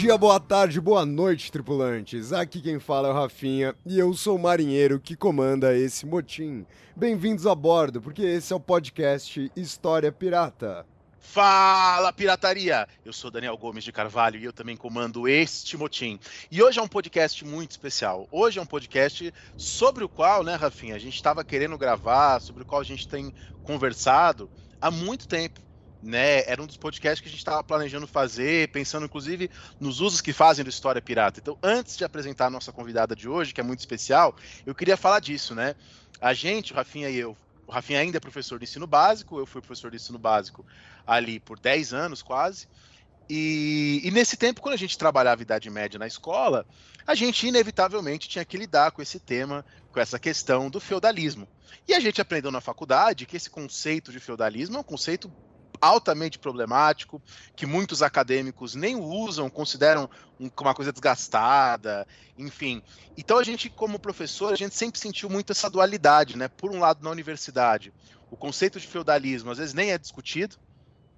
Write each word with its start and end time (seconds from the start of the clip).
Dia, 0.00 0.16
boa 0.16 0.40
tarde, 0.40 0.80
boa 0.80 1.04
noite, 1.04 1.52
tripulantes. 1.52 2.32
Aqui 2.32 2.62
quem 2.62 2.80
fala 2.80 3.08
é 3.08 3.10
o 3.10 3.14
Rafinha 3.14 3.74
e 3.84 3.98
eu 3.98 4.14
sou 4.14 4.36
o 4.36 4.38
marinheiro 4.38 4.98
que 4.98 5.14
comanda 5.14 5.76
esse 5.76 6.06
motim. 6.06 6.64
Bem-vindos 6.96 7.46
a 7.46 7.54
bordo, 7.54 8.00
porque 8.00 8.22
esse 8.22 8.50
é 8.50 8.56
o 8.56 8.60
podcast 8.60 9.52
História 9.54 10.10
Pirata. 10.10 10.86
Fala, 11.18 12.14
pirataria! 12.14 12.88
Eu 13.04 13.12
sou 13.12 13.30
Daniel 13.30 13.58
Gomes 13.58 13.84
de 13.84 13.92
Carvalho 13.92 14.40
e 14.40 14.44
eu 14.44 14.54
também 14.54 14.74
comando 14.74 15.28
este 15.28 15.76
motim. 15.76 16.18
E 16.50 16.62
hoje 16.62 16.78
é 16.78 16.82
um 16.82 16.88
podcast 16.88 17.44
muito 17.44 17.72
especial. 17.72 18.26
Hoje 18.32 18.58
é 18.58 18.62
um 18.62 18.66
podcast 18.66 19.34
sobre 19.54 20.02
o 20.02 20.08
qual, 20.08 20.42
né, 20.42 20.54
Rafinha, 20.54 20.94
a 20.94 20.98
gente 20.98 21.16
estava 21.16 21.44
querendo 21.44 21.76
gravar, 21.76 22.40
sobre 22.40 22.62
o 22.62 22.66
qual 22.66 22.80
a 22.80 22.84
gente 22.84 23.06
tem 23.06 23.34
conversado 23.62 24.48
há 24.80 24.90
muito 24.90 25.28
tempo 25.28 25.60
né? 26.02 26.42
Era 26.46 26.62
um 26.62 26.66
dos 26.66 26.76
podcasts 26.76 27.20
que 27.20 27.28
a 27.28 27.30
gente 27.30 27.40
estava 27.40 27.62
planejando 27.62 28.06
fazer, 28.06 28.68
pensando 28.68 29.06
inclusive 29.06 29.50
nos 29.78 30.00
usos 30.00 30.20
que 30.20 30.32
fazem 30.32 30.64
do 30.64 30.70
História 30.70 31.02
Pirata. 31.02 31.40
Então, 31.40 31.58
antes 31.62 31.96
de 31.96 32.04
apresentar 32.04 32.46
a 32.46 32.50
nossa 32.50 32.72
convidada 32.72 33.14
de 33.14 33.28
hoje, 33.28 33.52
que 33.52 33.60
é 33.60 33.64
muito 33.64 33.80
especial, 33.80 34.34
eu 34.64 34.74
queria 34.74 34.96
falar 34.96 35.20
disso, 35.20 35.54
né? 35.54 35.74
A 36.20 36.32
gente, 36.34 36.72
o 36.72 36.76
Rafinha 36.76 37.10
e 37.10 37.16
eu, 37.16 37.36
o 37.66 37.72
Rafinha 37.72 38.00
ainda 38.00 38.16
é 38.16 38.20
professor 38.20 38.58
de 38.58 38.64
ensino 38.64 38.86
básico, 38.86 39.38
eu 39.38 39.46
fui 39.46 39.60
professor 39.60 39.90
de 39.90 39.96
ensino 39.96 40.18
básico 40.18 40.64
ali 41.06 41.38
por 41.38 41.58
10 41.58 41.92
anos 41.92 42.22
quase. 42.22 42.66
E, 43.28 44.00
e, 44.02 44.10
nesse 44.10 44.36
tempo, 44.36 44.60
quando 44.60 44.74
a 44.74 44.78
gente 44.78 44.98
trabalhava 44.98 45.40
Idade 45.40 45.70
Média 45.70 46.00
na 46.00 46.06
escola, 46.08 46.66
a 47.06 47.14
gente 47.14 47.46
inevitavelmente 47.46 48.28
tinha 48.28 48.44
que 48.44 48.56
lidar 48.56 48.90
com 48.90 49.00
esse 49.00 49.20
tema, 49.20 49.64
com 49.92 50.00
essa 50.00 50.18
questão 50.18 50.68
do 50.68 50.80
feudalismo. 50.80 51.46
E 51.86 51.94
a 51.94 52.00
gente 52.00 52.20
aprendeu 52.20 52.50
na 52.50 52.60
faculdade 52.60 53.26
que 53.26 53.36
esse 53.36 53.48
conceito 53.48 54.10
de 54.10 54.18
feudalismo 54.18 54.76
é 54.76 54.80
um 54.80 54.84
conceito 54.84 55.32
altamente 55.80 56.38
problemático, 56.38 57.22
que 57.56 57.66
muitos 57.66 58.02
acadêmicos 58.02 58.74
nem 58.74 58.96
usam, 58.96 59.48
consideram 59.48 60.08
uma 60.38 60.74
coisa 60.74 60.92
desgastada, 60.92 62.06
enfim. 62.36 62.82
Então 63.16 63.38
a 63.38 63.42
gente, 63.42 63.70
como 63.70 63.98
professor, 63.98 64.52
a 64.52 64.56
gente 64.56 64.74
sempre 64.74 65.00
sentiu 65.00 65.28
muito 65.28 65.52
essa 65.52 65.70
dualidade, 65.70 66.36
né? 66.36 66.48
Por 66.48 66.70
um 66.70 66.78
lado, 66.78 67.02
na 67.02 67.10
universidade, 67.10 67.92
o 68.30 68.36
conceito 68.36 68.78
de 68.78 68.86
feudalismo 68.86 69.50
às 69.50 69.58
vezes 69.58 69.74
nem 69.74 69.92
é 69.92 69.98
discutido, 69.98 70.56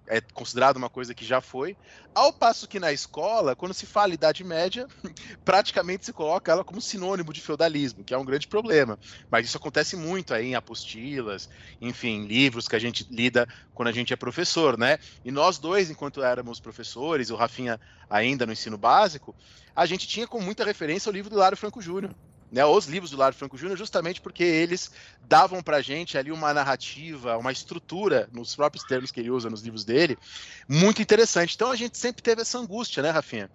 é 0.06 0.20
considerado 0.20 0.77
uma 0.77 0.89
coisa 0.89 1.14
que 1.14 1.25
já 1.25 1.41
foi. 1.41 1.77
Ao 2.14 2.33
passo 2.33 2.69
que 2.69 2.81
na 2.81 2.92
escola, 2.92 3.55
quando 3.56 3.72
se 3.72 3.86
fala 3.86 4.14
Idade 4.14 4.45
Média, 4.45 4.86
praticamente 5.45 6.05
se 6.05 6.13
coloca 6.13 6.51
ela 6.51 6.64
como 6.64 6.80
sinônimo 6.80 7.33
de 7.33 7.40
feudalismo, 7.40 8.05
que 8.05 8.12
é 8.12 8.18
um 8.18 8.24
grande 8.24 8.48
problema. 8.48 8.98
Mas 9.30 9.46
isso 9.46 9.57
acontece 9.57 9.96
muito 9.96 10.35
aí 10.35 10.48
em 10.48 10.55
apostilas, 10.55 11.48
enfim, 11.80 12.27
livros 12.27 12.68
que 12.68 12.77
a 12.77 12.80
gente 12.80 13.07
lida 13.11 13.46
quando 13.74 13.89
a 13.89 13.92
gente 13.92 14.12
é 14.12 14.17
professor, 14.17 14.77
né? 14.77 14.98
E 15.24 15.30
nós 15.30 15.58
dois, 15.58 15.91
enquanto 15.91 16.23
éramos 16.23 16.61
professores, 16.61 17.30
o 17.30 17.36
Rafinha 17.36 17.80
ainda 18.11 18.45
no 18.45 18.52
ensino 18.52 18.77
básico, 18.77 19.35
a 19.74 19.86
gente 19.86 20.07
tinha 20.07 20.27
com 20.27 20.41
muita 20.41 20.64
referência 20.64 21.08
o 21.08 21.12
livro 21.12 21.30
do 21.30 21.36
Lário 21.36 21.57
Franco 21.57 21.80
Júnior 21.80 22.14
né, 22.52 22.67
os 22.67 22.85
livros 22.85 23.11
do 23.11 23.17
Lário 23.17 23.36
Franco 23.36 23.57
Júnior, 23.57 23.79
justamente 23.79 24.20
porque 24.20 24.45
eles 24.45 24.90
davam 25.23 25.63
para 25.63 25.80
gente 25.80 26.18
ali 26.18 26.30
uma 26.30 26.52
narrativa, 26.52 27.39
uma 27.39 27.51
estrutura, 27.51 28.29
nos 28.30 28.55
próprios 28.55 28.85
termos 28.85 29.11
que 29.11 29.18
ele 29.18 29.30
usa 29.30 29.48
nos 29.48 29.63
livros 29.63 29.86
dele, 29.86 30.18
muito 30.68 31.01
interessante. 31.01 31.55
Então 31.55 31.70
a 31.70 31.77
gente 31.77 31.96
sempre 31.96 32.23
teve 32.23 32.42
essa 32.42 32.58
angústia, 32.58 33.02
né, 33.02 33.08
Rafinha? 33.08 33.51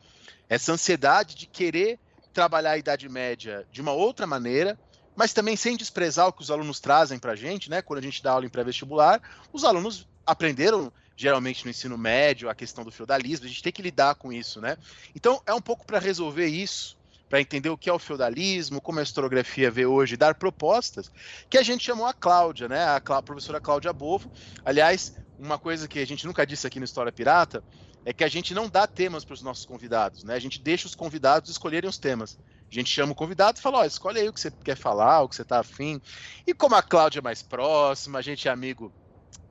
Essa 0.49 0.73
ansiedade 0.73 1.35
de 1.35 1.45
querer 1.45 1.99
trabalhar 2.33 2.71
a 2.71 2.77
Idade 2.77 3.07
Média 3.07 3.67
de 3.71 3.81
uma 3.81 3.91
outra 3.91 4.25
maneira, 4.25 4.79
mas 5.15 5.31
também 5.31 5.55
sem 5.55 5.77
desprezar 5.77 6.27
o 6.27 6.33
que 6.33 6.41
os 6.41 6.49
alunos 6.49 6.79
trazem 6.79 7.19
para 7.19 7.33
a 7.33 7.35
gente, 7.35 7.69
né? 7.69 7.83
Quando 7.83 7.99
a 7.99 8.03
gente 8.03 8.23
dá 8.23 8.31
aula 8.31 8.45
em 8.47 8.49
pré-vestibular, 8.49 9.21
os 9.53 9.63
alunos 9.63 10.07
aprenderam 10.25 10.91
geralmente 11.15 11.65
no 11.65 11.71
ensino 11.71 11.97
médio 11.97 12.49
a 12.49 12.55
questão 12.55 12.83
do 12.83 12.91
feudalismo, 12.91 13.45
a 13.45 13.49
gente 13.49 13.63
tem 13.63 13.71
que 13.71 13.81
lidar 13.81 14.15
com 14.15 14.33
isso, 14.33 14.59
né? 14.59 14.75
Então 15.15 15.41
é 15.45 15.53
um 15.53 15.61
pouco 15.61 15.85
para 15.85 15.99
resolver 15.99 16.47
isso 16.47 16.96
para 17.29 17.41
entender 17.41 17.69
o 17.69 17.77
que 17.77 17.89
é 17.89 17.93
o 17.93 17.99
feudalismo, 17.99 18.81
como 18.81 18.99
a 18.99 19.03
historiografia 19.03 19.69
vê 19.69 19.85
hoje, 19.85 20.15
dar 20.15 20.35
propostas, 20.35 21.11
que 21.49 21.57
a 21.57 21.63
gente 21.63 21.83
chamou 21.83 22.05
a 22.05 22.13
Cláudia, 22.13 22.67
né? 22.67 22.85
A, 22.85 22.99
Clá, 22.99 23.17
a 23.17 23.21
professora 23.21 23.59
Cláudia 23.59 23.91
Bovo. 23.91 24.31
Aliás, 24.63 25.15
uma 25.37 25.57
coisa 25.57 25.87
que 25.87 25.99
a 25.99 26.07
gente 26.07 26.25
nunca 26.25 26.45
disse 26.45 26.65
aqui 26.65 26.79
no 26.79 26.85
História 26.85 27.11
Pirata 27.11 27.63
é 28.05 28.13
que 28.13 28.23
a 28.23 28.29
gente 28.29 28.53
não 28.53 28.69
dá 28.69 28.87
temas 28.87 29.25
para 29.25 29.33
os 29.33 29.41
nossos 29.41 29.65
convidados, 29.65 30.23
né? 30.23 30.33
A 30.35 30.39
gente 30.39 30.61
deixa 30.61 30.87
os 30.87 30.95
convidados 30.95 31.49
escolherem 31.49 31.89
os 31.89 31.97
temas. 31.97 32.39
A 32.69 32.73
gente 32.73 32.89
chama 32.89 33.11
o 33.11 33.15
convidado 33.15 33.57
e 33.57 33.61
fala, 33.61 33.79
ó, 33.79 33.85
escolhe 33.85 34.19
aí 34.19 34.29
o 34.29 34.33
que 34.33 34.39
você 34.39 34.51
quer 34.51 34.75
falar, 34.75 35.21
o 35.21 35.29
que 35.29 35.35
você 35.35 35.41
está 35.41 35.59
afim. 35.59 36.01
E 36.45 36.53
como 36.53 36.75
a 36.75 36.81
Cláudia 36.81 37.19
é 37.19 37.21
mais 37.21 37.41
próxima, 37.41 38.19
a 38.19 38.21
gente 38.21 38.47
é 38.47 38.51
amigo 38.51 38.93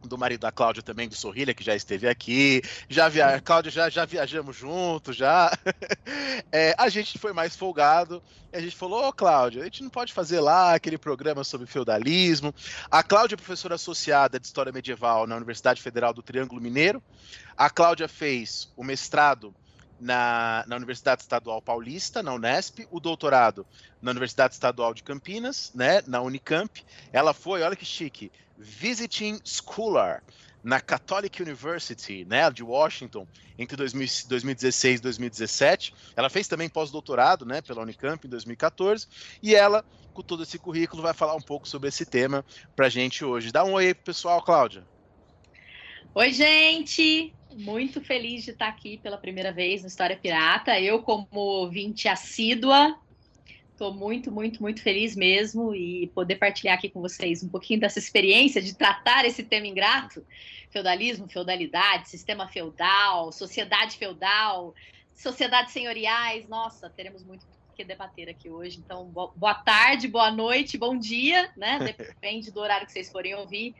do 0.07 0.17
marido 0.17 0.41
da 0.41 0.53
Cláudia 0.53 0.83
também, 0.83 1.09
do 1.09 1.15
Sorrilha, 1.15 1.55
que 1.55 1.65
já 1.65 1.75
esteve 1.75 2.09
aqui. 2.09 2.63
Já 2.89 3.09
via... 3.09 3.41
Cláudia, 3.41 3.71
já, 3.71 3.89
já 3.89 4.05
viajamos 4.05 4.57
juntos, 4.57 5.17
já. 5.17 5.51
é, 6.53 6.75
a 6.79 6.89
gente 6.89 7.19
foi 7.19 7.33
mais 7.33 7.57
folgado. 7.57 8.23
E 8.53 8.57
a 8.57 8.61
gente 8.61 8.77
falou, 8.77 9.03
ô 9.03 9.09
oh, 9.09 9.13
Cláudia, 9.13 9.63
a 9.63 9.65
gente 9.65 9.83
não 9.83 9.91
pode 9.91 10.13
fazer 10.13 10.41
lá 10.41 10.75
aquele 10.75 10.97
programa 10.97 11.45
sobre 11.45 11.67
feudalismo. 11.67 12.55
A 12.91 13.03
Cláudia 13.03 13.35
é 13.35 13.37
professora 13.37 13.75
associada 13.75 14.39
de 14.39 14.47
História 14.47 14.73
Medieval 14.73 15.27
na 15.27 15.37
Universidade 15.37 15.83
Federal 15.83 16.13
do 16.13 16.23
Triângulo 16.23 16.61
Mineiro. 16.61 17.03
A 17.57 17.69
Cláudia 17.69 18.09
fez 18.09 18.73
o 18.77 18.85
mestrado 18.85 19.55
na, 20.01 20.65
na, 20.67 20.77
Universidade 20.77 21.23
Estadual 21.23 21.61
Paulista, 21.63 22.23
na 22.23 22.35
Unesp, 22.35 22.87
o 22.91 23.01
doutorado 23.01 23.67
na 24.01 24.11
Universidade 24.11 24.55
Estadual 24.55 24.93
de 24.93 25.03
Campinas, 25.03 25.73
né, 25.75 26.03
na 26.07 26.21
Unicamp. 26.21 26.85
Ela 27.13 27.33
foi, 27.33 27.63
olha 27.63 27.77
que 27.77 27.85
chique, 27.85 28.31
Visiting 28.59 29.41
Scholar 29.45 30.23
na 30.67 30.81
Catholic 30.81 31.41
University, 31.41 32.25
né, 32.25 32.51
de 32.51 32.65
Washington, 32.65 33.27
entre 33.57 33.77
2016 33.77 34.99
e 34.99 35.03
2017. 35.03 35.95
Ela 36.17 36.29
fez 36.29 36.49
também 36.49 36.69
pós-doutorado, 36.69 37.47
né, 37.47 37.63
pela 37.63 37.83
Unicamp 37.83 38.27
em 38.27 38.31
2014, 38.31 39.07
e 39.41 39.55
ela, 39.55 39.85
com 40.13 40.23
todo 40.23 40.43
esse 40.43 40.59
currículo, 40.59 41.03
vai 41.03 41.15
falar 41.15 41.37
um 41.37 41.41
pouco 41.41 41.69
sobre 41.69 41.89
esse 41.89 42.05
tema 42.05 42.45
para 42.75 42.87
a 42.87 42.91
gente 42.91 43.25
hoje. 43.25 43.53
Dá 43.53 43.63
um 43.65 43.75
oi 43.75 43.87
aí 43.87 43.95
pro 43.95 44.05
pessoal, 44.07 44.43
Cláudia. 44.43 44.85
Oi, 46.13 46.33
gente! 46.33 47.36
Muito 47.57 48.01
feliz 48.01 48.45
de 48.45 48.51
estar 48.51 48.69
aqui 48.69 48.99
pela 48.99 49.17
primeira 49.17 49.51
vez 49.51 49.83
no 49.83 49.89
História 49.89 50.17
Pirata. 50.17 50.79
Eu, 50.79 51.03
como 51.03 51.27
ouvinte 51.33 52.07
assídua, 52.07 52.99
Estou 53.77 53.93
muito, 53.93 54.33
muito, 54.33 54.63
muito 54.63 54.81
feliz 54.81 55.15
mesmo 55.15 55.75
e 55.75 56.07
poder 56.15 56.37
partilhar 56.37 56.79
aqui 56.79 56.89
com 56.89 56.99
vocês 57.03 57.43
um 57.43 57.49
pouquinho 57.51 57.79
dessa 57.79 57.99
experiência 57.99 58.63
de 58.63 58.75
tratar 58.75 59.27
esse 59.27 59.43
tema 59.43 59.67
ingrato: 59.67 60.25
feudalismo, 60.71 61.29
feudalidade, 61.29 62.09
sistema 62.09 62.49
feudal, 62.49 63.31
sociedade 63.33 63.99
feudal, 63.99 64.75
sociedades 65.15 65.75
senhoriais. 65.75 66.49
Nossa, 66.49 66.89
teremos 66.89 67.23
muito 67.23 67.47
que 67.77 67.85
debater 67.85 68.31
aqui 68.31 68.49
hoje. 68.49 68.79
Então, 68.83 69.13
boa 69.37 69.55
tarde, 69.55 70.09
boa 70.09 70.31
noite, 70.31 70.79
bom 70.79 70.97
dia, 70.97 71.53
né? 71.55 71.79
Depende 71.99 72.51
do 72.51 72.61
horário 72.61 72.87
que 72.87 72.93
vocês 72.93 73.13
forem 73.13 73.35
ouvir. 73.35 73.75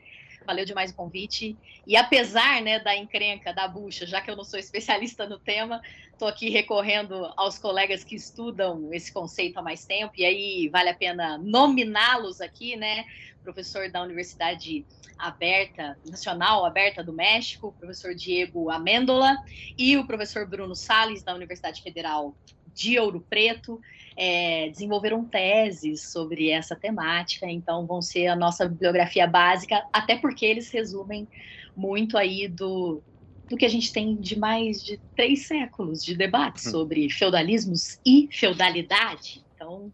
Valeu 0.47 0.63
demais 0.63 0.91
o 0.91 0.95
convite. 0.95 1.57
E 1.85 1.97
apesar 1.97 2.61
né, 2.61 2.79
da 2.79 2.95
encrenca, 2.95 3.53
da 3.53 3.67
bucha, 3.67 4.05
já 4.07 4.21
que 4.21 4.31
eu 4.31 4.35
não 4.35 4.45
sou 4.45 4.57
especialista 4.57 5.27
no 5.27 5.37
tema, 5.37 5.81
estou 6.09 6.25
aqui 6.25 6.49
recorrendo 6.49 7.33
aos 7.35 7.59
colegas 7.59 8.01
que 8.05 8.15
estudam 8.15 8.93
esse 8.93 9.11
conceito 9.11 9.59
há 9.59 9.61
mais 9.61 9.83
tempo, 9.85 10.13
e 10.17 10.23
aí 10.23 10.69
vale 10.69 10.89
a 10.89 10.95
pena 10.95 11.37
nominá-los 11.37 12.39
aqui, 12.39 12.77
né? 12.77 13.03
Professor 13.43 13.91
da 13.91 14.01
Universidade 14.01 14.85
Aberta, 15.19 15.97
Nacional 16.05 16.65
Aberta 16.65 17.03
do 17.03 17.11
México, 17.11 17.75
professor 17.77 18.15
Diego 18.15 18.69
Amêndola, 18.69 19.35
e 19.77 19.97
o 19.97 20.07
professor 20.07 20.47
Bruno 20.47 20.75
Sales, 20.75 21.23
da 21.23 21.35
Universidade 21.35 21.81
Federal 21.81 22.33
de 22.77 22.99
Ouro 22.99 23.25
Preto 23.27 23.81
é, 24.15 24.69
desenvolveram 24.69 25.25
teses 25.25 26.11
sobre 26.11 26.49
essa 26.49 26.75
temática, 26.75 27.47
então 27.47 27.87
vão 27.87 28.01
ser 28.01 28.27
a 28.27 28.35
nossa 28.35 28.67
bibliografia 28.67 29.25
básica, 29.25 29.83
até 29.91 30.15
porque 30.15 30.45
eles 30.45 30.69
resumem 30.69 31.27
muito 31.75 32.17
aí 32.17 32.47
do, 32.47 33.01
do 33.49 33.57
que 33.57 33.65
a 33.65 33.69
gente 33.69 33.91
tem 33.91 34.15
de 34.15 34.37
mais 34.37 34.83
de 34.83 34.99
três 35.15 35.47
séculos 35.47 36.05
de 36.05 36.15
debate 36.15 36.67
hum. 36.67 36.71
sobre 36.71 37.09
feudalismos 37.09 37.99
e 38.05 38.29
feudalidade. 38.31 39.43
Então, 39.55 39.91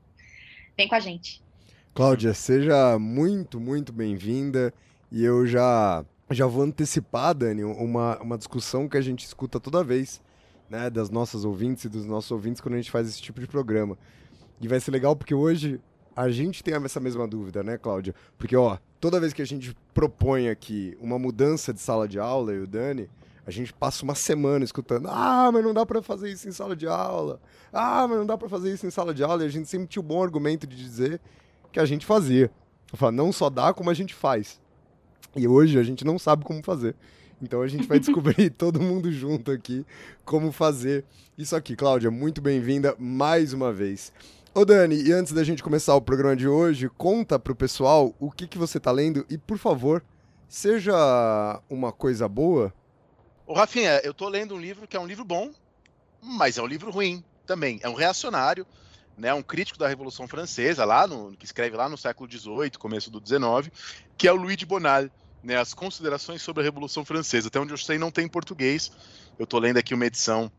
vem 0.78 0.88
com 0.88 0.96
a 0.96 1.00
gente. 1.00 1.42
Cláudia, 1.94 2.34
seja 2.34 3.00
muito, 3.00 3.60
muito 3.60 3.94
bem-vinda. 3.94 4.74
E 5.12 5.24
eu 5.24 5.46
já, 5.46 6.04
já 6.32 6.48
vou 6.48 6.64
antecipar, 6.64 7.34
Dani, 7.34 7.64
uma, 7.64 8.20
uma 8.20 8.38
discussão 8.38 8.90
que 8.90 8.98
a 8.98 9.02
gente 9.02 9.24
escuta 9.24 9.60
toda 9.60 9.84
vez, 9.84 10.22
né, 10.70 10.90
das 10.90 11.10
nossas 11.10 11.46
ouvintes 11.46 11.86
e 11.86 11.90
dos 11.90 12.06
nossos 12.06 12.32
ouvintes 12.32 12.62
quando 12.62 12.76
a 12.76 12.78
gente 12.78 12.92
faz 12.92 13.08
esse 13.08 13.22
tipo 13.22 13.40
de 13.40 13.48
programa. 13.48 13.98
E 14.62 14.68
vai 14.68 14.80
ser 14.80 14.92
legal 14.92 15.16
porque 15.16 15.34
hoje 15.34 15.80
a 16.16 16.30
gente 16.30 16.64
tem 16.64 16.74
essa 16.76 17.00
mesma 17.00 17.28
dúvida, 17.28 17.64
né, 17.64 17.78
Cláudia? 17.78 18.14
Porque, 18.38 18.56
ó, 18.56 18.78
toda 19.00 19.20
vez 19.20 19.34
que 19.34 19.42
a 19.42 19.46
gente 19.46 19.76
propõe 19.94 20.50
aqui 20.50 20.98
uma 21.02 21.18
mudança 21.18 21.74
de 21.74 21.80
sala 21.80 22.08
de 22.08 22.20
aula, 22.20 22.54
e 22.54 22.60
o 22.60 22.68
Dani, 22.68 23.10
a 23.46 23.52
gente 23.52 23.74
passa 23.74 24.04
uma 24.04 24.16
semana 24.16 24.64
escutando: 24.64 25.08
ah, 25.10 25.50
mas 25.52 25.64
não 25.64 25.74
dá 25.74 25.86
para 25.86 26.02
fazer 26.02 26.32
isso 26.32 26.48
em 26.48 26.52
sala 26.52 26.76
de 26.76 26.88
aula. 26.88 27.42
Ah, 27.72 28.08
mas 28.08 28.18
não 28.18 28.26
dá 28.26 28.38
para 28.38 28.48
fazer 28.48 28.72
isso 28.74 28.86
em 28.86 28.92
sala 28.92 29.14
de 29.14 29.24
aula. 29.24 29.44
E 29.44 29.48
a 29.48 29.50
gente 29.50 29.68
sempre 29.68 29.88
tinha 29.88 30.02
o 30.02 30.06
um 30.06 30.08
bom 30.08 30.24
argumento 30.24 30.66
de 30.66 30.76
dizer 30.76 31.20
que 31.72 31.80
a 31.80 31.86
gente 31.86 32.06
fazia. 32.06 32.50
Eu 32.92 32.98
falo, 32.98 33.12
não 33.12 33.32
só 33.32 33.50
dá, 33.50 33.74
como 33.74 33.90
a 33.90 33.94
gente 33.94 34.14
faz. 34.14 34.62
E 35.36 35.48
hoje 35.48 35.80
a 35.80 35.84
gente 35.84 36.06
não 36.06 36.20
sabe 36.20 36.46
como 36.46 36.64
fazer. 36.64 36.96
Então 37.44 37.62
a 37.62 37.68
gente 37.68 37.86
vai 37.86 38.00
descobrir 38.00 38.50
todo 38.58 38.80
mundo 38.80 39.12
junto 39.12 39.52
aqui 39.52 39.86
como 40.24 40.50
fazer 40.50 41.04
isso 41.38 41.54
aqui. 41.54 41.76
Cláudia, 41.76 42.10
muito 42.10 42.42
bem-vinda 42.42 42.96
mais 42.98 43.52
uma 43.52 43.74
vez. 43.74 44.14
Ô 44.56 44.64
Dani, 44.64 44.96
e 44.96 45.12
antes 45.12 45.34
da 45.34 45.44
gente 45.44 45.62
começar 45.62 45.94
o 45.94 46.02
programa 46.02 46.38
de 46.38 46.48
hoje, 46.48 46.90
conta 46.98 47.38
pro 47.38 47.54
pessoal 47.54 48.16
o 48.18 48.32
que, 48.32 48.48
que 48.48 48.58
você 48.58 48.80
tá 48.80 48.92
lendo 48.92 49.26
e, 49.30 49.38
por 49.38 49.58
favor, 49.58 50.02
seja 50.48 51.62
uma 51.70 51.92
coisa 51.92 52.30
boa. 52.30 52.74
Ô 53.46 53.54
Rafinha, 53.54 54.00
eu 54.06 54.14
tô 54.14 54.30
lendo 54.30 54.56
um 54.56 54.60
livro 54.60 54.88
que 54.88 54.96
é 54.96 55.00
um 55.00 55.08
livro 55.08 55.26
bom, 55.26 55.52
mas 56.22 56.58
é 56.58 56.62
um 56.62 56.68
livro 56.68 56.92
ruim 56.92 57.22
também. 57.46 57.78
É 57.84 57.90
um 57.90 57.94
reacionário, 57.94 58.66
né, 59.18 59.34
um 59.34 59.44
crítico 59.44 59.78
da 59.78 59.90
Revolução 59.90 60.30
Francesa, 60.30 60.86
lá 60.86 61.06
no, 61.06 61.36
que 61.36 61.44
escreve 61.44 61.76
lá 61.76 61.90
no 61.90 61.98
século 61.98 62.32
XVIII, 62.32 62.72
começo 62.80 63.12
do 63.12 63.20
XIX, 63.20 63.70
que 64.16 64.30
é 64.30 64.32
o 64.32 64.38
Louis 64.38 64.56
de 64.56 64.66
Bonal. 64.66 65.10
Né, 65.44 65.58
as 65.58 65.74
considerações 65.74 66.42
sobre 66.42 66.62
a 66.62 66.64
Revolução 66.64 67.04
Francesa. 67.04 67.50
Até 67.50 67.60
onde 67.60 67.74
eu 67.74 67.78
sei, 67.78 67.98
não 67.98 68.10
tem 68.10 68.26
em 68.26 68.30
português. 68.30 68.90
Eu 69.38 69.46
tô 69.46 69.60
lendo 69.60 69.78
aqui 69.78 69.94
uma 69.94 70.06
edição 70.06 70.50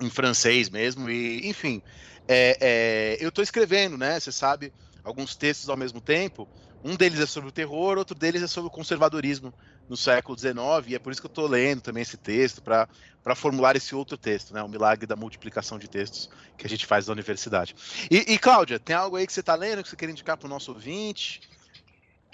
em 0.00 0.10
francês 0.10 0.68
mesmo, 0.68 1.08
e 1.08 1.48
enfim, 1.48 1.82
é, 2.26 2.56
é, 2.60 3.16
eu 3.20 3.28
estou 3.28 3.42
escrevendo, 3.44 3.96
né? 3.96 4.18
Você 4.18 4.32
sabe, 4.32 4.72
alguns 5.02 5.36
textos 5.36 5.68
ao 5.68 5.76
mesmo 5.76 6.00
tempo. 6.00 6.48
Um 6.82 6.96
deles 6.96 7.18
é 7.18 7.26
sobre 7.26 7.48
o 7.48 7.52
terror, 7.52 7.96
outro 7.96 8.14
deles 8.14 8.42
é 8.42 8.46
sobre 8.46 8.68
o 8.68 8.70
conservadorismo 8.70 9.54
no 9.88 9.96
século 9.96 10.38
XIX, 10.38 10.54
e 10.88 10.94
é 10.94 10.98
por 10.98 11.12
isso 11.12 11.20
que 11.20 11.26
eu 11.26 11.30
estou 11.30 11.46
lendo 11.46 11.80
também 11.80 12.02
esse 12.02 12.16
texto, 12.18 12.60
para 12.62 12.88
formular 13.34 13.74
esse 13.74 13.94
outro 13.94 14.18
texto, 14.18 14.52
né? 14.52 14.62
O 14.62 14.68
milagre 14.68 15.06
da 15.06 15.16
multiplicação 15.16 15.78
de 15.78 15.88
textos 15.88 16.28
que 16.58 16.66
a 16.66 16.68
gente 16.68 16.84
faz 16.84 17.06
na 17.06 17.12
universidade. 17.12 17.74
E, 18.10 18.34
e 18.34 18.38
Cláudia, 18.38 18.78
tem 18.78 18.94
algo 18.94 19.16
aí 19.16 19.26
que 19.26 19.32
você 19.32 19.40
está 19.40 19.54
lendo 19.54 19.82
que 19.82 19.88
você 19.88 19.96
quer 19.96 20.10
indicar 20.10 20.36
para 20.36 20.46
o 20.46 20.50
nosso 20.50 20.72
ouvinte? 20.72 21.40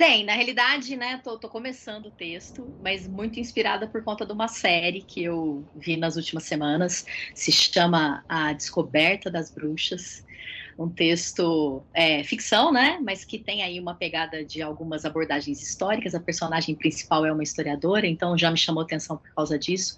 Tem, 0.00 0.24
na 0.24 0.32
realidade, 0.32 0.96
né, 0.96 1.20
tô, 1.22 1.38
tô, 1.38 1.46
começando 1.46 2.06
o 2.06 2.10
texto, 2.10 2.74
mas 2.80 3.06
muito 3.06 3.38
inspirada 3.38 3.86
por 3.86 4.02
conta 4.02 4.24
de 4.24 4.32
uma 4.32 4.48
série 4.48 5.02
que 5.02 5.22
eu 5.22 5.62
vi 5.74 5.94
nas 5.94 6.16
últimas 6.16 6.44
semanas, 6.44 7.04
se 7.34 7.52
chama 7.52 8.24
A 8.26 8.54
Descoberta 8.54 9.30
das 9.30 9.50
Bruxas, 9.50 10.24
um 10.78 10.88
texto 10.88 11.84
é, 11.92 12.24
ficção, 12.24 12.72
né, 12.72 12.98
mas 13.02 13.26
que 13.26 13.38
tem 13.38 13.62
aí 13.62 13.78
uma 13.78 13.94
pegada 13.94 14.42
de 14.42 14.62
algumas 14.62 15.04
abordagens 15.04 15.60
históricas, 15.60 16.14
a 16.14 16.20
personagem 16.20 16.74
principal 16.74 17.26
é 17.26 17.30
uma 17.30 17.42
historiadora, 17.42 18.06
então 18.06 18.38
já 18.38 18.50
me 18.50 18.56
chamou 18.56 18.82
atenção 18.82 19.18
por 19.18 19.34
causa 19.34 19.58
disso, 19.58 19.96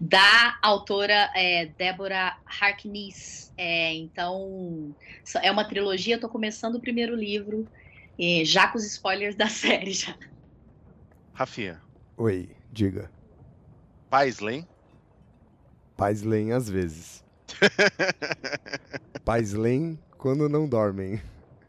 da 0.00 0.56
autora 0.62 1.30
é, 1.36 1.66
Débora 1.66 2.38
Harkness, 2.58 3.52
é, 3.58 3.92
então 3.92 4.96
é 5.42 5.50
uma 5.50 5.66
trilogia, 5.66 6.14
estou 6.14 6.30
começando 6.30 6.76
o 6.76 6.80
primeiro 6.80 7.14
livro, 7.14 7.68
e 8.22 8.44
já 8.44 8.68
com 8.68 8.78
os 8.78 8.84
spoilers 8.84 9.34
da 9.34 9.48
série 9.50 9.92
já. 9.92 10.14
Rafinha. 11.32 11.82
Oi, 12.16 12.48
diga. 12.70 13.10
Pais 14.08 14.38
leem? 14.38 14.64
Pais 15.96 16.22
leem 16.22 16.52
às 16.52 16.70
vezes. 16.70 17.24
Pais 19.24 19.52
leem 19.54 19.98
quando 20.16 20.48
não 20.48 20.68
dormem. 20.68 21.20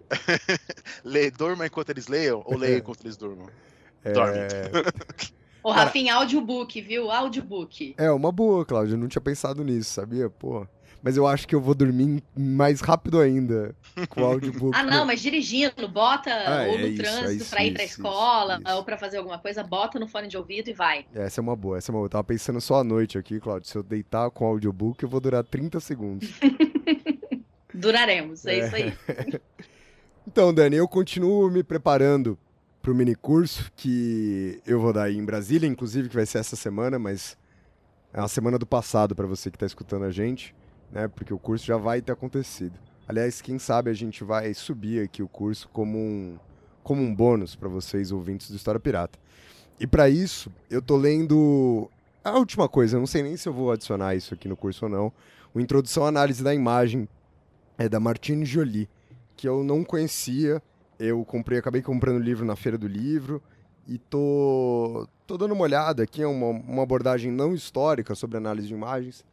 Lê, 1.04 1.32
dorma 1.32 1.66
enquanto 1.66 1.90
eles 1.90 2.08
leiam 2.08 2.44
ou 2.46 2.56
leem 2.56 2.78
enquanto 2.78 3.04
eles 3.04 3.18
dormam? 3.18 3.50
É... 4.04 4.12
Dorme. 4.12 4.38
Ô, 5.64 5.72
Rafinha, 5.72 6.14
audiobook, 6.14 6.80
viu? 6.82 7.10
Audiobook. 7.10 7.96
É, 7.98 8.12
uma 8.12 8.32
boa, 8.32 8.64
Cláudia. 8.64 8.94
Eu 8.94 9.00
não 9.00 9.08
tinha 9.08 9.22
pensado 9.22 9.64
nisso, 9.64 9.92
sabia? 9.92 10.30
Pô 10.30 10.68
mas 11.04 11.18
eu 11.18 11.28
acho 11.28 11.46
que 11.46 11.54
eu 11.54 11.60
vou 11.60 11.76
dormir 11.76 12.24
mais 12.34 12.80
rápido 12.80 13.20
ainda 13.20 13.76
com 14.08 14.22
o 14.22 14.26
audiobook. 14.26 14.72
ah, 14.74 14.84
não, 14.84 15.06
mas 15.06 15.20
dirigindo, 15.20 15.86
bota 15.90 16.32
ah, 16.32 16.66
ou 16.70 16.80
no 16.80 16.88
é 16.88 16.96
trânsito 16.96 17.28
é 17.28 17.34
isso, 17.34 17.50
pra 17.50 17.66
ir 17.66 17.74
pra 17.74 17.84
isso, 17.84 17.96
escola 17.96 18.62
ou 18.74 18.86
pra 18.86 18.98
fazer 18.98 19.18
alguma 19.18 19.38
coisa, 19.38 19.62
bota 19.64 20.00
no 20.00 20.08
fone 20.08 20.30
de 20.30 20.38
ouvido 20.38 20.70
e 20.70 20.74
vai. 20.74 21.06
Essa 21.14 21.42
é 21.42 21.44
uma 21.44 21.58
boa, 21.58 21.78
essa 21.78 21.92
é 21.92 21.94
uma 21.94 22.00
boa. 22.00 22.06
Eu 22.06 22.10
tava 22.10 22.24
pensando 22.24 22.62
só 22.62 22.80
à 22.80 22.84
noite 22.86 23.18
aqui, 23.18 23.38
Claudio, 23.38 23.68
se 23.68 23.78
eu 23.78 23.84
deitar 23.84 24.32
com 24.32 24.46
o 24.46 24.48
audiobook, 24.48 25.04
eu 25.04 25.10
vou 25.10 25.20
durar 25.20 25.44
30 25.44 25.78
segundos. 25.82 26.30
Duraremos, 27.76 28.46
é, 28.46 28.60
é 28.60 28.66
isso 28.66 28.76
aí. 28.78 28.94
então, 30.26 30.54
Dani, 30.54 30.78
eu 30.78 30.88
continuo 30.88 31.52
me 31.52 31.64
preparando 31.64 32.40
pro 32.82 32.96
mini 32.96 33.14
curso 33.14 33.70
que 33.76 34.62
eu 34.66 34.80
vou 34.80 34.94
dar 34.94 35.04
aí 35.04 35.18
em 35.18 35.26
Brasília, 35.26 35.68
inclusive 35.68 36.08
que 36.08 36.16
vai 36.16 36.26
ser 36.26 36.38
essa 36.38 36.56
semana, 36.56 36.98
mas 36.98 37.38
é 38.14 38.22
uma 38.22 38.30
semana 38.30 38.58
do 38.58 38.66
passado 38.66 39.14
para 39.14 39.28
você 39.28 39.52
que 39.52 39.58
está 39.58 39.66
escutando 39.66 40.06
a 40.06 40.12
gente 40.12 40.56
né? 40.94 41.08
Porque 41.08 41.34
o 41.34 41.40
curso 41.40 41.66
já 41.66 41.76
vai 41.76 42.02
ter 42.02 42.12
acontecido. 42.12 42.80
Aliás, 43.08 43.42
quem 43.42 43.58
sabe 43.60 43.90
a 43.90 43.94
gente 43.94 44.24
vai 44.24 44.54
subir 44.54 45.04
aqui 45.04 45.22
o 45.22 45.28
curso 45.28 45.68
como 45.74 45.98
um, 45.98 46.38
como 46.84 47.02
um 47.02 47.14
bônus 47.14 47.56
para 47.56 47.68
vocês 47.68 48.12
ouvintes 48.12 48.50
do 48.50 48.56
História 48.56 48.80
Pirata. 48.80 49.20
E 49.80 49.88
para 49.88 50.08
isso, 50.08 50.52
eu 50.70 50.82
tô 50.82 50.96
lendo 50.96 51.90
a 52.24 52.38
última 52.38 52.70
coisa, 52.70 52.96
eu 52.96 53.00
não 53.00 53.08
sei 53.08 53.24
nem 53.24 53.36
se 53.36 53.50
eu 53.50 53.54
vou 53.54 53.72
adicionar 53.72 54.16
isso 54.16 54.34
aqui 54.34 54.48
no 54.48 54.56
curso 54.56 54.86
ou 54.86 54.92
não. 54.92 55.12
O 55.54 55.60
Introdução 55.60 56.06
à 56.06 56.08
Análise 56.08 56.44
da 56.44 56.54
Imagem 56.54 57.10
é 57.78 57.90
da 57.90 58.00
Martine 58.00 58.46
Jolie, 58.46 58.88
que 59.36 59.48
eu 59.48 59.64
não 59.64 59.84
conhecia. 59.84 60.62
Eu 61.00 61.26
comprei, 61.26 61.58
acabei 61.58 61.82
comprando 61.82 62.18
o 62.18 62.24
livro 62.24 62.46
na 62.46 62.56
feira 62.56 62.78
do 62.78 62.88
livro 62.88 63.42
e 63.88 63.98
tô, 63.98 65.08
tô 65.28 65.38
dando 65.38 65.54
uma 65.54 65.64
olhada 65.64 66.04
aqui, 66.04 66.22
é 66.22 66.28
uma, 66.28 66.48
uma 66.48 66.84
abordagem 66.84 67.32
não 67.32 67.54
histórica 67.54 68.16
sobre 68.16 68.38
análise 68.38 68.68
de 68.68 68.74
imagens. 68.74 69.26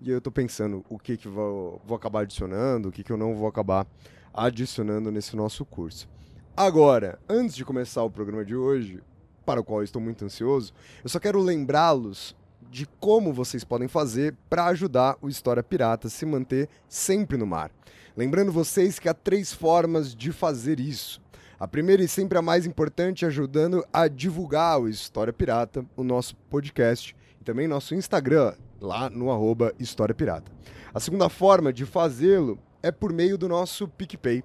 E 0.00 0.10
eu 0.10 0.18
estou 0.18 0.32
pensando 0.32 0.84
o 0.88 0.98
que, 0.98 1.16
que 1.16 1.28
vou, 1.28 1.80
vou 1.84 1.96
acabar 1.96 2.20
adicionando, 2.20 2.88
o 2.88 2.92
que, 2.92 3.02
que 3.02 3.10
eu 3.10 3.16
não 3.16 3.34
vou 3.34 3.48
acabar 3.48 3.86
adicionando 4.32 5.10
nesse 5.10 5.34
nosso 5.34 5.64
curso. 5.64 6.08
Agora, 6.56 7.18
antes 7.28 7.56
de 7.56 7.64
começar 7.64 8.02
o 8.02 8.10
programa 8.10 8.44
de 8.44 8.54
hoje, 8.54 9.02
para 9.44 9.60
o 9.60 9.64
qual 9.64 9.82
estou 9.82 10.02
muito 10.02 10.24
ansioso, 10.24 10.72
eu 11.02 11.08
só 11.08 11.18
quero 11.18 11.40
lembrá-los 11.40 12.36
de 12.70 12.86
como 13.00 13.32
vocês 13.32 13.64
podem 13.64 13.88
fazer 13.88 14.34
para 14.50 14.66
ajudar 14.66 15.16
o 15.22 15.28
História 15.28 15.62
Pirata 15.62 16.08
a 16.08 16.10
se 16.10 16.26
manter 16.26 16.68
sempre 16.88 17.36
no 17.36 17.46
mar. 17.46 17.70
Lembrando 18.16 18.52
vocês 18.52 18.98
que 18.98 19.08
há 19.08 19.14
três 19.14 19.52
formas 19.52 20.14
de 20.14 20.32
fazer 20.32 20.80
isso. 20.80 21.20
A 21.58 21.66
primeira 21.66 22.02
e 22.02 22.08
sempre 22.08 22.36
a 22.36 22.42
mais 22.42 22.66
importante, 22.66 23.24
ajudando 23.24 23.84
a 23.92 24.08
divulgar 24.08 24.80
o 24.80 24.88
História 24.88 25.32
Pirata, 25.32 25.86
o 25.96 26.02
nosso 26.02 26.36
podcast 26.50 27.16
e 27.40 27.44
também 27.44 27.66
nosso 27.66 27.94
Instagram, 27.94 28.54
lá 28.86 29.10
no 29.10 29.30
arroba 29.30 29.74
História 29.78 30.14
Pirata. 30.14 30.50
A 30.94 31.00
segunda 31.00 31.28
forma 31.28 31.72
de 31.72 31.84
fazê-lo 31.84 32.58
é 32.82 32.90
por 32.92 33.12
meio 33.12 33.36
do 33.36 33.48
nosso 33.48 33.88
PicPay. 33.88 34.42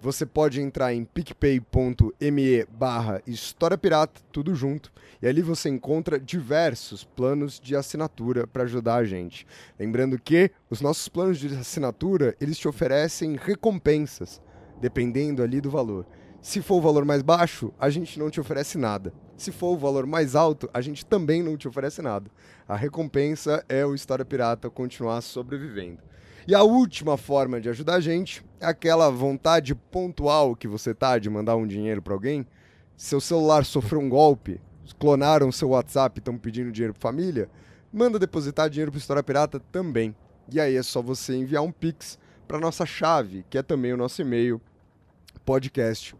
Você 0.00 0.26
pode 0.26 0.60
entrar 0.60 0.92
em 0.92 1.04
picpay.me 1.04 2.64
barra 2.66 3.22
História 3.26 3.78
Pirata, 3.78 4.20
tudo 4.30 4.54
junto, 4.54 4.92
e 5.22 5.26
ali 5.26 5.40
você 5.40 5.70
encontra 5.70 6.20
diversos 6.20 7.04
planos 7.04 7.58
de 7.58 7.74
assinatura 7.74 8.46
para 8.46 8.64
ajudar 8.64 8.96
a 8.96 9.04
gente. 9.04 9.46
Lembrando 9.78 10.20
que 10.20 10.50
os 10.68 10.82
nossos 10.82 11.08
planos 11.08 11.38
de 11.38 11.46
assinatura, 11.56 12.36
eles 12.40 12.58
te 12.58 12.68
oferecem 12.68 13.36
recompensas, 13.36 14.42
dependendo 14.80 15.42
ali 15.42 15.60
do 15.60 15.70
valor. 15.70 16.06
Se 16.42 16.60
for 16.60 16.76
o 16.76 16.82
valor 16.82 17.04
mais 17.04 17.22
baixo, 17.22 17.72
a 17.78 17.88
gente 17.88 18.18
não 18.18 18.30
te 18.30 18.38
oferece 18.38 18.76
nada. 18.76 19.14
Se 19.36 19.52
for 19.52 19.74
o 19.74 19.76
valor 19.76 20.06
mais 20.06 20.34
alto, 20.34 20.68
a 20.72 20.80
gente 20.80 21.04
também 21.04 21.42
não 21.42 21.56
te 21.56 21.68
oferece 21.68 22.00
nada. 22.00 22.30
A 22.66 22.74
recompensa 22.74 23.64
é 23.68 23.84
o 23.84 23.94
História 23.94 24.24
Pirata 24.24 24.70
continuar 24.70 25.20
sobrevivendo. 25.20 25.98
E 26.48 26.54
a 26.54 26.62
última 26.62 27.16
forma 27.16 27.60
de 27.60 27.68
ajudar 27.68 27.96
a 27.96 28.00
gente 28.00 28.42
é 28.60 28.66
aquela 28.66 29.10
vontade 29.10 29.74
pontual 29.74 30.56
que 30.56 30.66
você 30.66 30.94
tá 30.94 31.18
de 31.18 31.28
mandar 31.28 31.56
um 31.56 31.66
dinheiro 31.66 32.00
para 32.00 32.14
alguém. 32.14 32.46
Seu 32.96 33.20
celular 33.20 33.64
sofreu 33.64 34.00
um 34.00 34.08
golpe, 34.08 34.60
clonaram 34.98 35.52
seu 35.52 35.70
WhatsApp 35.70 36.18
e 36.18 36.20
estão 36.20 36.38
pedindo 36.38 36.72
dinheiro 36.72 36.94
para 36.94 37.02
família, 37.02 37.50
manda 37.92 38.18
depositar 38.18 38.70
dinheiro 38.70 38.90
para 38.90 38.98
História 38.98 39.22
Pirata 39.22 39.60
também. 39.70 40.14
E 40.50 40.60
aí 40.60 40.76
é 40.76 40.82
só 40.82 41.02
você 41.02 41.34
enviar 41.36 41.62
um 41.62 41.72
pix 41.72 42.18
para 42.48 42.60
nossa 42.60 42.86
chave, 42.86 43.44
que 43.50 43.58
é 43.58 43.62
também 43.62 43.92
o 43.92 43.96
nosso 43.96 44.22
e-mail 44.22 44.60
podcast 45.44 46.14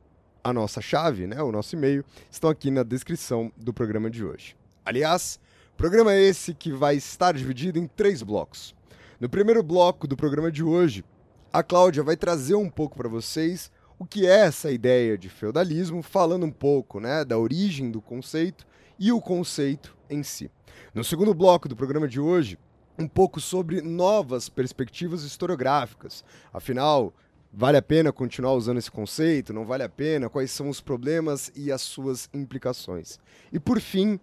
a 0.44 0.52
nossa 0.52 0.82
chave, 0.82 1.26
né, 1.26 1.42
o 1.42 1.52
nosso 1.52 1.76
e-mail, 1.76 2.04
estão 2.30 2.50
aqui 2.50 2.70
na 2.70 2.84
descrição 2.84 3.52
do 3.56 3.74
programa 3.74 4.10
de 4.10 4.26
hoje. 4.26 4.58
Aliás, 4.86 5.40
programa 5.78 6.16
esse 6.16 6.54
que 6.54 6.72
vai 6.72 6.96
estar 6.96 7.34
dividido 7.34 7.80
em 7.80 7.88
três 7.88 8.22
blocos. 8.22 8.76
No 9.20 9.30
primeiro 9.30 9.64
bloco 9.64 10.06
do 10.06 10.18
programa 10.18 10.52
de 10.52 10.64
hoje, 10.64 11.06
a 11.52 11.64
Cláudia 11.64 12.04
vai 12.04 12.18
trazer 12.18 12.56
um 12.56 12.70
pouco 12.70 12.98
para 12.98 13.08
vocês 13.08 13.72
o 13.98 14.06
que 14.06 14.28
é 14.28 14.42
essa 14.42 14.72
ideia 14.72 15.18
de 15.18 15.30
feudalismo, 15.30 16.02
falando 16.02 16.46
um 16.46 16.52
pouco 16.52 17.00
né, 17.00 17.24
da 17.24 17.38
origem 17.38 17.90
do 17.90 18.02
conceito 18.02 18.66
e 19.00 19.12
o 19.12 19.22
conceito 19.22 19.96
em 20.10 20.24
si. 20.24 20.52
No 20.94 21.04
segundo 21.04 21.34
bloco 21.34 21.68
do 21.68 21.76
programa 21.76 22.08
de 22.08 22.20
hoje, 22.20 22.58
um 22.98 23.08
pouco 23.08 23.40
sobre 23.40 23.82
novas 23.82 24.50
perspectivas 24.50 25.24
historiográficas. 25.24 26.24
Afinal, 26.54 27.14
vale 27.52 27.78
a 27.78 27.82
pena 27.82 28.12
continuar 28.12 28.54
usando 28.54 28.78
esse 28.78 28.92
conceito? 28.92 29.54
Não 29.54 29.66
vale 29.66 29.84
a 29.84 29.90
pena? 29.90 30.30
Quais 30.30 30.52
são 30.52 30.70
os 30.70 30.80
problemas 30.80 31.52
e 31.56 31.72
as 31.72 31.82
suas 31.82 32.30
implicações? 32.34 33.20
E 33.52 33.60
por 33.60 33.80
fim, 33.80 34.20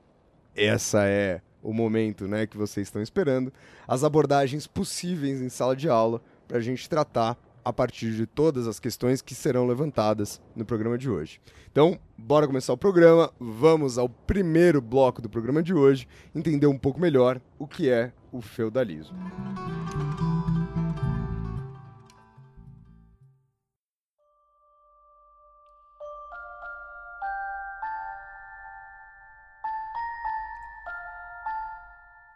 essa 0.54 1.06
é 1.06 1.40
o 1.62 1.72
momento 1.72 2.26
né, 2.26 2.46
que 2.46 2.56
vocês 2.56 2.86
estão 2.86 3.02
esperando, 3.02 3.52
as 3.86 4.02
abordagens 4.02 4.66
possíveis 4.66 5.40
em 5.42 5.48
sala 5.48 5.76
de 5.76 5.88
aula 5.88 6.22
para 6.48 6.58
a 6.58 6.60
gente 6.60 6.88
tratar 6.88 7.36
a 7.64 7.72
partir 7.72 8.12
de 8.12 8.26
todas 8.26 8.66
as 8.66 8.80
questões 8.80 9.22
que 9.22 9.34
serão 9.34 9.66
levantadas 9.66 10.40
no 10.54 10.64
programa 10.64 10.96
de 10.98 11.08
hoje. 11.08 11.40
Então, 11.70 11.98
bora 12.16 12.46
começar 12.46 12.72
o 12.72 12.76
programa. 12.76 13.32
Vamos 13.38 13.98
ao 13.98 14.08
primeiro 14.08 14.80
bloco 14.80 15.22
do 15.22 15.28
programa 15.28 15.62
de 15.62 15.72
hoje, 15.72 16.08
entender 16.34 16.66
um 16.66 16.78
pouco 16.78 17.00
melhor 17.00 17.40
o 17.58 17.66
que 17.66 17.88
é 17.88 18.12
o 18.32 18.40
feudalismo. 18.40 19.16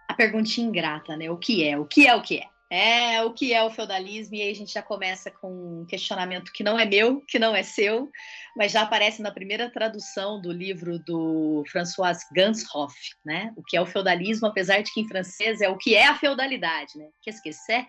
A 0.09 0.14
perguntinha 0.14 0.69
ingrata, 0.69 1.16
né? 1.16 1.28
O 1.28 1.37
que 1.37 1.64
é? 1.64 1.76
O 1.76 1.85
que 1.85 2.07
é 2.07 2.14
o 2.14 2.23
que 2.23 2.38
é? 2.38 2.53
É, 2.76 3.23
o 3.23 3.33
que 3.33 3.54
é 3.54 3.62
o 3.62 3.71
feudalismo? 3.71 4.35
E 4.35 4.43
aí 4.43 4.50
a 4.50 4.54
gente 4.54 4.73
já 4.73 4.83
começa 4.83 5.31
com 5.31 5.83
um 5.83 5.87
questionamento 5.87 6.50
que 6.52 6.64
não 6.64 6.76
é 6.76 6.85
meu, 6.85 7.21
que 7.21 7.38
não 7.38 7.54
é 7.54 7.62
seu, 7.62 8.11
mas 8.57 8.73
já 8.73 8.83
aparece 8.83 9.23
na 9.23 9.31
primeira 9.31 9.71
tradução 9.71 10.40
do 10.40 10.50
livro 10.50 10.99
do 10.99 11.62
François 11.71 12.19
Ganshoff, 12.35 12.97
né? 13.25 13.52
O 13.54 13.62
que 13.62 13.76
é 13.76 13.81
o 13.81 13.87
feudalismo, 13.87 14.49
apesar 14.49 14.83
de 14.83 14.93
que 14.93 15.00
em 15.00 15.07
francês 15.07 15.61
é 15.61 15.69
o 15.69 15.78
que 15.78 15.95
é 15.95 16.09
a 16.09 16.19
feudalidade, 16.19 16.99
né? 16.99 17.11
Que 17.23 17.31
c'est? 17.52 17.87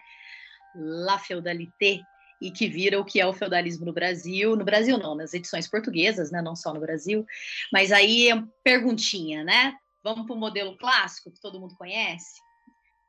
La 0.75 1.17
feudalité, 1.17 2.01
e 2.39 2.51
que 2.51 2.67
vira 2.67 2.99
o 2.99 3.05
que 3.05 3.19
é 3.19 3.25
o 3.25 3.33
feudalismo 3.33 3.87
no 3.87 3.93
Brasil, 3.93 4.55
no 4.55 4.63
Brasil 4.63 4.99
não, 4.99 5.15
nas 5.15 5.33
edições 5.33 5.67
portuguesas, 5.67 6.29
né, 6.29 6.43
não 6.43 6.55
só 6.55 6.71
no 6.71 6.79
Brasil, 6.79 7.25
mas 7.73 7.91
aí 7.91 8.29
perguntinha, 8.63 9.43
né? 9.43 9.73
Vamos 10.03 10.27
para 10.27 10.35
o 10.35 10.39
modelo 10.39 10.77
clássico 10.77 11.31
que 11.31 11.41
todo 11.41 11.59
mundo 11.59 11.75
conhece? 11.75 12.39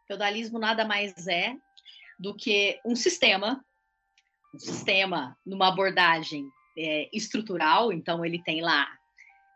Feudalismo 0.06 0.58
nada 0.58 0.82
mais 0.82 1.26
é 1.26 1.54
do 2.18 2.34
que 2.34 2.80
um 2.84 2.96
sistema, 2.96 3.64
um 4.54 4.58
sistema 4.58 5.36
numa 5.44 5.68
abordagem 5.68 6.48
é, 6.76 7.08
estrutural, 7.12 7.92
então 7.92 8.24
ele 8.24 8.42
tem 8.42 8.60
lá 8.60 8.88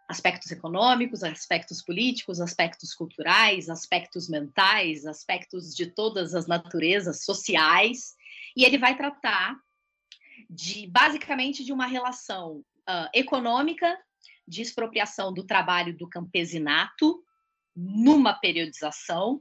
aspectos 0.08 0.50
econômicos, 0.50 1.22
aspectos 1.22 1.80
políticos, 1.82 2.40
aspectos 2.40 2.92
culturais, 2.92 3.70
aspectos 3.70 4.28
mentais, 4.28 5.06
aspectos 5.06 5.74
de 5.74 5.86
todas 5.86 6.34
as 6.34 6.48
naturezas 6.48 7.24
sociais, 7.24 8.16
e 8.56 8.64
ele 8.64 8.76
vai 8.76 8.96
tratar 8.96 9.56
de 10.48 10.88
basicamente 10.88 11.64
de 11.64 11.72
uma 11.72 11.86
relação 11.86 12.56
uh, 12.88 13.08
econômica 13.14 13.96
de 14.48 14.62
expropriação 14.62 15.32
do 15.32 15.44
trabalho 15.44 15.96
do 15.96 16.08
campesinato 16.08 17.22
numa 17.76 18.34
periodização 18.34 19.40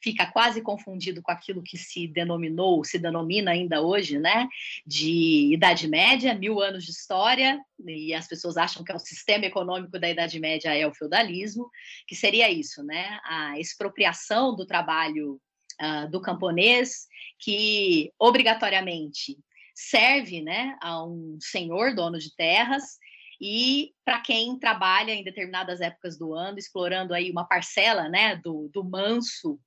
fica 0.00 0.26
quase 0.26 0.62
confundido 0.62 1.22
com 1.22 1.30
aquilo 1.30 1.62
que 1.62 1.76
se 1.76 2.06
denominou, 2.06 2.84
se 2.84 2.98
denomina 2.98 3.50
ainda 3.50 3.82
hoje, 3.82 4.18
né, 4.18 4.48
de 4.86 5.52
Idade 5.52 5.88
Média, 5.88 6.34
mil 6.34 6.60
anos 6.60 6.84
de 6.84 6.90
história, 6.90 7.60
e 7.84 8.14
as 8.14 8.26
pessoas 8.26 8.56
acham 8.56 8.84
que 8.84 8.92
é 8.92 8.94
o 8.94 9.00
sistema 9.00 9.46
econômico 9.46 9.98
da 9.98 10.08
Idade 10.08 10.38
Média 10.38 10.74
é 10.74 10.86
o 10.86 10.94
feudalismo, 10.94 11.68
que 12.06 12.14
seria 12.14 12.50
isso, 12.50 12.82
né, 12.82 13.18
a 13.24 13.58
expropriação 13.58 14.54
do 14.54 14.66
trabalho 14.66 15.40
uh, 15.80 16.08
do 16.10 16.20
camponês, 16.20 17.06
que 17.38 18.12
obrigatoriamente 18.18 19.38
serve, 19.74 20.42
né, 20.42 20.76
a 20.80 21.04
um 21.04 21.38
senhor 21.40 21.94
dono 21.94 22.18
de 22.18 22.34
terras 22.34 22.98
e 23.40 23.92
para 24.04 24.20
quem 24.20 24.58
trabalha 24.58 25.12
em 25.12 25.22
determinadas 25.22 25.80
épocas 25.80 26.18
do 26.18 26.34
ano, 26.34 26.58
explorando 26.58 27.14
aí 27.14 27.30
uma 27.30 27.44
parcela 27.44 28.08
né, 28.08 28.36
do, 28.36 28.68
do 28.72 28.82
manso 28.82 29.60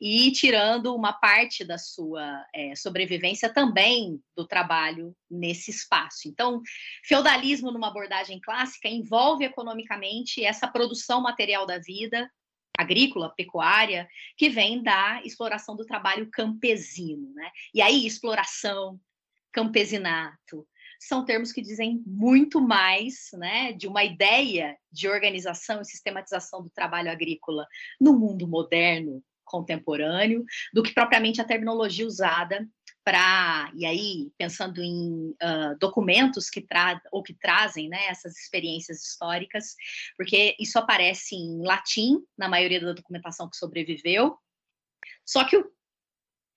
e 0.00 0.30
tirando 0.32 0.94
uma 0.94 1.12
parte 1.12 1.64
da 1.64 1.76
sua 1.76 2.44
é, 2.54 2.74
sobrevivência 2.74 3.52
também 3.52 4.18
do 4.36 4.46
trabalho 4.46 5.14
nesse 5.30 5.70
espaço. 5.70 6.26
Então, 6.26 6.62
feudalismo, 7.04 7.70
numa 7.70 7.88
abordagem 7.88 8.40
clássica, 8.40 8.88
envolve 8.88 9.44
economicamente 9.44 10.44
essa 10.44 10.68
produção 10.68 11.20
material 11.20 11.66
da 11.66 11.78
vida, 11.78 12.30
agrícola, 12.78 13.34
pecuária, 13.36 14.08
que 14.36 14.48
vem 14.48 14.82
da 14.82 15.20
exploração 15.24 15.76
do 15.76 15.84
trabalho 15.84 16.30
campesino. 16.30 17.34
Né? 17.34 17.50
E 17.74 17.82
aí, 17.82 18.06
exploração, 18.06 18.98
campesinato, 19.52 20.66
são 20.98 21.24
termos 21.24 21.52
que 21.52 21.62
dizem 21.62 22.02
muito 22.04 22.60
mais 22.60 23.30
né, 23.34 23.72
de 23.72 23.86
uma 23.86 24.02
ideia 24.02 24.76
de 24.90 25.08
organização 25.08 25.80
e 25.80 25.84
sistematização 25.84 26.62
do 26.62 26.70
trabalho 26.70 27.10
agrícola 27.10 27.66
no 28.00 28.18
mundo 28.18 28.48
moderno, 28.48 29.22
contemporâneo, 29.44 30.44
do 30.72 30.82
que 30.82 30.92
propriamente 30.92 31.40
a 31.40 31.44
terminologia 31.44 32.06
usada 32.06 32.68
para 33.04 33.72
e 33.74 33.86
aí 33.86 34.30
pensando 34.36 34.82
em 34.82 35.30
uh, 35.30 35.78
documentos 35.80 36.50
que 36.50 36.60
tra 36.60 37.00
ou 37.10 37.22
que 37.22 37.32
trazem 37.32 37.88
né, 37.88 38.06
essas 38.08 38.36
experiências 38.36 39.02
históricas, 39.02 39.74
porque 40.14 40.54
isso 40.60 40.78
aparece 40.78 41.34
em 41.34 41.62
latim 41.62 42.18
na 42.36 42.48
maioria 42.48 42.80
da 42.80 42.92
documentação 42.92 43.48
que 43.48 43.56
sobreviveu. 43.56 44.36
Só 45.24 45.44
que 45.44 45.56
o 45.56 45.70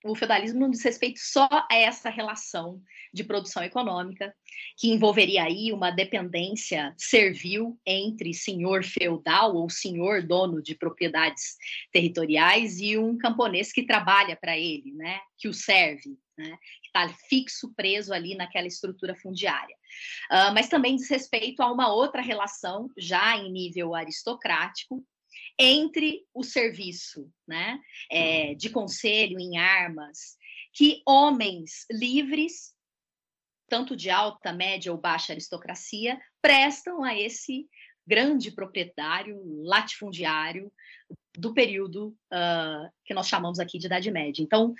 o 0.04 0.14
feudalismo 0.14 0.60
não 0.60 0.70
diz 0.70 0.82
respeito 0.82 1.20
só 1.20 1.48
a 1.70 1.74
essa 1.74 2.10
relação 2.10 2.82
de 3.12 3.22
produção 3.22 3.62
econômica, 3.62 4.34
que 4.76 4.90
envolveria 4.90 5.44
aí 5.44 5.72
uma 5.72 5.90
dependência 5.90 6.94
servil 6.96 7.78
entre 7.86 8.32
senhor 8.32 8.84
feudal 8.84 9.54
ou 9.54 9.68
senhor 9.68 10.22
dono 10.22 10.62
de 10.62 10.74
propriedades 10.74 11.56
territoriais 11.92 12.80
e 12.80 12.96
um 12.96 13.16
camponês 13.16 13.72
que 13.72 13.86
trabalha 13.86 14.36
para 14.36 14.58
ele, 14.58 14.92
né, 14.92 15.20
que 15.38 15.48
o 15.48 15.54
serve, 15.54 16.18
né, 16.36 16.56
que 16.82 16.86
está 16.86 17.08
fixo, 17.28 17.72
preso 17.74 18.12
ali 18.12 18.34
naquela 18.34 18.66
estrutura 18.66 19.14
fundiária. 19.14 19.76
Uh, 20.30 20.54
mas 20.54 20.68
também 20.68 20.96
diz 20.96 21.08
respeito 21.10 21.62
a 21.62 21.70
uma 21.70 21.92
outra 21.92 22.22
relação, 22.22 22.90
já 22.96 23.36
em 23.36 23.52
nível 23.52 23.94
aristocrático, 23.94 25.04
entre 25.58 26.24
o 26.34 26.42
serviço 26.42 27.30
né, 27.46 27.78
é, 28.10 28.54
de 28.54 28.70
conselho 28.70 29.38
em 29.38 29.58
armas, 29.58 30.36
que 30.72 31.02
homens 31.06 31.84
livres, 31.90 32.74
tanto 33.68 33.96
de 33.96 34.10
alta, 34.10 34.52
média 34.52 34.92
ou 34.92 34.98
baixa 34.98 35.32
aristocracia, 35.32 36.20
prestam 36.40 37.04
a 37.04 37.18
esse 37.18 37.68
grande 38.06 38.50
proprietário 38.50 39.40
latifundiário 39.62 40.72
do 41.36 41.54
período 41.54 42.08
uh, 42.32 42.90
que 43.04 43.14
nós 43.14 43.26
chamamos 43.26 43.58
aqui 43.58 43.78
de 43.78 43.86
Idade 43.86 44.10
Média. 44.10 44.42
Então, 44.42 44.74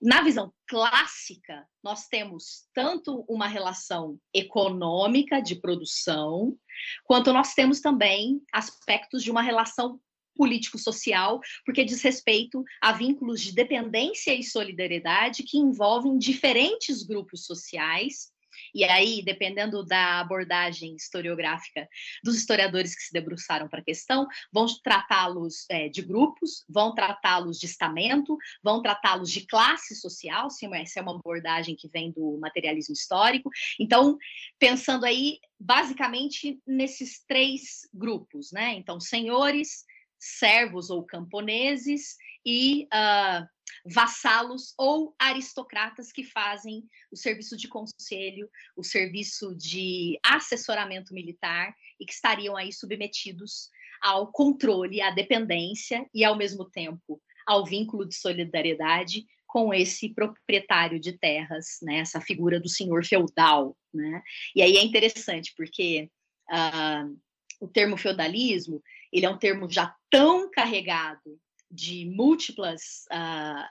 na 0.00 0.22
visão 0.22 0.52
clássica, 0.66 1.66
nós 1.82 2.08
temos 2.08 2.66
tanto 2.74 3.24
uma 3.28 3.46
relação 3.46 4.18
econômica 4.32 5.40
de 5.40 5.56
produção, 5.56 6.56
quanto 7.04 7.32
nós 7.32 7.54
temos 7.54 7.80
também 7.80 8.42
aspectos 8.52 9.22
de 9.22 9.30
uma 9.30 9.42
relação 9.42 9.98
político-social, 10.34 11.40
porque 11.64 11.84
diz 11.84 12.02
respeito 12.02 12.64
a 12.80 12.92
vínculos 12.92 13.40
de 13.40 13.52
dependência 13.52 14.34
e 14.34 14.42
solidariedade 14.42 15.42
que 15.42 15.58
envolvem 15.58 16.18
diferentes 16.18 17.02
grupos 17.02 17.44
sociais. 17.44 18.34
E 18.74 18.84
aí, 18.84 19.22
dependendo 19.22 19.84
da 19.84 20.20
abordagem 20.20 20.94
historiográfica 20.96 21.88
dos 22.22 22.36
historiadores 22.36 22.94
que 22.94 23.02
se 23.02 23.12
debruçaram 23.12 23.68
para 23.68 23.80
a 23.80 23.84
questão, 23.84 24.26
vão 24.52 24.66
tratá-los 24.82 25.64
é, 25.70 25.88
de 25.88 26.02
grupos, 26.02 26.64
vão 26.68 26.94
tratá-los 26.94 27.58
de 27.58 27.66
estamento, 27.66 28.36
vão 28.62 28.82
tratá-los 28.82 29.30
de 29.30 29.46
classe 29.46 29.94
social, 29.94 30.50
se 30.50 30.66
essa 30.74 31.00
é 31.00 31.02
uma 31.02 31.16
abordagem 31.16 31.76
que 31.76 31.88
vem 31.88 32.10
do 32.10 32.38
materialismo 32.40 32.94
histórico. 32.94 33.50
Então, 33.78 34.16
pensando 34.58 35.04
aí, 35.04 35.38
basicamente, 35.58 36.60
nesses 36.66 37.24
três 37.26 37.88
grupos, 37.92 38.50
né? 38.52 38.74
Então, 38.74 38.98
senhores, 38.98 39.84
servos 40.18 40.90
ou 40.90 41.04
camponeses 41.04 42.16
e 42.44 42.84
uh, 42.84 43.46
vassalos 43.86 44.74
ou 44.78 45.14
aristocratas 45.18 46.12
que 46.12 46.24
fazem 46.24 46.84
o 47.10 47.16
serviço 47.16 47.56
de 47.56 47.68
conselho, 47.68 48.48
o 48.76 48.82
serviço 48.82 49.54
de 49.54 50.18
assessoramento 50.24 51.12
militar 51.12 51.74
e 52.00 52.06
que 52.06 52.12
estariam 52.12 52.56
aí 52.56 52.72
submetidos 52.72 53.70
ao 54.00 54.30
controle, 54.30 55.00
à 55.00 55.10
dependência 55.10 56.06
e, 56.12 56.24
ao 56.24 56.36
mesmo 56.36 56.64
tempo, 56.64 57.20
ao 57.46 57.64
vínculo 57.64 58.06
de 58.06 58.14
solidariedade 58.14 59.26
com 59.46 59.72
esse 59.72 60.08
proprietário 60.08 60.98
de 60.98 61.12
terras, 61.12 61.78
né, 61.80 61.98
essa 61.98 62.20
figura 62.20 62.58
do 62.58 62.68
senhor 62.68 63.04
feudal. 63.04 63.76
Né? 63.92 64.22
E 64.54 64.62
aí 64.62 64.76
é 64.76 64.82
interessante, 64.82 65.54
porque 65.56 66.10
uh, 66.50 67.16
o 67.60 67.68
termo 67.68 67.96
feudalismo 67.96 68.82
ele 69.14 69.26
é 69.26 69.30
um 69.30 69.38
termo 69.38 69.70
já 69.70 69.94
tão 70.10 70.50
carregado 70.50 71.40
de 71.70 72.04
múltiplas 72.04 73.04
uh, 73.12 73.64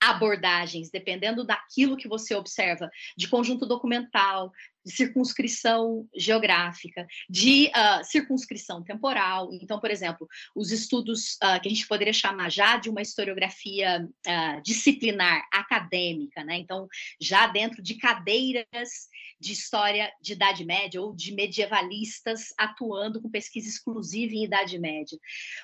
abordagens, 0.00 0.88
dependendo 0.88 1.44
daquilo 1.44 1.96
que 1.96 2.06
você 2.06 2.34
observa, 2.34 2.88
de 3.16 3.28
conjunto 3.28 3.66
documental, 3.66 4.52
de 4.84 4.92
circunscrição 4.92 6.08
geográfica, 6.14 7.06
de 7.28 7.68
uh, 7.68 8.04
circunscrição 8.04 8.82
temporal. 8.82 9.50
Então, 9.52 9.80
por 9.80 9.90
exemplo, 9.90 10.28
os 10.54 10.70
estudos 10.70 11.34
uh, 11.34 11.60
que 11.60 11.68
a 11.68 11.70
gente 11.70 11.86
poderia 11.88 12.12
chamar 12.12 12.50
já 12.50 12.76
de 12.76 12.90
uma 12.90 13.02
historiografia 13.02 14.04
uh, 14.04 14.62
disciplinar, 14.62 15.46
acadêmica, 15.52 16.44
né? 16.44 16.56
Então, 16.56 16.86
já 17.20 17.46
dentro 17.46 17.82
de 17.82 17.94
cadeiras 17.94 19.08
de 19.40 19.52
história 19.52 20.12
de 20.20 20.32
Idade 20.32 20.64
Média 20.64 21.00
ou 21.00 21.14
de 21.14 21.34
medievalistas 21.34 22.54
atuando 22.58 23.20
com 23.20 23.30
pesquisa 23.30 23.68
exclusiva 23.68 24.32
em 24.34 24.44
Idade 24.44 24.78
Média. 24.78 25.18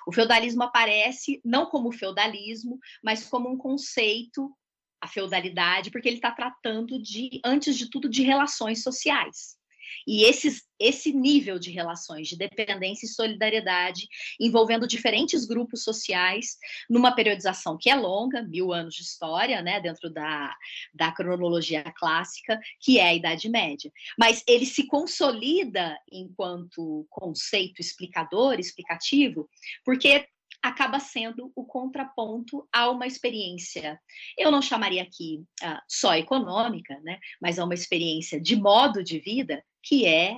O 0.06 0.12
feudalismo 0.12 0.62
aparece 0.62 1.40
não 1.44 1.66
como 1.66 1.92
feudalismo, 1.92 2.78
mas 3.02 3.26
como 3.26 3.48
um 3.48 3.56
conceito 3.56 4.54
a 5.00 5.08
feudalidade, 5.08 5.90
porque 5.90 6.08
ele 6.08 6.16
está 6.16 6.30
tratando 6.30 7.00
de, 7.00 7.40
antes 7.44 7.76
de 7.76 7.88
tudo, 7.88 8.08
de 8.08 8.22
relações 8.22 8.82
sociais. 8.82 9.58
E 10.06 10.24
esses, 10.24 10.62
esse 10.78 11.12
nível 11.12 11.58
de 11.58 11.70
relações 11.70 12.28
de 12.28 12.36
dependência 12.36 13.06
e 13.06 13.08
solidariedade 13.08 14.08
envolvendo 14.38 14.86
diferentes 14.86 15.44
grupos 15.44 15.82
sociais 15.82 16.56
numa 16.88 17.14
periodização 17.14 17.76
que 17.78 17.90
é 17.90 17.94
longa, 17.94 18.42
mil 18.42 18.72
anos 18.72 18.94
de 18.94 19.02
história, 19.02 19.60
né, 19.62 19.80
dentro 19.80 20.10
da, 20.10 20.54
da 20.94 21.12
cronologia 21.12 21.82
clássica, 21.96 22.58
que 22.80 22.98
é 22.98 23.08
a 23.08 23.14
Idade 23.14 23.48
Média. 23.48 23.90
Mas 24.18 24.42
ele 24.46 24.66
se 24.66 24.86
consolida 24.86 25.98
enquanto 26.10 27.06
conceito 27.10 27.80
explicador, 27.80 28.58
explicativo, 28.58 29.48
porque 29.84 30.26
acaba 30.62 31.00
sendo 31.00 31.50
o 31.54 31.64
contraponto 31.64 32.68
a 32.72 32.90
uma 32.90 33.06
experiência, 33.06 34.00
eu 34.36 34.50
não 34.50 34.60
chamaria 34.60 35.02
aqui 35.02 35.42
uh, 35.62 35.80
só 35.88 36.14
econômica, 36.14 36.98
né, 37.00 37.18
mas 37.40 37.58
a 37.58 37.64
uma 37.64 37.74
experiência 37.74 38.40
de 38.40 38.56
modo 38.56 39.02
de 39.02 39.18
vida, 39.18 39.64
que 39.82 40.06
é 40.06 40.36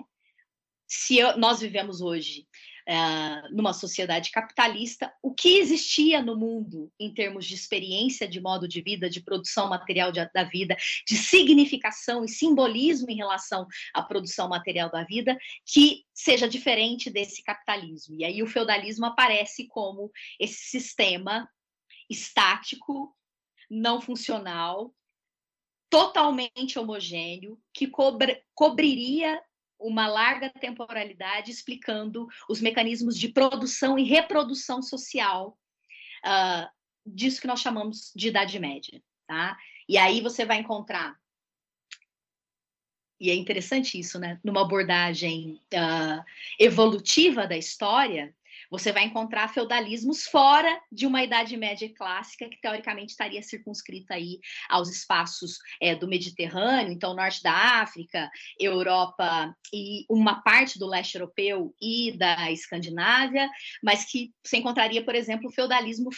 se 0.86 1.16
eu, 1.16 1.38
nós 1.38 1.60
vivemos 1.60 2.00
hoje 2.00 2.46
uh, 2.88 3.54
numa 3.54 3.72
sociedade 3.72 4.30
capitalista, 4.30 5.12
o 5.22 5.32
que 5.32 5.58
existia 5.58 6.22
no 6.22 6.36
mundo 6.36 6.90
em 6.98 7.12
termos 7.12 7.46
de 7.46 7.54
experiência 7.54 8.28
de 8.28 8.40
modo 8.40 8.68
de 8.68 8.80
vida, 8.80 9.08
de 9.08 9.22
produção 9.22 9.68
material 9.68 10.10
de, 10.12 10.24
da 10.32 10.44
vida, 10.44 10.76
de 11.06 11.16
significação 11.16 12.24
e 12.24 12.28
simbolismo 12.28 13.10
em 13.10 13.16
relação 13.16 13.66
à 13.94 14.02
produção 14.02 14.48
material 14.48 14.90
da 14.90 15.04
vida, 15.04 15.36
que 15.66 16.04
seja 16.14 16.48
diferente 16.48 17.10
desse 17.10 17.42
capitalismo. 17.42 18.16
E 18.16 18.24
aí 18.24 18.42
o 18.42 18.46
feudalismo 18.46 19.06
aparece 19.06 19.66
como 19.68 20.10
esse 20.38 20.70
sistema 20.70 21.48
estático, 22.08 23.16
não 23.70 24.00
funcional, 24.00 24.94
totalmente 25.88 26.78
homogêneo, 26.78 27.58
que 27.72 27.86
cobre, 27.86 28.42
cobriria 28.54 29.38
uma 29.82 30.06
larga 30.06 30.50
temporalidade 30.50 31.50
explicando 31.50 32.26
os 32.48 32.60
mecanismos 32.60 33.18
de 33.18 33.28
produção 33.28 33.98
e 33.98 34.04
reprodução 34.04 34.82
social 34.82 35.58
uh, 36.24 36.68
disso 37.04 37.40
que 37.40 37.46
nós 37.46 37.60
chamamos 37.60 38.12
de 38.14 38.28
Idade 38.28 38.58
Média. 38.58 39.02
Tá? 39.26 39.56
E 39.88 39.98
aí 39.98 40.20
você 40.20 40.44
vai 40.44 40.58
encontrar 40.58 41.16
e 43.22 43.30
é 43.30 43.34
interessante 43.36 43.96
isso, 44.00 44.18
né? 44.18 44.40
Numa 44.42 44.62
abordagem 44.62 45.60
uh, 45.72 46.24
evolutiva 46.58 47.46
da 47.46 47.56
história, 47.56 48.34
você 48.72 48.90
vai 48.90 49.04
encontrar 49.04 49.52
feudalismos 49.52 50.24
fora 50.24 50.80
de 50.90 51.06
uma 51.06 51.22
Idade 51.22 51.54
Média 51.58 51.92
clássica, 51.94 52.48
que 52.48 52.58
teoricamente 52.58 53.10
estaria 53.10 53.42
circunscrita 53.42 54.14
aí 54.14 54.40
aos 54.66 54.88
espaços 54.88 55.58
é, 55.78 55.94
do 55.94 56.08
Mediterrâneo, 56.08 56.90
então 56.90 57.14
norte 57.14 57.42
da 57.42 57.52
África, 57.82 58.30
Europa 58.58 59.54
e 59.74 60.06
uma 60.08 60.42
parte 60.42 60.78
do 60.78 60.86
leste 60.86 61.16
europeu 61.16 61.74
e 61.82 62.16
da 62.16 62.50
Escandinávia, 62.50 63.46
mas 63.84 64.10
que 64.10 64.32
você 64.42 64.56
encontraria, 64.56 65.04
por 65.04 65.14
exemplo, 65.14 65.50
o 65.50 65.52
feudalismo 65.52 66.08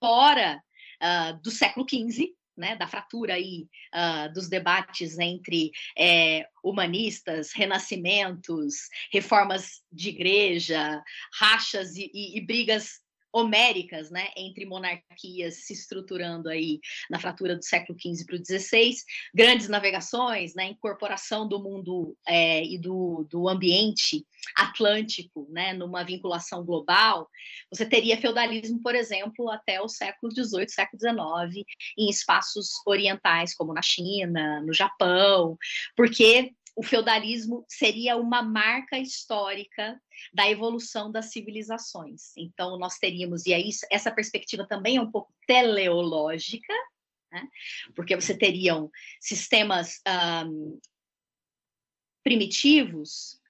fora 0.00 0.62
uh, 1.02 1.42
do 1.42 1.50
século 1.50 1.84
XV, 1.88 2.32
né, 2.56 2.76
da 2.76 2.86
fratura 2.86 3.34
aí 3.34 3.66
uh, 3.94 4.32
dos 4.32 4.48
debates 4.48 5.18
entre 5.18 5.70
é, 5.98 6.46
humanistas, 6.62 7.52
renascimentos, 7.52 8.74
reformas 9.12 9.82
de 9.92 10.10
igreja, 10.10 11.02
rachas 11.38 11.96
e, 11.96 12.10
e, 12.12 12.38
e 12.38 12.40
brigas 12.40 13.03
homéricas, 13.34 14.10
né, 14.10 14.28
entre 14.36 14.64
monarquias 14.64 15.56
se 15.66 15.72
estruturando 15.72 16.48
aí 16.48 16.78
na 17.10 17.18
fratura 17.18 17.56
do 17.56 17.64
século 17.64 17.98
XV 17.98 18.24
para 18.24 18.36
o 18.36 18.38
XVI, 18.38 18.94
grandes 19.34 19.68
navegações, 19.68 20.54
né, 20.54 20.66
incorporação 20.66 21.48
do 21.48 21.60
mundo 21.60 22.16
é, 22.24 22.64
e 22.64 22.78
do, 22.78 23.26
do 23.28 23.48
ambiente 23.48 24.24
atlântico, 24.56 25.48
né, 25.50 25.72
numa 25.72 26.04
vinculação 26.04 26.64
global, 26.64 27.28
você 27.68 27.84
teria 27.84 28.20
feudalismo, 28.20 28.80
por 28.80 28.94
exemplo, 28.94 29.50
até 29.50 29.80
o 29.80 29.88
século 29.88 30.30
XVIII, 30.30 30.68
século 30.68 31.00
XIX, 31.00 31.66
em 31.98 32.08
espaços 32.08 32.74
orientais, 32.86 33.52
como 33.52 33.74
na 33.74 33.82
China, 33.82 34.62
no 34.64 34.72
Japão, 34.72 35.58
porque 35.96 36.54
o 36.76 36.82
feudalismo 36.82 37.64
seria 37.68 38.16
uma 38.16 38.42
marca 38.42 38.98
histórica 38.98 40.00
da 40.32 40.48
evolução 40.50 41.10
das 41.10 41.26
civilizações. 41.26 42.36
Então, 42.36 42.78
nós 42.78 42.98
teríamos, 42.98 43.46
e 43.46 43.54
aí 43.54 43.70
essa 43.90 44.10
perspectiva 44.10 44.66
também 44.66 44.96
é 44.96 45.00
um 45.00 45.10
pouco 45.10 45.32
teleológica, 45.46 46.72
né? 47.30 47.46
porque 47.94 48.16
você 48.16 48.36
teriam 48.36 48.90
sistemas 49.20 50.00
um, 50.46 50.80
primitivos 52.24 53.40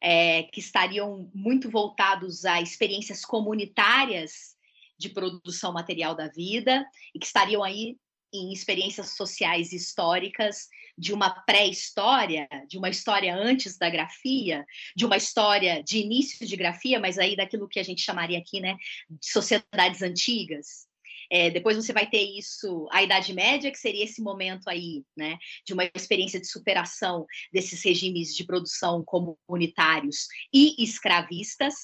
é, 0.00 0.42
que 0.44 0.58
estariam 0.58 1.30
muito 1.32 1.70
voltados 1.70 2.44
a 2.44 2.60
experiências 2.60 3.24
comunitárias 3.24 4.56
de 4.98 5.08
produção 5.08 5.72
material 5.72 6.14
da 6.14 6.28
vida 6.28 6.84
e 7.14 7.18
que 7.18 7.26
estariam 7.26 7.62
aí 7.62 7.96
em 8.32 8.52
experiências 8.52 9.10
sociais 9.16 9.72
históricas 9.72 10.68
de 10.96 11.12
uma 11.12 11.30
pré-história, 11.30 12.48
de 12.68 12.78
uma 12.78 12.88
história 12.88 13.34
antes 13.34 13.76
da 13.76 13.90
grafia, 13.90 14.64
de 14.96 15.04
uma 15.04 15.16
história 15.16 15.82
de 15.82 15.98
início 15.98 16.46
de 16.46 16.56
grafia, 16.56 17.00
mas 17.00 17.18
aí 17.18 17.36
daquilo 17.36 17.68
que 17.68 17.80
a 17.80 17.82
gente 17.82 18.02
chamaria 18.02 18.38
aqui, 18.38 18.60
né, 18.60 18.76
de 19.10 19.30
sociedades 19.30 20.02
antigas. 20.02 20.86
É, 21.30 21.50
depois 21.50 21.76
você 21.76 21.92
vai 21.92 22.08
ter 22.08 22.22
isso, 22.22 22.86
a 22.92 23.02
Idade 23.02 23.32
Média, 23.32 23.70
que 23.70 23.78
seria 23.78 24.04
esse 24.04 24.22
momento 24.22 24.68
aí, 24.68 25.02
né, 25.16 25.38
de 25.66 25.72
uma 25.72 25.90
experiência 25.94 26.38
de 26.38 26.46
superação 26.46 27.26
desses 27.52 27.82
regimes 27.82 28.34
de 28.34 28.44
produção 28.44 29.02
comunitários 29.04 30.28
e 30.52 30.82
escravistas, 30.82 31.74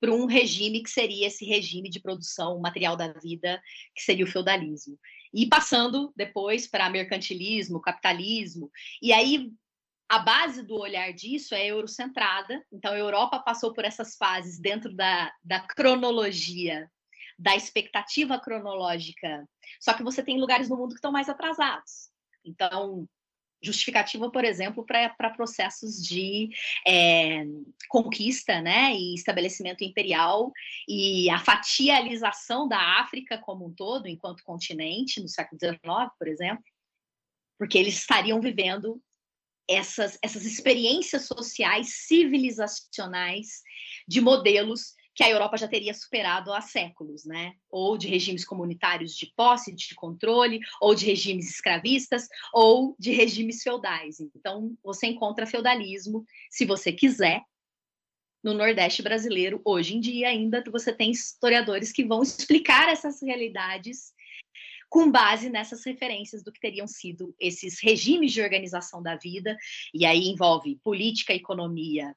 para 0.00 0.12
um 0.12 0.26
regime 0.26 0.82
que 0.82 0.90
seria 0.90 1.28
esse 1.28 1.46
regime 1.46 1.88
de 1.88 1.98
produção 1.98 2.60
material 2.60 2.94
da 2.94 3.12
vida, 3.14 3.60
que 3.94 4.02
seria 4.02 4.24
o 4.24 4.28
feudalismo 4.28 4.98
e 5.34 5.46
passando 5.46 6.12
depois 6.16 6.66
para 6.68 6.88
mercantilismo, 6.88 7.80
capitalismo. 7.80 8.70
E 9.02 9.12
aí 9.12 9.50
a 10.08 10.20
base 10.20 10.62
do 10.62 10.76
olhar 10.76 11.12
disso 11.12 11.54
é 11.54 11.66
eurocentrada. 11.66 12.64
Então 12.72 12.92
a 12.92 12.98
Europa 12.98 13.40
passou 13.40 13.72
por 13.72 13.84
essas 13.84 14.16
fases 14.16 14.60
dentro 14.60 14.94
da, 14.94 15.32
da 15.42 15.60
cronologia, 15.60 16.88
da 17.36 17.56
expectativa 17.56 18.38
cronológica. 18.38 19.44
Só 19.80 19.92
que 19.92 20.04
você 20.04 20.22
tem 20.22 20.40
lugares 20.40 20.68
no 20.68 20.76
mundo 20.76 20.90
que 20.90 20.98
estão 20.98 21.10
mais 21.10 21.28
atrasados. 21.28 22.10
Então, 22.44 23.08
justificativa, 23.64 24.30
por 24.30 24.44
exemplo, 24.44 24.84
para 24.84 25.30
processos 25.30 26.02
de 26.02 26.50
é, 26.86 27.44
conquista 27.88 28.60
né, 28.60 28.94
e 28.94 29.14
estabelecimento 29.14 29.82
imperial 29.82 30.52
e 30.88 31.30
a 31.30 31.38
fatialização 31.38 32.68
da 32.68 33.00
África 33.00 33.38
como 33.38 33.66
um 33.66 33.74
todo, 33.74 34.06
enquanto 34.06 34.44
continente, 34.44 35.20
no 35.20 35.28
século 35.28 35.58
XIX, 35.58 35.80
por 36.18 36.28
exemplo, 36.28 36.64
porque 37.58 37.78
eles 37.78 37.96
estariam 37.96 38.40
vivendo 38.40 39.00
essas, 39.68 40.18
essas 40.22 40.44
experiências 40.44 41.26
sociais, 41.26 42.06
civilizacionais, 42.06 43.62
de 44.06 44.20
modelos 44.20 44.94
que 45.14 45.22
a 45.22 45.30
Europa 45.30 45.56
já 45.56 45.68
teria 45.68 45.94
superado 45.94 46.52
há 46.52 46.60
séculos, 46.60 47.24
né? 47.24 47.54
Ou 47.70 47.96
de 47.96 48.08
regimes 48.08 48.44
comunitários 48.44 49.14
de 49.16 49.32
posse, 49.36 49.72
de 49.72 49.94
controle, 49.94 50.60
ou 50.80 50.94
de 50.94 51.06
regimes 51.06 51.48
escravistas, 51.48 52.26
ou 52.52 52.96
de 52.98 53.12
regimes 53.12 53.62
feudais. 53.62 54.18
Então, 54.20 54.76
você 54.82 55.06
encontra 55.06 55.46
feudalismo, 55.46 56.24
se 56.50 56.64
você 56.64 56.92
quiser, 56.92 57.42
no 58.42 58.52
Nordeste 58.52 59.02
brasileiro. 59.02 59.62
Hoje 59.64 59.96
em 59.96 60.00
dia, 60.00 60.28
ainda 60.28 60.62
você 60.70 60.92
tem 60.92 61.10
historiadores 61.10 61.92
que 61.92 62.04
vão 62.04 62.22
explicar 62.22 62.88
essas 62.88 63.22
realidades 63.22 64.12
com 64.90 65.10
base 65.10 65.48
nessas 65.50 65.84
referências 65.84 66.44
do 66.44 66.52
que 66.52 66.60
teriam 66.60 66.86
sido 66.86 67.34
esses 67.40 67.80
regimes 67.82 68.32
de 68.32 68.40
organização 68.40 69.02
da 69.02 69.16
vida, 69.16 69.56
e 69.92 70.06
aí 70.06 70.28
envolve 70.28 70.78
política, 70.84 71.32
economia, 71.32 72.14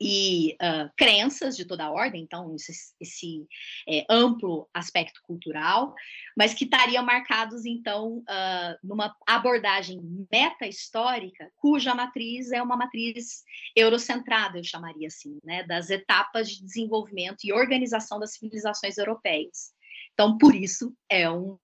e 0.00 0.56
uh, 0.62 0.90
crenças 0.96 1.56
de 1.56 1.66
toda 1.66 1.90
ordem, 1.90 2.22
então 2.22 2.54
esse, 2.54 2.72
esse 2.98 3.46
é, 3.86 4.06
amplo 4.08 4.66
aspecto 4.72 5.20
cultural, 5.22 5.94
mas 6.36 6.54
que 6.54 6.64
estariam 6.64 7.04
marcados 7.04 7.66
então 7.66 8.18
uh, 8.18 8.78
numa 8.82 9.14
abordagem 9.26 10.00
meta-histórica, 10.32 11.50
cuja 11.56 11.94
matriz 11.94 12.50
é 12.50 12.62
uma 12.62 12.78
matriz 12.78 13.42
eurocentrada, 13.76 14.58
eu 14.58 14.64
chamaria 14.64 15.08
assim, 15.08 15.38
né, 15.44 15.64
das 15.64 15.90
etapas 15.90 16.48
de 16.48 16.64
desenvolvimento 16.64 17.44
e 17.44 17.52
organização 17.52 18.18
das 18.18 18.32
civilizações 18.32 18.96
europeias. 18.96 19.72
Então, 20.14 20.38
por 20.38 20.54
isso 20.54 20.94
é 21.10 21.30
um, 21.30 21.58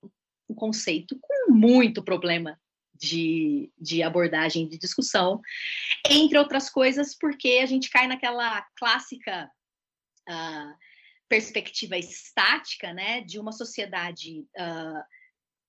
um 0.48 0.54
conceito 0.54 1.18
com 1.20 1.52
muito 1.52 2.02
problema 2.02 2.58
de, 2.98 3.70
de 3.78 4.02
abordagem 4.02 4.68
de 4.68 4.78
discussão, 4.78 5.40
entre 6.08 6.38
outras 6.38 6.70
coisas, 6.70 7.16
porque 7.18 7.60
a 7.62 7.66
gente 7.66 7.90
cai 7.90 8.06
naquela 8.06 8.62
clássica 8.76 9.50
uh, 10.28 10.74
perspectiva 11.28 11.96
estática, 11.96 12.92
né, 12.92 13.20
de 13.20 13.38
uma 13.38 13.52
sociedade 13.52 14.46
uh, 14.58 15.02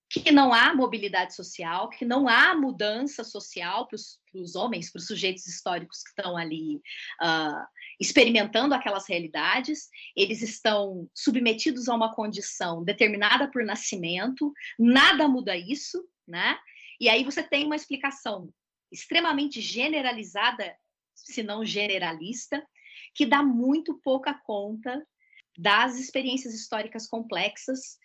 que 0.10 0.32
não 0.32 0.54
há 0.54 0.74
mobilidade 0.74 1.36
social, 1.36 1.90
que 1.90 2.06
não 2.06 2.30
há 2.30 2.56
mudança 2.56 3.24
social 3.24 3.88
para 3.88 3.98
os 4.42 4.56
homens, 4.56 4.90
para 4.92 5.00
os 5.00 5.08
sujeitos 5.08 5.46
históricos 5.46 6.02
que 6.02 6.10
estão 6.10 6.38
ali 6.38 6.78
uh, 7.22 7.68
experimentando 8.00 8.74
aquelas 8.74 9.08
realidades, 9.08 9.90
eles 10.16 10.42
estão 10.42 11.10
submetidos 11.14 11.90
a 11.90 11.96
uma 11.96 12.14
condição 12.14 12.84
determinada 12.84 13.50
por 13.52 13.66
nascimento, 13.66 14.54
nada 14.80 15.28
muda 15.28 15.58
isso, 15.58 16.08
né? 16.28 16.58
E 17.00 17.10
aí 17.10 17.24
você 17.24 17.44
tem 17.44 17.66
uma 17.66 17.76
explicação 17.76 18.50
extremamente 18.92 19.62
generalizada, 19.62 20.76
se 21.14 21.44
não 21.44 21.66
generalista, 21.66 22.66
que 23.14 23.26
dá 23.26 23.44
muito 23.44 24.00
pouca 24.04 24.34
conta 24.34 25.06
das 25.58 26.00
experiências 26.00 26.54
históricas 26.54 27.08
complexas. 27.08 27.98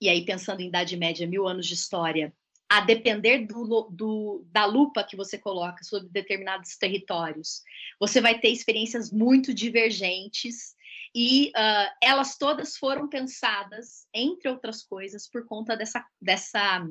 E 0.00 0.08
aí, 0.08 0.24
pensando 0.24 0.60
em 0.60 0.68
Idade 0.68 0.96
Média, 0.96 1.26
mil 1.26 1.46
anos 1.48 1.66
de 1.66 1.74
história, 1.74 2.34
a 2.68 2.80
depender 2.80 3.46
do, 3.46 3.88
do, 3.90 4.44
da 4.50 4.64
lupa 4.64 5.04
que 5.04 5.16
você 5.16 5.38
coloca 5.38 5.82
sobre 5.84 6.08
determinados 6.08 6.76
territórios, 6.76 7.62
você 8.00 8.20
vai 8.20 8.38
ter 8.38 8.48
experiências 8.48 9.10
muito 9.10 9.54
divergentes 9.54 10.74
e 11.14 11.50
uh, 11.50 11.94
elas 12.02 12.36
todas 12.36 12.76
foram 12.76 13.08
pensadas, 13.08 14.06
entre 14.12 14.48
outras 14.48 14.82
coisas, 14.82 15.28
por 15.28 15.46
conta 15.46 15.76
dessa, 15.76 16.04
dessa 16.20 16.84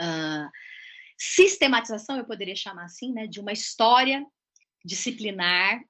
uh, 0.00 0.50
sistematização, 1.16 2.16
eu 2.16 2.24
poderia 2.24 2.56
chamar 2.56 2.84
assim, 2.84 3.12
né, 3.12 3.26
de 3.26 3.40
uma 3.40 3.52
história 3.52 4.24
disciplinar 4.84 5.82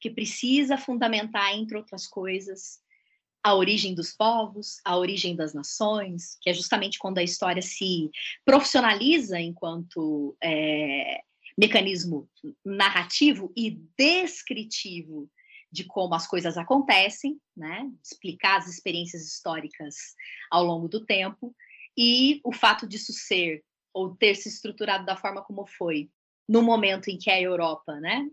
que 0.00 0.10
precisa 0.10 0.76
fundamentar, 0.76 1.54
entre 1.54 1.76
outras 1.76 2.06
coisas, 2.06 2.78
a 3.42 3.54
origem 3.54 3.94
dos 3.94 4.14
povos, 4.14 4.80
a 4.84 4.96
origem 4.96 5.36
das 5.36 5.52
nações, 5.52 6.38
que 6.40 6.48
é 6.48 6.54
justamente 6.54 6.98
quando 6.98 7.18
a 7.18 7.22
história 7.22 7.62
se 7.62 8.10
profissionaliza 8.44 9.38
enquanto 9.38 10.36
é, 10.42 11.20
mecanismo 11.56 12.28
narrativo 12.64 13.52
e 13.56 13.82
descritivo 13.96 15.30
de 15.70 15.84
como 15.84 16.14
as 16.14 16.26
coisas 16.26 16.56
acontecem, 16.56 17.38
né? 17.56 17.90
explicar 18.02 18.58
as 18.58 18.68
experiências 18.68 19.26
históricas 19.26 19.94
ao 20.50 20.64
longo 20.64 20.88
do 20.88 21.04
tempo, 21.04 21.54
e 21.96 22.40
o 22.44 22.52
fato 22.52 22.86
disso 22.86 23.12
ser 23.12 23.62
ou 23.92 24.14
ter 24.16 24.34
se 24.34 24.48
estruturado 24.48 25.06
da 25.06 25.16
forma 25.16 25.42
como 25.42 25.66
foi 25.66 26.10
no 26.48 26.62
momento 26.62 27.08
em 27.08 27.16
que 27.16 27.30
a 27.30 27.40
Europa, 27.40 27.98
né, 28.00 28.28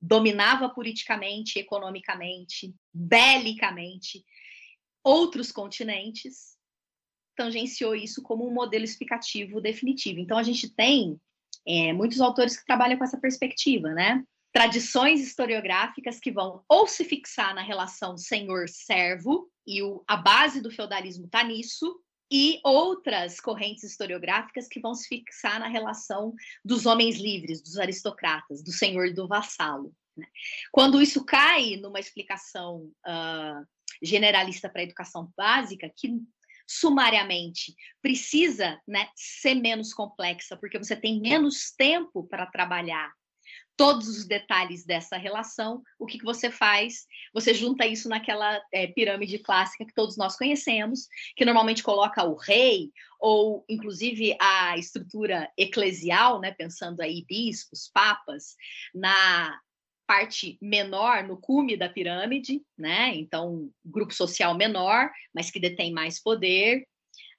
dominava 0.00 0.68
politicamente, 0.68 1.58
economicamente, 1.58 2.74
belicamente 2.92 4.24
outros 5.02 5.50
continentes, 5.50 6.56
tangenciou 7.36 7.94
isso 7.94 8.22
como 8.22 8.46
um 8.46 8.52
modelo 8.52 8.84
explicativo 8.84 9.60
definitivo. 9.60 10.20
Então 10.20 10.38
a 10.38 10.42
gente 10.42 10.68
tem 10.68 11.20
é, 11.66 11.92
muitos 11.92 12.20
autores 12.20 12.56
que 12.56 12.64
trabalham 12.64 12.96
com 12.96 13.04
essa 13.04 13.18
perspectiva, 13.18 13.92
né? 13.92 14.24
Tradições 14.52 15.20
historiográficas 15.20 16.18
que 16.18 16.30
vão 16.30 16.64
ou 16.68 16.86
se 16.86 17.04
fixar 17.04 17.54
na 17.54 17.62
relação 17.62 18.16
senhor-servo, 18.16 19.50
e 19.66 19.82
o, 19.82 20.02
a 20.06 20.16
base 20.16 20.60
do 20.60 20.70
feudalismo 20.70 21.26
está 21.26 21.42
nisso, 21.42 22.00
e 22.30 22.60
outras 22.64 23.40
correntes 23.40 23.84
historiográficas 23.84 24.66
que 24.68 24.80
vão 24.80 24.94
se 24.94 25.08
fixar 25.08 25.60
na 25.60 25.68
relação 25.68 26.34
dos 26.64 26.86
homens 26.86 27.16
livres, 27.16 27.62
dos 27.62 27.78
aristocratas, 27.78 28.62
do 28.62 28.72
senhor 28.72 29.06
e 29.06 29.14
do 29.14 29.28
vassalo. 29.28 29.94
Né? 30.16 30.26
Quando 30.72 31.00
isso 31.00 31.24
cai 31.24 31.76
numa 31.76 32.00
explicação 32.00 32.90
uh, 33.06 33.66
generalista 34.02 34.68
para 34.68 34.80
a 34.80 34.84
educação 34.84 35.32
básica, 35.36 35.90
que 35.94 36.20
sumariamente 36.66 37.74
precisa 38.02 38.80
né, 38.86 39.08
ser 39.14 39.54
menos 39.54 39.94
complexa, 39.94 40.56
porque 40.56 40.78
você 40.78 40.96
tem 40.96 41.20
menos 41.20 41.70
tempo 41.76 42.26
para 42.26 42.46
trabalhar 42.46 43.12
todos 43.76 44.08
os 44.08 44.24
detalhes 44.24 44.84
dessa 44.84 45.16
relação, 45.16 45.82
o 45.98 46.06
que, 46.06 46.18
que 46.18 46.24
você 46.24 46.50
faz? 46.50 47.06
Você 47.34 47.52
junta 47.52 47.86
isso 47.86 48.08
naquela 48.08 48.60
é, 48.72 48.86
pirâmide 48.86 49.38
clássica 49.38 49.84
que 49.84 49.94
todos 49.94 50.16
nós 50.16 50.36
conhecemos, 50.36 51.08
que 51.36 51.44
normalmente 51.44 51.82
coloca 51.82 52.24
o 52.24 52.34
rei, 52.34 52.90
ou 53.20 53.64
inclusive 53.68 54.36
a 54.40 54.76
estrutura 54.78 55.50
eclesial, 55.56 56.40
né, 56.40 56.52
pensando 56.52 57.00
aí 57.00 57.24
bispos, 57.28 57.90
papas, 57.92 58.56
na 58.94 59.60
parte 60.06 60.56
menor, 60.62 61.24
no 61.24 61.36
cume 61.36 61.76
da 61.76 61.88
pirâmide, 61.88 62.62
né? 62.78 63.12
Então, 63.16 63.70
grupo 63.84 64.14
social 64.14 64.54
menor, 64.54 65.10
mas 65.34 65.50
que 65.50 65.58
detém 65.58 65.92
mais 65.92 66.22
poder, 66.22 66.86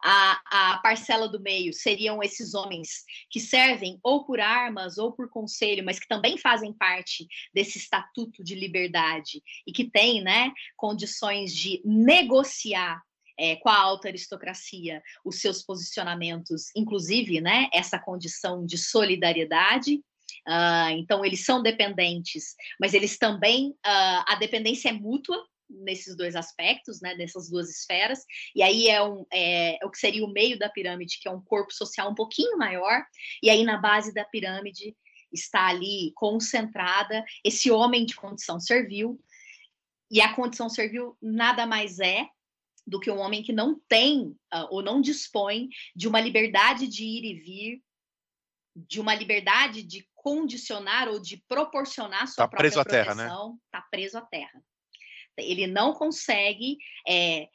a, 0.03 0.73
a 0.73 0.77
parcela 0.79 1.27
do 1.27 1.39
meio 1.39 1.73
seriam 1.73 2.21
esses 2.21 2.53
homens 2.53 3.03
que 3.29 3.39
servem 3.39 3.99
ou 4.03 4.25
por 4.25 4.39
armas 4.39 4.97
ou 4.97 5.11
por 5.11 5.29
conselho, 5.29 5.83
mas 5.83 5.99
que 5.99 6.07
também 6.07 6.37
fazem 6.37 6.73
parte 6.73 7.27
desse 7.53 7.77
estatuto 7.77 8.43
de 8.43 8.55
liberdade 8.55 9.41
e 9.65 9.71
que 9.71 9.89
têm 9.89 10.21
né, 10.21 10.51
condições 10.75 11.53
de 11.53 11.81
negociar 11.83 13.01
é, 13.39 13.55
com 13.57 13.69
a 13.69 13.77
alta 13.77 14.07
aristocracia 14.07 15.01
os 15.23 15.39
seus 15.39 15.63
posicionamentos, 15.63 16.75
inclusive 16.75 17.39
né, 17.39 17.69
essa 17.71 17.99
condição 17.99 18.65
de 18.65 18.77
solidariedade. 18.77 20.01
Uh, 20.47 20.91
então, 20.97 21.25
eles 21.25 21.43
são 21.43 21.61
dependentes, 21.61 22.55
mas 22.79 22.93
eles 22.93 23.17
também, 23.17 23.69
uh, 23.69 24.23
a 24.25 24.37
dependência 24.39 24.89
é 24.89 24.93
mútua, 24.93 25.37
nesses 25.69 26.15
dois 26.15 26.35
aspectos, 26.35 27.01
né, 27.01 27.15
nessas 27.15 27.49
duas 27.49 27.69
esferas, 27.69 28.23
e 28.55 28.61
aí 28.61 28.87
é, 28.87 29.03
um, 29.03 29.25
é, 29.31 29.77
é, 29.81 29.85
o 29.85 29.89
que 29.89 29.97
seria 29.97 30.25
o 30.25 30.31
meio 30.31 30.57
da 30.57 30.69
pirâmide, 30.69 31.19
que 31.19 31.27
é 31.27 31.31
um 31.31 31.41
corpo 31.41 31.73
social 31.73 32.09
um 32.09 32.15
pouquinho 32.15 32.57
maior, 32.57 33.05
e 33.41 33.49
aí 33.49 33.63
na 33.63 33.77
base 33.77 34.13
da 34.13 34.25
pirâmide 34.25 34.95
está 35.31 35.67
ali 35.67 36.11
concentrada 36.15 37.23
esse 37.43 37.69
homem 37.69 38.05
de 38.05 38.15
condição 38.15 38.59
servil, 38.59 39.19
e 40.09 40.21
a 40.21 40.33
condição 40.33 40.69
servil 40.69 41.17
nada 41.21 41.65
mais 41.65 41.99
é 41.99 42.27
do 42.85 42.99
que 42.99 43.11
um 43.11 43.19
homem 43.19 43.43
que 43.43 43.51
não 43.51 43.77
tem 43.89 44.29
uh, 44.53 44.67
ou 44.69 44.81
não 44.81 45.01
dispõe 45.01 45.67
de 45.93 46.07
uma 46.07 46.21
liberdade 46.21 46.87
de 46.87 47.03
ir 47.03 47.25
e 47.25 47.33
vir, 47.33 47.83
de 48.73 49.01
uma 49.01 49.13
liberdade 49.13 49.83
de 49.83 50.07
condicionar 50.15 51.09
ou 51.09 51.21
de 51.21 51.43
proporcionar 51.49 52.27
sua 52.27 52.43
tá 52.43 52.47
própria 52.47 52.69
preso 52.69 52.75
proteção, 52.75 52.99
à 52.99 53.03
terra, 53.03 53.15
né? 53.15 53.55
Está 53.65 53.81
preso 53.91 54.17
à 54.17 54.21
terra. 54.21 54.63
Ele 55.37 55.67
não 55.67 55.93
consegue 55.93 56.77
é, 57.07 57.47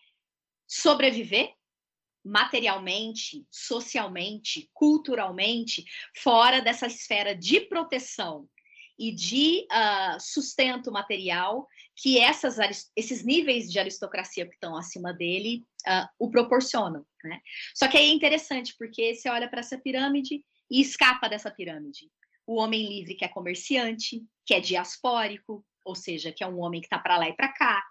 sobreviver 0.67 1.53
materialmente, 2.25 3.45
socialmente, 3.51 4.71
culturalmente, 4.73 5.85
fora 6.17 6.61
dessa 6.61 6.87
esfera 6.87 7.35
de 7.35 7.61
proteção 7.63 8.49
e 8.99 9.11
de 9.11 9.67
uh, 9.73 10.21
sustento 10.21 10.93
material 10.93 11.67
que 11.97 12.19
essas, 12.19 12.57
esses 12.95 13.25
níveis 13.25 13.71
de 13.71 13.79
aristocracia 13.79 14.47
que 14.47 14.55
estão 14.55 14.77
acima 14.77 15.13
dele 15.13 15.65
uh, 15.87 16.07
o 16.19 16.31
proporcionam. 16.31 17.05
Né? 17.25 17.41
Só 17.75 17.89
que 17.89 17.97
aí 17.97 18.11
é 18.11 18.13
interessante, 18.13 18.75
porque 18.79 19.15
você 19.15 19.29
olha 19.29 19.49
para 19.49 19.61
essa 19.61 19.79
pirâmide 19.79 20.45
e 20.71 20.81
escapa 20.81 21.29
dessa 21.29 21.51
pirâmide. 21.51 22.11
O 22.47 22.61
homem 22.61 22.89
livre 22.89 23.15
que 23.15 23.25
é 23.25 23.29
comerciante, 23.29 24.23
que 24.47 24.55
é 24.55 24.61
diaspórico, 24.61 25.65
ou 25.85 25.95
seja, 25.95 26.33
que 26.33 26.43
é 26.43 26.47
um 26.47 26.61
homem 26.61 26.81
que 26.81 26.87
está 26.87 26.99
para 26.99 27.17
lá 27.17 27.29
e 27.29 27.35
para 27.35 27.49
cá, 27.49 27.85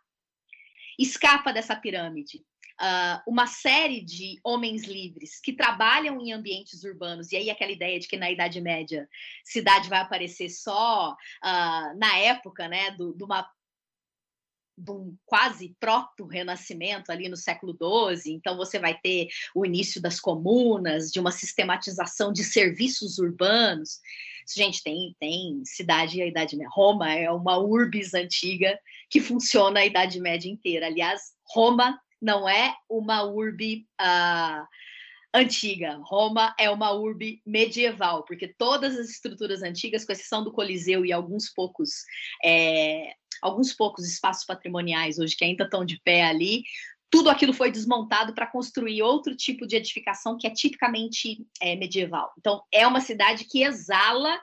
escapa 0.97 1.51
dessa 1.51 1.75
pirâmide. 1.75 2.43
Uh, 2.79 3.21
uma 3.27 3.45
série 3.45 4.01
de 4.01 4.39
homens 4.43 4.85
livres 4.85 5.39
que 5.39 5.53
trabalham 5.53 6.19
em 6.19 6.33
ambientes 6.33 6.83
urbanos, 6.83 7.31
e 7.31 7.37
aí 7.37 7.49
aquela 7.49 7.71
ideia 7.71 7.99
de 7.99 8.07
que 8.07 8.17
na 8.17 8.31
Idade 8.31 8.59
Média 8.59 9.07
cidade 9.43 9.87
vai 9.87 9.99
aparecer 9.99 10.49
só 10.49 11.11
uh, 11.11 11.97
na 11.97 12.17
época 12.17 12.67
né, 12.67 12.89
do, 12.91 13.15
uma 13.23 13.47
de 14.77 14.91
um 14.91 15.15
quase 15.25 15.75
proto-renascimento 15.79 17.11
ali 17.11 17.29
no 17.29 17.37
século 17.37 17.73
XII, 17.73 18.33
então 18.33 18.57
você 18.57 18.79
vai 18.79 18.97
ter 18.97 19.27
o 19.55 19.65
início 19.65 20.01
das 20.01 20.19
comunas, 20.19 21.11
de 21.11 21.19
uma 21.19 21.31
sistematização 21.31 22.31
de 22.31 22.43
serviços 22.43 23.19
urbanos. 23.19 23.99
Gente, 24.55 24.83
tem, 24.83 25.15
tem 25.19 25.61
cidade, 25.65 26.21
a 26.21 26.25
Idade 26.25 26.57
Média. 26.57 26.71
Roma 26.73 27.13
é 27.13 27.29
uma 27.31 27.57
urbis 27.57 28.13
antiga 28.13 28.77
que 29.09 29.21
funciona 29.21 29.81
a 29.81 29.85
Idade 29.85 30.19
Média 30.19 30.49
inteira. 30.49 30.87
Aliás, 30.87 31.33
Roma 31.45 31.99
não 32.21 32.47
é 32.47 32.75
uma 32.89 33.23
urbe 33.23 33.87
uh, 33.99 34.65
antiga. 35.33 35.99
Roma 36.03 36.53
é 36.59 36.69
uma 36.69 36.91
urbe 36.91 37.41
medieval, 37.45 38.23
porque 38.25 38.47
todas 38.47 38.97
as 38.97 39.09
estruturas 39.09 39.63
antigas, 39.63 40.05
com 40.05 40.11
exceção 40.11 40.43
do 40.43 40.51
Coliseu 40.51 41.05
e 41.05 41.11
alguns 41.11 41.49
poucos 41.49 42.03
é, 42.43 43.13
alguns 43.41 43.73
poucos 43.73 44.05
espaços 44.05 44.45
patrimoniais 44.45 45.19
hoje 45.19 45.35
que 45.35 45.43
ainda 45.43 45.63
estão 45.63 45.83
de 45.83 45.99
pé 46.03 46.23
ali, 46.23 46.63
tudo 47.09 47.29
aquilo 47.29 47.53
foi 47.53 47.69
desmontado 47.69 48.33
para 48.33 48.47
construir 48.47 49.01
outro 49.01 49.35
tipo 49.35 49.67
de 49.67 49.75
edificação 49.75 50.37
que 50.37 50.47
é 50.47 50.49
tipicamente 50.49 51.45
é, 51.61 51.75
medieval. 51.75 52.31
Então, 52.37 52.63
é 52.71 52.87
uma 52.87 53.01
cidade 53.01 53.43
que 53.45 53.63
exala 53.63 54.39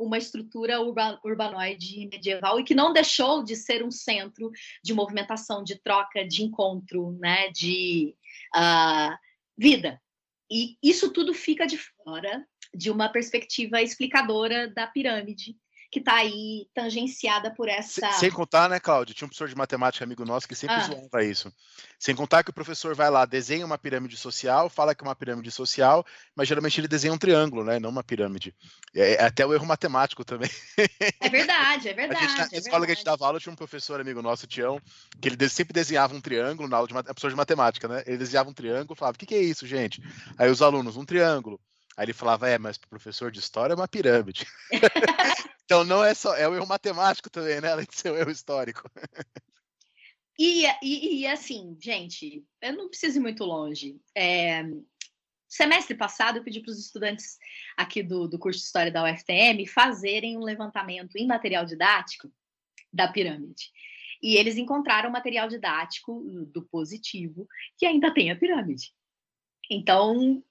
uma 0.00 0.18
estrutura 0.18 0.80
urba, 0.80 1.20
urbanoide 1.24 2.08
medieval 2.10 2.58
e 2.58 2.64
que 2.64 2.74
não 2.74 2.92
deixou 2.92 3.44
de 3.44 3.54
ser 3.54 3.84
um 3.84 3.90
centro 3.90 4.50
de 4.82 4.94
movimentação, 4.94 5.62
de 5.62 5.76
troca, 5.76 6.26
de 6.26 6.42
encontro, 6.42 7.12
né, 7.20 7.50
de 7.50 8.14
uh, 8.56 9.14
vida. 9.56 10.00
E 10.50 10.76
isso 10.82 11.12
tudo 11.12 11.32
fica 11.34 11.66
de 11.66 11.76
fora 11.76 12.44
de 12.74 12.90
uma 12.90 13.08
perspectiva 13.08 13.82
explicadora 13.82 14.68
da 14.68 14.86
pirâmide, 14.86 15.56
que 15.90 15.98
está 15.98 16.14
aí 16.14 16.68
tangenciada 16.72 17.50
por 17.50 17.68
essa. 17.68 18.12
Sem, 18.12 18.30
contar, 18.30 18.68
né, 18.68 18.78
Cláudio? 18.78 19.14
Tinha 19.14 19.26
um 19.26 19.28
professor 19.28 19.48
de 19.48 19.56
matemática 19.56 20.04
amigo 20.04 20.24
nosso 20.24 20.46
que 20.46 20.54
sempre 20.54 20.76
ah. 20.76 20.80
zoava 20.80 21.24
isso. 21.24 21.52
Sem 21.98 22.14
contar 22.14 22.44
que 22.44 22.50
o 22.50 22.54
professor 22.54 22.94
vai 22.94 23.10
lá, 23.10 23.24
desenha 23.24 23.66
uma 23.66 23.76
pirâmide 23.76 24.16
social, 24.16 24.70
fala 24.70 24.94
que 24.94 25.02
é 25.02 25.06
uma 25.06 25.16
pirâmide 25.16 25.50
social, 25.50 26.06
mas 26.36 26.46
geralmente 26.46 26.80
ele 26.80 26.86
desenha 26.86 27.12
um 27.12 27.18
triângulo, 27.18 27.64
né? 27.64 27.80
Não 27.80 27.90
uma 27.90 28.04
pirâmide. 28.04 28.54
É, 28.94 29.14
é 29.14 29.24
até 29.24 29.44
o 29.44 29.52
erro 29.52 29.66
matemático 29.66 30.24
também. 30.24 30.50
É 31.20 31.28
verdade, 31.28 31.88
é 31.88 31.94
verdade. 31.94 32.24
A 32.24 32.28
gente, 32.28 32.38
na 32.38 32.48
é 32.52 32.58
escola 32.58 32.86
que 32.86 32.92
a 32.92 32.94
gente 32.94 33.04
dava 33.04 33.26
aula, 33.26 33.40
tinha 33.40 33.52
um 33.52 33.56
professor 33.56 34.00
amigo 34.00 34.22
nosso, 34.22 34.46
Tião, 34.46 34.80
que 35.20 35.28
ele 35.28 35.48
sempre 35.48 35.72
desenhava 35.72 36.14
um 36.14 36.20
triângulo 36.20 36.68
na 36.68 36.76
aula 36.76 36.86
de 36.86 36.94
professor 36.94 37.30
de 37.30 37.36
matemática, 37.36 37.88
né? 37.88 38.04
Ele 38.06 38.18
desenhava 38.18 38.48
um 38.48 38.54
triângulo 38.54 38.94
falava: 38.94 39.16
o 39.16 39.18
que, 39.18 39.26
que 39.26 39.34
é 39.34 39.42
isso, 39.42 39.66
gente? 39.66 40.00
Aí 40.38 40.48
os 40.48 40.62
alunos, 40.62 40.96
um 40.96 41.04
triângulo. 41.04 41.60
Aí 42.00 42.06
ele 42.06 42.14
falava, 42.14 42.48
é, 42.48 42.56
mas 42.56 42.78
professor 42.78 43.30
de 43.30 43.40
história 43.40 43.74
é 43.74 43.76
uma 43.76 43.86
pirâmide. 43.86 44.46
então 45.66 45.84
não 45.84 46.02
é 46.02 46.14
só, 46.14 46.34
é 46.34 46.48
o 46.48 46.54
erro 46.54 46.66
matemático 46.66 47.28
também, 47.28 47.60
né? 47.60 47.70
Além 47.70 47.84
de 47.84 47.94
ser 47.94 48.10
o 48.10 48.16
erro 48.16 48.30
histórico. 48.30 48.90
E, 50.38 50.64
e, 50.82 51.20
e, 51.20 51.26
assim, 51.26 51.76
gente, 51.78 52.42
eu 52.62 52.72
não 52.72 52.88
preciso 52.88 53.18
ir 53.18 53.20
muito 53.20 53.44
longe. 53.44 54.00
É, 54.16 54.62
semestre 55.46 55.94
passado, 55.94 56.38
eu 56.38 56.42
pedi 56.42 56.60
para 56.60 56.70
os 56.70 56.78
estudantes 56.78 57.36
aqui 57.76 58.02
do, 58.02 58.26
do 58.26 58.38
curso 58.38 58.60
de 58.60 58.64
História 58.64 58.90
da 58.90 59.04
UFTM 59.04 59.66
fazerem 59.66 60.38
um 60.38 60.42
levantamento 60.42 61.16
em 61.16 61.26
material 61.26 61.66
didático 61.66 62.32
da 62.90 63.12
pirâmide. 63.12 63.70
E 64.22 64.36
eles 64.36 64.56
encontraram 64.56 65.10
material 65.10 65.48
didático 65.48 66.22
do 66.46 66.62
positivo 66.62 67.46
que 67.76 67.84
ainda 67.84 68.10
tem 68.10 68.30
a 68.30 68.36
pirâmide. 68.36 68.90
Então, 69.70 70.42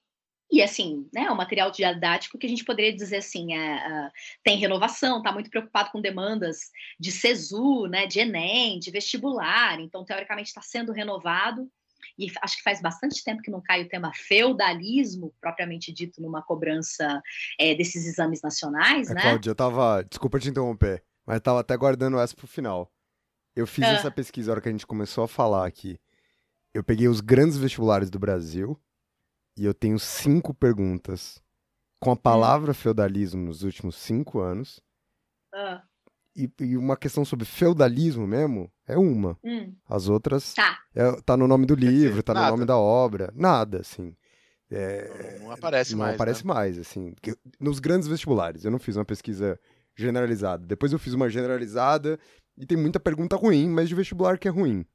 e 0.50 0.62
assim, 0.62 1.08
né, 1.14 1.30
o 1.30 1.36
material 1.36 1.70
didático 1.70 2.38
que 2.38 2.46
a 2.46 2.48
gente 2.48 2.64
poderia 2.64 2.94
dizer 2.94 3.18
assim, 3.18 3.54
é, 3.54 3.76
é, 3.76 4.10
tem 4.42 4.58
renovação, 4.58 5.18
está 5.18 5.30
muito 5.32 5.48
preocupado 5.48 5.90
com 5.92 6.00
demandas 6.00 6.70
de 6.98 7.12
SESU, 7.12 7.86
né, 7.86 8.06
de 8.06 8.20
Enem, 8.20 8.78
de 8.78 8.90
vestibular, 8.90 9.80
então 9.80 10.04
teoricamente 10.04 10.48
está 10.48 10.60
sendo 10.60 10.92
renovado, 10.92 11.70
e 12.18 12.30
acho 12.42 12.56
que 12.56 12.62
faz 12.62 12.82
bastante 12.82 13.22
tempo 13.24 13.42
que 13.42 13.50
não 13.50 13.62
cai 13.62 13.82
o 13.82 13.88
tema 13.88 14.12
feudalismo, 14.14 15.32
propriamente 15.40 15.92
dito, 15.92 16.20
numa 16.20 16.42
cobrança 16.42 17.22
é, 17.58 17.74
desses 17.74 18.06
exames 18.06 18.42
nacionais, 18.42 19.10
é, 19.10 19.14
né? 19.14 19.22
Cláudia, 19.22 19.50
eu 19.50 19.54
tava, 19.54 20.02
desculpa 20.02 20.38
te 20.38 20.48
interromper, 20.48 21.02
mas 21.24 21.36
eu 21.36 21.40
tava 21.40 21.60
até 21.60 21.76
guardando 21.76 22.18
essa 22.18 22.34
pro 22.34 22.46
final. 22.46 22.92
Eu 23.54 23.66
fiz 23.66 23.84
ah. 23.84 23.92
essa 23.92 24.10
pesquisa 24.10 24.48
na 24.48 24.52
hora 24.52 24.60
que 24.60 24.68
a 24.68 24.72
gente 24.72 24.86
começou 24.86 25.24
a 25.24 25.28
falar 25.28 25.66
aqui. 25.66 25.98
Eu 26.72 26.84
peguei 26.84 27.08
os 27.08 27.20
grandes 27.20 27.56
vestibulares 27.56 28.10
do 28.10 28.18
Brasil, 28.18 28.78
e 29.56 29.64
eu 29.64 29.74
tenho 29.74 29.98
cinco 29.98 30.54
perguntas 30.54 31.42
com 32.00 32.10
a 32.10 32.14
hum. 32.14 32.16
palavra 32.16 32.74
feudalismo 32.74 33.44
nos 33.44 33.62
últimos 33.62 33.96
cinco 33.96 34.40
anos. 34.40 34.80
Ah. 35.54 35.82
E, 36.34 36.48
e, 36.60 36.76
uma 36.76 36.96
questão 36.96 37.24
sobre 37.24 37.44
feudalismo 37.44 38.26
mesmo 38.26 38.70
é 38.86 38.96
uma. 38.96 39.36
Hum. 39.44 39.74
As 39.88 40.08
outras 40.08 40.54
tá. 40.54 40.78
É, 40.94 41.12
tá 41.22 41.36
no 41.36 41.46
nome 41.46 41.66
do 41.66 41.74
livro, 41.74 42.22
tá 42.22 42.32
no 42.32 42.40
nome 42.40 42.64
da 42.64 42.78
obra. 42.78 43.32
Nada, 43.34 43.80
assim. 43.80 44.14
É, 44.70 45.38
não, 45.38 45.46
não, 45.46 45.50
aparece 45.50 45.92
não 45.92 45.98
mais. 45.98 46.10
Não 46.10 46.14
aparece 46.14 46.46
né? 46.46 46.54
mais, 46.54 46.78
assim. 46.78 47.14
Nos 47.58 47.80
grandes 47.80 48.08
vestibulares. 48.08 48.64
Eu 48.64 48.70
não 48.70 48.78
fiz 48.78 48.96
uma 48.96 49.04
pesquisa 49.04 49.58
generalizada. 49.96 50.64
Depois 50.64 50.92
eu 50.92 50.98
fiz 50.98 51.12
uma 51.12 51.28
generalizada 51.28 52.18
e 52.56 52.64
tem 52.64 52.78
muita 52.78 53.00
pergunta 53.00 53.36
ruim, 53.36 53.68
mas 53.68 53.88
de 53.88 53.94
vestibular 53.94 54.38
que 54.38 54.46
é 54.46 54.50
ruim. 54.50 54.86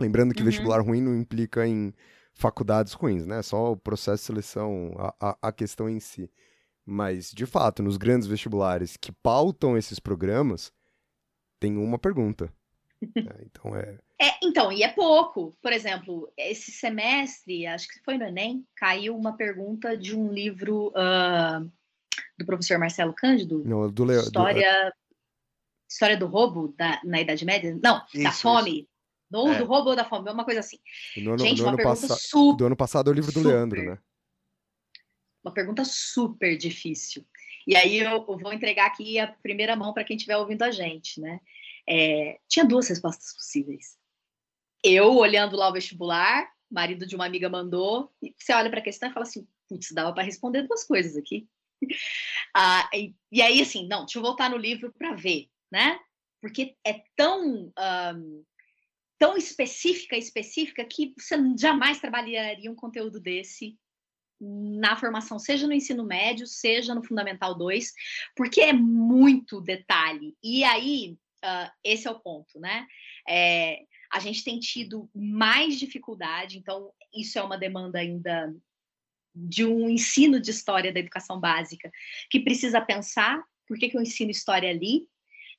Lembrando 0.00 0.32
que 0.32 0.40
uhum. 0.40 0.46
vestibular 0.46 0.80
ruim 0.80 1.02
não 1.02 1.14
implica 1.14 1.66
em 1.66 1.92
faculdades 2.34 2.92
ruins, 2.92 3.26
né? 3.26 3.42
Só 3.42 3.72
o 3.72 3.76
processo 3.76 4.22
de 4.22 4.26
seleção, 4.26 4.94
a, 4.98 5.14
a, 5.30 5.38
a 5.48 5.52
questão 5.52 5.88
em 5.88 6.00
si. 6.00 6.30
Mas, 6.84 7.30
de 7.30 7.46
fato, 7.46 7.82
nos 7.82 7.96
grandes 7.96 8.26
vestibulares 8.26 8.96
que 8.96 9.12
pautam 9.12 9.76
esses 9.76 10.00
programas, 10.00 10.72
tem 11.60 11.76
uma 11.76 11.98
pergunta. 11.98 12.52
é, 13.16 13.44
então 13.44 13.76
é... 13.76 13.98
é. 14.20 14.38
Então, 14.42 14.72
e 14.72 14.82
é 14.82 14.88
pouco. 14.88 15.56
Por 15.62 15.72
exemplo, 15.72 16.32
esse 16.36 16.72
semestre, 16.72 17.66
acho 17.66 17.88
que 17.88 18.02
foi 18.04 18.18
no 18.18 18.24
Enem, 18.24 18.66
caiu 18.76 19.16
uma 19.16 19.36
pergunta 19.36 19.96
de 19.96 20.16
um 20.16 20.32
livro 20.32 20.88
uh, 20.88 21.70
do 22.36 22.44
professor 22.44 22.78
Marcelo 22.78 23.14
Cândido. 23.14 23.62
Não, 23.64 23.88
do 23.88 24.04
Leo. 24.04 24.20
História, 24.20 24.90
do... 24.90 24.92
História 25.88 26.16
do 26.16 26.26
roubo 26.26 26.74
da, 26.76 27.00
na 27.04 27.20
Idade 27.20 27.44
Média? 27.44 27.78
Não, 27.80 28.04
isso, 28.12 28.24
da 28.24 28.32
fome. 28.32 28.80
Isso. 28.80 28.91
Do, 29.32 29.50
é. 29.50 29.58
do 29.58 29.72
ou 29.72 29.96
da 29.96 30.04
fome, 30.04 30.28
é 30.28 30.32
uma 30.32 30.44
coisa 30.44 30.60
assim. 30.60 30.78
No 31.16 31.38
Gente, 31.38 31.62
no 31.62 31.68
uma 31.68 31.76
pergunta 31.76 32.14
super, 32.14 32.58
Do 32.58 32.66
ano 32.66 32.76
passado 32.76 33.08
é 33.08 33.12
o 33.12 33.14
livro 33.14 33.32
do 33.32 33.38
super, 33.40 33.48
Leandro, 33.48 33.82
né? 33.82 33.98
Uma 35.42 35.54
pergunta 35.54 35.82
super 35.86 36.54
difícil. 36.58 37.26
E 37.66 37.74
aí 37.74 37.96
eu, 37.96 38.10
eu 38.10 38.38
vou 38.38 38.52
entregar 38.52 38.86
aqui 38.86 39.18
a 39.18 39.26
primeira 39.26 39.74
mão 39.74 39.94
para 39.94 40.04
quem 40.04 40.16
estiver 40.16 40.36
ouvindo 40.36 40.62
a 40.62 40.70
gente, 40.70 41.18
né? 41.18 41.40
É, 41.88 42.38
tinha 42.46 42.62
duas 42.62 42.86
respostas 42.88 43.32
possíveis. 43.34 43.96
Eu, 44.84 45.16
olhando 45.16 45.56
lá 45.56 45.70
o 45.70 45.72
vestibular, 45.72 46.46
marido 46.70 47.06
de 47.06 47.16
uma 47.16 47.24
amiga 47.24 47.48
mandou, 47.48 48.12
e 48.22 48.34
você 48.36 48.52
olha 48.52 48.68
para 48.68 48.80
a 48.80 48.84
questão 48.84 49.08
e 49.08 49.12
fala 49.14 49.24
assim, 49.24 49.48
putz, 49.66 49.92
dava 49.92 50.12
para 50.12 50.24
responder 50.24 50.66
duas 50.68 50.84
coisas 50.84 51.16
aqui. 51.16 51.48
ah, 52.54 52.90
e, 52.92 53.14
e, 53.30 53.40
aí, 53.40 53.62
assim, 53.62 53.88
não, 53.88 54.04
deixa 54.04 54.18
eu 54.18 54.22
voltar 54.22 54.50
no 54.50 54.58
livro 54.58 54.92
para 54.92 55.14
ver, 55.14 55.48
né? 55.70 55.98
Porque 56.42 56.76
é 56.84 57.02
tão 57.16 57.72
um, 57.78 58.44
tão 59.22 59.36
específica, 59.36 60.16
específica, 60.16 60.84
que 60.84 61.14
você 61.16 61.36
jamais 61.56 62.00
trabalharia 62.00 62.68
um 62.68 62.74
conteúdo 62.74 63.20
desse 63.20 63.78
na 64.40 64.96
formação, 64.96 65.38
seja 65.38 65.64
no 65.64 65.72
ensino 65.72 66.04
médio, 66.04 66.44
seja 66.44 66.92
no 66.92 67.04
Fundamental 67.04 67.56
2, 67.56 67.92
porque 68.34 68.60
é 68.60 68.72
muito 68.72 69.60
detalhe. 69.60 70.36
E 70.42 70.64
aí, 70.64 71.16
uh, 71.44 71.70
esse 71.84 72.08
é 72.08 72.10
o 72.10 72.18
ponto, 72.18 72.58
né? 72.58 72.84
É, 73.28 73.84
a 74.12 74.18
gente 74.18 74.42
tem 74.42 74.58
tido 74.58 75.08
mais 75.14 75.78
dificuldade, 75.78 76.58
então, 76.58 76.90
isso 77.14 77.38
é 77.38 77.42
uma 77.44 77.56
demanda 77.56 78.00
ainda 78.00 78.52
de 79.32 79.64
um 79.64 79.88
ensino 79.88 80.40
de 80.40 80.50
história 80.50 80.92
da 80.92 80.98
educação 80.98 81.38
básica, 81.38 81.92
que 82.28 82.40
precisa 82.40 82.80
pensar 82.80 83.40
por 83.68 83.78
que, 83.78 83.88
que 83.88 83.96
eu 83.96 84.02
ensino 84.02 84.32
história 84.32 84.68
ali, 84.68 85.06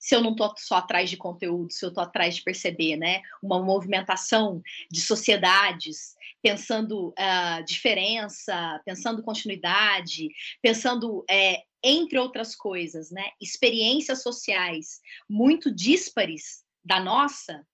se 0.04 0.14
eu 0.14 0.22
não 0.22 0.32
estou 0.32 0.54
só 0.58 0.76
atrás 0.76 1.10
de 1.10 1.16
conteúdo, 1.16 1.72
se 1.72 1.86
eu 1.86 1.88
estou 1.88 2.04
atrás 2.04 2.36
de 2.36 2.44
perceber, 2.44 2.98
né, 2.98 3.22
uma 3.42 3.64
movimentação 3.64 4.62
de 4.92 5.00
sociedades, 5.00 6.14
pensando 6.42 7.12
uh, 7.12 7.64
diferença, 7.66 8.82
pensando 8.86 9.24
continuidade, 9.24 10.28
pensando 10.62 11.24
é, 11.30 11.64
entre 11.82 12.20
outras 12.20 12.54
coisas, 12.54 13.12
né, 13.12 13.30
experiências 13.40 14.22
sociais 14.22 15.00
muito 15.30 15.74
díspares 15.74 16.66
da 16.84 17.00
nossa. 17.00 17.66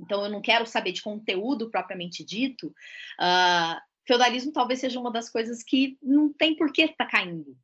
Então, 0.00 0.24
eu 0.24 0.30
não 0.32 0.42
quero 0.42 0.66
saber 0.66 0.90
de 0.90 1.00
conteúdo 1.00 1.70
propriamente 1.70 2.24
dito. 2.24 2.74
Uh, 3.20 3.80
feudalismo 4.04 4.50
talvez 4.50 4.80
seja 4.80 4.98
uma 4.98 5.12
das 5.12 5.30
coisas 5.30 5.62
que 5.62 5.96
não 6.02 6.32
tem 6.32 6.56
por 6.56 6.72
que 6.72 6.82
estar 6.82 7.04
tá 7.04 7.06
caindo, 7.08 7.56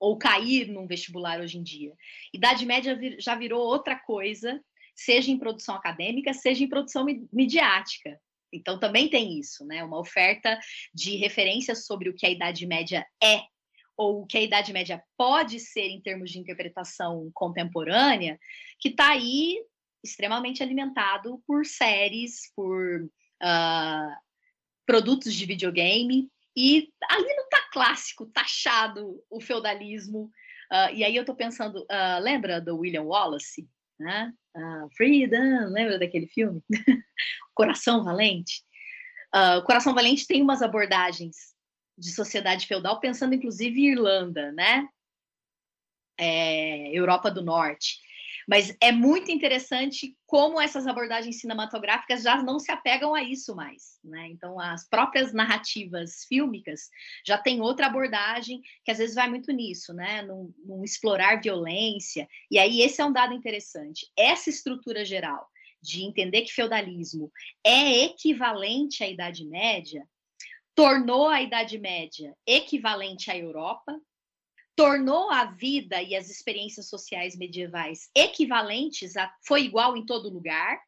ou 0.00 0.16
cair 0.16 0.66
num 0.68 0.86
vestibular 0.86 1.40
hoje 1.40 1.58
em 1.58 1.62
dia. 1.62 1.92
Idade 2.32 2.64
Média 2.64 2.98
já 3.18 3.34
virou 3.34 3.60
outra 3.60 3.94
coisa, 3.94 4.58
seja 4.96 5.30
em 5.30 5.38
produção 5.38 5.74
acadêmica, 5.74 6.32
seja 6.32 6.64
em 6.64 6.68
produção 6.68 7.04
midiática. 7.30 8.18
Então 8.52 8.80
também 8.80 9.08
tem 9.08 9.38
isso, 9.38 9.64
né? 9.64 9.84
Uma 9.84 10.00
oferta 10.00 10.58
de 10.92 11.16
referências 11.16 11.86
sobre 11.86 12.08
o 12.08 12.14
que 12.14 12.26
a 12.26 12.30
Idade 12.30 12.66
Média 12.66 13.06
é 13.22 13.42
ou 13.96 14.22
o 14.22 14.26
que 14.26 14.38
a 14.38 14.42
Idade 14.42 14.72
Média 14.72 15.04
pode 15.16 15.60
ser 15.60 15.88
em 15.88 16.00
termos 16.00 16.30
de 16.30 16.38
interpretação 16.38 17.30
contemporânea, 17.34 18.40
que 18.78 18.88
está 18.88 19.10
aí 19.10 19.62
extremamente 20.02 20.62
alimentado 20.62 21.42
por 21.46 21.66
séries, 21.66 22.50
por 22.56 23.02
uh, 23.04 24.16
produtos 24.86 25.34
de 25.34 25.44
videogame, 25.44 26.30
e 26.56 26.88
ali 27.08 27.36
não 27.36 27.44
clássico, 27.70 28.26
taxado 28.26 29.22
o 29.30 29.40
feudalismo. 29.40 30.30
Uh, 30.70 30.94
e 30.94 31.04
aí 31.04 31.16
eu 31.16 31.24
tô 31.24 31.34
pensando, 31.34 31.82
uh, 31.82 32.20
lembra 32.20 32.60
do 32.60 32.78
William 32.78 33.02
Wallace? 33.02 33.68
Né? 33.98 34.32
Freedom, 34.96 35.68
lembra 35.68 35.98
daquele 35.98 36.26
filme? 36.26 36.62
Coração 37.54 38.02
Valente? 38.02 38.62
o 39.58 39.62
Coração 39.62 39.94
Valente 39.94 40.26
tem 40.26 40.42
umas 40.42 40.62
abordagens 40.62 41.54
de 41.96 42.10
sociedade 42.12 42.66
feudal, 42.66 42.98
pensando 42.98 43.34
inclusive 43.34 43.92
Irlanda, 43.92 44.50
né? 44.52 44.88
É, 46.18 46.90
Europa 46.96 47.30
do 47.30 47.42
Norte. 47.42 47.98
Mas 48.48 48.76
é 48.80 48.92
muito 48.92 49.30
interessante 49.30 50.16
como 50.26 50.60
essas 50.60 50.86
abordagens 50.86 51.40
cinematográficas 51.40 52.22
já 52.22 52.42
não 52.42 52.58
se 52.58 52.70
apegam 52.70 53.14
a 53.14 53.22
isso 53.22 53.54
mais. 53.54 53.98
Né? 54.04 54.28
Então, 54.30 54.58
as 54.58 54.88
próprias 54.88 55.32
narrativas 55.32 56.24
fílmicas 56.28 56.88
já 57.26 57.38
têm 57.38 57.60
outra 57.60 57.86
abordagem 57.86 58.60
que 58.84 58.90
às 58.90 58.98
vezes 58.98 59.14
vai 59.14 59.28
muito 59.28 59.52
nisso, 59.52 59.92
né? 59.92 60.22
Num, 60.22 60.52
num 60.64 60.84
explorar 60.84 61.40
violência. 61.40 62.28
E 62.50 62.58
aí, 62.58 62.80
esse 62.80 63.00
é 63.00 63.04
um 63.04 63.12
dado 63.12 63.34
interessante. 63.34 64.10
Essa 64.16 64.50
estrutura 64.50 65.04
geral 65.04 65.48
de 65.82 66.02
entender 66.02 66.42
que 66.42 66.52
feudalismo 66.52 67.32
é 67.64 68.04
equivalente 68.04 69.02
à 69.02 69.08
Idade 69.08 69.46
Média 69.46 70.06
tornou 70.74 71.28
a 71.28 71.42
Idade 71.42 71.78
Média 71.78 72.34
equivalente 72.46 73.30
à 73.30 73.36
Europa, 73.36 73.98
tornou 74.80 75.30
a 75.30 75.44
vida 75.44 76.00
e 76.00 76.16
as 76.16 76.30
experiências 76.30 76.88
sociais 76.88 77.36
medievais 77.36 78.08
equivalentes 78.16 79.14
a 79.14 79.30
foi 79.46 79.62
igual 79.64 79.94
em 79.94 80.06
todo 80.06 80.32
lugar. 80.32 80.80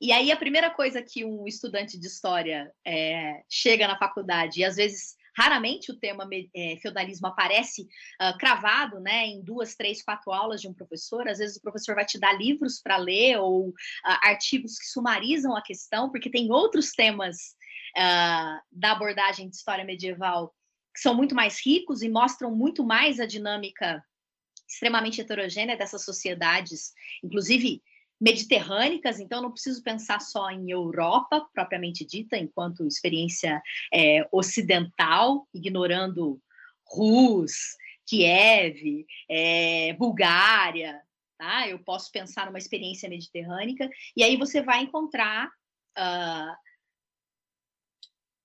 E 0.00 0.10
aí 0.10 0.32
a 0.32 0.36
primeira 0.36 0.68
coisa 0.68 1.00
que 1.00 1.24
um 1.24 1.46
estudante 1.46 1.96
de 1.96 2.08
história 2.08 2.72
é, 2.84 3.40
chega 3.48 3.86
na 3.86 3.96
faculdade 3.96 4.58
e 4.58 4.64
às 4.64 4.74
vezes 4.74 5.14
raramente 5.36 5.92
o 5.92 5.96
tema 5.96 6.28
é, 6.52 6.76
feudalismo 6.82 7.28
aparece 7.28 7.82
uh, 7.82 8.36
cravado, 8.36 8.98
né, 8.98 9.26
em 9.26 9.44
duas, 9.44 9.76
três, 9.76 10.02
quatro 10.02 10.32
aulas 10.32 10.60
de 10.60 10.66
um 10.66 10.74
professor. 10.74 11.28
Às 11.28 11.38
vezes 11.38 11.56
o 11.56 11.62
professor 11.62 11.94
vai 11.94 12.04
te 12.04 12.18
dar 12.18 12.32
livros 12.32 12.80
para 12.82 12.96
ler 12.96 13.38
ou 13.38 13.68
uh, 13.68 13.72
artigos 14.22 14.76
que 14.76 14.86
sumarizam 14.86 15.56
a 15.56 15.62
questão, 15.62 16.10
porque 16.10 16.28
tem 16.28 16.50
outros 16.50 16.90
temas 16.90 17.54
uh, 17.96 18.58
da 18.72 18.90
abordagem 18.90 19.48
de 19.48 19.54
história 19.54 19.84
medieval 19.84 20.52
que 20.98 21.02
são 21.02 21.14
muito 21.14 21.32
mais 21.32 21.64
ricos 21.64 22.02
e 22.02 22.08
mostram 22.08 22.50
muito 22.50 22.84
mais 22.84 23.20
a 23.20 23.26
dinâmica 23.26 24.04
extremamente 24.68 25.20
heterogênea 25.20 25.76
dessas 25.76 26.04
sociedades, 26.04 26.92
inclusive 27.22 27.80
mediterrânicas, 28.20 29.20
então 29.20 29.40
não 29.40 29.52
preciso 29.52 29.80
pensar 29.80 30.20
só 30.20 30.50
em 30.50 30.72
Europa 30.72 31.48
propriamente 31.54 32.04
dita, 32.04 32.36
enquanto 32.36 32.84
experiência 32.84 33.62
é, 33.94 34.28
ocidental, 34.32 35.46
ignorando 35.54 36.42
Rus, 36.84 37.54
Kiev, 38.04 39.06
é, 39.30 39.92
Bulgária, 39.92 41.00
tá? 41.38 41.68
Eu 41.68 41.78
posso 41.78 42.10
pensar 42.10 42.46
numa 42.46 42.58
experiência 42.58 43.08
mediterrânica, 43.08 43.88
e 44.16 44.24
aí 44.24 44.36
você 44.36 44.60
vai 44.60 44.82
encontrar 44.82 45.46
uh, 45.46 46.67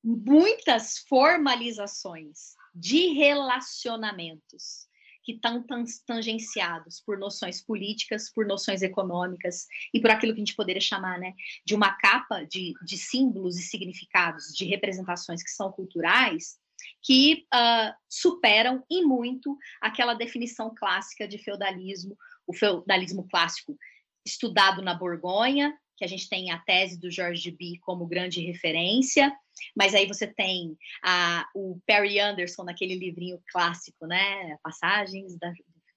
muitas 0.03 0.99
formalizações 1.07 2.55
de 2.75 3.13
relacionamentos 3.13 4.87
que 5.23 5.33
estão 5.33 5.63
tangenciados 6.05 6.99
por 6.99 7.17
noções 7.17 7.63
políticas, 7.63 8.29
por 8.29 8.45
noções 8.45 8.81
econômicas 8.81 9.65
e 9.93 10.01
por 10.01 10.11
aquilo 10.11 10.33
que 10.33 10.41
a 10.41 10.45
gente 10.45 10.55
poderia 10.55 10.81
chamar 10.81 11.17
né, 11.17 11.33
de 11.65 11.73
uma 11.73 11.93
capa 11.93 12.43
de, 12.43 12.73
de 12.85 12.97
símbolos 12.97 13.57
e 13.57 13.63
significados, 13.63 14.53
de 14.53 14.65
representações 14.65 15.41
que 15.41 15.49
são 15.49 15.71
culturais, 15.71 16.57
que 17.01 17.45
uh, 17.53 17.93
superam 18.09 18.83
em 18.91 19.05
muito 19.05 19.57
aquela 19.81 20.13
definição 20.13 20.73
clássica 20.75 21.25
de 21.25 21.37
feudalismo, 21.37 22.17
o 22.45 22.53
feudalismo 22.53 23.25
clássico 23.29 23.77
estudado 24.25 24.81
na 24.81 24.93
Borgonha, 24.93 25.73
que 25.95 26.03
a 26.03 26.07
gente 26.07 26.27
tem 26.27 26.51
a 26.51 26.59
tese 26.59 26.99
do 26.99 27.09
George 27.09 27.49
B 27.51 27.77
como 27.81 28.07
grande 28.07 28.41
referência, 28.41 29.33
mas 29.75 29.93
aí 29.93 30.07
você 30.07 30.27
tem 30.27 30.77
a, 31.03 31.47
o 31.55 31.79
Perry 31.85 32.19
Anderson 32.19 32.63
naquele 32.63 32.95
livrinho 32.95 33.41
clássico, 33.51 34.05
né? 34.05 34.57
Passagens 34.63 35.37
da, 35.37 35.51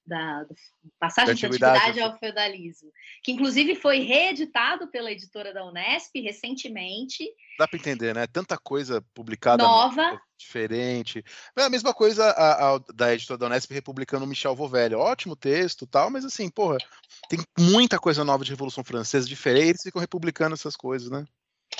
da, 0.06 0.44
da 0.44 0.54
passagem 0.98 1.26
da 1.26 1.32
antiguidade. 1.32 1.78
antiguidade 1.78 2.00
ao 2.00 2.18
feudalismo, 2.18 2.92
que 3.22 3.32
inclusive 3.32 3.74
foi 3.74 3.98
reeditado 3.98 4.88
pela 4.88 5.10
editora 5.10 5.52
da 5.52 5.64
Unesp 5.66 6.14
recentemente. 6.20 7.28
Dá 7.58 7.66
para 7.66 7.78
entender, 7.78 8.14
né? 8.14 8.26
Tanta 8.26 8.56
coisa 8.56 9.02
publicada 9.12 9.62
nova, 9.62 10.20
diferente. 10.38 11.24
É 11.56 11.62
a 11.62 11.70
mesma 11.70 11.92
coisa 11.92 12.24
a, 12.30 12.74
a, 12.74 12.78
da 12.94 13.12
editora 13.12 13.38
da 13.38 13.46
Unesp 13.46 13.72
republicando 13.72 14.26
Michel 14.26 14.54
Vovelho. 14.54 14.98
Ótimo 14.98 15.34
texto, 15.34 15.86
tal, 15.86 16.10
mas 16.10 16.24
assim, 16.24 16.48
porra, 16.48 16.78
tem 17.28 17.40
muita 17.58 17.98
coisa 17.98 18.24
nova 18.24 18.44
de 18.44 18.50
Revolução 18.50 18.84
Francesa 18.84 19.26
diferente, 19.26 19.70
eles 19.70 19.82
ficam 19.82 20.00
republicando 20.00 20.54
essas 20.54 20.76
coisas, 20.76 21.10
né? 21.10 21.24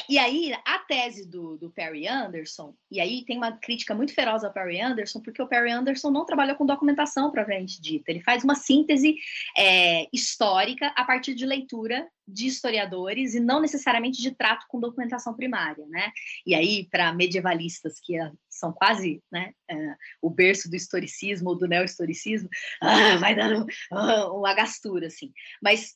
E 0.09 0.19
aí, 0.19 0.53
a 0.65 0.79
tese 0.81 1.29
do, 1.29 1.57
do, 1.57 1.71
Perry 1.71 2.07
Anderson, 2.07 2.75
e 2.91 3.01
aí 3.01 3.25
tem 3.25 3.37
uma 3.37 3.53
crítica 3.53 3.95
muito 3.95 4.15
feroz 4.15 4.45
ao 4.45 4.53
Perry 4.53 4.81
Anderson, 4.81 5.21
porque 5.21 5.43
o 5.43 5.47
Perry 5.47 5.71
Anderson 5.71 6.11
não 6.11 6.25
trabalhou 6.25 6.57
com 6.57 6.67
documentação 6.67 7.31
propriamente 7.31 7.81
dita, 7.81 8.11
ele 8.11 8.23
faz 8.23 8.45
uma 8.45 8.55
síntese 8.55 9.17
é, 9.57 10.07
histórica 10.13 10.93
a 10.97 11.05
partir 11.05 11.35
de 11.35 11.47
leitura 11.47 12.09
de 12.27 12.47
historiadores 12.47 13.35
e 13.35 13.41
não 13.41 13.61
necessariamente 13.61 14.21
de 14.21 14.33
trato 14.33 14.67
com 14.69 14.81
documentação 14.81 15.35
primária, 15.35 15.87
né? 15.87 16.11
E 16.45 16.55
aí, 16.55 16.89
para 16.91 17.13
medievalistas 17.13 18.01
que 18.01 18.19
é, 18.19 18.33
são 18.49 18.73
quase 18.73 19.23
né, 19.31 19.53
é, 19.71 19.95
o 20.21 20.29
berço 20.29 20.69
do 20.69 20.75
historicismo 20.75 21.51
ou 21.51 21.57
do 21.57 21.69
neo-historicismo, 21.69 22.49
ah, 22.81 23.17
vai 23.19 23.35
dando 23.35 23.67
ah, 23.93 24.33
uma 24.33 24.55
gastura, 24.55 25.07
assim. 25.07 25.33
Mas 25.63 25.95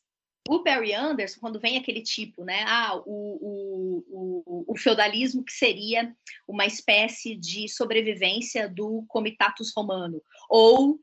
o 0.48 0.61
Perry 0.61 0.94
Anderson, 0.94 1.38
quando 1.40 1.61
vem 1.61 1.76
aquele 1.76 2.03
tipo, 2.03 2.44
né? 2.44 2.64
Ah, 2.66 2.96
o, 2.96 3.03
o, 3.07 4.05
o, 4.09 4.64
o, 4.72 4.76
feudalismo 4.79 5.44
que 5.44 5.53
seria 5.53 6.14
uma 6.48 6.66
espécie 6.66 7.37
de 7.37 7.68
sobrevivência 7.68 8.68
do 8.68 9.05
comitatus 9.09 9.72
romano, 9.76 10.22
ou 10.48 10.92
uh, 10.92 10.98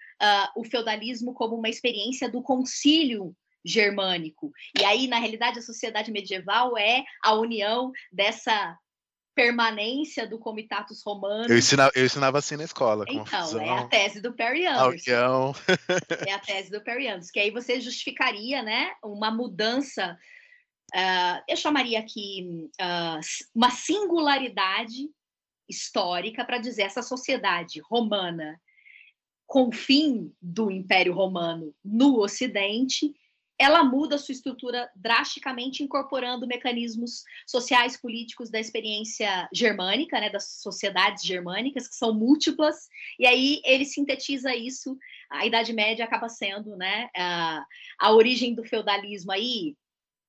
o 0.55 0.63
feudalismo 0.63 1.33
como 1.33 1.55
uma 1.55 1.69
experiência 1.69 2.29
do 2.29 2.41
concílio 2.41 3.35
germânico. 3.63 4.51
E 4.79 4.83
aí, 4.83 5.07
na 5.07 5.19
realidade, 5.19 5.59
a 5.59 5.63
sociedade 5.63 6.11
medieval 6.11 6.77
é 6.77 7.03
a 7.23 7.33
união 7.33 7.91
dessa 8.11 8.77
permanência 9.37 10.25
do 10.25 10.39
Comitatus 10.39 11.03
Romano. 11.03 11.45
Eu 11.47 11.59
ensinava, 11.59 11.91
eu 11.93 12.07
ensinava 12.07 12.39
assim 12.39 12.55
na 12.55 12.63
escola. 12.63 13.05
Então, 13.07 13.61
é 13.61 13.69
a 13.69 13.87
tese 13.87 14.19
do 14.19 14.33
Perry 14.33 14.65
Anderson. 14.65 15.53
é 16.27 16.31
a 16.33 16.39
tese 16.39 16.71
do 16.71 16.81
Perry 16.81 17.07
Anderson, 17.07 17.29
que 17.31 17.39
aí 17.39 17.51
você 17.51 17.79
justificaria, 17.79 18.63
né, 18.63 18.93
uma 19.03 19.29
mudança, 19.29 20.17
uh, 20.91 21.43
eu 21.47 21.55
chamaria 21.55 21.99
aqui 21.99 22.67
uh, 22.81 23.19
uma 23.53 23.69
singularidade 23.69 25.07
histórica 25.69 26.43
para 26.43 26.57
dizer 26.57 26.83
essa 26.83 27.03
sociedade 27.03 27.79
romana 27.87 28.59
com 29.45 29.67
o 29.67 29.71
fim 29.71 30.33
do 30.41 30.71
Império 30.71 31.13
Romano 31.13 31.75
no 31.85 32.19
Ocidente 32.19 33.13
ela 33.59 33.83
muda 33.83 34.17
sua 34.17 34.33
estrutura 34.33 34.89
drasticamente, 34.95 35.83
incorporando 35.83 36.45
mecanismos 36.45 37.23
sociais, 37.45 37.97
políticos 37.97 38.49
da 38.49 38.59
experiência 38.59 39.49
germânica, 39.51 40.19
né, 40.19 40.29
das 40.29 40.61
sociedades 40.61 41.23
germânicas, 41.23 41.87
que 41.87 41.95
são 41.95 42.13
múltiplas, 42.13 42.87
e 43.17 43.25
aí 43.25 43.61
ele 43.65 43.85
sintetiza 43.85 44.55
isso, 44.55 44.97
a 45.29 45.45
Idade 45.45 45.73
Média 45.73 46.05
acaba 46.05 46.29
sendo 46.29 46.75
né, 46.77 47.09
a, 47.15 47.65
a 47.99 48.11
origem 48.11 48.53
do 48.53 48.63
feudalismo 48.63 49.31
aí, 49.31 49.75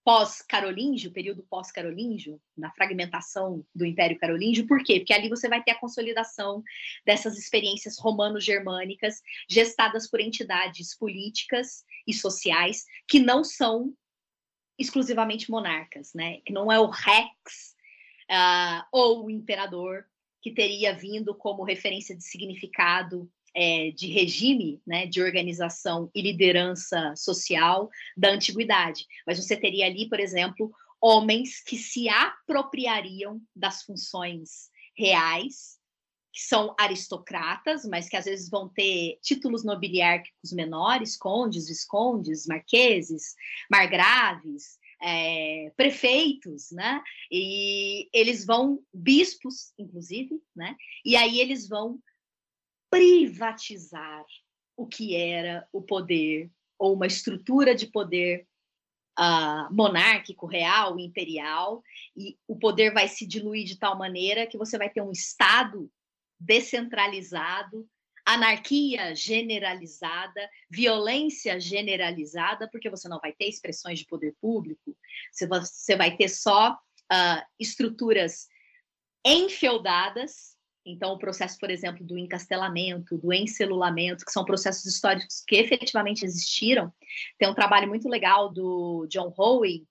pós-carolíngio, 0.08 1.12
período 1.12 1.42
pós-carolíngio, 1.42 2.40
na 2.56 2.70
fragmentação 2.70 3.62
do 3.74 3.84
Império 3.84 4.18
Carolíngio. 4.18 4.66
Por 4.66 4.82
quê? 4.82 5.00
Porque 5.00 5.12
ali 5.12 5.28
você 5.28 5.50
vai 5.50 5.62
ter 5.62 5.72
a 5.72 5.78
consolidação 5.78 6.64
dessas 7.04 7.36
experiências 7.36 7.98
romano-germânicas 7.98 9.20
gestadas 9.46 10.08
por 10.08 10.18
entidades 10.18 10.96
políticas 10.96 11.84
e 12.06 12.14
sociais 12.14 12.86
que 13.06 13.20
não 13.20 13.44
são 13.44 13.92
exclusivamente 14.78 15.50
monarcas, 15.50 16.14
né? 16.14 16.40
Que 16.40 16.54
não 16.54 16.72
é 16.72 16.80
o 16.80 16.86
rex 16.86 17.76
uh, 18.30 18.86
ou 18.90 19.26
o 19.26 19.30
imperador 19.30 20.06
que 20.40 20.54
teria 20.54 20.94
vindo 20.94 21.34
como 21.34 21.64
referência 21.64 22.16
de 22.16 22.24
significado 22.24 23.30
é, 23.60 23.90
de 23.90 24.06
regime, 24.06 24.80
né, 24.86 25.04
de 25.04 25.20
organização 25.20 26.08
e 26.14 26.22
liderança 26.22 27.12
social 27.16 27.90
da 28.16 28.30
antiguidade. 28.30 29.04
Mas 29.26 29.44
você 29.44 29.56
teria 29.56 29.86
ali, 29.86 30.08
por 30.08 30.20
exemplo, 30.20 30.70
homens 31.00 31.60
que 31.60 31.76
se 31.76 32.08
apropriariam 32.08 33.40
das 33.54 33.82
funções 33.82 34.70
reais 34.96 35.76
que 36.32 36.42
são 36.42 36.72
aristocratas, 36.78 37.84
mas 37.84 38.08
que 38.08 38.16
às 38.16 38.26
vezes 38.26 38.48
vão 38.48 38.68
ter 38.68 39.18
títulos 39.20 39.64
nobiliárquicos 39.64 40.52
menores, 40.52 41.16
condes, 41.16 41.66
viscondes, 41.66 42.46
marqueses, 42.46 43.34
margraves, 43.68 44.78
é, 45.02 45.72
prefeitos, 45.76 46.70
né? 46.70 47.02
E 47.30 48.08
eles 48.12 48.46
vão, 48.46 48.80
bispos, 48.94 49.72
inclusive, 49.76 50.40
né? 50.54 50.76
E 51.04 51.16
aí 51.16 51.40
eles 51.40 51.68
vão 51.68 51.98
privatizar 52.90 54.24
o 54.76 54.86
que 54.86 55.16
era 55.16 55.66
o 55.72 55.82
poder 55.82 56.50
ou 56.78 56.94
uma 56.94 57.06
estrutura 57.06 57.74
de 57.74 57.86
poder 57.88 58.46
uh, 59.18 59.74
monárquico, 59.74 60.46
real, 60.46 60.98
imperial, 60.98 61.82
e 62.16 62.38
o 62.46 62.56
poder 62.56 62.92
vai 62.92 63.08
se 63.08 63.26
diluir 63.26 63.66
de 63.66 63.78
tal 63.78 63.98
maneira 63.98 64.46
que 64.46 64.56
você 64.56 64.78
vai 64.78 64.88
ter 64.88 65.02
um 65.02 65.10
Estado 65.10 65.90
descentralizado, 66.38 67.88
anarquia 68.24 69.14
generalizada, 69.14 70.48
violência 70.70 71.58
generalizada, 71.58 72.68
porque 72.70 72.90
você 72.90 73.08
não 73.08 73.18
vai 73.18 73.32
ter 73.32 73.48
expressões 73.48 73.98
de 73.98 74.06
poder 74.06 74.36
público, 74.40 74.96
você 75.32 75.96
vai 75.96 76.16
ter 76.16 76.28
só 76.28 76.72
uh, 76.72 77.42
estruturas 77.58 78.46
enfeudadas. 79.24 80.56
Então, 80.88 81.12
o 81.12 81.18
processo, 81.18 81.58
por 81.58 81.70
exemplo, 81.70 82.04
do 82.04 82.16
encastelamento, 82.16 83.18
do 83.18 83.32
encelulamento, 83.32 84.24
que 84.24 84.32
são 84.32 84.44
processos 84.44 84.86
históricos 84.86 85.44
que 85.46 85.56
efetivamente 85.56 86.24
existiram. 86.24 86.92
Tem 87.38 87.48
um 87.48 87.54
trabalho 87.54 87.86
muito 87.86 88.08
legal 88.08 88.50
do 88.50 89.06
John 89.10 89.32
Howe, 89.36 89.86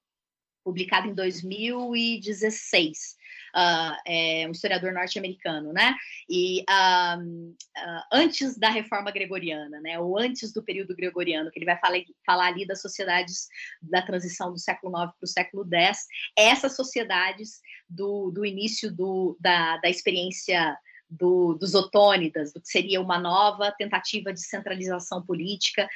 publicado 0.63 1.07
em 1.07 1.13
2016, 1.13 3.15
uh, 3.55 3.95
é 4.05 4.45
um 4.47 4.51
historiador 4.51 4.91
norte-americano, 4.91 5.71
né? 5.71 5.95
E 6.29 6.65
uh, 6.69 7.21
uh, 7.21 8.03
antes 8.11 8.57
da 8.57 8.69
reforma 8.69 9.09
gregoriana, 9.09 9.79
né? 9.79 9.97
Ou 9.97 10.19
antes 10.19 10.51
do 10.51 10.61
período 10.61 10.95
gregoriano, 10.95 11.49
que 11.51 11.59
ele 11.59 11.65
vai 11.65 11.79
falar, 11.79 11.99
falar 12.25 12.47
ali 12.47 12.67
das 12.67 12.81
sociedades 12.81 13.47
da 13.81 14.01
transição 14.01 14.51
do 14.51 14.59
século 14.59 14.91
IX 14.91 15.13
para 15.17 15.23
o 15.23 15.27
século 15.27 15.65
X, 15.71 16.05
essas 16.37 16.75
sociedades 16.75 17.61
do, 17.87 18.29
do 18.31 18.45
início 18.45 18.93
do, 18.93 19.37
da, 19.39 19.77
da 19.77 19.89
experiência 19.89 20.77
do, 21.09 21.53
dos 21.53 21.73
otônidas, 21.73 22.53
do 22.53 22.61
que 22.61 22.67
seria 22.67 23.01
uma 23.01 23.19
nova 23.19 23.71
tentativa 23.71 24.33
de 24.33 24.41
centralização 24.41 25.25
política 25.25 25.87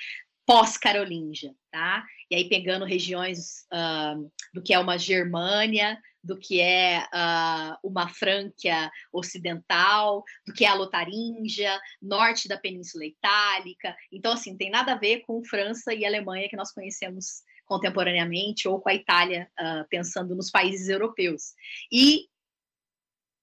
pós-carolíngia, 0.45 1.53
tá? 1.71 2.03
E 2.29 2.35
aí 2.35 2.49
pegando 2.49 2.83
regiões 2.83 3.65
uh, 3.71 4.29
do 4.53 4.61
que 4.61 4.73
é 4.73 4.79
uma 4.79 4.97
Germânia, 4.97 5.97
do 6.23 6.37
que 6.37 6.59
é 6.59 7.03
uh, 7.03 7.77
uma 7.83 8.09
Frância 8.09 8.91
ocidental, 9.13 10.23
do 10.45 10.53
que 10.53 10.65
é 10.65 10.67
a 10.67 10.73
Lotaringia, 10.73 11.79
norte 12.01 12.47
da 12.47 12.57
Península 12.57 13.05
Itálica. 13.05 13.95
Então, 14.11 14.33
assim, 14.33 14.57
tem 14.57 14.69
nada 14.69 14.93
a 14.93 14.97
ver 14.97 15.21
com 15.21 15.43
França 15.43 15.93
e 15.93 16.05
Alemanha 16.05 16.49
que 16.49 16.57
nós 16.57 16.71
conhecemos 16.71 17.43
contemporaneamente, 17.65 18.67
ou 18.67 18.81
com 18.81 18.89
a 18.89 18.93
Itália, 18.93 19.49
uh, 19.59 19.87
pensando 19.89 20.35
nos 20.35 20.51
países 20.51 20.89
europeus. 20.89 21.53
E 21.91 22.25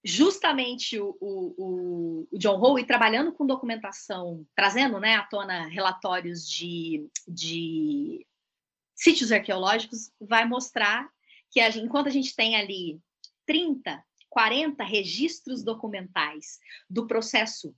justamente 0.09 0.98
o, 0.98 1.14
o, 1.20 2.26
o, 2.32 2.38
John 2.38 2.59
Howe 2.59 2.86
trabalhando 2.86 3.30
com 3.30 3.46
documentação, 3.46 4.46
trazendo 4.56 4.98
né, 4.98 5.16
à 5.16 5.24
tona 5.24 5.66
relatórios 5.66 6.48
de, 6.48 7.06
de 7.26 8.26
sítios 8.94 9.30
arqueológicos, 9.30 10.11
vai 10.18 10.46
mostrar 10.46 11.06
que 11.50 11.61
a 11.61 11.68
enquanto 11.68 12.06
a 12.06 12.11
gente 12.11 12.34
tem 12.34 12.56
ali 12.56 12.98
30, 13.44 14.02
40 14.30 14.82
registros 14.82 15.62
documentais 15.62 16.59
do 16.88 17.06
processo 17.06 17.76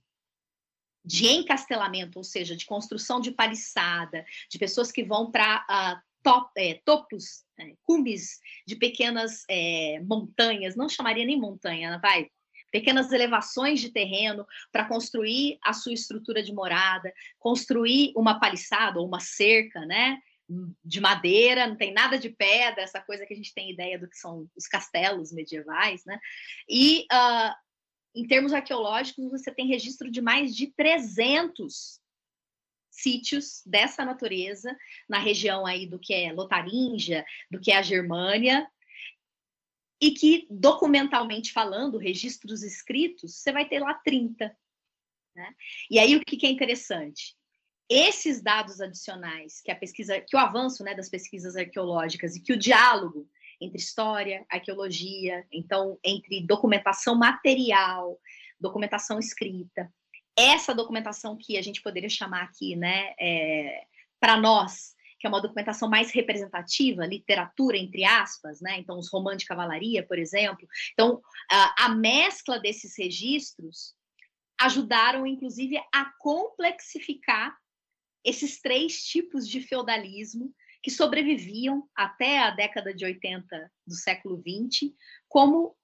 de 1.03 1.27
encastelamento, 1.27 2.17
ou 2.17 2.23
seja, 2.23 2.55
de 2.55 2.65
construção 2.65 3.19
de 3.19 3.31
paliçada, 3.31 4.25
de 4.49 4.57
pessoas 4.57 4.89
que 4.89 5.03
vão 5.03 5.29
para 5.29 5.57
uh, 5.57 5.65
ah, 5.67 6.03
top, 6.23 6.51
é, 6.55 6.81
topos, 6.85 7.43
é, 7.61 7.73
cumes 7.83 8.39
de 8.65 8.75
pequenas 8.75 9.43
é, 9.49 10.01
montanhas, 10.03 10.75
não 10.75 10.89
chamaria 10.89 11.25
nem 11.25 11.39
montanha, 11.39 11.99
vai, 12.01 12.27
pequenas 12.71 13.11
elevações 13.11 13.79
de 13.79 13.91
terreno 13.91 14.45
para 14.71 14.85
construir 14.85 15.57
a 15.63 15.73
sua 15.73 15.93
estrutura 15.93 16.41
de 16.41 16.53
morada, 16.53 17.13
construir 17.37 18.13
uma 18.15 18.39
paliçada 18.39 18.99
ou 18.99 19.07
uma 19.07 19.19
cerca, 19.19 19.85
né? 19.85 20.17
de 20.83 20.99
madeira, 20.99 21.65
não 21.65 21.77
tem 21.77 21.93
nada 21.93 22.19
de 22.19 22.29
pedra, 22.29 22.83
essa 22.83 22.99
coisa 22.99 23.25
que 23.25 23.33
a 23.33 23.37
gente 23.37 23.53
tem 23.53 23.71
ideia 23.71 23.97
do 23.97 24.09
que 24.09 24.17
são 24.17 24.49
os 24.53 24.67
castelos 24.67 25.31
medievais, 25.31 26.03
né? 26.05 26.19
E 26.67 27.05
uh, 27.11 27.55
em 28.13 28.27
termos 28.27 28.51
arqueológicos, 28.51 29.31
você 29.31 29.49
tem 29.49 29.67
registro 29.67 30.11
de 30.11 30.21
mais 30.21 30.53
de 30.53 30.67
300 30.67 32.00
sítios 32.91 33.63
dessa 33.65 34.05
natureza 34.05 34.77
na 35.09 35.17
região 35.17 35.65
aí 35.65 35.87
do 35.87 35.97
que 35.97 36.13
é 36.13 36.31
Lotaringia, 36.31 37.25
do 37.49 37.59
que 37.59 37.71
é 37.71 37.77
a 37.77 37.81
Germânia, 37.81 38.69
e 39.99 40.11
que, 40.11 40.47
documentalmente 40.49 41.53
falando, 41.53 41.97
registros 41.97 42.63
escritos, 42.63 43.35
você 43.35 43.51
vai 43.51 43.67
ter 43.67 43.79
lá 43.79 43.93
30. 43.93 44.55
Né? 45.35 45.55
E 45.89 45.97
aí 45.97 46.15
o 46.15 46.21
que, 46.21 46.45
é 46.45 46.49
interessante? 46.49 47.35
esses 47.93 48.41
dados 48.41 48.79
adicionais 48.79 49.59
que 49.61 49.69
a 49.69 49.75
pesquisa, 49.75 50.21
que 50.21 50.33
o 50.33 50.39
avanço 50.39 50.81
né, 50.81 50.95
das 50.95 51.09
pesquisas 51.09 51.57
arqueológicas 51.57 52.37
e 52.37 52.39
que 52.41 52.53
o 52.53 52.57
diálogo 52.57 53.29
entre 53.59 53.77
história, 53.77 54.45
arqueologia, 54.49 55.45
então 55.51 55.99
entre 56.01 56.41
documentação 56.47 57.15
material, 57.15 58.17
documentação 58.57 59.19
escrita, 59.19 59.93
essa 60.37 60.73
documentação 60.73 61.37
que 61.37 61.57
a 61.57 61.61
gente 61.61 61.81
poderia 61.81 62.09
chamar 62.09 62.43
aqui, 62.43 62.75
né, 62.75 63.13
é, 63.19 63.85
para 64.19 64.37
nós, 64.37 64.95
que 65.19 65.27
é 65.27 65.29
uma 65.29 65.41
documentação 65.41 65.87
mais 65.87 66.11
representativa, 66.11 67.05
literatura 67.05 67.77
entre 67.77 68.03
aspas, 68.03 68.59
né? 68.59 68.79
Então 68.79 68.97
os 68.97 69.07
romanos 69.07 69.43
de 69.43 69.47
cavalaria, 69.47 70.03
por 70.03 70.17
exemplo. 70.17 70.67
Então 70.93 71.21
a, 71.49 71.85
a 71.85 71.89
mescla 71.89 72.59
desses 72.59 72.97
registros 72.97 73.93
ajudaram, 74.59 75.25
inclusive, 75.25 75.77
a 75.93 76.05
complexificar 76.19 77.55
esses 78.23 78.59
três 78.61 79.03
tipos 79.03 79.47
de 79.47 79.61
feudalismo 79.61 80.53
que 80.81 80.89
sobreviviam 80.89 81.87
até 81.95 82.39
a 82.39 82.51
década 82.51 82.93
de 82.93 83.05
80 83.05 83.71
do 83.85 83.95
século 83.95 84.41
20 84.41 84.95
como 85.27 85.75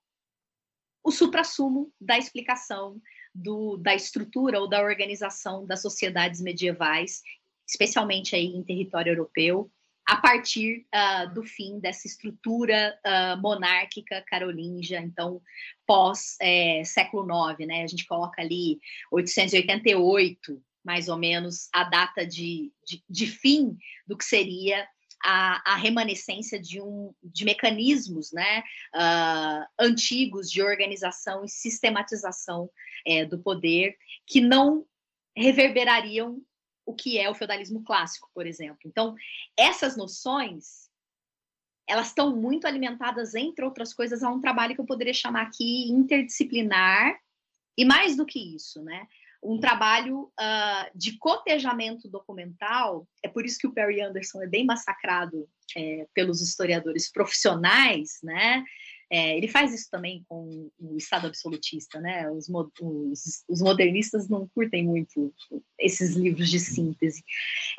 o 1.03 1.11
suprassumo 1.11 1.93
da 2.01 2.17
explicação 2.17 2.99
do, 3.37 3.77
da 3.77 3.93
estrutura 3.93 4.59
ou 4.59 4.67
da 4.67 4.81
organização 4.81 5.65
das 5.65 5.81
sociedades 5.81 6.41
medievais, 6.41 7.21
especialmente 7.67 8.35
aí 8.35 8.45
em 8.45 8.63
território 8.63 9.11
europeu, 9.11 9.69
a 10.05 10.15
partir 10.15 10.85
uh, 10.95 11.33
do 11.33 11.43
fim 11.43 11.79
dessa 11.79 12.07
estrutura 12.07 12.97
uh, 13.05 13.41
monárquica 13.41 14.23
carolíngia, 14.25 14.99
então 14.99 15.41
pós 15.85 16.37
é, 16.41 16.81
século 16.85 17.27
IX, 17.51 17.67
né? 17.67 17.83
A 17.83 17.87
gente 17.87 18.05
coloca 18.05 18.41
ali 18.41 18.79
888 19.11 20.63
mais 20.83 21.09
ou 21.09 21.17
menos 21.17 21.67
a 21.73 21.83
data 21.83 22.25
de, 22.25 22.71
de, 22.85 23.03
de 23.09 23.27
fim 23.27 23.77
do 24.07 24.17
que 24.17 24.23
seria 24.23 24.87
a, 25.21 25.73
a, 25.73 25.75
remanescência 25.75 26.57
de, 26.57 26.81
um, 26.81 27.13
de 27.21 27.43
mecanismos 27.43 28.31
né, 28.31 28.63
uh, 28.95 29.65
antigos 29.77 30.49
de 30.49 30.61
organização 30.61 31.43
e 31.43 31.49
sistematização 31.49 32.69
é, 33.07 33.25
do 33.25 33.39
poder 33.39 33.97
que 34.25 34.41
não 34.41 34.85
reverberariam 35.35 36.41
o 36.85 36.93
que 36.93 37.17
é 37.17 37.29
o 37.29 37.35
feudalismo 37.35 37.83
clássico, 37.83 38.29
por 38.33 38.45
exemplo. 38.45 38.79
Então, 38.85 39.15
essas 39.57 39.95
noções 39.97 40.87
elas 41.89 42.07
estão 42.07 42.35
muito 42.35 42.67
alimentadas, 42.67 43.33
entre 43.33 43.63
outras 43.63 43.93
coisas, 43.93 44.21
a 44.21 44.29
um 44.29 44.41
trabalho 44.41 44.75
que 44.75 44.81
eu 44.81 44.85
poderia 44.85 45.13
chamar 45.13 45.43
aqui 45.43 45.89
interdisciplinar, 45.89 47.17
e 47.77 47.85
mais 47.85 48.17
do 48.17 48.25
que 48.25 48.39
isso, 48.55 48.83
né? 48.83 49.07
um 49.41 49.59
trabalho 49.59 50.31
uh, 50.39 50.97
de 50.97 51.17
cotejamento 51.17 52.09
documental. 52.09 53.07
É 53.23 53.27
por 53.27 53.45
isso 53.45 53.57
que 53.59 53.67
o 53.67 53.73
Perry 53.73 54.01
Anderson 54.01 54.41
é 54.41 54.47
bem 54.47 54.65
massacrado 54.65 55.47
é, 55.75 56.07
pelos 56.13 56.41
historiadores 56.41 57.11
profissionais, 57.11 58.19
né? 58.23 58.63
É, 59.09 59.37
ele 59.37 59.47
faz 59.47 59.73
isso 59.73 59.89
também 59.89 60.25
com 60.27 60.69
o 60.79 60.97
Estado 60.97 61.27
absolutista, 61.27 61.99
né? 61.99 62.29
Os, 62.29 62.49
os, 62.49 63.43
os, 63.47 63.61
modernistas 63.61 64.27
não 64.27 64.47
curtem 64.49 64.85
muito 64.85 65.33
esses 65.79 66.15
livros 66.15 66.49
de 66.49 66.59
síntese. 66.59 67.23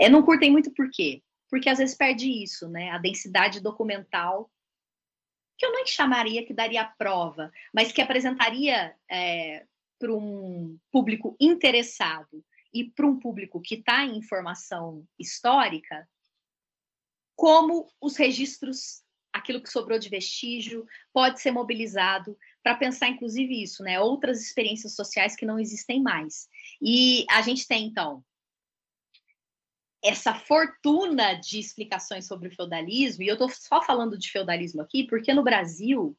É, 0.01 0.09
não 0.09 0.23
curtem 0.23 0.51
muito 0.51 0.73
por 0.73 0.89
quê? 0.91 1.23
Porque 1.51 1.69
às 1.69 1.79
vezes 1.79 1.97
perde 1.97 2.31
isso, 2.31 2.69
né? 2.69 2.91
A 2.91 2.99
densidade 2.99 3.61
documental 3.61 4.51
que 5.59 5.67
eu 5.67 5.73
não 5.73 5.85
chamaria 5.85 6.47
que 6.47 6.55
daria 6.55 6.85
prova, 6.85 7.51
mas 7.75 7.91
que 7.91 8.01
apresentaria 8.01 8.95
é, 9.11 9.67
para 9.99 10.15
um 10.15 10.79
público 10.93 11.37
interessado 11.41 12.45
e 12.73 12.85
para 12.85 13.07
um 13.07 13.19
público 13.19 13.61
que 13.61 13.75
está 13.75 14.05
em 14.05 14.17
informação 14.17 15.05
histórica, 15.19 16.09
como 17.35 17.89
os 18.01 18.17
registros, 18.17 19.03
aquilo 19.49 19.63
que 19.63 19.71
sobrou 19.71 19.99
de 19.99 20.11
vestígio, 20.11 20.87
pode 21.13 21.41
ser 21.41 21.51
mobilizado 21.51 22.37
para 22.63 22.77
pensar, 22.77 23.09
inclusive, 23.09 23.63
isso, 23.63 23.83
né? 23.83 23.99
Outras 23.99 24.43
experiências 24.43 24.95
sociais 24.95 25.35
que 25.35 25.47
não 25.47 25.59
existem 25.59 26.03
mais. 26.03 26.47
E 26.83 27.25
a 27.31 27.41
gente 27.41 27.67
tem, 27.67 27.87
então, 27.87 28.23
essa 30.05 30.35
fortuna 30.35 31.35
de 31.35 31.59
explicações 31.59 32.27
sobre 32.27 32.49
o 32.49 32.55
feudalismo, 32.55 33.23
e 33.23 33.29
eu 33.29 33.35
estou 33.35 33.49
só 33.49 33.83
falando 33.83 34.19
de 34.19 34.31
feudalismo 34.31 34.83
aqui, 34.83 35.07
porque 35.07 35.33
no 35.33 35.43
Brasil, 35.43 36.17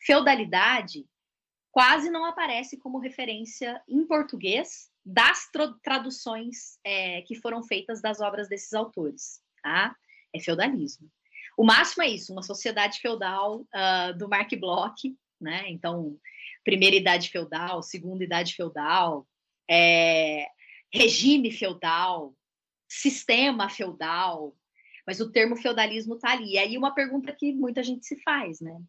feudalidade 0.00 1.06
quase 1.70 2.10
não 2.10 2.24
aparece 2.24 2.78
como 2.78 2.98
referência 2.98 3.80
em 3.86 4.04
português 4.06 4.90
das 5.04 5.48
traduções 5.82 6.78
é, 6.82 7.22
que 7.22 7.34
foram 7.34 7.62
feitas 7.62 8.00
das 8.00 8.20
obras 8.20 8.48
desses 8.48 8.72
autores, 8.72 9.40
tá? 9.62 9.94
É 10.34 10.40
feudalismo. 10.40 11.10
O 11.60 11.62
máximo 11.62 12.02
é 12.02 12.08
isso, 12.08 12.32
uma 12.32 12.42
sociedade 12.42 13.00
feudal 13.00 13.60
uh, 13.60 14.16
do 14.16 14.26
Mark 14.30 14.50
Bloch, 14.58 15.14
né? 15.38 15.68
Então, 15.68 16.18
primeira 16.64 16.96
idade 16.96 17.28
feudal, 17.28 17.82
segunda 17.82 18.24
idade 18.24 18.54
feudal, 18.54 19.28
é, 19.70 20.46
regime 20.90 21.52
feudal, 21.52 22.34
sistema 22.88 23.68
feudal, 23.68 24.56
mas 25.06 25.20
o 25.20 25.30
termo 25.30 25.54
feudalismo 25.54 26.14
está 26.14 26.32
ali. 26.32 26.52
E 26.52 26.58
aí 26.58 26.78
uma 26.78 26.94
pergunta 26.94 27.30
que 27.30 27.52
muita 27.52 27.82
gente 27.82 28.06
se 28.06 28.18
faz, 28.22 28.62
né? 28.62 28.80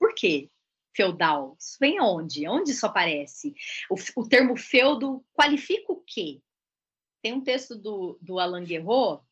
Por 0.00 0.14
quê 0.14 0.48
feudal? 0.96 1.54
Isso 1.60 1.76
vem 1.78 2.00
onde? 2.00 2.48
Onde 2.48 2.70
isso 2.70 2.86
aparece? 2.86 3.54
O, 3.90 4.22
o 4.22 4.26
termo 4.26 4.56
feudo 4.56 5.22
qualifica 5.34 5.92
o 5.92 6.02
quê? 6.06 6.40
Tem 7.20 7.34
um 7.34 7.44
texto 7.44 7.76
do, 7.76 8.18
do 8.22 8.38
Alain 8.38 8.64
Guerreau, 8.64 9.25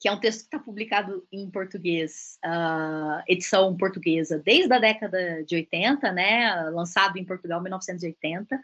que 0.00 0.08
é 0.08 0.12
um 0.12 0.18
texto 0.18 0.40
que 0.40 0.46
está 0.46 0.58
publicado 0.58 1.26
em 1.30 1.48
português, 1.50 2.38
uh, 2.44 3.22
edição 3.28 3.76
portuguesa, 3.76 4.38
desde 4.38 4.72
a 4.72 4.78
década 4.78 5.44
de 5.44 5.54
80, 5.54 6.10
né? 6.10 6.70
Lançado 6.70 7.18
em 7.18 7.24
Portugal 7.24 7.60
em 7.60 7.64
1980 7.64 8.58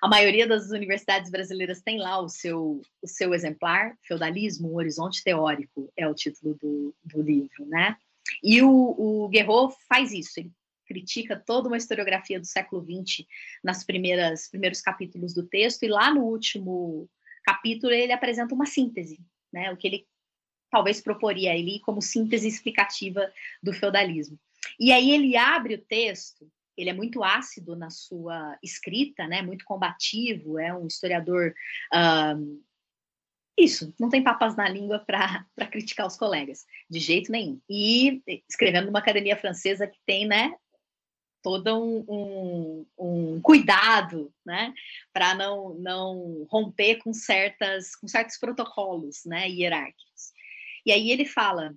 a 0.00 0.08
maioria 0.08 0.46
das 0.46 0.70
universidades 0.70 1.30
brasileiras 1.30 1.82
tem 1.82 1.98
lá 1.98 2.18
o 2.20 2.28
seu, 2.28 2.80
o 3.02 3.06
seu 3.06 3.34
exemplar, 3.34 3.94
Feudalismo, 4.02 4.72
um 4.72 4.76
Horizonte 4.76 5.22
Teórico, 5.22 5.92
é 5.94 6.08
o 6.08 6.14
título 6.14 6.54
do, 6.54 6.94
do 7.04 7.20
livro, 7.20 7.66
né? 7.66 7.96
E 8.42 8.62
o, 8.62 8.70
o 8.70 9.30
faz 9.88 10.12
isso, 10.12 10.40
ele 10.40 10.50
critica 10.86 11.36
toda 11.36 11.68
uma 11.68 11.76
historiografia 11.76 12.40
do 12.40 12.46
século 12.46 12.82
XX 12.82 13.26
nas 13.62 13.84
primeiras 13.84 14.48
primeiros 14.48 14.80
capítulos 14.80 15.34
do 15.34 15.46
texto, 15.46 15.82
e 15.82 15.88
lá 15.88 16.12
no 16.12 16.22
último 16.22 17.08
capítulo 17.44 17.92
ele 17.92 18.12
apresenta 18.12 18.54
uma 18.54 18.66
síntese, 18.66 19.20
né? 19.52 19.70
O 19.70 19.76
que 19.76 19.86
ele 19.86 20.06
talvez 20.70 21.00
proporia 21.00 21.52
ali 21.52 21.80
como 21.80 22.00
síntese 22.00 22.48
explicativa 22.48 23.30
do 23.62 23.72
feudalismo. 23.72 24.38
E 24.78 24.92
aí 24.92 25.10
ele 25.10 25.36
abre 25.36 25.74
o 25.74 25.82
texto 25.82 26.50
ele 26.80 26.88
é 26.88 26.94
muito 26.94 27.22
ácido 27.22 27.76
na 27.76 27.90
sua 27.90 28.58
escrita, 28.62 29.26
né? 29.26 29.42
Muito 29.42 29.64
combativo, 29.66 30.58
é 30.58 30.74
um 30.74 30.86
historiador. 30.86 31.54
Um, 31.92 32.62
isso, 33.58 33.94
não 34.00 34.08
tem 34.08 34.22
papas 34.22 34.56
na 34.56 34.66
língua 34.66 34.98
para 35.00 35.44
criticar 35.70 36.06
os 36.06 36.16
colegas, 36.16 36.64
de 36.88 36.98
jeito 36.98 37.30
nenhum. 37.30 37.60
E 37.68 38.22
escrevendo 38.48 38.86
numa 38.86 39.00
academia 39.00 39.36
francesa 39.36 39.86
que 39.86 39.98
tem, 40.06 40.26
né, 40.26 40.54
todo 41.42 41.78
um, 41.78 42.04
um, 42.08 42.86
um 42.98 43.40
cuidado, 43.42 44.32
né, 44.44 44.72
para 45.12 45.34
não, 45.34 45.74
não 45.74 46.46
romper 46.48 46.96
com 46.96 47.12
certas 47.12 47.94
com 47.94 48.08
certos 48.08 48.38
protocolos, 48.38 49.24
né, 49.26 49.46
hierárquicos. 49.48 50.32
E 50.84 50.92
aí 50.92 51.10
ele 51.10 51.24
fala 51.24 51.74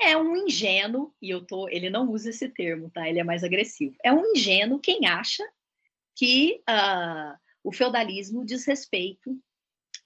é 0.00 0.16
um 0.16 0.36
ingênuo, 0.36 1.12
e 1.20 1.28
eu 1.28 1.44
tô, 1.44 1.68
ele 1.68 1.90
não 1.90 2.08
usa 2.08 2.30
esse 2.30 2.48
termo, 2.48 2.88
tá? 2.90 3.08
Ele 3.08 3.18
é 3.18 3.24
mais 3.24 3.42
agressivo. 3.42 3.96
É 4.04 4.12
um 4.12 4.32
ingênuo 4.32 4.78
quem 4.78 5.06
acha 5.06 5.44
que 6.14 6.62
uh, 6.70 7.36
o 7.64 7.72
feudalismo 7.72 8.44
diz 8.44 8.64
respeito 8.64 9.36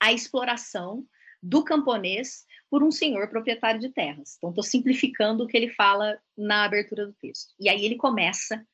à 0.01 0.13
exploração 0.13 1.07
do 1.43 1.63
camponês 1.63 2.47
por 2.71 2.83
um 2.83 2.91
senhor 2.91 3.29
proprietário 3.29 3.81
de 3.81 3.91
terras. 3.91 4.37
Então, 4.39 4.51
estou 4.51 4.65
simplificando 4.65 5.45
o 5.45 5.47
que 5.47 5.57
ele 5.57 5.69
fala 5.69 6.19
na 6.37 6.65
abertura 6.65 7.07
do 7.07 7.13
texto. 7.15 7.55
E 7.61 7.69
aí 7.69 7.85
ele 7.85 7.97
começa 7.97 8.67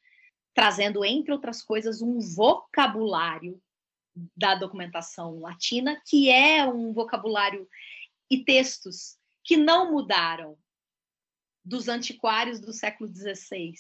trazendo, 0.55 1.05
entre 1.05 1.33
outras 1.33 1.62
coisas, 1.62 2.01
um 2.01 2.21
vocabulário 2.21 3.61
da 4.37 4.55
documentação 4.55 5.41
latina, 5.41 6.01
que 6.07 6.31
é 6.31 6.64
um 6.64 6.93
vocabulário 6.93 7.69
e 8.31 8.45
textos 8.45 9.18
que 9.49 9.57
não 9.57 9.90
mudaram 9.90 10.59
dos 11.64 11.88
antiquários 11.88 12.61
do 12.61 12.70
século 12.70 13.09
XVI 13.09 13.72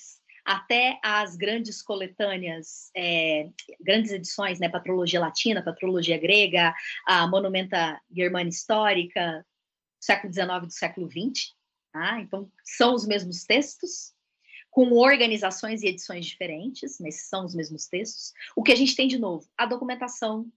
até 0.42 0.98
as 1.02 1.36
grandes 1.36 1.82
coletâneas, 1.82 2.90
é, 2.96 3.50
grandes 3.78 4.10
edições, 4.10 4.58
né, 4.58 4.70
Patrologia 4.70 5.20
Latina, 5.20 5.62
Patrologia 5.62 6.16
Grega, 6.16 6.74
a 7.06 7.26
Monumenta 7.26 8.00
Germana 8.10 8.48
Histórica, 8.48 9.44
século 10.00 10.32
XIX 10.32 10.48
do 10.62 10.70
século 10.70 11.06
XX. 11.06 11.54
Tá? 11.92 12.18
Então, 12.18 12.50
são 12.64 12.94
os 12.94 13.06
mesmos 13.06 13.44
textos, 13.44 14.14
com 14.70 14.90
organizações 14.92 15.82
e 15.82 15.88
edições 15.88 16.24
diferentes, 16.24 16.98
mas 16.98 17.28
são 17.28 17.44
os 17.44 17.54
mesmos 17.54 17.86
textos. 17.86 18.32
O 18.56 18.62
que 18.62 18.72
a 18.72 18.76
gente 18.76 18.96
tem 18.96 19.06
de 19.06 19.18
novo? 19.18 19.46
A 19.54 19.66
documentação, 19.66 20.50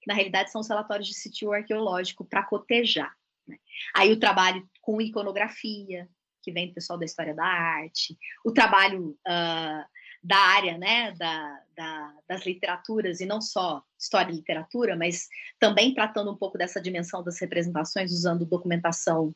que 0.00 0.08
na 0.08 0.14
realidade 0.14 0.50
são 0.50 0.62
os 0.62 0.68
relatórios 0.68 1.06
de 1.06 1.12
sítio 1.12 1.52
arqueológico 1.52 2.24
para 2.24 2.44
cotejar. 2.44 3.14
Né? 3.46 3.56
Aí 3.94 4.12
o 4.12 4.20
trabalho 4.20 4.68
com 4.80 5.00
iconografia, 5.00 6.08
que 6.42 6.52
vem 6.52 6.68
do 6.68 6.74
pessoal 6.74 6.98
da 6.98 7.06
história 7.06 7.34
da 7.34 7.44
arte, 7.44 8.16
o 8.44 8.52
trabalho 8.52 9.18
uh, 9.26 9.84
da 10.22 10.36
área, 10.36 10.78
né, 10.78 11.12
da, 11.12 11.60
da, 11.76 12.14
das 12.28 12.46
literaturas, 12.46 13.20
e 13.20 13.26
não 13.26 13.40
só 13.40 13.82
história 13.98 14.30
e 14.30 14.36
literatura, 14.36 14.96
mas 14.96 15.28
também 15.58 15.94
tratando 15.94 16.30
um 16.30 16.36
pouco 16.36 16.58
dessa 16.58 16.80
dimensão 16.80 17.22
das 17.22 17.40
representações, 17.40 18.12
usando 18.12 18.46
documentação 18.46 19.34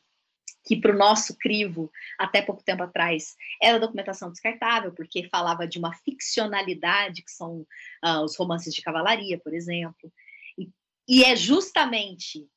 que 0.65 0.75
para 0.75 0.93
o 0.93 0.97
nosso 0.97 1.37
crivo, 1.37 1.91
até 2.17 2.41
pouco 2.41 2.63
tempo 2.63 2.83
atrás, 2.83 3.35
era 3.61 3.79
documentação 3.79 4.31
descartável, 4.31 4.93
porque 4.93 5.29
falava 5.29 5.67
de 5.67 5.79
uma 5.79 5.93
ficcionalidade, 5.93 7.23
que 7.23 7.31
são 7.31 7.61
uh, 8.05 8.23
os 8.23 8.35
romances 8.35 8.73
de 8.73 8.81
cavalaria, 8.81 9.39
por 9.39 9.53
exemplo. 9.53 10.11
E, 10.57 10.69
e 11.07 11.23
é 11.23 11.35
justamente 11.35 12.47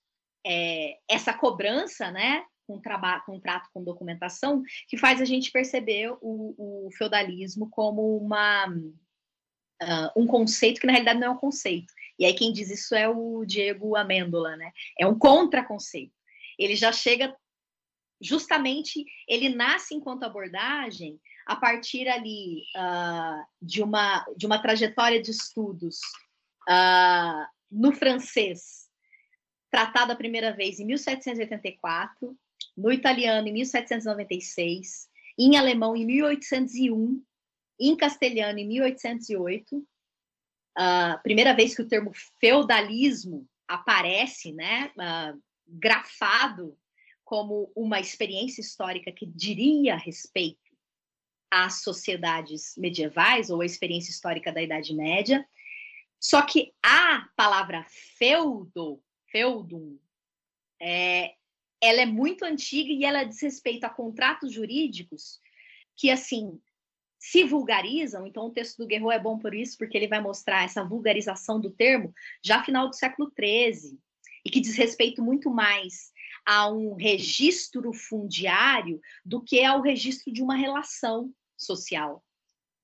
é, 0.45 0.99
essa 1.09 1.33
cobrança, 1.33 2.11
né, 2.11 2.45
com 2.67 2.81
trabalho, 2.81 3.23
contrato 3.25 3.69
com 3.73 3.85
documentação, 3.85 4.63
que 4.89 4.97
faz 4.97 5.21
a 5.21 5.25
gente 5.25 5.51
perceber 5.51 6.13
o, 6.21 6.87
o 6.87 6.91
feudalismo 6.93 7.69
como 7.71 8.17
uma 8.17 8.67
uh, 8.67 10.11
um 10.17 10.27
conceito 10.27 10.81
que 10.81 10.87
na 10.87 10.93
realidade 10.93 11.21
não 11.21 11.29
é 11.29 11.31
um 11.31 11.37
conceito. 11.37 11.93
E 12.19 12.25
aí 12.25 12.35
quem 12.35 12.53
diz 12.53 12.71
isso 12.71 12.95
é 12.95 13.09
o 13.09 13.45
Diego 13.45 13.97
Amêndola, 13.97 14.57
né? 14.57 14.73
É 14.99 15.07
um 15.07 15.19
contraconceito. 15.19 16.15
Ele 16.59 16.77
já 16.77 16.93
chega 16.93 17.35
justamente, 18.21 19.05
ele 19.29 19.49
nasce 19.49 19.95
enquanto 19.95 20.23
abordagem 20.23 21.21
a 21.45 21.57
partir 21.57 22.09
ali 22.09 22.63
uh, 22.77 23.45
de 23.61 23.83
uma 23.83 24.25
de 24.37 24.47
uma 24.47 24.63
trajetória 24.63 25.21
de 25.21 25.33
estudos 25.33 25.99
uh, 26.69 27.47
no 27.69 27.93
francês 27.93 28.82
tratado 29.73 30.13
a 30.13 30.17
primeira 30.17 30.53
vez 30.53 30.79
em 30.79 30.85
1784 30.85 32.39
no 32.77 32.93
italiano 32.93 33.49
em 33.49 33.53
1796, 33.53 35.09
em 35.39 35.57
alemão 35.57 35.97
em 35.97 36.05
1801, 36.05 37.25
em 37.81 37.97
castelhano 37.97 38.59
em 38.59 38.69
1808. 38.69 39.89
A 40.77 41.17
uh, 41.17 41.23
primeira 41.23 41.55
vez 41.55 41.75
que 41.75 41.81
o 41.81 41.89
termo 41.89 42.13
feudalismo 42.39 43.49
aparece, 43.67 44.53
né, 44.53 44.93
uh, 44.97 45.43
grafado 45.67 46.79
como 47.25 47.73
uma 47.75 47.99
experiência 47.99 48.61
histórica 48.61 49.11
que 49.11 49.25
diria 49.25 49.97
respeito 49.97 50.61
às 51.51 51.83
sociedades 51.83 52.75
medievais 52.77 53.49
ou 53.49 53.63
à 53.63 53.67
experiência 53.67 54.11
histórica 54.11 54.53
da 54.53 54.63
Idade 54.63 54.95
Média. 54.95 55.47
Só 56.21 56.43
que 56.43 56.75
a 56.83 57.27
palavra 57.35 57.87
feudo, 58.19 59.03
feudum, 59.33 59.99
é, 60.81 61.35
ela 61.81 62.03
é 62.03 62.07
muito 62.07 62.45
antiga 62.45 62.93
e 62.93 63.05
ela 63.05 63.25
diz 63.25 63.41
respeito 63.41 63.85
a 63.85 63.91
contratos 63.91 64.53
jurídicos 64.53 65.41
que, 65.97 66.11
assim, 66.11 66.61
se 67.19 67.43
vulgarizam. 67.45 68.27
Então, 68.27 68.47
o 68.47 68.53
texto 68.53 68.79
do 68.79 68.87
Guerreiro 68.87 69.11
é 69.11 69.19
bom 69.19 69.39
por 69.39 69.55
isso, 69.55 69.77
porque 69.77 69.97
ele 69.97 70.07
vai 70.07 70.21
mostrar 70.21 70.65
essa 70.65 70.85
vulgarização 70.85 71.61
do 71.61 71.71
termo 71.71 72.15
já 72.45 72.63
final 72.63 72.89
do 72.89 72.95
século 72.95 73.33
XIII, 73.37 73.99
e 74.45 74.51
que 74.51 74.61
diz 74.61 74.77
respeito 74.77 75.23
muito 75.23 75.51
mais 75.51 76.13
a 76.45 76.69
um 76.69 76.95
registro 76.95 77.93
fundiário 77.93 79.01
do 79.25 79.41
que 79.41 79.65
ao 79.65 79.81
registro 79.81 80.33
de 80.33 80.43
uma 80.43 80.57
relação 80.57 81.33
social 81.57 82.23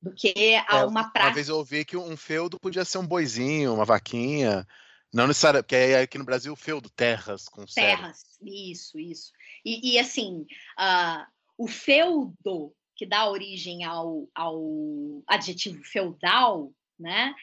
do 0.00 0.14
que 0.14 0.54
a 0.68 0.78
é, 0.78 0.84
uma 0.84 1.10
prática. 1.10 1.30
Uma 1.30 1.34
vez 1.34 1.48
eu 1.48 1.56
ouvi 1.56 1.84
que 1.84 1.96
um 1.96 2.16
feudo 2.16 2.58
podia 2.60 2.84
ser 2.84 2.98
um 2.98 3.06
boizinho, 3.06 3.74
uma 3.74 3.84
vaquinha, 3.84 4.64
não 5.12 5.26
necessariamente, 5.26 5.64
porque 5.64 5.76
é 5.76 6.00
aqui 6.00 6.18
no 6.18 6.24
Brasil 6.24 6.54
feudo, 6.54 6.90
terras 6.90 7.48
com 7.48 7.64
Terras, 7.64 8.24
isso, 8.42 8.98
isso. 8.98 9.32
E, 9.64 9.92
e 9.94 9.98
assim, 9.98 10.46
uh, 10.78 11.26
o 11.56 11.66
feudo 11.66 12.74
que 12.94 13.06
dá 13.06 13.28
origem 13.28 13.84
ao, 13.84 14.28
ao 14.34 15.22
adjetivo 15.26 15.82
feudal, 15.84 16.72
né? 16.98 17.34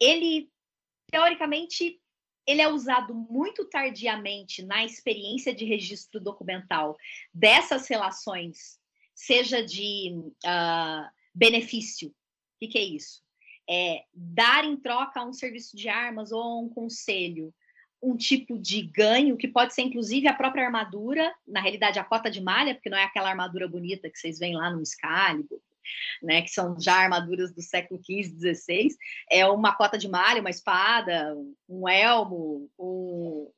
Ele 0.00 0.50
teoricamente 1.10 2.00
ele 2.46 2.60
é 2.60 2.68
usado 2.68 3.14
muito 3.14 3.64
tardiamente 3.64 4.62
na 4.62 4.84
experiência 4.84 5.54
de 5.54 5.64
registro 5.64 6.20
documental 6.20 6.96
dessas 7.32 7.88
relações, 7.88 8.78
seja 9.14 9.64
de 9.64 10.12
uh, 10.44 11.08
benefício. 11.34 12.08
O 12.08 12.14
que, 12.60 12.68
que 12.68 12.78
é 12.78 12.82
isso? 12.82 13.23
É 13.68 14.04
dar 14.12 14.64
em 14.64 14.76
troca 14.76 15.24
um 15.24 15.32
serviço 15.32 15.76
de 15.76 15.88
armas 15.88 16.32
ou 16.32 16.64
um 16.64 16.68
conselho, 16.68 17.52
um 18.04 18.16
tipo 18.16 18.58
de 18.58 18.82
ganho, 18.82 19.36
que 19.36 19.48
pode 19.48 19.74
ser 19.74 19.82
inclusive 19.82 20.28
a 20.28 20.34
própria 20.34 20.66
armadura, 20.66 21.34
na 21.46 21.60
realidade 21.60 21.98
a 21.98 22.04
cota 22.04 22.30
de 22.30 22.42
malha, 22.42 22.74
porque 22.74 22.90
não 22.90 22.98
é 22.98 23.04
aquela 23.04 23.30
armadura 23.30 23.66
bonita 23.66 24.10
que 24.10 24.18
vocês 24.18 24.38
veem 24.38 24.54
lá 24.54 24.70
no 24.70 24.82
Excalibur, 24.82 25.60
né, 26.22 26.42
que 26.42 26.48
são 26.48 26.78
já 26.80 26.96
armaduras 26.96 27.52
do 27.52 27.62
século 27.62 28.00
XV, 28.02 28.54
XVI, 28.54 28.88
é 29.30 29.46
uma 29.46 29.74
cota 29.74 29.96
de 29.96 30.08
malha, 30.08 30.40
uma 30.40 30.50
espada, 30.50 31.34
um 31.68 31.88
elmo, 31.88 32.70
um, 32.78 33.50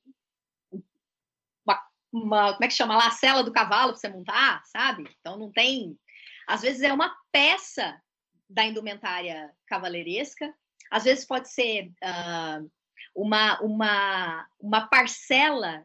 uma, 1.64 1.82
uma, 2.12 2.52
como 2.52 2.64
é 2.64 2.68
que 2.68 2.74
chama 2.74 2.96
lá, 2.96 3.08
a 3.08 3.12
cela 3.12 3.42
do 3.42 3.52
cavalo 3.52 3.92
para 3.92 4.00
você 4.00 4.08
montar, 4.08 4.62
sabe? 4.66 5.08
Então 5.20 5.36
não 5.36 5.50
tem, 5.50 5.98
às 6.46 6.62
vezes 6.62 6.82
é 6.82 6.92
uma 6.92 7.14
peça 7.32 8.00
da 8.48 8.64
indumentária 8.64 9.52
cavaleiresca, 9.66 10.54
às 10.90 11.04
vezes 11.04 11.24
pode 11.24 11.50
ser 11.50 11.92
uh, 12.02 12.70
uma, 13.14 13.60
uma, 13.60 14.46
uma 14.60 14.86
parcela 14.86 15.84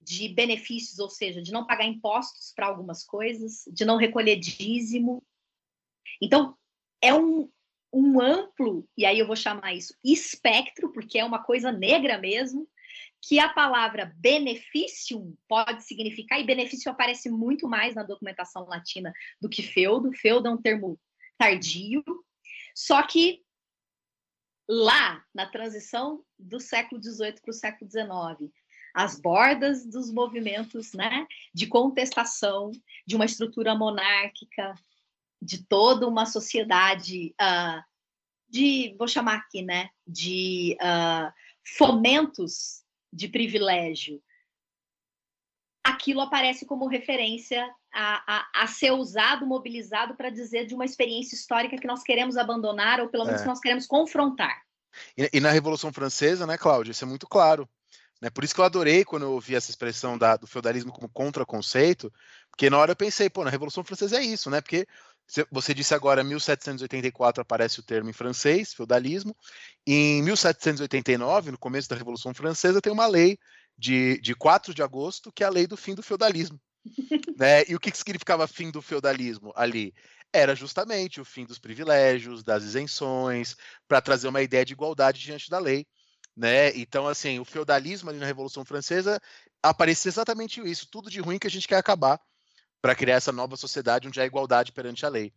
de 0.00 0.28
benefícios, 0.28 0.98
ou 0.98 1.08
seja, 1.08 1.40
de 1.40 1.52
não 1.52 1.66
pagar 1.66 1.84
impostos 1.84 2.52
para 2.54 2.66
algumas 2.66 3.04
coisas, 3.04 3.64
de 3.72 3.84
não 3.84 3.96
recolher 3.96 4.36
dízimo, 4.36 5.22
então, 6.22 6.56
é 7.00 7.12
um, 7.12 7.50
um 7.92 8.20
amplo, 8.20 8.88
e 8.96 9.04
aí 9.04 9.18
eu 9.18 9.26
vou 9.26 9.34
chamar 9.34 9.74
isso 9.74 9.92
espectro, 10.04 10.92
porque 10.92 11.18
é 11.18 11.24
uma 11.24 11.42
coisa 11.42 11.72
negra 11.72 12.16
mesmo, 12.16 12.68
que 13.20 13.40
a 13.40 13.48
palavra 13.48 14.12
benefício 14.16 15.36
pode 15.48 15.84
significar, 15.84 16.40
e 16.40 16.44
benefício 16.44 16.90
aparece 16.90 17.28
muito 17.28 17.68
mais 17.68 17.94
na 17.96 18.04
documentação 18.04 18.64
latina 18.66 19.12
do 19.40 19.48
que 19.48 19.62
feudo. 19.62 20.12
Feudo 20.12 20.46
é 20.46 20.50
um 20.50 20.62
termo 20.62 20.98
tardio, 21.38 22.04
só 22.74 23.02
que 23.02 23.42
lá, 24.68 25.24
na 25.34 25.46
transição 25.46 26.24
do 26.38 26.60
século 26.60 27.02
XVIII 27.02 27.40
para 27.40 27.50
o 27.50 27.54
século 27.54 27.90
XIX, 27.90 28.52
as 28.94 29.20
bordas 29.20 29.86
dos 29.86 30.12
movimentos 30.12 30.92
né, 30.92 31.26
de 31.54 31.66
contestação 31.66 32.70
de 33.06 33.16
uma 33.16 33.24
estrutura 33.24 33.74
monárquica, 33.74 34.74
de 35.40 35.64
toda 35.64 36.06
uma 36.06 36.26
sociedade 36.26 37.34
uh, 37.40 37.82
de, 38.48 38.94
vou 38.98 39.08
chamar 39.08 39.36
aqui, 39.36 39.62
né, 39.62 39.88
de 40.06 40.76
uh, 40.80 41.32
fomentos 41.64 42.84
de 43.12 43.28
privilégio, 43.28 44.22
aquilo 45.82 46.20
aparece 46.20 46.66
como 46.66 46.86
referência 46.86 47.68
a, 47.92 48.22
a, 48.26 48.64
a 48.64 48.66
ser 48.66 48.92
usado, 48.92 49.46
mobilizado 49.46 50.14
para 50.14 50.30
dizer 50.30 50.66
de 50.66 50.74
uma 50.74 50.84
experiência 50.84 51.34
histórica 51.34 51.76
que 51.76 51.86
nós 51.86 52.02
queremos 52.02 52.36
abandonar 52.36 53.00
ou 53.00 53.08
pelo 53.08 53.24
menos 53.24 53.40
é. 53.40 53.44
que 53.44 53.48
nós 53.48 53.60
queremos 53.60 53.86
confrontar. 53.86 54.62
E, 55.16 55.30
e, 55.34 55.40
na 55.40 55.50
Revolução 55.50 55.92
Francesa, 55.92 56.46
né, 56.46 56.56
Cláudia, 56.56 56.92
isso 56.92 57.04
é 57.04 57.08
muito 57.08 57.26
claro. 57.26 57.68
Né? 58.20 58.30
Por 58.30 58.44
isso 58.44 58.54
que 58.54 58.60
eu 58.60 58.64
adorei 58.64 59.04
quando 59.04 59.24
eu 59.24 59.32
ouvi 59.32 59.54
essa 59.54 59.70
expressão 59.70 60.16
da, 60.16 60.36
do 60.36 60.46
feudalismo 60.46 60.92
como 60.92 61.08
contraconceito, 61.08 62.12
porque 62.50 62.70
na 62.70 62.78
hora 62.78 62.92
eu 62.92 62.96
pensei, 62.96 63.28
pô, 63.28 63.44
na 63.44 63.50
Revolução 63.50 63.82
Francesa 63.82 64.18
é 64.18 64.22
isso, 64.22 64.48
né? 64.48 64.60
Porque 64.60 64.86
você 65.50 65.72
disse 65.72 65.94
agora, 65.94 66.22
1784 66.22 67.40
aparece 67.40 67.80
o 67.80 67.82
termo 67.82 68.10
em 68.10 68.12
francês, 68.12 68.74
feudalismo. 68.74 69.34
Em 69.86 70.22
1789, 70.22 71.52
no 71.52 71.58
começo 71.58 71.88
da 71.88 71.96
Revolução 71.96 72.34
Francesa, 72.34 72.82
tem 72.82 72.92
uma 72.92 73.06
lei 73.06 73.38
de, 73.78 74.20
de 74.20 74.34
4 74.34 74.74
de 74.74 74.82
agosto, 74.82 75.32
que 75.32 75.42
é 75.42 75.46
a 75.46 75.50
lei 75.50 75.66
do 75.66 75.76
fim 75.76 75.94
do 75.94 76.02
feudalismo. 76.02 76.60
Né? 77.36 77.64
E 77.68 77.74
o 77.74 77.80
que, 77.80 77.90
que 77.90 77.98
significava 77.98 78.46
fim 78.46 78.70
do 78.70 78.82
feudalismo 78.82 79.52
ali? 79.56 79.94
Era 80.32 80.54
justamente 80.54 81.20
o 81.20 81.24
fim 81.24 81.44
dos 81.44 81.58
privilégios, 81.58 82.42
das 82.42 82.64
isenções, 82.64 83.56
para 83.86 84.00
trazer 84.00 84.28
uma 84.28 84.42
ideia 84.42 84.64
de 84.64 84.72
igualdade 84.72 85.20
diante 85.20 85.50
da 85.50 85.58
lei. 85.58 85.86
Né? 86.34 86.74
Então, 86.76 87.06
assim, 87.06 87.38
o 87.38 87.44
feudalismo 87.44 88.08
ali 88.08 88.18
na 88.18 88.26
Revolução 88.26 88.64
Francesa 88.64 89.20
aparecia 89.62 90.08
exatamente 90.08 90.60
isso, 90.62 90.88
tudo 90.90 91.10
de 91.10 91.20
ruim 91.20 91.38
que 91.38 91.46
a 91.46 91.50
gente 91.50 91.68
quer 91.68 91.76
acabar 91.76 92.18
para 92.80 92.94
criar 92.94 93.16
essa 93.16 93.30
nova 93.30 93.56
sociedade 93.56 94.08
onde 94.08 94.20
há 94.20 94.24
igualdade 94.24 94.72
perante 94.72 95.06
a 95.06 95.08
lei. 95.08 95.32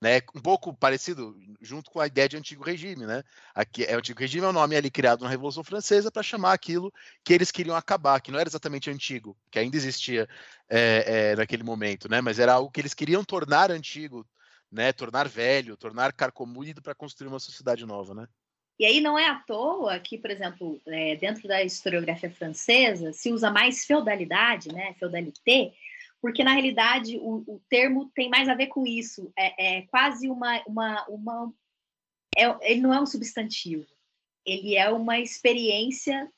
Né, 0.00 0.20
um 0.32 0.40
pouco 0.40 0.72
parecido 0.72 1.36
junto 1.60 1.90
com 1.90 1.98
a 1.98 2.06
ideia 2.06 2.28
de 2.28 2.36
antigo 2.36 2.62
regime, 2.62 3.04
né? 3.04 3.24
Aqui, 3.52 3.84
é, 3.84 3.96
o 3.96 3.98
antigo 3.98 4.20
regime 4.20 4.46
é 4.46 4.48
o 4.48 4.52
nome 4.52 4.76
ali 4.76 4.92
criado 4.92 5.24
na 5.24 5.28
Revolução 5.28 5.64
Francesa 5.64 6.08
para 6.08 6.22
chamar 6.22 6.52
aquilo 6.52 6.92
que 7.24 7.32
eles 7.32 7.50
queriam 7.50 7.74
acabar, 7.74 8.20
que 8.20 8.30
não 8.30 8.38
era 8.38 8.48
exatamente 8.48 8.88
antigo, 8.88 9.36
que 9.50 9.58
ainda 9.58 9.76
existia 9.76 10.28
é, 10.70 11.32
é, 11.32 11.36
naquele 11.36 11.64
momento, 11.64 12.08
né? 12.08 12.20
Mas 12.20 12.38
era 12.38 12.52
algo 12.52 12.70
que 12.70 12.80
eles 12.80 12.94
queriam 12.94 13.24
tornar 13.24 13.72
antigo, 13.72 14.24
né? 14.70 14.92
Tornar 14.92 15.26
velho, 15.26 15.76
tornar 15.76 16.12
carcomido 16.12 16.80
para 16.80 16.94
construir 16.94 17.26
uma 17.26 17.40
sociedade 17.40 17.84
nova, 17.84 18.14
né? 18.14 18.28
E 18.78 18.86
aí 18.86 19.00
não 19.00 19.18
é 19.18 19.28
à 19.28 19.34
toa 19.34 19.98
que, 19.98 20.16
por 20.16 20.30
exemplo, 20.30 20.80
é, 20.86 21.16
dentro 21.16 21.48
da 21.48 21.64
historiografia 21.64 22.30
francesa 22.30 23.12
se 23.12 23.32
usa 23.32 23.50
mais 23.50 23.84
feudalidade, 23.84 24.72
né? 24.72 24.94
Feudalité 25.00 25.72
porque 26.20 26.42
na 26.42 26.52
realidade 26.52 27.18
o, 27.18 27.44
o 27.46 27.62
termo 27.68 28.10
tem 28.14 28.28
mais 28.28 28.48
a 28.48 28.54
ver 28.54 28.68
com 28.68 28.86
isso. 28.86 29.32
É, 29.36 29.78
é 29.78 29.82
quase 29.82 30.28
uma, 30.28 30.62
uma, 30.66 31.06
uma 31.08 31.52
é, 32.36 32.72
ele 32.72 32.80
não 32.80 32.92
é 32.92 33.00
um 33.00 33.06
substantivo, 33.06 33.86
ele 34.44 34.76
é 34.76 34.90
uma 34.90 35.18
experiência 35.18 36.30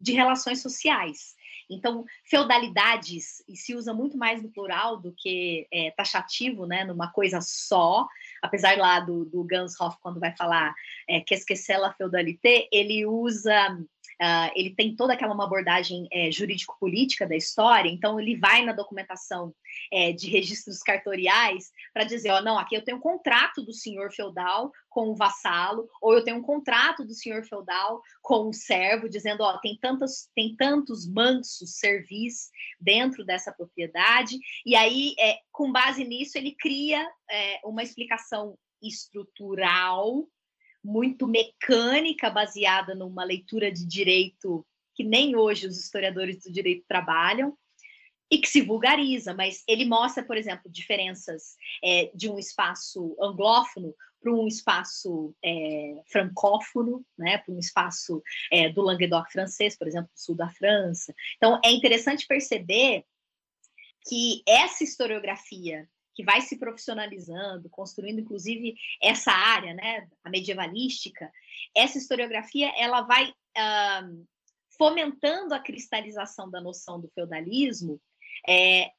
de 0.00 0.12
relações 0.12 0.60
sociais. 0.60 1.34
Então, 1.70 2.04
feudalidades, 2.24 3.42
e 3.48 3.56
se 3.56 3.74
usa 3.74 3.94
muito 3.94 4.18
mais 4.18 4.42
no 4.42 4.50
plural 4.50 4.98
do 4.98 5.14
que 5.16 5.66
é, 5.72 5.90
taxativo, 5.92 6.66
né, 6.66 6.84
numa 6.84 7.10
coisa 7.10 7.40
só, 7.40 8.06
apesar 8.42 8.76
lá 8.76 9.00
do, 9.00 9.24
do 9.24 9.42
Ganshoff, 9.44 9.96
quando 10.00 10.20
vai 10.20 10.36
falar 10.36 10.74
é, 11.08 11.20
que 11.20 11.34
esquecer 11.34 11.78
la 11.78 11.92
feudalité, 11.92 12.68
ele 12.70 13.06
usa 13.06 13.78
Uh, 14.20 14.50
ele 14.54 14.74
tem 14.74 14.94
toda 14.94 15.12
aquela 15.12 15.34
uma 15.34 15.44
abordagem 15.44 16.08
é, 16.12 16.30
jurídico-política 16.30 17.26
da 17.26 17.36
história, 17.36 17.90
então 17.90 18.18
ele 18.18 18.36
vai 18.36 18.64
na 18.64 18.72
documentação 18.72 19.54
é, 19.92 20.12
de 20.12 20.30
registros 20.30 20.80
cartoriais 20.80 21.70
para 21.92 22.04
dizer, 22.04 22.30
ó, 22.30 22.40
não, 22.40 22.58
aqui 22.58 22.76
eu 22.76 22.84
tenho 22.84 22.98
um 22.98 23.00
contrato 23.00 23.62
do 23.62 23.72
senhor 23.72 24.12
feudal 24.12 24.72
com 24.88 25.08
o 25.08 25.16
vassalo, 25.16 25.88
ou 26.00 26.14
eu 26.14 26.22
tenho 26.22 26.38
um 26.38 26.42
contrato 26.42 27.04
do 27.04 27.14
senhor 27.14 27.44
feudal 27.44 28.00
com 28.22 28.48
o 28.48 28.52
servo, 28.52 29.08
dizendo, 29.08 29.42
ó, 29.42 29.58
tem 29.58 29.76
tantos, 29.80 30.28
tem 30.34 30.54
tantos 30.56 31.06
mansos 31.06 31.76
servis 31.76 32.50
dentro 32.80 33.24
dessa 33.24 33.52
propriedade, 33.52 34.38
e 34.64 34.76
aí, 34.76 35.14
é, 35.18 35.38
com 35.50 35.72
base 35.72 36.04
nisso, 36.04 36.38
ele 36.38 36.54
cria 36.56 37.04
é, 37.30 37.60
uma 37.64 37.82
explicação 37.82 38.56
estrutural 38.82 40.28
muito 40.84 41.26
mecânica, 41.26 42.28
baseada 42.28 42.94
numa 42.94 43.24
leitura 43.24 43.72
de 43.72 43.86
direito 43.86 44.64
que 44.94 45.02
nem 45.02 45.34
hoje 45.34 45.66
os 45.66 45.78
historiadores 45.78 46.44
do 46.44 46.52
direito 46.52 46.84
trabalham, 46.86 47.56
e 48.30 48.38
que 48.38 48.48
se 48.48 48.62
vulgariza, 48.62 49.34
mas 49.34 49.62
ele 49.68 49.84
mostra, 49.84 50.24
por 50.24 50.36
exemplo, 50.36 50.70
diferenças 50.70 51.56
é, 51.82 52.10
de 52.14 52.28
um 52.28 52.38
espaço 52.38 53.16
anglófono 53.20 53.94
para 54.20 54.32
um 54.32 54.48
espaço 54.48 55.34
é, 55.44 56.00
francófono, 56.06 57.04
né, 57.16 57.38
para 57.38 57.54
um 57.54 57.58
espaço 57.58 58.22
é, 58.50 58.70
do 58.70 58.80
Languedoc 58.80 59.30
francês, 59.30 59.76
por 59.76 59.86
exemplo, 59.86 60.10
sul 60.14 60.34
da 60.34 60.48
França. 60.48 61.14
Então, 61.36 61.60
é 61.62 61.70
interessante 61.70 62.26
perceber 62.26 63.04
que 64.08 64.42
essa 64.48 64.82
historiografia 64.82 65.88
que 66.14 66.24
vai 66.24 66.40
se 66.40 66.58
profissionalizando, 66.58 67.68
construindo 67.68 68.20
inclusive 68.20 68.76
essa 69.02 69.32
área, 69.32 69.74
né, 69.74 70.08
a 70.22 70.30
medievalística, 70.30 71.30
essa 71.74 71.98
historiografia 71.98 72.72
ela 72.76 73.02
vai 73.02 73.30
uh, 73.30 74.26
fomentando 74.78 75.54
a 75.54 75.58
cristalização 75.58 76.50
da 76.50 76.60
noção 76.60 77.00
do 77.00 77.08
feudalismo 77.08 78.00
é, 78.48 78.90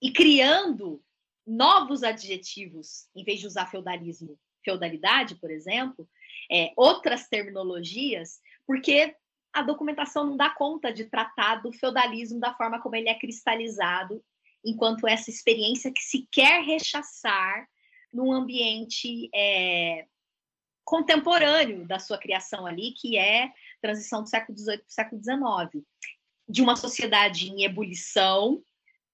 e 0.00 0.12
criando 0.12 1.02
novos 1.46 2.02
adjetivos, 2.02 3.08
em 3.14 3.24
vez 3.24 3.40
de 3.40 3.46
usar 3.46 3.66
feudalismo, 3.66 4.38
feudalidade, 4.64 5.34
por 5.36 5.50
exemplo, 5.50 6.08
é, 6.50 6.72
outras 6.76 7.28
terminologias, 7.28 8.40
porque 8.66 9.14
a 9.52 9.62
documentação 9.62 10.26
não 10.26 10.36
dá 10.36 10.50
conta 10.50 10.92
de 10.92 11.04
tratar 11.04 11.56
do 11.56 11.72
feudalismo 11.72 12.38
da 12.38 12.54
forma 12.54 12.80
como 12.80 12.94
ele 12.94 13.08
é 13.08 13.18
cristalizado 13.18 14.22
enquanto 14.64 15.06
essa 15.06 15.30
experiência 15.30 15.92
que 15.92 16.02
se 16.02 16.26
quer 16.30 16.62
rechaçar 16.62 17.66
num 18.12 18.32
ambiente 18.32 19.30
é, 19.34 20.06
contemporâneo 20.84 21.86
da 21.86 21.98
sua 21.98 22.18
criação 22.18 22.66
ali, 22.66 22.92
que 22.92 23.16
é 23.16 23.52
transição 23.80 24.22
do 24.22 24.28
século 24.28 24.58
XVIII 24.58 24.78
para 24.78 24.86
o 24.86 24.92
século 24.92 25.22
XIX, 25.22 25.86
de 26.48 26.62
uma 26.62 26.76
sociedade 26.76 27.48
em 27.48 27.62
ebulição, 27.62 28.62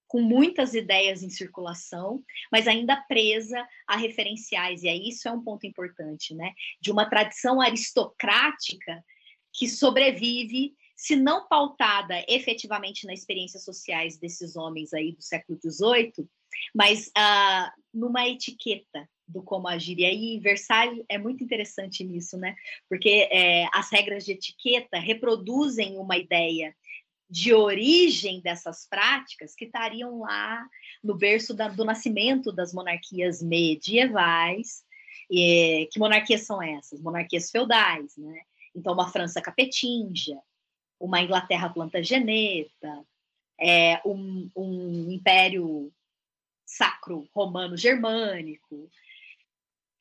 com 0.08 0.20
muitas 0.20 0.72
ideias 0.72 1.22
em 1.22 1.28
circulação, 1.28 2.24
mas 2.50 2.66
ainda 2.66 2.96
presa 2.96 3.66
a 3.86 3.96
referenciais, 3.96 4.82
e 4.82 4.88
aí 4.88 5.08
isso 5.08 5.28
é 5.28 5.32
um 5.32 5.42
ponto 5.42 5.66
importante, 5.66 6.34
né? 6.34 6.52
De 6.80 6.90
uma 6.90 7.10
tradição 7.10 7.60
aristocrática 7.60 9.04
que 9.52 9.68
sobrevive, 9.68 10.74
se 10.96 11.14
não 11.14 11.46
pautada 11.46 12.24
efetivamente 12.26 13.06
nas 13.06 13.20
experiências 13.20 13.62
sociais 13.64 14.18
desses 14.18 14.56
homens 14.56 14.94
aí 14.94 15.12
do 15.12 15.22
século 15.22 15.58
XVIII, 15.60 16.26
mas 16.74 17.08
uh, 17.08 17.70
numa 17.92 18.26
etiqueta 18.26 19.06
do 19.28 19.42
como 19.42 19.68
agir. 19.68 19.98
E 19.98 20.06
aí, 20.06 20.40
Versalhes 20.40 21.04
é 21.08 21.18
muito 21.18 21.42
interessante 21.42 22.04
nisso, 22.04 22.38
né? 22.38 22.54
Porque 22.88 23.28
é, 23.30 23.66
as 23.74 23.90
regras 23.90 24.24
de 24.24 24.32
etiqueta 24.32 24.98
reproduzem 24.98 25.98
uma 25.98 26.16
ideia 26.16 26.74
de 27.28 27.52
origem 27.52 28.40
dessas 28.40 28.86
práticas 28.88 29.54
que 29.54 29.64
estariam 29.64 30.20
lá 30.20 30.64
no 31.02 31.16
berço 31.16 31.52
da, 31.52 31.68
do 31.68 31.84
nascimento 31.84 32.52
das 32.52 32.72
monarquias 32.72 33.42
medievais. 33.42 34.84
E, 35.28 35.88
que 35.90 35.98
monarquias 35.98 36.42
são 36.42 36.62
essas? 36.62 37.00
Monarquias 37.00 37.50
feudais, 37.50 38.16
né? 38.16 38.40
Então, 38.74 38.92
uma 38.92 39.10
França 39.10 39.40
capetinja, 39.40 40.38
uma 40.98 41.20
Inglaterra 41.20 41.68
plantageneta, 41.68 43.04
é, 43.58 44.00
um, 44.04 44.50
um 44.56 45.10
império 45.10 45.92
sacro 46.64 47.28
romano 47.34 47.76
germânico. 47.76 48.90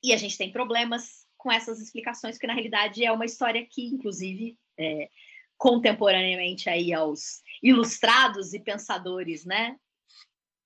E 0.03 0.13
a 0.13 0.17
gente 0.17 0.37
tem 0.37 0.51
problemas 0.51 1.25
com 1.37 1.51
essas 1.51 1.79
explicações, 1.79 2.35
porque 2.35 2.47
na 2.47 2.53
realidade 2.53 3.05
é 3.05 3.11
uma 3.11 3.25
história 3.25 3.65
que, 3.65 3.85
inclusive, 3.85 4.57
é, 4.77 5.09
contemporaneamente 5.57 6.69
aí 6.69 6.93
aos 6.93 7.41
ilustrados 7.61 8.53
e 8.53 8.59
pensadores, 8.59 9.45
né, 9.45 9.79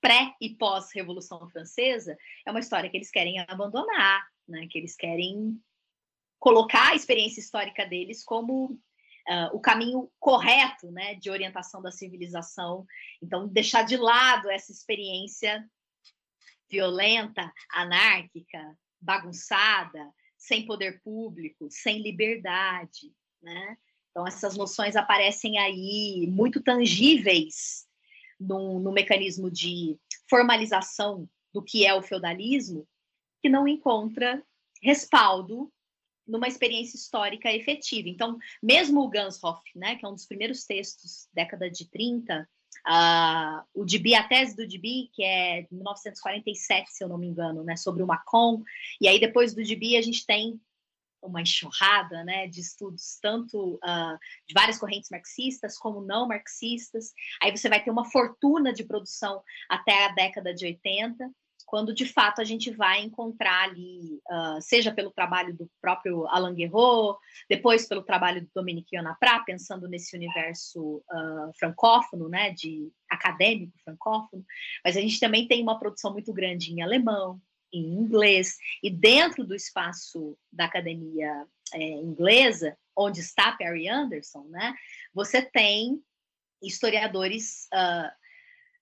pré 0.02 0.34
e 0.40 0.56
pós 0.56 0.92
Revolução 0.94 1.50
Francesa, 1.50 2.18
é 2.46 2.52
uma 2.52 2.60
história 2.60 2.90
que 2.90 2.98
eles 2.98 3.12
querem 3.12 3.40
abandonar, 3.40 4.26
né, 4.48 4.68
que 4.70 4.78
eles 4.78 4.96
querem 4.96 5.62
colocar 6.40 6.92
a 6.92 6.96
experiência 6.96 7.42
histórica 7.42 7.86
deles 7.86 8.24
como 8.24 8.80
uh, 9.30 9.56
o 9.56 9.60
caminho 9.60 10.12
correto, 10.20 10.92
né, 10.92 11.16
de 11.16 11.30
orientação 11.30 11.82
da 11.82 11.92
civilização. 11.92 12.86
Então, 13.22 13.48
deixar 13.48 13.84
de 13.84 13.96
lado 13.96 14.50
essa 14.50 14.72
experiência 14.72 15.64
violenta, 16.70 17.52
anárquica, 17.72 18.78
bagunçada, 19.00 20.12
sem 20.38 20.66
poder 20.66 21.02
público, 21.02 21.68
sem 21.70 22.02
liberdade, 22.02 23.14
né? 23.42 23.78
Então, 24.12 24.26
essas 24.26 24.58
noções 24.58 24.96
aparecem 24.96 25.58
aí 25.60 26.28
muito 26.30 26.62
tangíveis 26.62 27.88
no, 28.40 28.80
no 28.80 28.92
mecanismo 28.92 29.50
de 29.52 29.98
formalização 30.30 31.30
do 31.54 31.64
que 31.64 31.86
é 31.86 31.94
o 31.94 32.02
feudalismo, 32.02 32.88
que 33.42 33.50
não 33.50 33.68
encontra 33.68 34.44
respaldo 34.82 35.72
numa 36.30 36.48
experiência 36.48 36.96
histórica 36.96 37.52
efetiva. 37.52 38.08
Então, 38.08 38.38
mesmo 38.62 39.02
o 39.02 39.10
Ganshoff, 39.10 39.62
né, 39.76 39.96
que 39.96 40.06
é 40.06 40.10
um 40.10 40.14
dos 40.14 40.26
primeiros 40.26 40.64
textos, 40.66 41.28
década 41.34 41.70
de 41.70 41.90
30, 41.90 42.48
uh, 42.88 43.64
o 43.74 43.84
Dibi, 43.84 44.16
a 44.16 44.28
tese 44.28 44.56
do 44.56 44.68
Dibi, 44.68 45.10
que 45.14 45.24
é 45.24 45.64
de 45.64 45.74
1947, 45.74 46.92
se 46.92 47.04
eu 47.04 47.10
não 47.10 47.18
me 47.18 47.28
engano, 47.28 47.64
né, 47.64 47.76
sobre 47.76 48.04
o 48.04 48.08
Macron, 48.08 48.64
e 49.02 49.08
aí 49.08 49.20
depois 49.20 49.54
do 49.54 49.64
Dibi 49.64 49.98
a 49.98 50.02
gente 50.02 50.26
tem 50.26 50.60
uma 51.22 51.42
enxurrada 51.42 52.24
né, 52.24 52.48
de 52.48 52.62
estudos, 52.62 53.20
tanto 53.22 53.76
uh, 53.76 54.18
de 54.48 54.54
várias 54.54 54.78
correntes 54.78 55.10
marxistas 55.10 55.78
como 55.78 56.00
não 56.00 56.26
marxistas. 56.28 57.14
Aí 57.42 57.56
você 57.56 57.68
vai 57.68 57.84
ter 57.84 57.92
uma 57.92 58.10
fortuna 58.10 58.72
de 58.72 58.86
produção 58.86 59.44
até 59.68 60.06
a 60.06 60.14
década 60.14 60.54
de 60.54 60.66
80, 60.66 61.30
quando 61.70 61.94
de 61.94 62.04
fato 62.04 62.42
a 62.42 62.44
gente 62.44 62.72
vai 62.72 63.00
encontrar 63.02 63.70
ali, 63.70 64.20
uh, 64.28 64.60
seja 64.60 64.92
pelo 64.92 65.12
trabalho 65.12 65.56
do 65.56 65.70
próprio 65.80 66.26
Alain 66.28 66.56
Guerreau, 66.56 67.20
depois 67.48 67.88
pelo 67.88 68.02
trabalho 68.02 68.42
do 68.42 68.50
Dominique 68.56 68.96
Ionaprat, 68.96 69.46
pensando 69.46 69.88
nesse 69.88 70.18
universo 70.18 70.98
uh, 70.98 71.54
francófono, 71.60 72.28
né, 72.28 72.50
de 72.50 72.92
acadêmico 73.08 73.78
francófono, 73.84 74.44
mas 74.84 74.98
a 74.98 75.00
gente 75.00 75.20
também 75.20 75.48
tem 75.48 75.62
uma 75.62 75.78
produção 75.78 76.12
muito 76.12 76.34
grande 76.34 76.74
em 76.74 76.82
alemão, 76.82 77.40
em 77.72 77.84
inglês, 77.84 78.58
e 78.82 78.90
dentro 78.90 79.46
do 79.46 79.54
espaço 79.54 80.36
da 80.52 80.66
academia 80.66 81.46
é, 81.72 81.84
inglesa, 81.84 82.76
onde 82.96 83.20
está 83.20 83.52
Perry 83.52 83.88
Anderson, 83.88 84.44
né, 84.50 84.74
você 85.14 85.40
tem 85.40 86.02
historiadores 86.64 87.68
uh, 87.72 88.12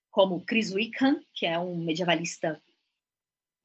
como 0.09 0.45
Chris 0.45 0.71
Wickham, 0.71 1.19
que 1.33 1.45
é 1.45 1.59
um 1.59 1.75
medievalista 1.75 2.61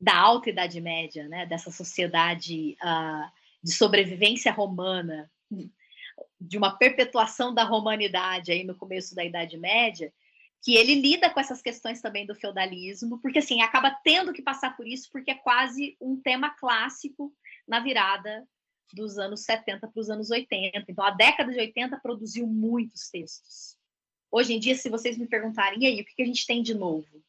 da 0.02 0.16
alta 0.18 0.50
Idade 0.50 0.80
Média, 0.80 1.28
né, 1.28 1.46
dessa 1.46 1.70
sociedade 1.70 2.76
uh, 2.82 3.30
de 3.62 3.70
sobrevivência 3.72 4.50
romana, 4.50 5.30
de 6.40 6.58
uma 6.58 6.76
perpetuação 6.76 7.54
da 7.54 7.62
romanidade 7.62 8.50
aí 8.50 8.64
no 8.64 8.74
começo 8.74 9.14
da 9.14 9.24
Idade 9.24 9.56
Média, 9.56 10.12
que 10.60 10.74
ele 10.74 10.96
lida 10.96 11.30
com 11.30 11.38
essas 11.38 11.62
questões 11.62 12.00
também 12.00 12.26
do 12.26 12.34
feudalismo, 12.34 13.20
porque 13.20 13.38
assim, 13.38 13.62
acaba 13.62 13.92
tendo 14.02 14.32
que 14.32 14.42
passar 14.42 14.76
por 14.76 14.88
isso, 14.88 15.08
porque 15.12 15.30
é 15.30 15.36
quase 15.36 15.96
um 16.00 16.20
tema 16.20 16.50
clássico 16.50 17.32
na 17.66 17.78
virada 17.78 18.44
dos 18.92 19.18
anos 19.18 19.44
70 19.44 19.86
para 19.86 20.00
os 20.00 20.10
anos 20.10 20.32
80. 20.32 20.84
Então, 20.88 21.04
a 21.04 21.10
década 21.10 21.52
de 21.52 21.58
80 21.58 21.96
produziu 22.00 22.44
muitos 22.46 23.08
textos. 23.08 23.76
Hoje 24.32 24.52
em 24.52 24.58
dia, 24.58 24.74
se 24.74 24.90
vocês 24.90 25.16
me 25.16 25.28
perguntarem, 25.28 25.82
e 25.82 25.86
aí, 25.86 26.00
o 26.00 26.04
que 26.04 26.22
a 26.22 26.26
gente 26.26 26.44
tem 26.44 26.60
de 26.60 26.74
novo? 26.74 27.22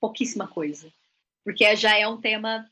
Pouquíssima 0.00 0.46
coisa. 0.46 0.92
Porque 1.44 1.74
já 1.76 1.96
é 1.96 2.06
um 2.06 2.20
tema 2.20 2.68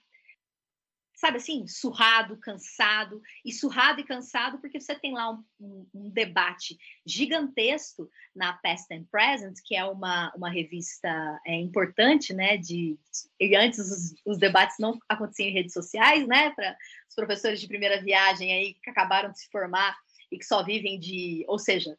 sabe 1.16 1.38
assim, 1.38 1.66
surrado, 1.66 2.36
cansado, 2.36 3.22
e 3.42 3.50
surrado 3.50 4.00
e 4.00 4.04
cansado 4.04 4.58
porque 4.58 4.78
você 4.78 4.94
tem 4.94 5.14
lá 5.14 5.30
um, 5.30 5.44
um, 5.58 5.86
um, 5.94 6.10
debate 6.10 6.78
gigantesco 7.06 8.08
na 8.34 8.52
Past 8.52 8.92
and 8.92 9.04
Present, 9.10 9.56
que 9.64 9.74
é 9.74 9.84
uma, 9.84 10.30
uma 10.36 10.50
revista 10.50 11.40
é, 11.46 11.54
importante, 11.54 12.34
né, 12.34 12.58
de, 12.58 12.98
e 13.40 13.56
antes 13.56 13.78
os, 13.78 14.14
os, 14.26 14.38
debates 14.38 14.76
não 14.78 14.98
aconteciam 15.08 15.48
em 15.48 15.54
redes 15.54 15.72
sociais, 15.72 16.26
né, 16.28 16.50
para 16.50 16.76
os 17.08 17.14
professores 17.14 17.60
de 17.60 17.66
primeira 17.66 18.00
viagem 18.02 18.52
aí 18.52 18.74
que 18.74 18.90
acabaram 18.90 19.32
de 19.32 19.40
se 19.40 19.48
formar 19.48 19.96
e 20.30 20.38
que 20.38 20.44
só 20.44 20.62
vivem 20.62 21.00
de, 21.00 21.46
ou 21.48 21.58
seja, 21.58 21.96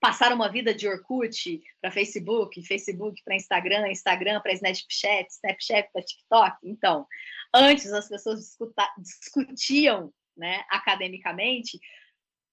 passaram 0.00 0.36
uma 0.36 0.50
vida 0.50 0.74
de 0.74 0.86
Orkut 0.86 1.62
para 1.80 1.90
Facebook, 1.90 2.62
Facebook 2.62 3.22
para 3.24 3.36
Instagram, 3.36 3.88
Instagram 3.88 4.40
para 4.40 4.52
Snapchat, 4.52 5.28
Snapchat 5.30 5.90
para 5.92 6.02
TikTok, 6.02 6.56
então 6.62 7.06
Antes 7.54 7.92
as 7.92 8.08
pessoas 8.08 8.56
discutiam 8.98 10.12
né, 10.36 10.64
academicamente 10.70 11.78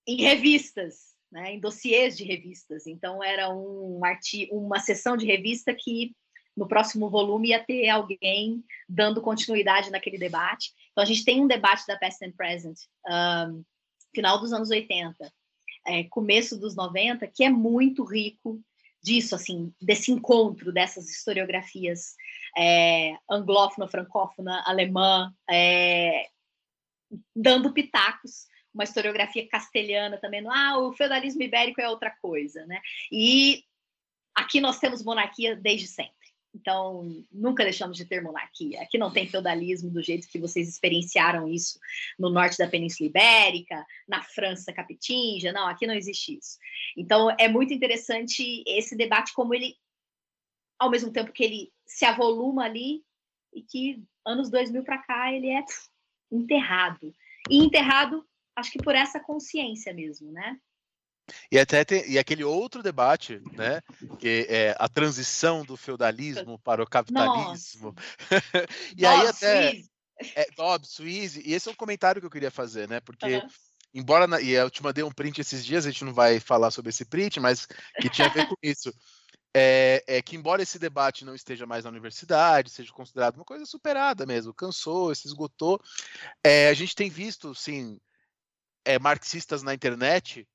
em 0.07 0.21
revistas, 0.21 1.15
né, 1.31 1.53
em 1.53 1.59
dossiês 1.59 2.17
de 2.17 2.23
revistas. 2.23 2.87
Então 2.87 3.23
era 3.23 3.49
um 3.49 3.99
uma 4.51 4.79
sessão 4.79 5.17
de 5.17 5.25
revista 5.25 5.75
que 5.77 6.15
no 6.55 6.67
próximo 6.67 7.09
volume 7.09 7.49
ia 7.49 7.63
ter 7.63 7.89
alguém 7.89 8.63
dando 8.87 9.21
continuidade 9.21 9.91
naquele 9.91 10.17
debate. 10.17 10.71
Então 10.91 11.03
a 11.03 11.07
gente 11.07 11.25
tem 11.25 11.41
um 11.41 11.47
debate 11.47 11.85
da 11.85 11.97
Past 11.97 12.23
and 12.23 12.31
Present, 12.31 12.77
um, 13.05 13.63
final 14.13 14.39
dos 14.39 14.53
anos 14.53 14.69
80, 14.69 15.29
é, 15.85 16.03
começo 16.05 16.57
dos 16.59 16.75
90, 16.75 17.27
que 17.27 17.43
é 17.43 17.49
muito 17.49 18.03
rico 18.03 18.61
disso, 19.01 19.35
assim, 19.35 19.71
desse 19.79 20.11
encontro 20.11 20.71
dessas 20.71 21.09
historiografias 21.09 22.15
é, 22.57 23.15
anglófona, 23.29 23.87
francófona, 23.87 24.63
alemã, 24.65 25.31
é, 25.49 26.27
dando 27.35 27.71
pitacos, 27.71 28.47
uma 28.73 28.83
historiografia 28.83 29.47
castelhana 29.47 30.17
também, 30.17 30.41
no, 30.41 30.51
ah, 30.51 30.79
o 30.79 30.93
feudalismo 30.93 31.41
ibérico 31.43 31.79
é 31.79 31.87
outra 31.87 32.11
coisa, 32.21 32.65
né? 32.65 32.81
E 33.11 33.63
aqui 34.33 34.59
nós 34.59 34.79
temos 34.79 35.03
monarquia 35.03 35.55
desde 35.55 35.87
sempre. 35.87 36.24
Então, 36.55 37.21
nunca 37.29 37.65
deixamos 37.65 37.97
de 37.97 38.05
ter 38.05 38.23
monarquia. 38.23 38.81
Aqui 38.81 38.97
não 38.97 39.11
tem 39.11 39.27
feudalismo 39.27 39.89
do 39.89 40.01
jeito 40.01 40.29
que 40.29 40.39
vocês 40.39 40.69
experienciaram 40.69 41.49
isso 41.49 41.77
no 42.17 42.29
norte 42.29 42.57
da 42.57 42.67
Península 42.67 43.09
Ibérica, 43.09 43.85
na 44.07 44.23
França 44.23 44.71
capetinja. 44.71 45.51
Não, 45.51 45.67
aqui 45.67 45.85
não 45.85 45.93
existe 45.93 46.37
isso. 46.37 46.57
Então, 46.95 47.29
é 47.37 47.49
muito 47.49 47.73
interessante 47.73 48.63
esse 48.65 48.95
debate, 48.95 49.33
como 49.33 49.53
ele, 49.53 49.75
ao 50.79 50.89
mesmo 50.89 51.11
tempo 51.11 51.33
que 51.33 51.43
ele 51.43 51.73
se 51.85 52.05
avoluma 52.05 52.63
ali, 52.63 53.03
e 53.53 53.61
que 53.61 54.01
anos 54.25 54.49
2000 54.49 54.83
para 54.83 54.99
cá 54.99 55.33
ele 55.33 55.49
é 55.49 55.63
enterrado. 56.31 57.13
E 57.49 57.57
enterrado, 57.57 58.25
acho 58.55 58.71
que 58.71 58.81
por 58.81 58.95
essa 58.95 59.19
consciência 59.19 59.93
mesmo, 59.93 60.31
né? 60.31 60.57
E 61.51 61.59
até 61.59 61.83
tem, 61.83 62.09
e 62.09 62.19
aquele 62.19 62.43
outro 62.43 62.83
debate, 62.83 63.41
né, 63.53 63.81
que 64.19 64.45
é 64.49 64.75
a 64.77 64.87
transição 64.87 65.63
do 65.63 65.75
feudalismo 65.75 66.59
para 66.59 66.83
o 66.83 66.87
capitalismo. 66.87 67.95
e 68.95 69.01
Nossa, 69.01 69.21
aí 69.21 69.27
até 69.27 69.81
é, 70.35 70.47
Dobbs, 70.55 70.89
Suisse, 70.89 71.41
e 71.45 71.53
esse 71.53 71.67
é 71.67 71.71
um 71.71 71.75
comentário 71.75 72.21
que 72.21 72.27
eu 72.27 72.31
queria 72.31 72.51
fazer, 72.51 72.87
né? 72.87 72.99
Porque 72.99 73.37
uhum. 73.37 73.47
embora 73.93 74.27
na, 74.27 74.39
e 74.39 74.51
eu 74.51 74.69
te 74.69 74.83
mandei 74.83 75.03
um 75.03 75.11
print 75.11 75.41
esses 75.41 75.65
dias, 75.65 75.85
a 75.85 75.91
gente 75.91 76.05
não 76.05 76.13
vai 76.13 76.39
falar 76.39 76.71
sobre 76.71 76.89
esse 76.89 77.05
print, 77.05 77.39
mas 77.39 77.67
que 77.99 78.09
tinha 78.09 78.27
a 78.27 78.33
ver 78.33 78.47
com 78.47 78.55
isso. 78.61 78.93
é, 79.53 80.03
é, 80.07 80.21
que, 80.21 80.35
embora 80.35 80.61
esse 80.61 80.77
debate 80.77 81.25
não 81.25 81.33
esteja 81.33 81.65
mais 81.65 81.83
na 81.85 81.89
universidade, 81.89 82.69
seja 82.69 82.91
considerado 82.91 83.35
uma 83.35 83.45
coisa 83.45 83.65
superada 83.65 84.25
mesmo, 84.25 84.53
cansou, 84.53 85.13
se 85.15 85.27
esgotou, 85.27 85.81
é, 86.43 86.69
a 86.69 86.73
gente 86.73 86.95
tem 86.95 87.09
visto, 87.09 87.55
sim, 87.55 87.99
é, 88.85 88.99
marxistas 88.99 89.63
na 89.63 89.73
internet 89.73 90.47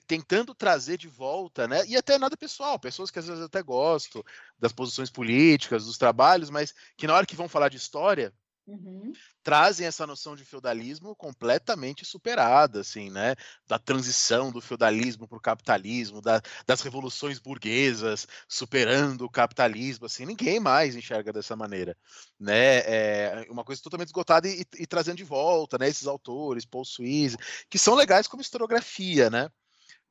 tentando 0.00 0.54
trazer 0.54 0.96
de 0.96 1.08
volta, 1.08 1.66
né? 1.68 1.84
E 1.86 1.96
até 1.96 2.18
nada 2.18 2.36
pessoal, 2.36 2.78
pessoas 2.78 3.10
que 3.10 3.18
às 3.18 3.26
vezes 3.26 3.42
até 3.42 3.62
gostam 3.62 4.22
das 4.58 4.72
posições 4.72 5.10
políticas, 5.10 5.86
dos 5.86 5.98
trabalhos, 5.98 6.50
mas 6.50 6.74
que 6.96 7.06
na 7.06 7.14
hora 7.14 7.26
que 7.26 7.36
vão 7.36 7.48
falar 7.48 7.68
de 7.68 7.76
história, 7.76 8.32
Uhum. 8.66 9.12
trazem 9.42 9.86
essa 9.86 10.06
noção 10.06 10.36
de 10.36 10.44
feudalismo 10.44 11.16
completamente 11.16 12.04
superada, 12.04 12.80
assim, 12.80 13.10
né? 13.10 13.34
Da 13.66 13.78
transição 13.78 14.52
do 14.52 14.60
feudalismo 14.60 15.26
para 15.26 15.38
o 15.38 15.40
capitalismo, 15.40 16.20
da, 16.20 16.40
das 16.66 16.80
revoluções 16.80 17.38
burguesas 17.40 18.26
superando 18.48 19.22
o 19.22 19.30
capitalismo, 19.30 20.06
assim, 20.06 20.24
ninguém 20.24 20.60
mais 20.60 20.94
enxerga 20.94 21.32
dessa 21.32 21.56
maneira, 21.56 21.96
né? 22.38 22.78
É 22.84 23.46
uma 23.50 23.64
coisa 23.64 23.82
totalmente 23.82 24.08
esgotada 24.08 24.48
e, 24.48 24.60
e, 24.60 24.82
e 24.82 24.86
trazendo 24.86 25.16
de 25.16 25.24
volta, 25.24 25.76
né? 25.78 25.88
Esses 25.88 26.06
autores, 26.06 26.64
Paul 26.64 26.84
Suisse, 26.84 27.36
que 27.68 27.78
são 27.78 27.94
legais 27.94 28.28
como 28.28 28.42
historiografia, 28.42 29.28
né? 29.28 29.48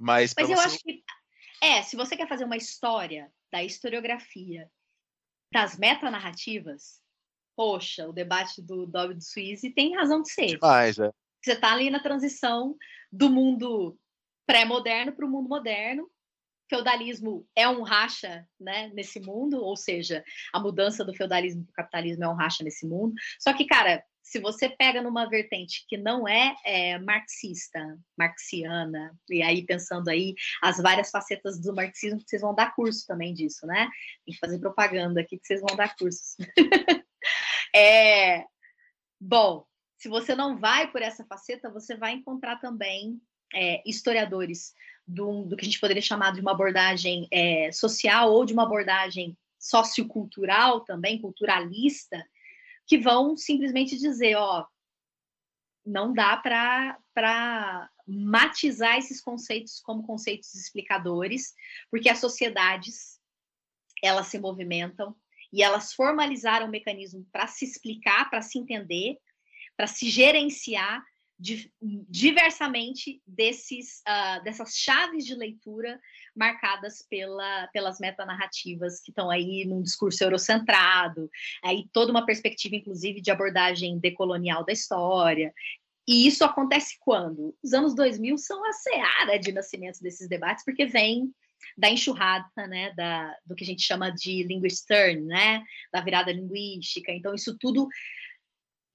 Mas, 0.02 0.34
Mas 0.36 0.50
eu 0.50 0.56
você... 0.56 0.66
acho 0.66 0.80
que 0.80 1.04
é, 1.62 1.84
se 1.84 1.96
você 1.96 2.18
quer 2.18 2.28
fazer 2.28 2.44
uma 2.44 2.58
história 2.58 3.32
da 3.52 3.64
historiografia 3.64 4.68
das 5.54 5.78
metanarrativas, 5.78 7.00
poxa, 7.56 8.10
o 8.10 8.14
debate 8.14 8.62
do 8.62 8.88
Dobby 8.88 9.14
do 9.14 9.24
Suíze 9.24 9.70
tem 9.70 9.96
razão 9.96 10.24
de 10.24 10.32
ser. 10.32 10.58
Demais, 10.58 10.98
é. 10.98 11.12
Você 11.44 11.54
está 11.54 11.72
ali 11.74 11.90
na 11.92 12.02
transição 12.02 12.76
do 13.12 13.30
mundo 13.30 13.98
pré-moderno 14.48 15.12
para 15.14 15.26
o 15.26 15.30
mundo 15.30 15.48
moderno. 15.48 16.10
Feudalismo 16.68 17.48
é 17.56 17.68
um 17.68 17.84
racha 17.84 18.48
né, 18.60 18.90
nesse 18.94 19.20
mundo, 19.20 19.62
ou 19.62 19.76
seja, 19.76 20.24
a 20.54 20.60
mudança 20.60 21.04
do 21.04 21.14
feudalismo 21.14 21.66
para 21.66 21.72
o 21.72 21.76
capitalismo 21.76 22.24
é 22.24 22.30
um 22.30 22.36
racha 22.36 22.64
nesse 22.64 22.88
mundo. 22.88 23.14
Só 23.40 23.54
que, 23.54 23.66
cara, 23.66 24.04
se 24.22 24.40
você 24.40 24.70
pega 24.70 25.02
numa 25.02 25.28
vertente 25.28 25.86
que 25.88 25.98
não 25.98 26.28
é, 26.28 26.56
é, 26.66 27.00
marxista, 27.00 27.80
marxiana, 28.18 29.18
e 29.30 29.42
aí 29.42 29.66
pensando 29.66 30.10
aí 30.10 30.36
as 30.62 30.78
várias 30.78 31.10
facetas 31.10 31.60
do 31.60 31.74
marxismo, 31.74 32.20
que 32.20 32.30
vocês 32.30 32.42
vão 32.42 32.56
dar 32.56 32.74
curso 32.76 33.06
também 33.08 33.34
disso, 33.34 33.66
né? 33.66 33.90
Tem 34.26 34.34
que 34.34 34.40
fazer 34.40 34.60
propaganda 34.60 35.22
aqui 35.22 35.38
que 35.38 35.46
vocês 35.46 35.62
vão 35.62 35.76
dar 35.76 35.96
cursos. 35.96 36.36
é, 37.76 38.46
bom, 39.20 39.66
se 39.98 40.08
você 40.08 40.36
não 40.36 40.58
vai 40.58 40.92
por 40.92 41.02
essa 41.02 41.26
faceta, 41.26 41.70
você 41.70 41.96
vai 41.96 42.14
encontrar 42.14 42.58
também 42.58 43.22
é, 43.54 43.82
historiadores 43.86 44.74
do, 45.06 45.44
do, 45.44 45.56
que 45.56 45.62
a 45.62 45.66
gente 45.66 45.80
poderia 45.80 46.02
chamar 46.02 46.32
de 46.32 46.42
uma 46.42 46.52
abordagem 46.52 47.28
é, 47.32 47.72
social 47.72 48.32
ou 48.32 48.46
de 48.46 48.54
uma 48.54 48.64
abordagem 48.64 49.38
sociocultural 49.60 50.82
também, 50.82 51.22
culturalista, 51.22 52.26
que 52.92 52.98
vão 52.98 53.38
simplesmente 53.38 53.98
dizer, 53.98 54.36
ó, 54.36 54.66
não 55.86 56.12
dá 56.12 56.36
para 56.36 57.90
matizar 58.06 58.98
esses 58.98 59.22
conceitos 59.22 59.80
como 59.80 60.06
conceitos 60.06 60.54
explicadores, 60.56 61.56
porque 61.90 62.10
as 62.10 62.20
sociedades 62.20 63.18
elas 64.04 64.28
se 64.28 64.38
movimentam 64.38 65.16
e 65.54 65.64
elas 65.64 65.94
formalizaram 65.94 66.68
um 66.68 66.70
mecanismo 66.70 67.26
para 67.32 67.48
se 67.48 67.64
explicar, 67.64 68.30
para 68.30 68.42
se 68.42 68.60
entender, 68.60 69.18
para 69.78 69.88
se 69.88 70.10
gerenciar 70.10 71.02
diversamente 72.10 73.24
desses, 73.26 74.02
uh, 74.02 74.44
dessas 74.44 74.76
chaves 74.76 75.26
de 75.26 75.34
leitura 75.34 75.98
marcadas 76.36 77.06
pela, 77.10 77.68
pelas 77.68 78.00
metanarrativas 78.00 79.02
que 79.02 79.12
estão 79.12 79.30
aí 79.30 79.66
num 79.66 79.82
discurso 79.82 80.24
eurocentrado, 80.24 81.30
aí 81.64 81.88
toda 81.92 82.12
uma 82.12 82.26
perspectiva, 82.26 82.76
inclusive, 82.76 83.22
de 83.22 83.32
abordagem 83.32 84.00
decolonial 84.00 84.66
da 84.66 84.74
história. 84.74 85.54
E 86.08 86.26
isso 86.28 86.44
acontece 86.44 86.98
quando? 87.00 87.56
Os 87.64 87.74
anos 87.74 87.96
2000 87.96 88.38
são 88.38 88.66
a 88.66 88.74
seara 88.74 89.38
de 89.38 89.52
nascimento 89.52 90.00
desses 90.02 90.28
debates, 90.28 90.66
porque 90.66 90.86
vem 90.86 91.34
da 91.78 91.90
enxurrada, 91.90 92.50
né, 92.68 92.92
da, 92.96 93.36
do 93.46 93.56
que 93.56 93.64
a 93.64 93.68
gente 93.68 93.84
chama 93.84 94.10
de 94.10 94.44
linguist 94.44 94.86
turn, 94.88 95.22
né, 95.22 95.64
da 95.94 96.02
virada 96.02 96.32
linguística. 96.32 97.12
Então, 97.12 97.34
isso 97.34 97.58
tudo 97.58 97.88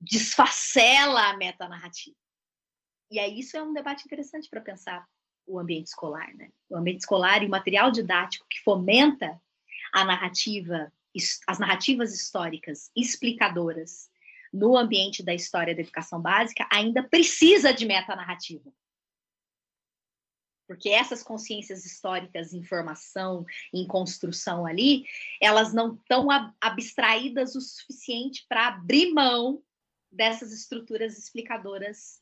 desfacela 0.01 1.31
a 1.31 1.37
metanarrativa. 1.37 2.17
E 3.11 3.19
aí 3.19 3.39
isso 3.39 3.57
é 3.57 3.63
um 3.63 3.73
debate 3.73 4.05
interessante 4.05 4.49
para 4.51 4.61
pensar 4.61 5.07
o 5.47 5.59
ambiente 5.59 5.89
escolar, 5.89 6.35
né? 6.35 6.51
O 6.69 6.77
ambiente 6.77 7.01
escolar 7.01 7.43
e 7.43 7.47
o 7.47 7.51
material 7.51 7.91
didático 7.91 8.47
que 8.49 8.61
fomenta 8.63 9.41
a 9.93 10.05
narrativa, 10.05 10.93
as 11.47 11.59
narrativas 11.59 12.13
históricas 12.13 12.91
explicadoras 12.97 14.11
no 14.53 14.77
ambiente 14.77 15.23
da 15.23 15.35
história 15.35 15.75
da 15.75 15.81
educação 15.81 16.21
básica 16.21 16.67
ainda 16.73 17.03
precisa 17.03 17.73
de 17.73 17.85
metanarrativa. 17.85 18.73
Porque 20.67 20.89
essas 20.89 21.23
consciências 21.23 21.87
históricas 21.87 22.53
em 22.53 22.63
formação, 22.63 23.47
em 23.73 23.87
construção 23.87 24.67
ali, 24.67 25.05
elas 25.41 25.73
não 25.73 25.95
estão 25.95 26.27
abstraídas 26.61 27.55
o 27.55 27.61
suficiente 27.61 28.45
para 28.49 28.69
abrir 28.69 29.13
mão 29.13 29.63
dessas 30.11 30.53
estruturas 30.53 31.17
explicadoras 31.17 32.21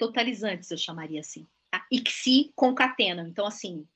totalizantes, 0.00 0.70
eu 0.70 0.78
chamaria 0.78 1.20
assim, 1.20 1.46
tá? 1.70 1.86
e 1.92 2.00
que 2.00 2.10
se 2.10 2.50
concatenam. 2.56 3.28
Então, 3.28 3.46
assim, 3.46 3.86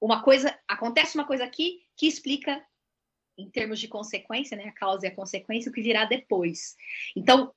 uma 0.00 0.20
coisa 0.20 0.58
acontece 0.66 1.16
uma 1.16 1.24
coisa 1.24 1.44
aqui 1.44 1.84
que 1.96 2.08
explica 2.08 2.60
em 3.38 3.48
termos 3.48 3.78
de 3.78 3.86
consequência, 3.86 4.56
né, 4.56 4.64
a 4.64 4.72
causa 4.72 5.06
e 5.06 5.08
a 5.08 5.14
consequência, 5.14 5.70
o 5.70 5.72
que 5.72 5.80
virá 5.80 6.04
depois. 6.04 6.76
Então, 7.16 7.54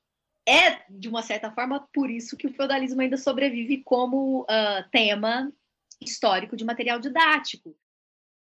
é 0.48 0.80
de 0.88 1.08
uma 1.08 1.22
certa 1.22 1.50
forma 1.50 1.86
por 1.92 2.08
isso 2.08 2.36
que 2.36 2.46
o 2.46 2.52
feudalismo 2.52 3.00
ainda 3.00 3.16
sobrevive 3.16 3.82
como 3.82 4.42
uh, 4.42 4.88
tema 4.92 5.52
histórico 6.00 6.56
de 6.56 6.64
material 6.64 7.00
didático. 7.00 7.76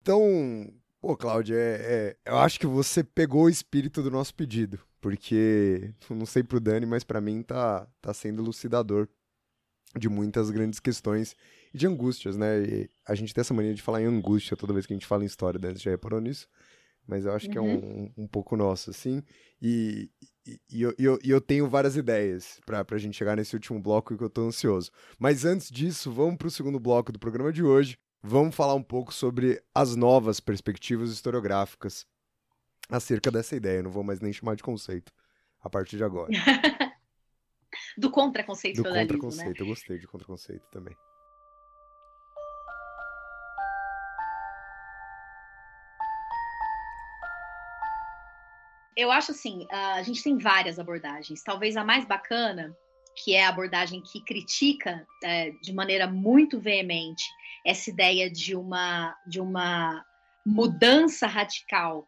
Então, 0.03 0.71
pô, 1.01 1.17
Cláudia, 1.17 1.57
é, 1.57 2.17
é, 2.27 2.31
eu 2.31 2.37
acho 2.37 2.61
que 2.61 2.67
você 2.67 3.03
pegou 3.03 3.45
o 3.45 3.49
espírito 3.49 4.03
do 4.03 4.11
nosso 4.11 4.35
pedido 4.35 4.79
porque 5.05 5.93
não 6.09 6.25
sei 6.25 6.43
pro 6.43 6.59
Dani, 6.59 6.87
mas 6.87 7.05
para 7.05 7.21
mim 7.21 7.43
tá, 7.43 7.87
tá 8.01 8.15
sendo 8.15 8.41
elucidador 8.41 9.07
de 9.95 10.09
muitas 10.09 10.51
grandes 10.51 10.81
questões 10.81 11.37
e 11.75 11.79
de 11.79 11.87
angústias, 11.87 12.39
né? 12.39 12.63
E 12.63 12.91
a 13.07 13.15
gente 13.15 13.35
tem 13.35 13.43
essa 13.43 13.53
mania 13.53 13.75
de 13.75 13.83
falar 13.83 14.01
em 14.01 14.07
angústia 14.07 14.57
toda 14.57 14.73
vez 14.73 14.87
que 14.87 14.95
a 14.95 14.97
gente 14.97 15.07
fala 15.07 15.23
em 15.23 15.27
história, 15.27 15.61
Dani, 15.61 15.79
você 15.79 15.85
já 15.85 15.91
reparou 15.91 16.23
nisso? 16.23 16.49
Mas 17.07 17.27
eu 17.27 17.33
acho 17.33 17.47
uhum. 17.47 17.53
que 17.53 17.59
é 17.59 17.61
um, 17.61 18.13
um 18.17 18.27
pouco 18.27 18.57
nosso, 18.57 18.89
assim. 18.89 19.23
E, 19.61 20.11
e, 20.47 20.59
e 20.71 20.83
eu, 20.83 20.95
eu, 20.99 21.19
eu, 21.23 21.39
tenho 21.39 21.69
várias 21.69 21.97
ideias 21.97 22.59
pra, 22.65 22.83
pra 22.83 22.97
gente 22.97 23.15
chegar 23.15 23.37
nesse 23.37 23.55
último 23.55 23.79
bloco 23.79 24.17
que 24.17 24.25
eu 24.25 24.31
tô 24.31 24.47
ansioso. 24.49 24.91
Mas 25.19 25.45
antes 25.45 25.71
disso, 25.71 26.11
vamos 26.11 26.37
pro 26.39 26.51
segundo 26.51 26.81
bloco 26.81 27.13
do 27.13 27.19
programa 27.19 27.53
de 27.53 27.63
hoje. 27.63 27.99
Vamos 28.23 28.57
falar 28.57 28.75
um 28.75 28.83
pouco 28.83 29.13
sobre 29.13 29.63
as 29.75 29.95
novas 29.95 30.41
perspectivas 30.41 31.11
historiográficas 31.11 32.07
acerca 32.89 33.31
dessa 33.31 33.57
ideia. 33.57 33.83
não 33.83 33.91
vou 33.91 34.05
mais 34.05 34.21
nem 34.21 34.33
chamar 34.33 34.57
de 34.57 34.63
conceito 34.63 35.13
a 35.63 35.71
partir 35.71 35.97
de 35.97 36.05
agora. 36.05 36.31
Do 37.97 38.11
contra-conceito 38.11 38.83
Do 38.83 38.89
contra-conceito, 38.89 39.49
né? 39.49 39.57
eu 39.61 39.67
gostei 39.67 39.99
de 39.99 40.07
contra-conceito 40.07 40.67
também. 40.71 40.97
Eu 48.97 49.11
acho 49.11 49.33
assim, 49.33 49.67
a 49.71 50.03
gente 50.03 50.23
tem 50.23 50.39
várias 50.39 50.79
abordagens. 50.79 51.43
Talvez 51.43 51.77
a 51.77 51.83
mais 51.83 52.05
bacana, 52.05 52.77
que 53.17 53.35
é 53.35 53.45
a 53.45 53.49
abordagem 53.49 54.01
que 54.01 54.23
critica 54.25 55.05
é, 55.23 55.51
de 55.51 55.73
maneira 55.73 56.07
muito 56.07 56.61
veemente 56.61 57.25
essa 57.65 57.91
ideia 57.91 58.31
de 58.31 58.55
uma, 58.55 59.17
de 59.27 59.41
uma 59.41 60.05
mudança 60.47 61.27
radical 61.27 62.07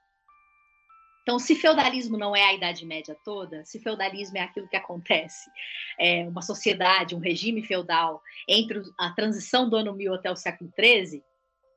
então, 1.27 1.41
se 1.41 1.57
feudalismo 1.57 2.17
não 2.17 2.37
é 2.37 2.45
a 2.45 2.55
Idade 2.55 2.87
Média 2.87 3.17
toda, 3.25 3.65
se 3.65 3.81
feudalismo 3.81 4.39
é 4.39 4.43
aquilo 4.43 4.69
que 4.69 4.77
acontece, 4.77 5.51
é 5.99 6.23
uma 6.29 6.41
sociedade, 6.41 7.17
um 7.17 7.19
regime 7.19 7.65
feudal, 7.65 8.23
entre 8.47 8.81
a 8.97 9.11
transição 9.11 9.69
do 9.69 9.75
ano 9.75 9.93
1000 9.93 10.15
até 10.15 10.31
o 10.31 10.37
século 10.37 10.73
XIII, 10.79 11.21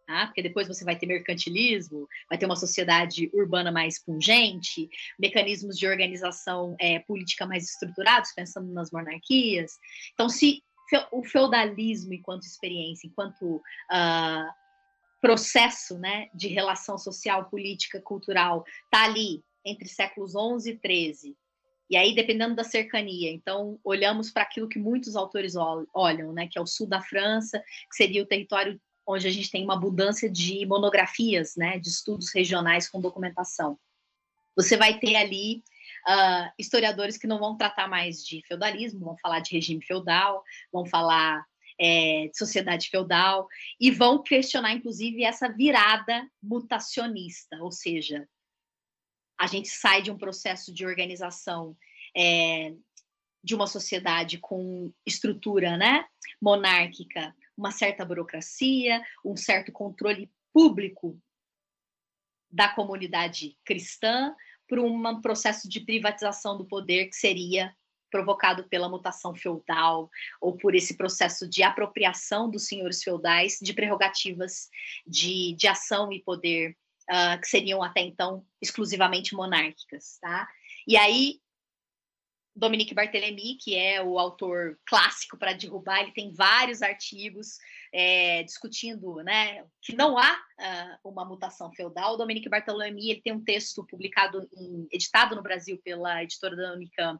tá? 0.05 0.27
porque 0.27 0.43
depois 0.43 0.67
você 0.67 0.85
vai 0.85 0.95
ter 0.95 1.07
mercantilismo, 1.07 2.07
vai 2.29 2.37
ter 2.37 2.45
uma 2.45 2.55
sociedade 2.55 3.31
urbana 3.33 3.71
mais 3.71 3.97
pungente, 3.97 4.87
mecanismos 5.17 5.79
de 5.79 5.87
organização 5.87 6.75
é, 6.79 6.99
política 6.99 7.47
mais 7.47 7.63
estruturados, 7.63 8.31
pensando 8.35 8.71
nas 8.71 8.91
monarquias. 8.91 9.79
Então, 10.13 10.29
se 10.29 10.61
o 11.11 11.23
feudalismo, 11.23 12.13
enquanto 12.13 12.43
experiência, 12.43 13.07
enquanto 13.07 13.55
uh, 13.55 14.68
processo 15.21 15.97
né, 15.97 16.27
de 16.33 16.47
relação 16.47 16.97
social, 16.97 17.49
política, 17.49 18.01
cultural, 18.01 18.63
está 18.85 19.03
ali 19.03 19.43
entre 19.65 19.87
séculos 19.87 20.35
11 20.35 20.71
e 20.71 20.77
13. 20.77 21.37
E 21.89 21.97
aí, 21.97 22.13
dependendo 22.13 22.55
da 22.55 22.63
cercania, 22.63 23.31
então, 23.31 23.79
olhamos 23.83 24.31
para 24.31 24.43
aquilo 24.43 24.69
que 24.69 24.77
muitos 24.77 25.15
autores 25.15 25.55
olham, 25.93 26.31
né, 26.31 26.47
que 26.47 26.57
é 26.57 26.61
o 26.61 26.67
sul 26.67 26.87
da 26.87 27.01
França, 27.01 27.59
que 27.59 27.95
seria 27.95 28.21
o 28.21 28.27
território 28.27 28.79
onde 29.07 29.27
a 29.27 29.31
gente 29.31 29.49
tem 29.49 29.63
uma 29.63 29.73
abundância 29.73 30.29
de 30.29 30.63
monografias, 30.67 31.55
né, 31.55 31.79
de 31.79 31.89
estudos 31.89 32.31
regionais 32.31 32.87
com 32.87 33.01
documentação. 33.01 33.77
Você 34.55 34.77
vai 34.77 34.99
ter 34.99 35.15
ali 35.15 35.63
uh, 36.07 36.51
historiadores 36.59 37.17
que 37.17 37.25
não 37.25 37.39
vão 37.39 37.57
tratar 37.57 37.87
mais 37.87 38.23
de 38.23 38.43
feudalismo, 38.47 39.05
vão 39.05 39.17
falar 39.17 39.39
de 39.39 39.55
regime 39.55 39.83
feudal, 39.83 40.43
vão 40.71 40.85
falar 40.85 41.43
é, 41.79 42.27
de 42.27 42.37
sociedade 42.37 42.89
feudal 42.89 43.47
e 43.79 43.89
vão 43.89 44.21
questionar, 44.21 44.73
inclusive, 44.73 45.23
essa 45.23 45.47
virada 45.47 46.29
mutacionista, 46.41 47.57
ou 47.61 47.71
seja, 47.71 48.27
a 49.39 49.47
gente 49.47 49.69
sai 49.69 50.01
de 50.01 50.11
um 50.11 50.17
processo 50.17 50.73
de 50.73 50.85
organização 50.85 51.77
é, 52.15 52.73
de 53.41 53.55
uma 53.55 53.67
sociedade 53.67 54.37
com 54.37 54.91
estrutura 55.05 55.77
né, 55.77 56.05
monárquica, 56.41 57.33
uma 57.57 57.71
certa 57.71 58.03
burocracia, 58.03 59.01
um 59.23 59.37
certo 59.37 59.71
controle 59.71 60.29
público 60.53 61.17
da 62.51 62.67
comunidade 62.67 63.57
cristã, 63.63 64.35
para 64.67 64.81
um 64.81 65.19
processo 65.19 65.67
de 65.67 65.79
privatização 65.79 66.55
do 66.55 66.65
poder 66.65 67.07
que 67.07 67.15
seria 67.15 67.75
provocado 68.09 68.63
pela 68.65 68.89
mutação 68.89 69.35
feudal 69.35 70.09
ou 70.41 70.57
por 70.57 70.75
esse 70.75 70.95
processo 70.95 71.47
de 71.47 71.63
apropriação 71.63 72.49
dos 72.49 72.67
senhores 72.67 73.03
feudais 73.03 73.57
de 73.61 73.73
prerrogativas 73.73 74.69
de, 75.05 75.55
de 75.55 75.67
ação 75.67 76.11
e 76.11 76.21
poder 76.21 76.75
uh, 77.09 77.39
que 77.39 77.47
seriam 77.47 77.81
até 77.81 78.01
então 78.01 78.45
exclusivamente 78.61 79.35
monárquicas, 79.35 80.17
tá? 80.21 80.47
E 80.87 80.97
aí 80.97 81.39
Dominique 82.55 82.93
Barthélemy, 82.93 83.55
que 83.55 83.75
é 83.75 84.03
o 84.03 84.19
autor 84.19 84.77
clássico 84.85 85.37
para 85.37 85.53
derrubar, 85.53 86.01
ele 86.01 86.11
tem 86.11 86.33
vários 86.33 86.81
artigos 86.81 87.57
é, 87.93 88.43
discutindo 88.43 89.15
né, 89.17 89.65
que 89.81 89.95
não 89.95 90.17
há 90.17 90.31
uh, 90.31 91.09
uma 91.09 91.25
mutação 91.25 91.71
feudal. 91.73 92.13
O 92.13 92.17
Dominique 92.17 92.49
ele 92.51 93.21
tem 93.21 93.33
um 93.33 93.43
texto 93.43 93.85
publicado, 93.85 94.47
em, 94.55 94.87
editado 94.91 95.35
no 95.35 95.43
Brasil 95.43 95.79
pela 95.83 96.23
editora 96.23 96.55
da 96.55 96.73
Unicamp, 96.73 97.19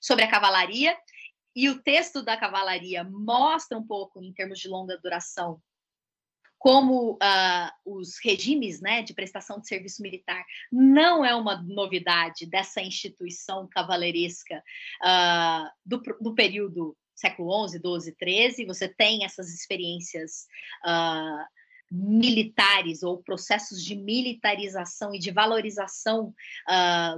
sobre 0.00 0.24
a 0.24 0.30
cavalaria, 0.30 0.96
e 1.54 1.68
o 1.68 1.82
texto 1.82 2.22
da 2.22 2.36
cavalaria 2.36 3.02
mostra 3.04 3.76
um 3.76 3.86
pouco, 3.86 4.22
em 4.22 4.32
termos 4.32 4.58
de 4.58 4.68
longa 4.68 4.96
duração, 4.98 5.60
como 6.60 7.12
uh, 7.14 7.70
os 7.86 8.18
regimes 8.22 8.82
né, 8.82 9.02
de 9.02 9.14
prestação 9.14 9.58
de 9.58 9.66
serviço 9.66 10.02
militar 10.02 10.44
não 10.70 11.24
é 11.24 11.34
uma 11.34 11.62
novidade 11.62 12.44
dessa 12.44 12.82
instituição 12.82 13.66
cavaleiresca 13.66 14.62
uh, 15.02 15.70
do, 15.84 16.02
do, 16.20 16.34
período 16.34 16.94
século 17.20 17.68
XI, 17.68 17.78
XII, 17.78 18.14
XIII, 18.18 18.66
você 18.66 18.88
tem 18.88 19.24
essas 19.24 19.52
experiências 19.52 20.46
uh, 20.84 21.44
militares 21.90 23.02
ou 23.02 23.22
processos 23.22 23.84
de 23.84 23.96
militarização 23.96 25.12
e 25.14 25.18
de 25.18 25.32
valorização 25.32 26.32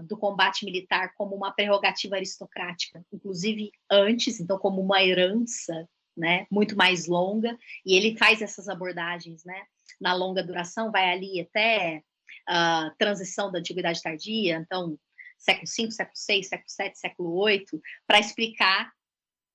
do 0.04 0.16
combate 0.16 0.64
militar 0.64 1.12
como 1.14 1.36
uma 1.36 1.52
prerrogativa 1.52 2.16
aristocrática, 2.16 3.04
inclusive 3.12 3.70
antes, 3.90 4.40
então 4.40 4.58
como 4.58 4.80
uma 4.80 5.02
herança 5.02 5.86
né, 6.16 6.46
muito 6.50 6.76
mais 6.76 7.06
longa, 7.06 7.56
e 7.84 7.94
ele 7.94 8.16
faz 8.16 8.40
essas 8.40 8.68
abordagens, 8.68 9.44
né, 9.44 9.62
na 10.00 10.14
longa 10.14 10.42
duração, 10.42 10.90
vai 10.90 11.10
ali 11.10 11.40
até 11.40 12.02
a 12.48 12.88
uh, 12.88 12.96
transição 12.98 13.52
da 13.52 13.58
antiguidade 13.58 14.02
tardia, 14.02 14.56
então 14.56 14.98
século 15.38 15.66
V, 15.66 15.90
século 15.90 16.16
VI, 16.28 16.44
século 16.44 16.66
VII, 16.78 16.94
século 16.94 17.46
VIII, 17.46 17.66
para 18.06 18.20
explicar 18.20 18.90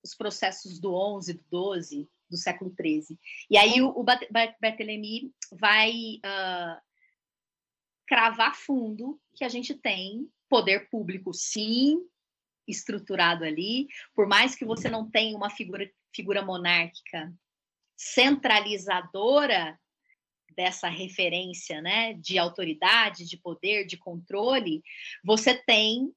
os 0.04 0.16
processos 0.16 0.80
do 0.80 1.22
XI, 1.22 1.34
do 1.50 1.82
XII, 1.84 2.10
do 2.30 2.38
século 2.38 2.74
XIII. 2.80 3.18
E 3.50 3.58
aí 3.58 3.82
o, 3.82 3.89
o 3.89 4.04
Barthélemy 4.04 5.34
vai 5.52 5.91
uh, 6.18 6.82
cravar 8.06 8.56
fundo 8.56 9.20
que 9.36 9.43
a 9.43 9.50
gente 9.50 9.74
tem 9.74 10.30
poder 10.50 10.89
público, 10.89 11.34
sim, 11.34 12.00
estruturado 12.68 13.43
ali, 13.43 13.88
por 14.14 14.28
mais 14.28 14.56
que 14.56 14.66
você 14.66 14.89
não 14.89 15.10
tenha 15.10 15.36
uma 15.36 15.50
figura 15.50 15.89
figura 16.14 16.43
monárquica 16.43 17.32
centralizadora 17.95 19.80
dessa 20.56 20.88
referência, 20.88 21.82
né, 21.82 22.14
de 22.14 22.38
autoridade, 22.38 23.26
de 23.26 23.38
poder, 23.38 23.86
de 23.86 23.98
controle, 23.98 24.82
você 25.24 25.56
tem 25.56 26.12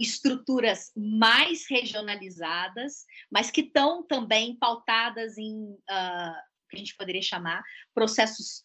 estruturas 0.00 0.90
mais 0.96 1.66
regionalizadas, 1.68 3.04
mas 3.30 3.50
que 3.50 3.60
estão 3.60 4.02
também 4.02 4.56
pautadas 4.56 5.36
em 5.36 5.72
uh, 5.72 6.34
que 6.70 6.76
a 6.76 6.78
gente 6.78 6.96
poderia 6.96 7.20
chamar 7.20 7.62
processos 7.94 8.62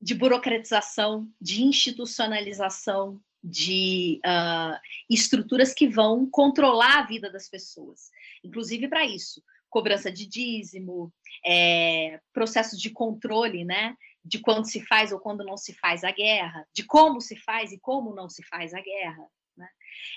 de 0.00 0.14
burocratização, 0.14 1.28
de 1.40 1.62
institucionalização, 1.62 3.20
de 3.42 4.20
uh, 4.24 4.80
estruturas 5.10 5.74
que 5.74 5.86
vão 5.86 6.28
controlar 6.30 7.00
a 7.00 7.06
vida 7.06 7.30
das 7.30 7.48
pessoas, 7.48 8.10
inclusive 8.42 8.88
para 8.88 9.04
isso 9.04 9.42
cobrança 9.74 10.08
de 10.08 10.24
dízimo, 10.24 11.12
é, 11.44 12.20
processos 12.32 12.80
de 12.80 12.90
controle, 12.90 13.64
né? 13.64 13.96
De 14.24 14.38
quando 14.38 14.66
se 14.66 14.80
faz 14.86 15.10
ou 15.10 15.18
quando 15.18 15.44
não 15.44 15.56
se 15.56 15.74
faz 15.74 16.04
a 16.04 16.12
guerra, 16.12 16.64
de 16.72 16.84
como 16.84 17.20
se 17.20 17.34
faz 17.34 17.72
e 17.72 17.80
como 17.80 18.14
não 18.14 18.28
se 18.28 18.44
faz 18.44 18.72
a 18.72 18.80
guerra. 18.80 19.28
Né? 19.56 19.68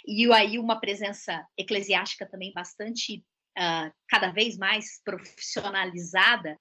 E 0.06 0.32
aí 0.34 0.60
uma 0.60 0.80
presença 0.80 1.46
eclesiástica 1.58 2.26
também 2.26 2.52
bastante, 2.54 3.24
uh, 3.58 3.94
cada 4.08 4.32
vez 4.32 4.58
mais 4.58 5.02
profissionalizada 5.04 6.60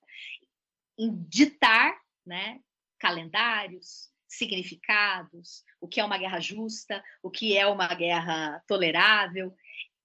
em 0.98 1.14
ditar 1.28 1.96
né, 2.24 2.60
calendários, 2.98 4.10
significados, 4.28 5.64
o 5.80 5.88
que 5.88 6.00
é 6.00 6.04
uma 6.04 6.18
guerra 6.18 6.40
justa, 6.40 7.02
o 7.22 7.30
que 7.30 7.56
é 7.56 7.66
uma 7.66 7.88
guerra 7.94 8.62
tolerável. 8.66 9.54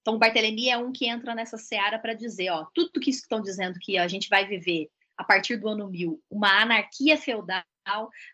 Então, 0.02 0.16
o 0.16 0.20
Barthélemy 0.20 0.70
é 0.70 0.78
um 0.78 0.92
que 0.92 1.08
entra 1.08 1.36
nessa 1.36 1.58
seara 1.58 2.00
para 2.00 2.14
dizer, 2.14 2.50
ó, 2.50 2.66
tudo 2.74 3.00
que 3.00 3.10
estão 3.10 3.42
dizendo 3.42 3.80
que 3.80 3.98
a 3.98 4.08
gente 4.08 4.30
vai 4.30 4.48
viver 4.48 4.90
a 5.18 5.24
partir 5.24 5.58
do 5.58 5.70
ano 5.70 5.90
1000, 5.90 6.22
uma 6.30 6.62
anarquia 6.62 7.18
feudal, 7.18 7.64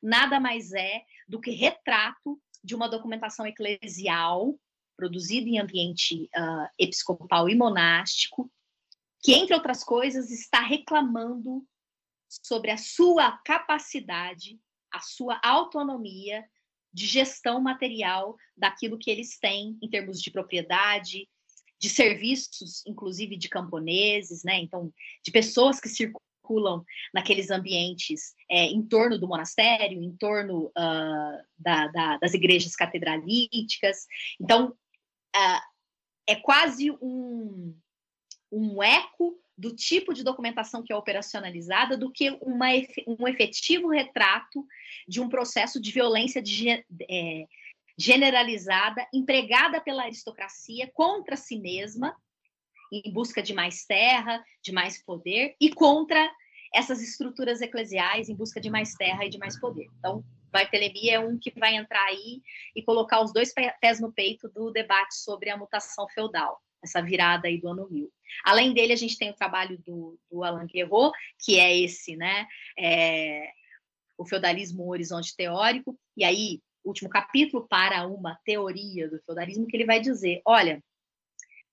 nada 0.01 0.39
mais 0.39 0.71
é 0.71 1.03
do 1.27 1.39
que 1.39 1.51
retrato 1.51 2.39
de 2.63 2.75
uma 2.75 2.89
documentação 2.89 3.45
eclesial 3.45 4.59
produzida 4.95 5.47
em 5.47 5.59
ambiente 5.59 6.23
uh, 6.35 6.67
episcopal 6.79 7.47
e 7.47 7.55
monástico, 7.55 8.51
que, 9.21 9.33
entre 9.33 9.53
outras 9.53 9.83
coisas, 9.83 10.31
está 10.31 10.59
reclamando 10.59 11.65
sobre 12.27 12.71
a 12.71 12.77
sua 12.77 13.37
capacidade, 13.39 14.59
a 14.91 14.99
sua 14.99 15.39
autonomia 15.43 16.43
de 16.91 17.05
gestão 17.05 17.61
material 17.61 18.35
daquilo 18.55 18.97
que 18.97 19.11
eles 19.11 19.37
têm 19.37 19.77
em 19.81 19.89
termos 19.89 20.19
de 20.19 20.31
propriedade, 20.31 21.29
de 21.79 21.89
serviços, 21.89 22.83
inclusive 22.87 23.37
de 23.37 23.49
camponeses, 23.49 24.43
né? 24.43 24.59
Então, 24.59 24.91
de 25.23 25.31
pessoas 25.31 25.79
que 25.79 25.89
circulam 25.89 26.26
naqueles 27.13 27.51
ambientes 27.51 28.33
é, 28.49 28.65
em 28.65 28.81
torno 28.81 29.17
do 29.17 29.27
monastério, 29.27 30.01
em 30.01 30.15
torno 30.17 30.65
uh, 30.67 31.43
da, 31.57 31.87
da, 31.87 32.17
das 32.17 32.33
igrejas 32.33 32.75
catedralíticas. 32.75 34.05
Então, 34.39 34.69
uh, 35.35 35.61
é 36.27 36.35
quase 36.35 36.91
um, 37.01 37.75
um 38.51 38.83
eco 38.83 39.39
do 39.57 39.75
tipo 39.75 40.13
de 40.13 40.23
documentação 40.23 40.83
que 40.83 40.93
é 40.93 40.95
operacionalizada 40.95 41.97
do 41.97 42.11
que 42.11 42.29
uma, 42.41 42.67
um 43.07 43.27
efetivo 43.27 43.89
retrato 43.89 44.65
de 45.07 45.19
um 45.19 45.27
processo 45.27 45.81
de 45.81 45.91
violência 45.91 46.41
de, 46.41 46.69
é, 46.69 47.47
generalizada, 47.97 49.07
empregada 49.11 49.81
pela 49.81 50.03
aristocracia 50.03 50.89
contra 50.93 51.35
si 51.35 51.57
mesma, 51.57 52.15
em 52.91 53.11
busca 53.11 53.41
de 53.41 53.53
mais 53.53 53.85
terra, 53.85 54.43
de 54.61 54.71
mais 54.71 55.01
poder, 55.03 55.55
e 55.59 55.73
contra 55.73 56.29
essas 56.73 57.01
estruturas 57.01 57.61
eclesiais 57.61 58.29
em 58.29 58.35
busca 58.35 58.59
de 58.59 58.69
mais 58.69 58.93
terra 58.93 59.25
e 59.25 59.29
de 59.29 59.37
mais 59.37 59.59
poder. 59.59 59.87
Então, 59.97 60.23
Barthélemy 60.51 61.09
é 61.09 61.19
um 61.19 61.37
que 61.37 61.51
vai 61.57 61.75
entrar 61.75 62.03
aí 62.05 62.41
e 62.75 62.81
colocar 62.83 63.21
os 63.21 63.31
dois 63.33 63.53
pés 63.53 63.99
no 63.99 64.11
peito 64.11 64.49
do 64.49 64.71
debate 64.71 65.15
sobre 65.15 65.49
a 65.49 65.57
mutação 65.57 66.07
feudal, 66.09 66.61
essa 66.83 67.01
virada 67.01 67.47
aí 67.47 67.59
do 67.59 67.69
ano 67.69 67.87
1000. 67.89 68.11
Além 68.43 68.73
dele, 68.73 68.93
a 68.93 68.97
gente 68.97 69.17
tem 69.17 69.29
o 69.29 69.35
trabalho 69.35 69.77
do, 69.85 70.19
do 70.29 70.43
Alain 70.43 70.67
Guerreau, 70.67 71.11
que 71.39 71.59
é 71.59 71.77
esse, 71.77 72.15
né, 72.15 72.47
é, 72.77 73.51
o 74.17 74.25
feudalismo 74.25 74.89
horizonte 74.89 75.35
teórico, 75.35 75.97
e 76.15 76.23
aí 76.23 76.61
último 76.87 77.09
capítulo 77.09 77.67
para 77.67 78.07
uma 78.07 78.39
teoria 78.45 79.09
do 79.09 79.19
feudalismo 79.19 79.67
que 79.67 79.75
ele 79.75 79.85
vai 79.85 79.99
dizer, 79.99 80.41
olha, 80.45 80.81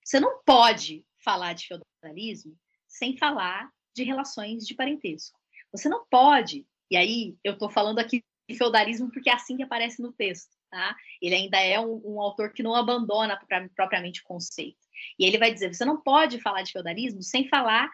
você 0.05 0.21
não 0.21 0.43
pode 0.45 1.05
falar 1.19 1.55
de 1.55 1.67
feudalismo 1.67 2.57
sem 2.87 3.17
falar 3.17 3.71
de 3.95 4.05
relações 4.05 4.67
de 4.67 4.75
parentesco. 4.75 5.39
Você 5.73 5.89
não 5.89 6.05
pode, 6.11 6.67
e 6.91 6.97
aí 6.97 7.37
eu 7.43 7.55
estou 7.55 7.71
falando 7.71 7.99
aqui 7.99 8.23
de 8.49 8.57
feudalismo 8.57 9.11
porque 9.11 9.31
é 9.31 9.33
assim 9.33 9.57
que 9.57 9.63
aparece 9.63 10.03
no 10.03 10.13
texto, 10.13 10.55
tá? 10.71 10.95
Ele 11.23 11.35
ainda 11.35 11.59
é 11.59 11.81
um, 11.81 12.01
um 12.05 12.21
autor 12.21 12.53
que 12.53 12.63
não 12.63 12.75
abandona 12.75 13.41
propriamente 13.75 14.21
o 14.21 14.25
conceito. 14.25 14.85
E 15.19 15.25
ele 15.25 15.39
vai 15.39 15.53
dizer, 15.53 15.75
você 15.75 15.85
não 15.85 16.01
pode 16.01 16.41
falar 16.41 16.63
de 16.63 16.73
feudalismo 16.73 17.23
sem 17.23 17.49
falar 17.49 17.91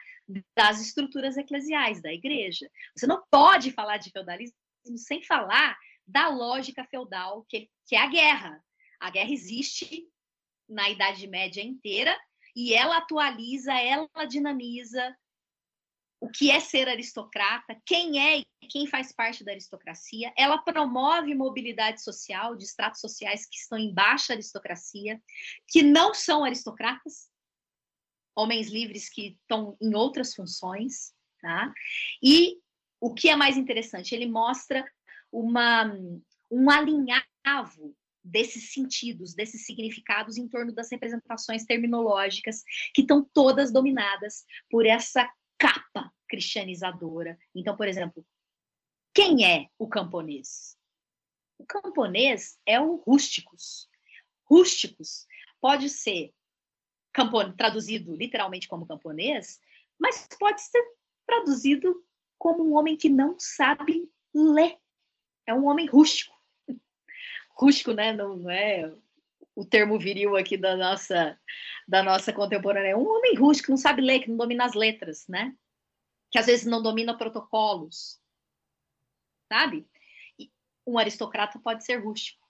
das 0.57 0.81
estruturas 0.81 1.37
eclesiais 1.37 2.03
da 2.03 2.13
igreja. 2.13 2.69
Você 2.97 3.07
não 3.07 3.23
pode 3.31 3.71
falar 3.71 3.99
de 3.99 4.11
feudalismo 4.11 4.55
sem 4.97 5.23
falar 5.23 5.79
da 6.07 6.29
lógica 6.29 6.85
feudal, 6.85 7.45
que, 7.49 7.71
que 7.87 7.95
é 7.95 8.01
a 8.01 8.09
guerra. 8.09 8.65
A 8.99 9.11
guerra 9.11 9.31
existe 9.33 10.09
na 10.71 10.89
Idade 10.89 11.27
Média 11.27 11.62
inteira 11.62 12.16
e 12.55 12.73
ela 12.73 12.99
atualiza, 12.99 13.73
ela 13.75 14.09
dinamiza 14.29 15.16
o 16.21 16.29
que 16.29 16.51
é 16.51 16.61
ser 16.61 16.87
aristocrata, 16.89 17.81
quem 17.87 18.21
é 18.21 18.39
e 18.41 18.66
quem 18.68 18.87
faz 18.87 19.11
parte 19.11 19.43
da 19.43 19.53
aristocracia. 19.53 20.33
Ela 20.37 20.59
promove 20.59 21.35
mobilidade 21.35 22.03
social 22.03 22.55
de 22.55 22.64
estratos 22.64 23.01
sociais 23.01 23.47
que 23.47 23.57
estão 23.57 23.79
em 23.79 23.93
baixa 23.93 24.35
aristocracia, 24.35 25.21
que 25.66 25.83
não 25.83 26.12
são 26.12 26.45
aristocratas, 26.45 27.31
homens 28.37 28.71
livres 28.71 29.09
que 29.09 29.39
estão 29.43 29.77
em 29.81 29.95
outras 29.95 30.35
funções, 30.35 31.14
tá? 31.41 31.73
E 32.23 32.59
o 33.01 33.14
que 33.14 33.31
é 33.31 33.37
mais 33.37 33.57
interessante, 33.57 34.14
ele 34.14 34.27
mostra 34.27 34.85
uma, 35.33 35.91
um 36.51 36.71
alinhavo 36.71 37.97
desses 38.23 38.73
sentidos, 38.73 39.35
desses 39.35 39.64
significados 39.64 40.37
em 40.37 40.47
torno 40.49 40.73
das 40.73 40.91
representações 40.91 41.64
terminológicas 41.64 42.62
que 42.95 43.03
estão 43.03 43.25
todas 43.33 43.73
dominadas 43.73 44.45
por 44.71 44.87
essa 44.87 45.31
capa 45.59 46.12
cristianizadora. 46.29 47.39
Então, 47.55 47.77
por 47.77 47.89
exemplo, 47.89 48.25
quem 49.12 49.45
é 49.45 49.68
o 49.79 49.89
camponês? 49.89 50.77
O 51.59 51.66
camponês 51.66 52.59
é 52.64 52.81
o 52.81 52.97
rústicos. 52.97 53.89
Rústicos 54.45 55.27
pode 55.61 55.89
ser 55.91 56.33
traduzido 57.57 58.14
literalmente 58.14 58.68
como 58.68 58.87
camponês, 58.87 59.61
mas 59.99 60.27
pode 60.39 60.62
ser 60.62 60.83
traduzido 61.27 62.03
como 62.39 62.64
um 62.64 62.75
homem 62.75 62.97
que 62.97 63.09
não 63.09 63.37
sabe 63.39 64.11
ler. 64.33 64.79
É 65.47 65.53
um 65.53 65.66
homem 65.66 65.87
rústico. 65.87 66.39
Rústico, 67.61 67.93
né? 67.93 68.13
Não, 68.13 68.37
não 68.37 68.51
é 68.51 68.91
o 69.55 69.65
termo 69.65 69.99
viril 69.99 70.35
aqui 70.37 70.57
da 70.57 70.75
nossa 70.77 71.39
da 71.87 72.03
nossa 72.03 72.33
contemporânea. 72.33 72.91
É 72.91 72.97
um 72.97 73.07
homem 73.07 73.35
rústico, 73.35 73.71
não 73.71 73.77
sabe 73.77 74.01
ler, 74.01 74.21
que 74.21 74.31
não 74.31 74.37
domina 74.37 74.65
as 74.65 74.75
letras, 74.75 75.27
né? 75.29 75.55
Que 76.31 76.39
às 76.39 76.47
vezes 76.47 76.65
não 76.65 76.83
domina 76.83 77.19
protocolos, 77.19 78.19
sabe? 79.53 79.87
E 80.39 80.51
um 80.87 80.97
aristocrata 80.99 81.59
pode 81.59 81.85
ser 81.85 81.97
rústico, 81.97 82.49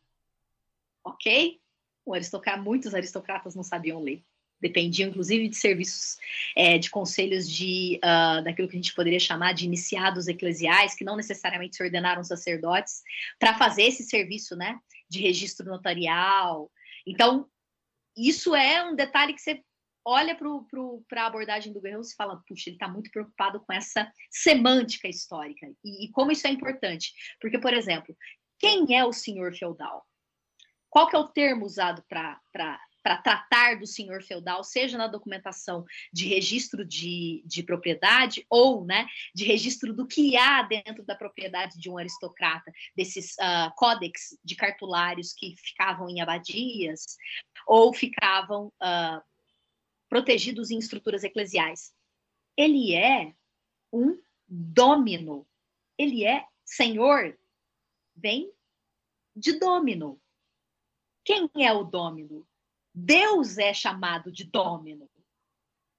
ok? 1.02 1.60
Um 2.06 2.14
aristocrata, 2.14 2.60
muitos 2.60 2.94
aristocratas 2.94 3.54
não 3.54 3.62
sabiam 3.62 4.00
ler 4.00 4.22
dependiam 4.60 5.08
inclusive 5.08 5.48
de 5.48 5.56
serviços 5.56 6.18
é, 6.54 6.76
de 6.76 6.90
conselhos 6.90 7.48
de 7.48 7.98
uh, 8.04 8.44
daquilo 8.44 8.68
que 8.68 8.76
a 8.76 8.78
gente 8.78 8.94
poderia 8.94 9.18
chamar 9.18 9.54
de 9.54 9.64
iniciados 9.64 10.28
eclesiais, 10.28 10.94
que 10.94 11.04
não 11.04 11.16
necessariamente 11.16 11.76
se 11.76 11.82
ordenaram 11.82 12.22
sacerdotes, 12.22 13.02
para 13.38 13.56
fazer 13.56 13.84
esse 13.84 14.02
serviço 14.02 14.54
né, 14.54 14.78
de 15.10 15.20
registro 15.20 15.66
notarial. 15.66 16.70
Então, 17.06 17.48
isso 18.16 18.54
é 18.54 18.82
um 18.88 18.94
detalhe 18.94 19.34
que 19.34 19.40
você 19.40 19.62
olha 20.04 20.34
para 20.34 21.22
a 21.22 21.26
abordagem 21.26 21.72
do 21.72 21.80
Guerreiro 21.80 22.02
e 22.02 22.14
fala, 22.14 22.42
puxa, 22.46 22.70
ele 22.70 22.76
está 22.76 22.88
muito 22.88 23.10
preocupado 23.10 23.60
com 23.60 23.72
essa 23.72 24.10
semântica 24.30 25.08
histórica. 25.08 25.66
E, 25.84 26.06
e 26.06 26.10
como 26.12 26.32
isso 26.32 26.46
é 26.46 26.50
importante? 26.50 27.12
Porque, 27.40 27.58
por 27.58 27.74
exemplo, 27.74 28.16
quem 28.58 28.96
é 28.96 29.04
o 29.04 29.12
senhor 29.12 29.54
feudal? 29.54 30.06
Qual 30.88 31.08
que 31.08 31.16
é 31.16 31.18
o 31.18 31.28
termo 31.28 31.64
usado 31.64 32.02
para 32.08 32.80
para 33.02 33.16
tratar 33.16 33.78
do 33.78 33.86
senhor 33.86 34.22
feudal, 34.22 34.62
seja 34.62 34.98
na 34.98 35.06
documentação 35.06 35.84
de 36.12 36.28
registro 36.28 36.84
de, 36.84 37.42
de 37.46 37.62
propriedade 37.62 38.44
ou 38.48 38.84
né, 38.84 39.06
de 39.34 39.44
registro 39.44 39.92
do 39.92 40.06
que 40.06 40.36
há 40.36 40.62
dentro 40.62 41.04
da 41.04 41.14
propriedade 41.14 41.78
de 41.78 41.88
um 41.88 41.96
aristocrata, 41.96 42.70
desses 42.96 43.32
uh, 43.34 43.74
códex 43.76 44.38
de 44.44 44.54
cartulários 44.54 45.32
que 45.32 45.54
ficavam 45.56 46.08
em 46.08 46.20
abadias 46.20 47.16
ou 47.66 47.92
ficavam 47.92 48.66
uh, 48.66 49.22
protegidos 50.08 50.70
em 50.70 50.78
estruturas 50.78 51.24
eclesiais. 51.24 51.92
Ele 52.56 52.94
é 52.94 53.32
um 53.92 54.20
domino, 54.46 55.46
ele 55.96 56.24
é 56.26 56.44
senhor, 56.64 57.38
vem 58.14 58.52
de 59.34 59.58
domino. 59.58 60.20
Quem 61.24 61.48
é 61.58 61.72
o 61.72 61.84
domino? 61.84 62.46
Deus 62.94 63.58
é 63.58 63.72
chamado 63.72 64.30
de 64.30 64.44
domino. 64.44 65.08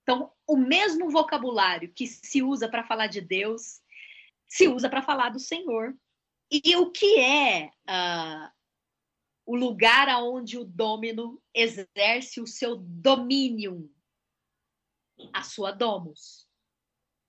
Então, 0.04 0.32
o 0.48 0.58
mesmo 0.58 1.10
vocabulário 1.10 1.92
que 1.94 2.08
se 2.08 2.42
usa 2.42 2.68
para 2.68 2.84
falar 2.84 3.08
de 3.08 3.22
Deus, 3.22 3.82
se 4.48 4.68
usa 4.68 4.90
para 4.90 5.02
falar 5.02 5.30
do 5.30 5.40
Senhor. 5.40 5.96
E 6.52 6.76
o 6.76 6.92
que 6.92 7.18
é 7.20 7.72
uh, 7.88 8.52
o 9.46 9.56
lugar 9.56 10.10
aonde 10.10 10.58
o 10.58 10.66
domino 10.66 11.42
exerce 11.54 12.42
o 12.42 12.48
seu 12.48 12.76
domínio? 12.76 13.90
A 15.32 15.44
sua 15.44 15.72
domus. 15.72 16.48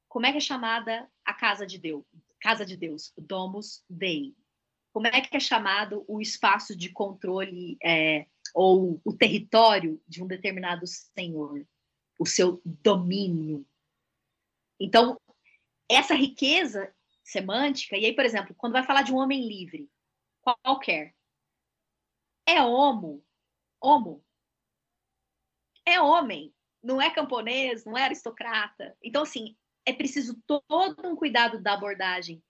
Como 0.09 0.27
é 0.27 0.33
que 0.33 0.39
é 0.39 0.41
chamada 0.41 1.09
a 1.25 1.33
casa 1.33 1.67
de 1.67 1.79
Deus? 1.79 2.05
Casa 2.41 2.67
de 2.67 2.77
Deus, 2.77 3.13
domus 3.17 3.85
Dei. 3.89 4.35
Como 4.93 5.07
é 5.07 5.21
que 5.21 5.37
é 5.37 5.41
chamado 5.41 6.05
o 6.09 6.21
espaço 6.21 6.77
de 6.77 6.91
controle 6.91 7.79
é, 7.83 8.27
ou 8.53 9.01
o 9.05 9.13
território 9.17 10.03
de 10.07 10.23
um 10.23 10.27
determinado 10.27 10.87
senhor, 10.87 11.67
o 12.19 12.27
seu 12.27 12.61
domínio. 12.65 13.67
Então, 14.79 15.19
essa 15.89 16.15
riqueza 16.15 16.95
semântica, 17.25 17.97
e 17.97 18.05
aí, 18.05 18.15
por 18.15 18.25
exemplo, 18.25 18.55
quando 18.57 18.75
vai 18.75 18.85
falar 18.85 19.03
de 19.03 19.13
um 19.13 19.17
homem 19.17 19.47
livre, 19.47 19.91
qualquer, 20.41 21.15
é 22.47 22.63
homo, 22.63 23.25
homo, 23.81 24.25
é 25.87 26.01
homem, 26.01 26.55
não 26.83 27.01
é 27.01 27.11
camponês, 27.11 27.85
não 27.85 27.97
é 27.97 28.05
aristocrata. 28.05 28.97
Então, 29.03 29.23
assim, 29.23 29.57
é 29.87 29.93
preciso 29.93 30.41
todo 30.47 31.07
um 31.07 31.17
cuidado 31.17 31.61
da 31.61 31.75
abordagem 31.75 32.43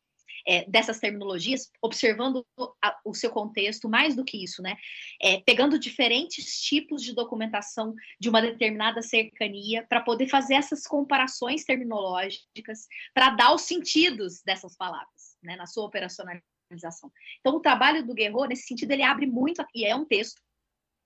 é, 0.47 0.65
dessas 0.69 0.99
terminologias, 0.99 1.71
observando 1.81 2.45
a, 2.83 2.99
o 3.05 3.15
seu 3.15 3.31
contexto, 3.31 3.89
mais 3.89 4.17
do 4.17 4.25
que 4.25 4.43
isso, 4.43 4.63
né? 4.63 4.77
É, 5.21 5.41
pegando 5.41 5.79
diferentes 5.79 6.61
tipos 6.61 7.03
de 7.03 7.15
documentação 7.15 7.95
de 8.19 8.29
uma 8.29 8.41
determinada 8.41 9.03
cercania 9.03 9.85
para 9.89 10.01
poder 10.01 10.29
fazer 10.29 10.55
essas 10.55 10.87
comparações 10.87 11.65
terminológicas 11.65 12.87
para 13.15 13.31
dar 13.31 13.55
os 13.55 13.63
sentidos 13.63 14.43
dessas 14.45 14.77
palavras, 14.77 15.37
né, 15.43 15.57
na 15.57 15.67
sua 15.67 15.85
operacionalização. 15.85 17.11
Então, 17.41 17.57
o 17.57 17.61
trabalho 17.61 18.07
do 18.07 18.15
Guerreiro, 18.15 18.47
nesse 18.47 18.67
sentido, 18.67 18.93
ele 18.93 19.03
abre 19.03 19.27
muito, 19.27 19.65
e 19.75 19.85
é 19.85 19.95
um 19.95 20.05
texto 20.05 20.41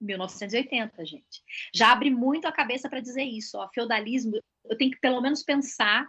1980, 0.00 1.04
gente. 1.04 1.42
Já 1.74 1.92
abre 1.92 2.10
muito 2.10 2.46
a 2.46 2.52
cabeça 2.52 2.88
para 2.88 3.00
dizer 3.00 3.22
isso. 3.22 3.58
Ó, 3.58 3.68
feudalismo, 3.74 4.38
eu 4.64 4.76
tenho 4.76 4.90
que 4.90 5.00
pelo 5.00 5.20
menos 5.20 5.42
pensar 5.42 6.08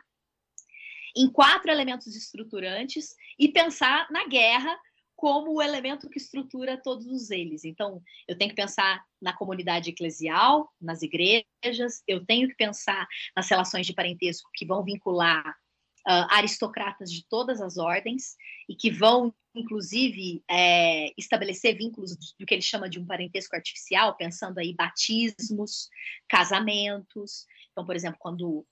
em 1.18 1.30
quatro 1.30 1.72
elementos 1.72 2.15
estruturantes 2.15 3.15
e 3.39 3.48
pensar 3.49 4.07
na 4.11 4.27
guerra 4.27 4.77
como 5.15 5.56
o 5.56 5.61
elemento 5.61 6.10
que 6.10 6.19
estrutura 6.19 6.80
todos 6.81 7.31
eles. 7.31 7.65
Então, 7.65 8.02
eu 8.27 8.38
tenho 8.38 8.52
que 8.52 8.56
pensar 8.56 9.03
na 9.19 9.34
comunidade 9.34 9.89
eclesial, 9.89 10.72
nas 10.80 11.02
igrejas, 11.02 12.03
eu 12.07 12.23
tenho 12.23 12.48
que 12.48 12.56
pensar 12.56 13.07
nas 13.35 13.49
relações 13.49 13.88
de 13.88 13.94
parentesco 13.94 14.48
que 14.53 14.65
vão 14.65 14.84
vincular 14.84 15.57
uh, 16.07 16.27
aristocratas 16.30 17.11
de 17.11 17.26
todas 17.27 17.61
as 17.61 17.77
ordens 17.77 18.35
e 18.69 18.76
que 18.76 18.91
vão, 18.91 19.34
inclusive, 19.56 20.44
é, 20.48 21.11
estabelecer 21.18 21.76
vínculos 21.76 22.15
do 22.39 22.45
que 22.45 22.53
ele 22.53 22.61
chama 22.61 22.88
de 22.88 22.99
um 22.99 23.06
parentesco 23.06 23.56
artificial, 23.56 24.15
pensando 24.15 24.60
aí 24.60 24.76
batismos, 24.76 25.89
casamentos. 26.30 27.48
Então, 27.72 27.84
por 27.84 27.95
exemplo, 27.95 28.19
quando 28.19 28.64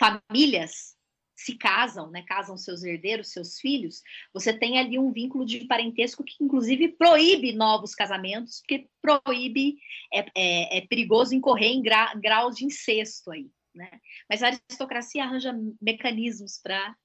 famílias 0.00 0.96
se 1.38 1.54
casam, 1.54 2.10
né, 2.10 2.24
casam 2.26 2.56
seus 2.56 2.82
herdeiros, 2.82 3.30
seus 3.30 3.60
filhos, 3.60 4.02
você 4.34 4.52
tem 4.52 4.76
ali 4.76 4.98
um 4.98 5.12
vínculo 5.12 5.46
de 5.46 5.64
parentesco 5.66 6.24
que, 6.24 6.34
inclusive, 6.42 6.88
proíbe 6.88 7.52
novos 7.52 7.94
casamentos, 7.94 8.58
porque 8.58 8.88
proíbe, 9.00 9.76
é, 10.12 10.26
é, 10.34 10.78
é 10.78 10.80
perigoso 10.88 11.36
incorrer 11.36 11.70
em 11.70 11.80
gra, 11.80 12.12
graus 12.16 12.56
de 12.56 12.64
incesto 12.64 13.30
aí, 13.30 13.48
né? 13.72 13.88
Mas 14.28 14.42
a 14.42 14.48
aristocracia 14.48 15.22
arranja 15.22 15.54
mecanismos 15.80 16.58
para 16.60 16.96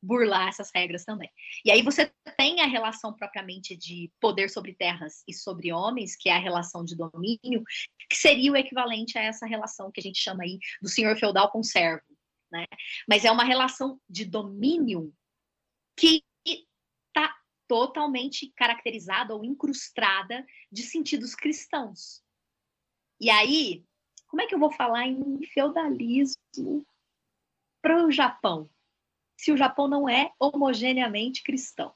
burlar 0.00 0.48
essas 0.48 0.70
regras 0.72 1.04
também. 1.04 1.30
E 1.64 1.70
aí 1.70 1.82
você 1.82 2.12
tem 2.36 2.60
a 2.60 2.66
relação 2.66 3.12
propriamente 3.12 3.76
de 3.76 4.12
poder 4.20 4.48
sobre 4.48 4.74
terras 4.74 5.24
e 5.26 5.34
sobre 5.34 5.72
homens, 5.72 6.14
que 6.16 6.28
é 6.28 6.34
a 6.34 6.40
relação 6.40 6.84
de 6.84 6.96
domínio, 6.96 7.64
que 8.08 8.16
seria 8.16 8.52
o 8.52 8.56
equivalente 8.56 9.18
a 9.18 9.22
essa 9.22 9.44
relação 9.44 9.90
que 9.90 9.98
a 9.98 10.02
gente 10.02 10.20
chama 10.20 10.44
aí 10.44 10.60
do 10.80 10.88
senhor 10.88 11.18
feudal 11.18 11.50
com 11.50 11.64
servo 11.64 12.11
né? 12.52 12.66
Mas 13.08 13.24
é 13.24 13.30
uma 13.30 13.44
relação 13.44 13.98
de 14.08 14.24
domínio 14.24 15.12
que 15.96 16.22
está 16.44 17.34
totalmente 17.66 18.52
caracterizada 18.54 19.34
ou 19.34 19.44
incrustada 19.44 20.46
de 20.70 20.82
sentidos 20.82 21.34
cristãos. 21.34 22.22
E 23.18 23.30
aí, 23.30 23.84
como 24.26 24.42
é 24.42 24.46
que 24.46 24.54
eu 24.54 24.58
vou 24.58 24.70
falar 24.70 25.06
em 25.06 25.42
feudalismo 25.46 26.86
para 27.80 28.04
o 28.04 28.10
Japão, 28.10 28.70
se 29.36 29.50
o 29.50 29.56
Japão 29.56 29.88
não 29.88 30.08
é 30.08 30.30
homogeneamente 30.38 31.42
cristão? 31.42 31.94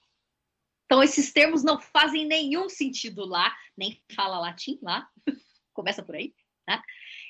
Então, 0.87 1.03
esses 1.03 1.33
termos 1.33 1.65
não 1.65 1.81
fazem 1.81 2.25
nenhum 2.25 2.69
sentido 2.69 3.27
lá, 3.27 3.55
nem 3.77 4.01
fala 4.15 4.39
latim 4.39 4.79
lá, 4.81 5.11
começa 5.75 6.03
por 6.03 6.15
aí. 6.15 6.33
Né? 6.67 6.81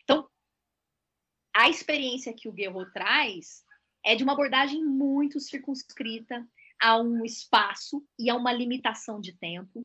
Então, 0.04 0.28
a 1.56 1.70
experiência 1.70 2.34
que 2.34 2.48
o 2.48 2.52
Guerreiro 2.52 2.90
traz 2.92 3.64
é 4.04 4.14
de 4.14 4.22
uma 4.22 4.34
abordagem 4.34 4.84
muito 4.84 5.40
circunscrita 5.40 6.46
a 6.80 7.00
um 7.00 7.24
espaço 7.24 8.06
e 8.18 8.28
a 8.28 8.36
uma 8.36 8.52
limitação 8.52 9.20
de 9.20 9.32
tempo. 9.32 9.82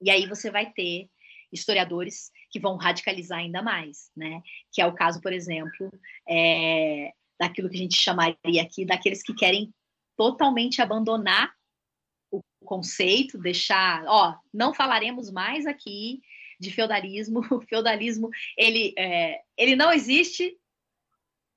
E 0.00 0.08
aí 0.08 0.26
você 0.28 0.50
vai 0.52 0.72
ter 0.72 1.10
historiadores 1.52 2.30
que 2.48 2.60
vão 2.60 2.76
radicalizar 2.76 3.40
ainda 3.40 3.60
mais, 3.60 4.10
né? 4.16 4.40
Que 4.72 4.80
é 4.80 4.86
o 4.86 4.94
caso, 4.94 5.20
por 5.20 5.32
exemplo, 5.32 5.90
é, 6.28 7.12
daquilo 7.38 7.68
que 7.68 7.76
a 7.76 7.80
gente 7.80 8.00
chamaria 8.00 8.62
aqui 8.62 8.84
daqueles 8.84 9.22
que 9.22 9.34
querem 9.34 9.74
totalmente 10.16 10.80
abandonar 10.80 11.52
o 12.30 12.40
conceito, 12.64 13.36
deixar, 13.36 14.04
ó, 14.06 14.36
não 14.52 14.72
falaremos 14.72 15.30
mais 15.30 15.66
aqui 15.66 16.22
de 16.58 16.70
feudalismo. 16.70 17.40
O 17.50 17.60
feudalismo 17.60 18.30
ele 18.56 18.94
é, 18.96 19.40
ele 19.56 19.74
não 19.74 19.92
existe. 19.92 20.56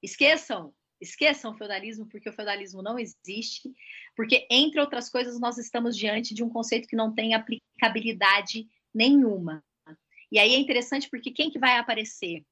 Esqueçam, 0.02 0.74
esqueçam 1.00 1.52
o 1.52 1.58
feudalismo 1.58 2.08
porque 2.08 2.30
o 2.30 2.34
feudalismo 2.34 2.82
não 2.82 2.98
existe, 2.98 3.72
porque 4.16 4.48
entre 4.50 4.80
outras 4.80 5.10
coisas 5.10 5.40
nós 5.40 5.58
estamos 5.58 5.96
diante 5.96 6.34
de 6.34 6.44
um 6.44 6.50
conceito 6.50 6.88
que 6.88 6.96
não 6.96 7.14
tem 7.14 7.34
aplicabilidade 7.34 8.68
nenhuma. 8.94 9.64
E 10.32 10.40
aí 10.40 10.54
é 10.54 10.58
interessante 10.58 11.10
porque 11.10 11.32
quem 11.32 11.50
que 11.50 11.60
vai 11.60 11.78
aparecer 11.78 12.44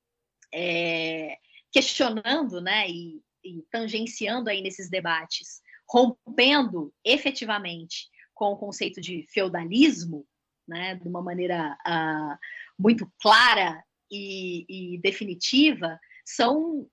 é, 0.54 1.38
questionando, 1.72 2.62
né, 2.62 2.90
e, 2.90 3.22
e 3.44 3.62
tangenciando 3.70 4.50
aí 4.50 4.62
nesses 4.62 4.90
debates, 4.90 5.62
rompendo 5.90 6.94
efetivamente 7.04 8.10
com 8.34 8.54
o 8.54 8.58
conceito 8.58 9.02
de 9.02 9.26
feudalismo, 9.32 10.26
né, 10.68 10.96
de 10.96 11.08
uma 11.08 11.22
maneira 11.22 11.78
uh, 11.88 12.38
muito 12.78 13.12
clara 13.22 13.84
e, 14.10 14.66
e, 14.68 14.98
definitiva, 15.00 16.00
são 16.26 16.88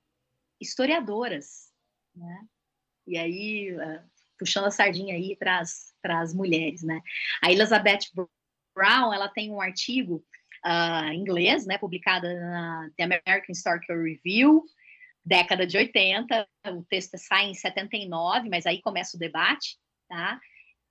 historiadoras, 0.62 1.70
né? 2.14 2.46
E 3.06 3.18
aí, 3.18 3.76
uh, 3.76 4.02
puxando 4.38 4.66
a 4.66 4.70
sardinha 4.70 5.14
aí 5.14 5.36
para 5.36 5.60
as 5.60 6.34
mulheres, 6.34 6.82
né? 6.82 7.00
A 7.42 7.50
Elizabeth 7.50 8.10
Brown, 8.74 9.12
ela 9.12 9.28
tem 9.28 9.50
um 9.50 9.60
artigo 9.60 10.24
uh, 10.64 11.12
inglês, 11.12 11.66
né, 11.66 11.76
publicada 11.78 12.32
na 12.34 12.90
The 12.96 13.04
American 13.04 13.50
Historical 13.52 13.98
Review, 13.98 14.64
década 15.24 15.66
de 15.66 15.76
80, 15.76 16.48
o 16.68 16.84
texto 16.84 17.16
sai 17.18 17.46
em 17.46 17.54
79, 17.54 18.48
mas 18.48 18.66
aí 18.66 18.80
começa 18.80 19.16
o 19.16 19.20
debate, 19.20 19.78
tá? 20.08 20.40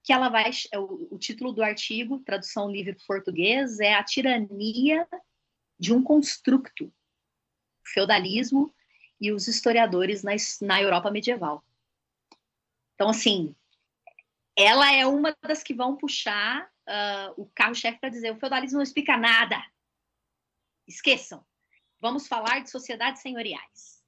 Que 0.03 0.13
ela 0.13 0.29
vai, 0.29 0.49
o, 0.75 1.15
o 1.15 1.19
título 1.19 1.51
do 1.51 1.63
artigo, 1.63 2.19
tradução 2.19 2.71
livre 2.71 2.93
para 2.93 3.05
português, 3.05 3.79
é 3.79 3.93
a 3.93 4.03
tirania 4.03 5.07
de 5.79 5.93
um 5.93 6.01
construto, 6.01 6.93
feudalismo 7.93 8.73
e 9.21 9.31
os 9.31 9.47
historiadores 9.47 10.23
na, 10.23 10.31
na 10.61 10.81
Europa 10.81 11.11
medieval. 11.11 11.63
Então, 12.95 13.09
assim, 13.09 13.55
ela 14.57 14.91
é 14.91 15.05
uma 15.05 15.35
das 15.43 15.61
que 15.61 15.75
vão 15.75 15.95
puxar 15.95 16.67
uh, 16.87 17.41
o 17.41 17.45
carro-chefe 17.53 17.99
para 17.99 18.09
dizer 18.09 18.31
o 18.31 18.39
feudalismo 18.39 18.77
não 18.77 18.83
explica 18.83 19.15
nada. 19.15 19.63
Esqueçam. 20.87 21.45
Vamos 21.99 22.27
falar 22.27 22.61
de 22.61 22.71
sociedades 22.71 23.21
senhoriais. 23.21 24.01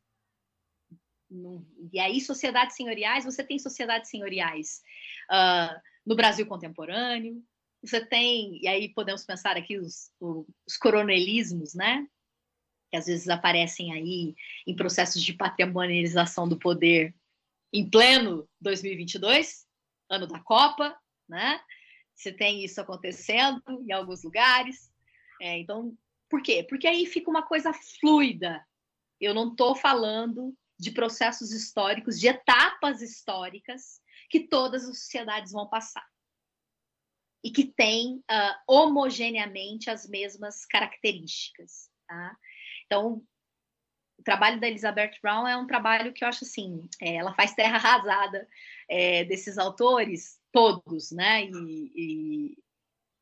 E 1.91 1.99
aí, 1.99 2.19
sociedades 2.19 2.75
senhoriais, 2.75 3.23
você 3.23 3.43
tem 3.43 3.57
sociedades 3.57 4.09
senhoriais 4.09 4.81
uh, 5.31 5.79
no 6.05 6.15
Brasil 6.15 6.45
contemporâneo, 6.45 7.43
você 7.81 8.05
tem, 8.05 8.61
e 8.61 8.67
aí 8.67 8.89
podemos 8.89 9.25
pensar 9.25 9.57
aqui 9.57 9.77
os, 9.77 10.11
os 10.19 10.77
coronelismos, 10.77 11.73
né? 11.73 12.07
Que 12.93 12.97
às 12.97 13.07
vezes 13.07 13.27
aparecem 13.27 13.91
aí 13.91 14.35
em 14.67 14.75
processos 14.75 15.23
de 15.23 15.33
patrimonialização 15.33 16.47
do 16.47 16.59
poder 16.59 17.11
em 17.73 17.89
pleno 17.89 18.47
2022, 18.61 19.65
ano 20.07 20.27
da 20.27 20.39
Copa, 20.41 20.95
né? 21.27 21.59
Você 22.13 22.31
tem 22.31 22.63
isso 22.63 22.79
acontecendo 22.79 23.63
em 23.67 23.91
alguns 23.91 24.23
lugares. 24.23 24.93
É, 25.41 25.57
então, 25.57 25.97
por 26.29 26.43
quê? 26.43 26.63
Porque 26.69 26.85
aí 26.85 27.07
fica 27.07 27.31
uma 27.31 27.41
coisa 27.41 27.73
fluida. 27.99 28.63
Eu 29.19 29.33
não 29.33 29.49
estou 29.49 29.75
falando 29.75 30.55
de 30.77 30.91
processos 30.91 31.51
históricos, 31.51 32.19
de 32.19 32.27
etapas 32.27 33.01
históricas 33.01 33.99
que 34.29 34.41
todas 34.41 34.87
as 34.87 34.99
sociedades 34.99 35.51
vão 35.51 35.67
passar 35.67 36.05
e 37.43 37.49
que 37.49 37.65
têm 37.65 38.17
uh, 38.17 38.55
homogeneamente 38.67 39.89
as 39.89 40.07
mesmas 40.07 40.63
características. 40.67 41.91
Tá? 42.07 42.37
Então, 42.85 43.21
o 44.19 44.23
trabalho 44.23 44.59
da 44.59 44.67
Elizabeth 44.67 45.13
Brown 45.21 45.47
é 45.47 45.57
um 45.57 45.67
trabalho 45.67 46.13
que 46.13 46.23
eu 46.23 46.27
acho 46.27 46.43
assim, 46.43 46.87
é, 47.01 47.15
ela 47.15 47.33
faz 47.33 47.53
terra 47.53 47.75
arrasada 47.75 48.47
é, 48.89 49.23
desses 49.25 49.57
autores 49.57 50.39
todos, 50.51 51.11
né? 51.11 51.45
E, 51.45 51.91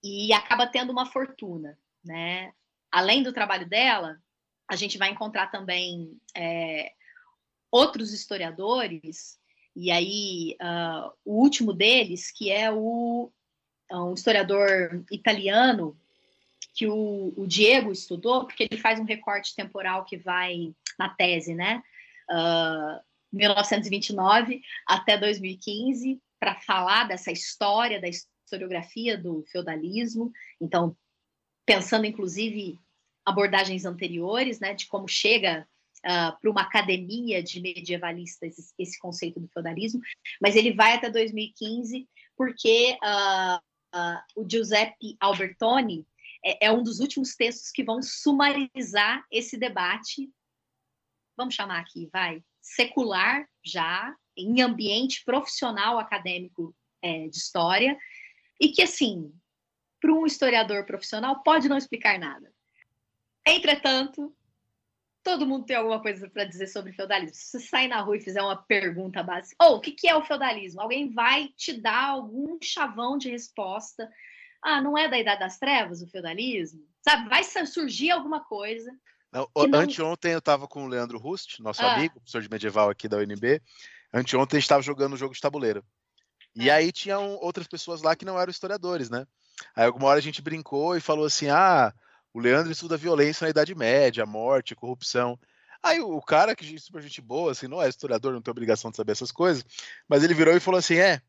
e, 0.04 0.28
e, 0.28 0.34
acaba 0.34 0.68
tendo 0.68 0.92
uma 0.92 1.06
fortuna, 1.06 1.78
né? 2.04 2.54
Além 2.92 3.24
do 3.24 3.34
trabalho 3.34 3.68
dela, 3.68 4.22
a 4.68 4.76
gente 4.76 4.98
vai 4.98 5.10
encontrar 5.10 5.48
também 5.48 6.20
é, 6.36 6.92
outros 7.72 8.14
historiadores, 8.14 9.40
e 9.76 9.90
aí 9.90 10.58
uh, 10.62 11.12
o 11.24 11.42
último 11.42 11.74
deles, 11.74 12.30
que 12.30 12.52
é 12.52 12.70
o 12.72 13.32
um 13.94 14.14
historiador 14.14 15.04
italiano 15.12 16.00
que 16.82 16.88
o, 16.88 17.32
o, 17.38 17.46
Diego 17.46 17.92
estudou, 17.92 18.48
porque 18.48 18.64
ele 18.64 18.82
faz 18.82 19.00
um 19.00 19.04
recorte 19.04 19.56
temporal 19.56 20.04
que 20.04 20.18
vai 20.18 20.74
na 20.98 21.10
tese, 21.10 21.54
né? 21.54 21.84
Uh, 22.28 23.00
1929 23.32 24.64
até 24.88 25.16
2015, 25.16 26.20
para 26.40 26.56
falar 26.56 27.08
dessa 27.08 27.32
história, 27.32 28.02
da 28.02 28.08
historiografia 28.08 29.16
do 29.16 29.46
feudalismo. 29.52 30.32
Então, 30.60 30.98
pensando 31.68 32.08
inclusive 32.08 32.80
abordagens 33.24 33.86
anteriores, 33.86 34.60
né, 34.60 34.74
de 34.74 34.88
como 34.88 35.08
chega 35.08 35.68
uh, 36.00 36.36
para 36.42 36.50
uma 36.50 36.62
academia 36.62 37.44
de 37.44 37.62
medievalistas 37.62 38.58
esse, 38.58 38.74
esse, 38.80 39.00
conceito 39.00 39.40
do 39.40 39.48
feudalismo, 39.50 40.02
mas 40.42 40.56
ele 40.56 40.74
vai 40.74 40.94
até 40.94 41.12
2015 41.12 42.10
porque 42.36 42.98
uh, 43.04 43.58
uh, 43.96 44.20
o 44.36 44.50
Giuseppe 44.50 45.16
Albertoni 45.20 46.08
é, 46.44 46.68
é 46.68 46.72
um 46.72 46.84
dos 46.84 47.00
últimos 47.00 47.36
textos 47.36 47.72
que 47.72 47.84
vão 47.84 48.02
sumarizar 48.02 49.26
esse 49.32 49.58
debate, 49.58 50.30
vamos 51.38 51.56
chamar 51.56 51.80
aqui, 51.80 52.10
vai, 52.12 52.44
secular 52.62 53.48
já, 53.64 54.16
em 54.36 54.62
ambiente 54.62 55.24
profissional 55.26 56.00
acadêmico 56.00 56.76
é, 57.02 57.28
de 57.28 57.38
história, 57.38 57.98
e 58.60 58.70
que, 58.70 58.82
assim, 58.82 59.34
para 60.00 60.14
um 60.14 60.26
historiador 60.26 60.86
profissional, 60.86 61.42
pode 61.44 61.68
não 61.68 61.78
explicar 61.78 62.20
nada. 62.20 62.52
Entretanto, 63.46 64.36
todo 65.24 65.46
mundo 65.46 65.66
tem 65.66 65.76
alguma 65.76 66.02
coisa 66.02 66.30
para 66.30 66.46
dizer 66.46 66.68
sobre 66.68 66.94
feudalismo. 66.94 67.36
Se 67.36 67.60
você 67.60 67.68
sair 67.68 67.88
na 67.88 68.02
rua 68.02 68.18
e 68.18 68.22
fizer 68.22 68.42
uma 68.42 68.56
pergunta 68.56 69.24
básica, 69.24 69.56
ou 69.64 69.74
oh, 69.74 69.78
o 69.78 69.82
que, 69.82 69.92
que 69.92 70.08
é 70.08 70.16
o 70.16 70.24
feudalismo? 70.24 70.82
Alguém 70.82 71.12
vai 71.12 71.50
te 71.50 71.74
dar 71.74 72.06
algum 72.06 72.58
chavão 72.62 73.18
de 73.18 73.30
resposta. 73.30 74.12
Ah, 74.62 74.82
não 74.82 74.98
é 74.98 75.08
da 75.08 75.20
Idade 75.20 75.40
das 75.40 75.58
Trevas 75.58 76.02
o 76.02 76.08
feudalismo? 76.08 76.82
Sabe, 77.02 77.28
vai 77.30 77.44
surgir 77.44 78.12
alguma 78.12 78.44
coisa. 78.44 78.92
Não, 79.32 79.50
não... 79.56 79.80
Anteontem 79.80 80.34
eu 80.34 80.40
estava 80.40 80.68
com 80.68 80.86
o 80.86 80.88
Leandro 80.88 81.18
Rust, 81.18 81.60
nosso 81.60 81.82
ah. 81.82 81.96
amigo, 81.96 82.16
professor 82.16 82.42
de 82.42 82.50
medieval 82.50 82.90
aqui 82.90 83.08
da 83.08 83.18
UNB, 83.18 83.62
Anteontem 84.14 84.58
a 84.58 84.60
gente 84.60 84.66
estava 84.66 84.82
jogando 84.82 85.14
um 85.14 85.18
jogo 85.18 85.34
de 85.34 85.40
tabuleiro. 85.40 85.84
E 86.56 86.70
é. 86.70 86.74
aí 86.74 86.92
tinham 86.92 87.36
outras 87.36 87.68
pessoas 87.68 88.02
lá 88.02 88.16
que 88.16 88.26
não 88.26 88.40
eram 88.40 88.52
historiadores, 88.52 89.10
né? 89.10 89.26
Aí 89.76 89.86
alguma 89.86 90.08
hora 90.08 90.20
a 90.20 90.22
gente 90.22 90.42
brincou 90.42 90.98
e 90.98 91.02
falou 91.02 91.26
assim: 91.26 91.48
ah, 91.50 91.94
o 92.34 92.40
Leandro 92.40 92.72
estuda 92.72 92.98
violência 92.98 93.46
na 93.46 93.50
Idade 93.50 93.74
Média, 93.74 94.26
morte, 94.26 94.76
corrupção. 94.76 95.40
Aí 95.82 96.00
o 96.00 96.22
cara, 96.22 96.56
que 96.56 96.76
é 96.76 96.78
super 96.78 97.02
gente 97.02 97.22
boa, 97.22 97.52
assim, 97.52 97.68
não 97.68 97.82
é 97.82 97.90
historiador, 97.90 98.34
não 98.34 98.42
tem 98.42 98.52
obrigação 98.52 98.92
de 98.92 98.98
saber 98.98 99.14
essas 99.14 99.32
coisas, 99.32 99.66
mas 100.08 100.24
ele 100.24 100.34
virou 100.34 100.56
e 100.56 100.60
falou 100.60 100.78
assim: 100.78 100.96
é, 100.96 101.22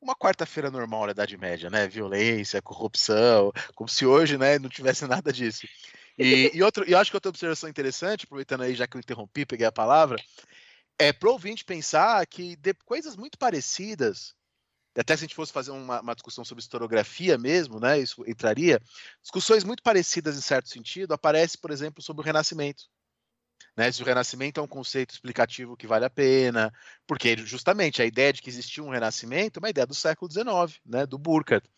uma 0.00 0.16
quarta-feira 0.16 0.70
normal 0.70 1.06
na 1.06 1.12
Idade 1.12 1.36
Média, 1.36 1.68
né? 1.68 1.86
Violência, 1.86 2.62
corrupção, 2.62 3.52
como 3.74 3.88
se 3.88 4.06
hoje, 4.06 4.38
né, 4.38 4.58
não 4.58 4.68
tivesse 4.68 5.06
nada 5.06 5.32
disso. 5.32 5.66
E, 6.18 6.50
e, 6.54 6.62
outro, 6.62 6.84
eu 6.84 6.98
acho 6.98 7.10
que 7.10 7.16
outra 7.16 7.30
observação 7.30 7.68
interessante, 7.68 8.24
aproveitando 8.24 8.62
aí, 8.62 8.74
já 8.74 8.86
que 8.86 8.96
eu 8.96 9.00
interrompi, 9.00 9.46
peguei 9.46 9.66
a 9.66 9.72
palavra, 9.72 10.16
é 10.98 11.12
pro 11.12 11.32
ouvinte 11.32 11.64
pensar 11.64 12.26
que 12.26 12.56
de, 12.56 12.74
coisas 12.84 13.16
muito 13.16 13.38
parecidas, 13.38 14.34
até 14.94 15.16
se 15.16 15.24
a 15.24 15.26
gente 15.26 15.34
fosse 15.34 15.52
fazer 15.52 15.70
uma, 15.70 16.00
uma, 16.00 16.14
discussão 16.14 16.44
sobre 16.44 16.60
historiografia 16.60 17.38
mesmo, 17.38 17.80
né, 17.80 17.98
isso 17.98 18.22
entraria, 18.26 18.80
discussões 19.22 19.64
muito 19.64 19.82
parecidas 19.82 20.36
em 20.36 20.42
certo 20.42 20.68
sentido, 20.68 21.14
aparece, 21.14 21.56
por 21.56 21.70
exemplo, 21.70 22.02
sobre 22.02 22.22
o 22.22 22.24
Renascimento. 22.24 22.84
Né, 23.76 23.90
se 23.92 24.02
o 24.02 24.04
renascimento 24.04 24.60
é 24.60 24.62
um 24.62 24.68
conceito 24.68 25.12
explicativo 25.12 25.76
que 25.76 25.86
vale 25.86 26.04
a 26.04 26.10
pena, 26.10 26.72
porque 27.06 27.36
justamente 27.38 28.02
a 28.02 28.04
ideia 28.04 28.32
de 28.32 28.42
que 28.42 28.50
existiu 28.50 28.84
um 28.84 28.90
renascimento 28.90 29.58
é 29.58 29.60
uma 29.60 29.70
ideia 29.70 29.86
do 29.86 29.94
século 29.94 30.30
XIX, 30.30 30.80
né, 30.84 31.06
do 31.06 31.18
Burkhardt. 31.18 31.68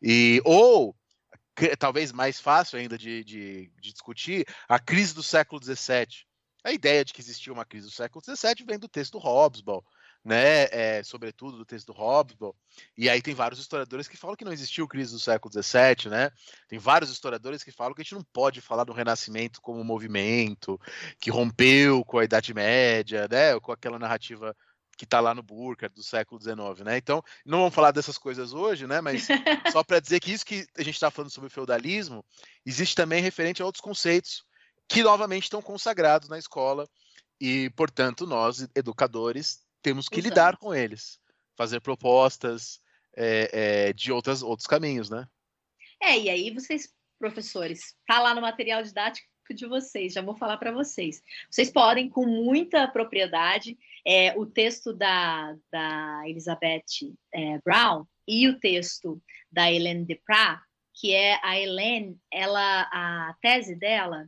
E, 0.00 0.40
ou, 0.44 0.96
que, 1.54 1.76
talvez 1.76 2.12
mais 2.12 2.40
fácil 2.40 2.78
ainda 2.78 2.96
de, 2.96 3.22
de, 3.24 3.70
de, 3.80 3.92
discutir, 3.92 4.46
a 4.68 4.78
crise 4.78 5.14
do 5.14 5.22
século 5.22 5.62
XVII. 5.62 6.06
A 6.64 6.72
ideia 6.72 7.04
de 7.04 7.12
que 7.12 7.20
existiu 7.20 7.52
uma 7.52 7.64
crise 7.64 7.86
do 7.86 7.92
século 7.92 8.24
XVII 8.24 8.64
vem 8.66 8.78
do 8.78 8.88
texto 8.88 9.12
do 9.12 9.18
Hobsbawm, 9.18 9.82
né, 10.24 10.64
é, 10.70 11.02
sobretudo 11.02 11.56
do 11.56 11.64
texto 11.64 11.86
do 11.86 11.92
Hobsbawm, 11.92 12.52
e 12.96 13.08
aí 13.08 13.20
tem 13.20 13.34
vários 13.34 13.60
historiadores 13.60 14.06
que 14.06 14.16
falam 14.16 14.36
que 14.36 14.44
não 14.44 14.52
existiu 14.52 14.86
crise 14.86 15.12
do 15.12 15.18
século 15.18 15.52
XVII, 15.52 16.10
né, 16.10 16.30
tem 16.68 16.78
vários 16.78 17.10
historiadores 17.10 17.62
que 17.62 17.72
falam 17.72 17.94
que 17.94 18.02
a 18.02 18.04
gente 18.04 18.14
não 18.14 18.24
pode 18.32 18.60
falar 18.60 18.84
do 18.84 18.92
Renascimento 18.92 19.60
como 19.60 19.80
um 19.80 19.84
movimento 19.84 20.80
que 21.20 21.30
rompeu 21.30 22.04
com 22.04 22.18
a 22.18 22.24
Idade 22.24 22.54
Média, 22.54 23.26
né, 23.30 23.58
com 23.60 23.72
aquela 23.72 23.98
narrativa 23.98 24.54
que 24.96 25.04
está 25.04 25.20
lá 25.20 25.34
no 25.34 25.42
Burkhardt 25.42 25.94
do 25.94 26.02
século 26.02 26.40
XIX, 26.40 26.84
né? 26.84 26.96
Então, 26.98 27.24
não 27.44 27.58
vamos 27.58 27.74
falar 27.74 27.90
dessas 27.90 28.18
coisas 28.18 28.52
hoje, 28.52 28.86
né? 28.86 29.00
Mas 29.00 29.26
só 29.72 29.82
para 29.82 29.98
dizer 29.98 30.20
que 30.20 30.30
isso 30.30 30.44
que 30.44 30.66
a 30.78 30.82
gente 30.82 30.94
está 30.94 31.10
falando 31.10 31.30
sobre 31.30 31.48
o 31.48 31.50
feudalismo 31.50 32.24
existe 32.64 32.94
também 32.94 33.22
referente 33.22 33.62
a 33.62 33.64
outros 33.64 33.80
conceitos 33.80 34.44
que 34.88 35.02
novamente 35.02 35.44
estão 35.44 35.62
consagrados 35.62 36.28
na 36.28 36.38
escola 36.38 36.86
e, 37.40 37.70
portanto, 37.70 38.26
nós 38.26 38.68
educadores 38.74 39.61
temos 39.82 40.08
que 40.08 40.20
Exato. 40.20 40.28
lidar 40.28 40.56
com 40.56 40.74
eles, 40.74 41.20
fazer 41.56 41.80
propostas 41.80 42.80
é, 43.16 43.50
é, 43.88 43.92
de 43.92 44.12
outras, 44.12 44.42
outros 44.42 44.66
caminhos, 44.66 45.10
né? 45.10 45.26
É, 46.00 46.18
e 46.18 46.30
aí 46.30 46.50
vocês, 46.50 46.92
professores, 47.18 47.94
tá 48.06 48.20
lá 48.20 48.34
no 48.34 48.40
material 48.40 48.82
didático 48.82 49.26
de 49.50 49.66
vocês, 49.66 50.14
já 50.14 50.22
vou 50.22 50.34
falar 50.34 50.56
para 50.56 50.72
vocês. 50.72 51.22
Vocês 51.50 51.70
podem, 51.70 52.08
com 52.08 52.24
muita 52.26 52.88
propriedade, 52.88 53.76
é, 54.06 54.36
o 54.38 54.46
texto 54.46 54.92
da, 54.94 55.54
da 55.70 56.22
Elizabeth 56.26 57.14
é, 57.34 57.58
Brown 57.58 58.06
e 58.26 58.48
o 58.48 58.58
texto 58.58 59.22
da 59.50 59.70
Helene 59.70 60.06
Deprat, 60.06 60.60
que 60.94 61.12
é 61.12 61.38
a 61.42 61.58
Helene, 61.58 62.18
ela, 62.30 62.82
a 62.82 63.36
tese 63.42 63.74
dela 63.74 64.26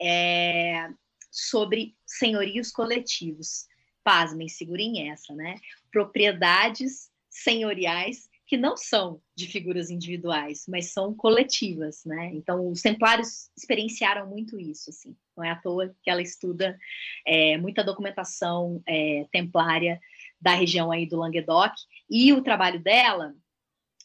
é 0.00 0.88
sobre 1.30 1.94
senhorios 2.06 2.70
coletivos 2.70 3.66
pasmem, 4.02 4.48
segurem 4.48 5.10
essa, 5.10 5.34
né? 5.34 5.56
Propriedades 5.90 7.10
senhoriais 7.28 8.28
que 8.46 8.56
não 8.58 8.76
são 8.76 9.20
de 9.34 9.46
figuras 9.46 9.88
individuais, 9.88 10.66
mas 10.68 10.92
são 10.92 11.14
coletivas, 11.14 12.04
né? 12.04 12.30
Então, 12.34 12.68
os 12.68 12.82
templários 12.82 13.50
experienciaram 13.56 14.28
muito 14.28 14.60
isso, 14.60 14.90
assim. 14.90 15.16
Não 15.34 15.42
é 15.42 15.50
à 15.50 15.56
toa 15.56 15.94
que 16.02 16.10
ela 16.10 16.20
estuda 16.20 16.78
é, 17.26 17.56
muita 17.56 17.82
documentação 17.82 18.82
é, 18.86 19.26
templária 19.32 19.98
da 20.38 20.54
região 20.54 20.92
aí 20.92 21.06
do 21.06 21.16
Languedoc, 21.16 21.72
e 22.10 22.32
o 22.32 22.42
trabalho 22.42 22.78
dela 22.78 23.34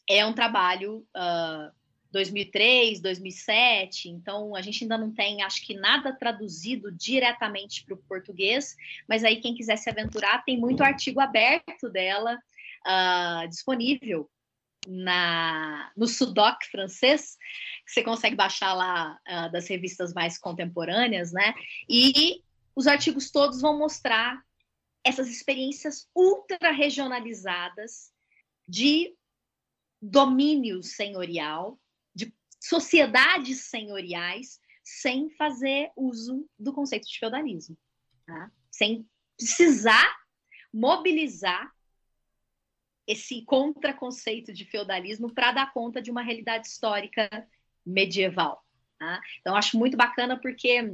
é 0.08 0.24
um 0.24 0.32
trabalho 0.32 1.06
uh, 1.14 1.70
2003, 2.10 3.00
2007, 3.00 4.08
então 4.08 4.56
a 4.56 4.62
gente 4.62 4.84
ainda 4.84 4.96
não 4.96 5.12
tem, 5.12 5.42
acho 5.42 5.64
que 5.64 5.74
nada 5.74 6.12
traduzido 6.12 6.90
diretamente 6.90 7.84
para 7.84 7.94
o 7.94 8.02
português, 8.08 8.76
mas 9.06 9.24
aí 9.24 9.36
quem 9.36 9.54
quiser 9.54 9.76
se 9.76 9.90
aventurar, 9.90 10.44
tem 10.44 10.58
muito 10.58 10.82
artigo 10.82 11.20
aberto 11.20 11.90
dela 11.90 12.38
uh, 12.86 13.48
disponível 13.48 14.30
na, 14.86 15.92
no 15.96 16.06
Sudoc 16.06 16.64
francês, 16.70 17.36
que 17.84 17.92
você 17.92 18.02
consegue 18.02 18.34
baixar 18.34 18.72
lá 18.72 19.18
uh, 19.28 19.52
das 19.52 19.68
revistas 19.68 20.14
mais 20.14 20.38
contemporâneas, 20.38 21.30
né? 21.30 21.54
E 21.88 22.42
os 22.74 22.86
artigos 22.86 23.30
todos 23.30 23.60
vão 23.60 23.78
mostrar 23.78 24.40
essas 25.04 25.28
experiências 25.28 26.08
ultra 26.14 26.70
regionalizadas 26.70 28.12
de 28.66 29.14
domínio 30.00 30.82
senhorial 30.82 31.78
sociedades 32.60 33.64
senhoriais 33.64 34.60
sem 34.82 35.30
fazer 35.30 35.90
uso 35.96 36.48
do 36.58 36.72
conceito 36.72 37.06
de 37.06 37.18
feudalismo, 37.18 37.76
tá? 38.26 38.50
sem 38.70 39.06
precisar 39.36 40.16
mobilizar 40.72 41.72
esse 43.06 43.42
contraconceito 43.42 44.52
de 44.52 44.64
feudalismo 44.64 45.32
para 45.32 45.52
dar 45.52 45.72
conta 45.72 46.00
de 46.00 46.10
uma 46.10 46.22
realidade 46.22 46.66
histórica 46.66 47.28
medieval. 47.84 48.62
Tá? 48.98 49.20
Então, 49.40 49.56
acho 49.56 49.78
muito 49.78 49.96
bacana 49.96 50.38
porque 50.38 50.92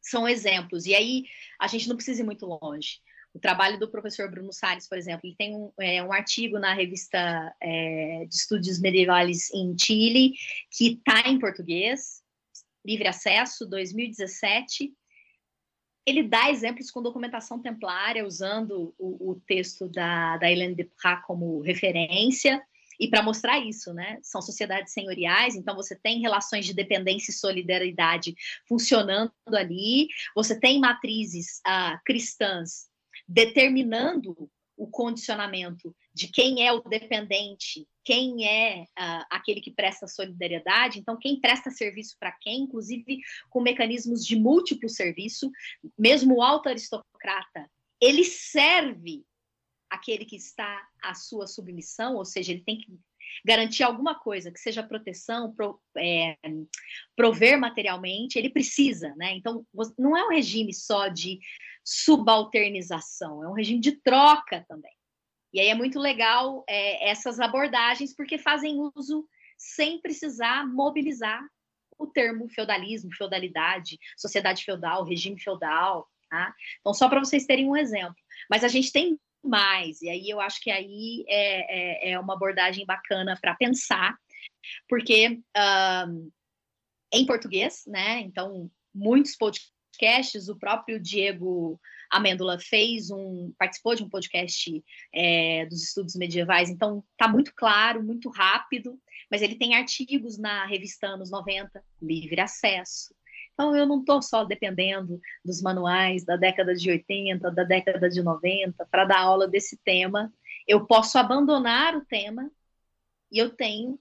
são 0.00 0.28
exemplos. 0.28 0.86
E 0.86 0.94
aí, 0.94 1.24
a 1.58 1.66
gente 1.66 1.88
não 1.88 1.96
precisa 1.96 2.22
ir 2.22 2.24
muito 2.24 2.46
longe. 2.46 3.00
O 3.36 3.38
trabalho 3.38 3.78
do 3.78 3.90
professor 3.90 4.30
Bruno 4.30 4.50
Salles, 4.50 4.88
por 4.88 4.96
exemplo, 4.96 5.20
ele 5.24 5.36
tem 5.36 5.54
um, 5.54 5.70
é, 5.78 6.02
um 6.02 6.10
artigo 6.10 6.58
na 6.58 6.72
revista 6.72 7.54
é, 7.60 8.24
de 8.26 8.34
Estudos 8.34 8.80
Medievais 8.80 9.52
em 9.52 9.76
Chile, 9.78 10.32
que 10.70 10.94
está 10.94 11.28
em 11.28 11.38
português, 11.38 12.22
livre 12.82 13.06
acesso, 13.06 13.66
2017. 13.66 14.90
Ele 16.06 16.22
dá 16.22 16.48
exemplos 16.48 16.90
com 16.90 17.02
documentação 17.02 17.60
templária, 17.60 18.26
usando 18.26 18.94
o, 18.96 19.32
o 19.32 19.34
texto 19.46 19.86
da, 19.86 20.38
da 20.38 20.50
Hélène 20.50 20.74
de 20.74 20.84
Prat 20.84 21.22
como 21.26 21.60
referência, 21.60 22.62
e 22.98 23.06
para 23.06 23.22
mostrar 23.22 23.58
isso, 23.58 23.92
né? 23.92 24.18
São 24.22 24.40
sociedades 24.40 24.94
senhoriais, 24.94 25.54
então 25.54 25.76
você 25.76 25.94
tem 25.94 26.22
relações 26.22 26.64
de 26.64 26.72
dependência 26.72 27.30
e 27.30 27.34
solidariedade 27.34 28.34
funcionando 28.66 29.30
ali, 29.48 30.08
você 30.34 30.58
tem 30.58 30.80
matrizes 30.80 31.60
ah, 31.66 32.00
cristãs 32.02 32.86
determinando 33.26 34.50
o 34.76 34.86
condicionamento 34.86 35.94
de 36.12 36.28
quem 36.28 36.66
é 36.66 36.72
o 36.72 36.82
dependente, 36.82 37.88
quem 38.04 38.46
é 38.46 38.82
uh, 38.82 39.24
aquele 39.30 39.60
que 39.60 39.70
presta 39.70 40.06
solidariedade, 40.06 40.98
então 40.98 41.18
quem 41.18 41.40
presta 41.40 41.70
serviço 41.70 42.16
para 42.20 42.30
quem, 42.32 42.62
inclusive 42.62 43.20
com 43.48 43.60
mecanismos 43.60 44.24
de 44.24 44.36
múltiplo 44.36 44.88
serviço, 44.88 45.50
mesmo 45.98 46.36
o 46.36 46.42
alto 46.42 46.68
aristocrata, 46.68 47.70
ele 48.00 48.22
serve 48.22 49.24
aquele 49.88 50.24
que 50.24 50.36
está 50.36 50.86
à 51.02 51.14
sua 51.14 51.46
submissão, 51.46 52.16
ou 52.16 52.24
seja, 52.24 52.52
ele 52.52 52.62
tem 52.62 52.78
que 52.78 52.98
garantir 53.44 53.82
alguma 53.82 54.14
coisa, 54.14 54.50
que 54.50 54.58
seja 54.58 54.82
proteção, 54.82 55.54
pro, 55.54 55.80
é, 55.96 56.36
prover 57.14 57.58
materialmente, 57.58 58.38
ele 58.38 58.50
precisa, 58.50 59.14
né? 59.16 59.34
Então, 59.34 59.64
não 59.98 60.16
é 60.16 60.24
um 60.24 60.30
regime 60.30 60.72
só 60.72 61.08
de 61.08 61.38
subalternização, 61.84 63.44
é 63.44 63.48
um 63.48 63.54
regime 63.54 63.80
de 63.80 63.92
troca 63.92 64.64
também. 64.68 64.92
E 65.52 65.60
aí 65.60 65.68
é 65.68 65.74
muito 65.74 65.98
legal 65.98 66.64
é, 66.68 67.08
essas 67.08 67.40
abordagens, 67.40 68.14
porque 68.14 68.36
fazem 68.36 68.78
uso 68.94 69.26
sem 69.56 70.00
precisar 70.00 70.66
mobilizar 70.66 71.42
o 71.98 72.06
termo 72.06 72.48
feudalismo, 72.48 73.14
feudalidade, 73.14 73.98
sociedade 74.16 74.64
feudal, 74.64 75.04
regime 75.04 75.40
feudal. 75.40 76.08
Tá? 76.28 76.54
Então, 76.80 76.92
só 76.92 77.08
para 77.08 77.20
vocês 77.20 77.46
terem 77.46 77.68
um 77.68 77.76
exemplo. 77.76 78.16
Mas 78.50 78.64
a 78.64 78.68
gente 78.68 78.92
tem 78.92 79.18
mais, 79.46 80.02
e 80.02 80.08
aí 80.08 80.28
eu 80.28 80.40
acho 80.40 80.60
que 80.60 80.70
aí 80.70 81.24
é, 81.28 82.08
é, 82.08 82.12
é 82.12 82.18
uma 82.18 82.34
abordagem 82.34 82.84
bacana 82.84 83.38
para 83.40 83.54
pensar, 83.54 84.16
porque 84.88 85.40
um, 86.08 86.30
em 87.12 87.26
português, 87.26 87.84
né? 87.86 88.20
Então, 88.20 88.70
muitos 88.94 89.36
podcasts, 89.36 90.48
o 90.48 90.56
próprio 90.56 91.00
Diego 91.00 91.80
Amêndola 92.10 92.58
fez 92.58 93.10
um, 93.10 93.52
participou 93.58 93.94
de 93.94 94.04
um 94.04 94.08
podcast 94.08 94.84
é, 95.14 95.66
dos 95.66 95.82
estudos 95.82 96.14
medievais, 96.14 96.68
então 96.68 97.04
tá 97.16 97.28
muito 97.28 97.52
claro, 97.54 98.02
muito 98.02 98.28
rápido, 98.30 98.98
mas 99.30 99.42
ele 99.42 99.56
tem 99.56 99.74
artigos 99.74 100.38
na 100.38 100.66
revista 100.66 101.06
Anos 101.08 101.30
90, 101.30 101.82
livre 102.00 102.40
acesso. 102.40 103.14
Então, 103.56 103.74
eu 103.74 103.86
não 103.86 104.00
estou 104.00 104.20
só 104.20 104.44
dependendo 104.44 105.18
dos 105.42 105.62
manuais 105.62 106.26
da 106.26 106.36
década 106.36 106.74
de 106.74 106.90
80, 106.90 107.50
da 107.50 107.64
década 107.64 108.06
de 108.06 108.22
90, 108.22 108.84
para 108.90 109.06
dar 109.06 109.20
aula 109.20 109.48
desse 109.48 109.78
tema. 109.78 110.30
Eu 110.68 110.86
posso 110.86 111.16
abandonar 111.18 111.96
o 111.96 112.04
tema 112.04 112.50
e 113.32 113.38
eu 113.38 113.48
tenho 113.48 113.98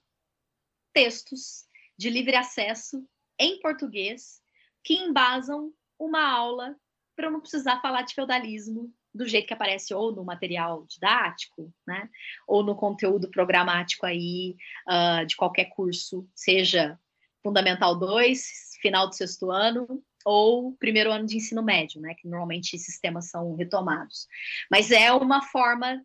textos 0.91 1.65
de 1.97 2.09
livre 2.09 2.35
acesso 2.35 3.07
em 3.39 3.57
português 3.61 4.41
que 4.83 4.95
embasam 4.95 5.71
uma 5.97 6.29
aula 6.29 6.75
para 7.15 7.27
eu 7.27 7.31
não 7.31 7.39
precisar 7.39 7.79
falar 7.79 8.01
de 8.01 8.13
feudalismo 8.13 8.93
do 9.13 9.25
jeito 9.25 9.47
que 9.47 9.53
aparece 9.53 9.93
ou 9.93 10.13
no 10.13 10.25
material 10.25 10.85
didático, 10.85 11.73
né, 11.87 12.09
ou 12.45 12.61
no 12.61 12.75
conteúdo 12.75 13.31
programático 13.31 14.05
aí 14.05 14.57
uh, 14.89 15.25
de 15.25 15.37
qualquer 15.37 15.69
curso, 15.69 16.27
seja 16.35 16.99
Fundamental 17.41 17.97
2, 17.97 18.41
final 18.85 19.09
do 19.09 19.15
sexto 19.15 19.49
ano 19.49 20.03
ou 20.23 20.73
primeiro 20.73 21.11
ano 21.11 21.25
de 21.25 21.37
ensino 21.37 21.63
médio, 21.63 21.99
né? 21.99 22.13
Que 22.13 22.27
normalmente 22.27 22.75
esses 22.75 22.99
temas 22.99 23.29
são 23.29 23.55
retomados. 23.55 24.27
Mas 24.69 24.91
é 24.91 25.11
uma 25.11 25.41
forma 25.41 26.03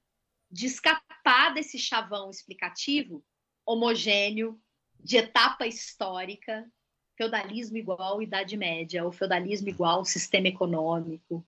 de 0.50 0.66
escapar 0.66 1.52
desse 1.52 1.78
chavão 1.78 2.30
explicativo 2.30 3.22
homogêneo 3.66 4.58
de 4.98 5.18
etapa 5.18 5.66
histórica 5.66 6.66
feudalismo 7.16 7.76
igual 7.76 8.22
Idade 8.22 8.56
Média, 8.56 9.04
ou 9.04 9.12
feudalismo 9.12 9.68
igual 9.68 10.06
sistema 10.06 10.48
econômico. 10.48 11.46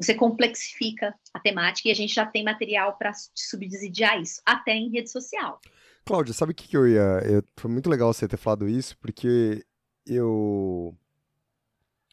Você 0.00 0.14
complexifica 0.14 1.14
a 1.32 1.38
temática 1.38 1.88
e 1.88 1.92
a 1.92 1.94
gente 1.94 2.12
já 2.12 2.26
tem 2.26 2.42
material 2.42 2.98
para 2.98 3.12
subsidiar 3.32 4.20
isso, 4.20 4.42
até 4.44 4.72
em 4.72 4.90
rede 4.90 5.10
social. 5.10 5.60
Cláudia, 6.04 6.34
sabe 6.34 6.50
o 6.50 6.54
que, 6.54 6.66
que 6.66 6.76
eu 6.76 6.88
ia. 6.88 7.20
Eu, 7.24 7.44
foi 7.56 7.70
muito 7.70 7.88
legal 7.88 8.12
você 8.12 8.26
ter 8.26 8.36
falado 8.36 8.68
isso, 8.68 8.98
porque 8.98 9.64
eu. 10.06 10.96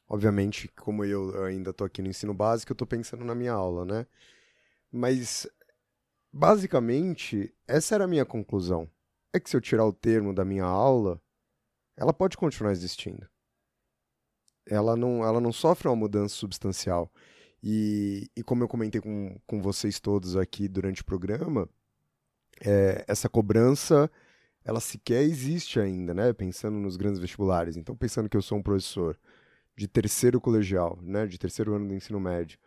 Obviamente, 0.08 0.68
como 0.70 1.06
eu 1.06 1.44
ainda 1.44 1.70
estou 1.70 1.86
aqui 1.86 2.02
no 2.02 2.10
ensino 2.10 2.34
básico, 2.34 2.72
eu 2.72 2.74
estou 2.74 2.88
pensando 2.88 3.24
na 3.24 3.36
minha 3.36 3.54
aula, 3.54 3.86
né? 3.86 4.08
Mas, 4.92 5.48
basicamente, 6.34 7.54
essa 7.68 7.96
era 7.96 8.06
a 8.06 8.08
minha 8.08 8.26
conclusão. 8.26 8.90
É 9.32 9.40
que 9.40 9.50
se 9.50 9.56
eu 9.56 9.62
tirar 9.62 9.86
o 9.86 9.94
termo 9.94 10.34
da 10.34 10.44
minha 10.44 10.66
aula, 10.66 11.22
ela 11.96 12.12
pode 12.12 12.38
continuar 12.38 12.72
existindo. 12.72 13.30
Ela 14.66 14.96
não, 14.96 15.24
ela 15.24 15.40
não 15.40 15.52
sofre 15.52 15.88
uma 15.88 15.96
mudança 15.96 16.34
substancial. 16.34 17.12
E, 17.62 18.32
e 18.36 18.42
como 18.42 18.64
eu 18.64 18.68
comentei 18.68 19.02
com, 19.02 19.40
com 19.46 19.62
vocês 19.62 20.00
todos 20.00 20.36
aqui 20.36 20.68
durante 20.68 21.02
o 21.02 21.06
programa, 21.06 21.70
é, 22.62 23.04
essa 23.08 23.30
cobrança 23.30 24.10
ela 24.64 24.80
sequer 24.80 25.24
existe 25.24 25.80
ainda, 25.80 26.14
né? 26.14 26.34
Pensando 26.34 26.78
nos 26.78 26.98
grandes 26.98 27.20
vestibulares. 27.20 27.78
Então, 27.78 27.96
pensando 27.96 28.30
que 28.30 28.38
eu 28.38 28.42
sou 28.42 28.58
um 28.58 28.64
professor 28.64 29.18
de 29.76 29.88
terceiro 29.88 30.40
colegial, 30.42 31.00
né? 31.02 31.26
De 31.26 31.38
terceiro 31.38 31.74
ano 31.74 31.88
do 31.88 31.94
ensino 31.94 32.20
médio, 32.20 32.60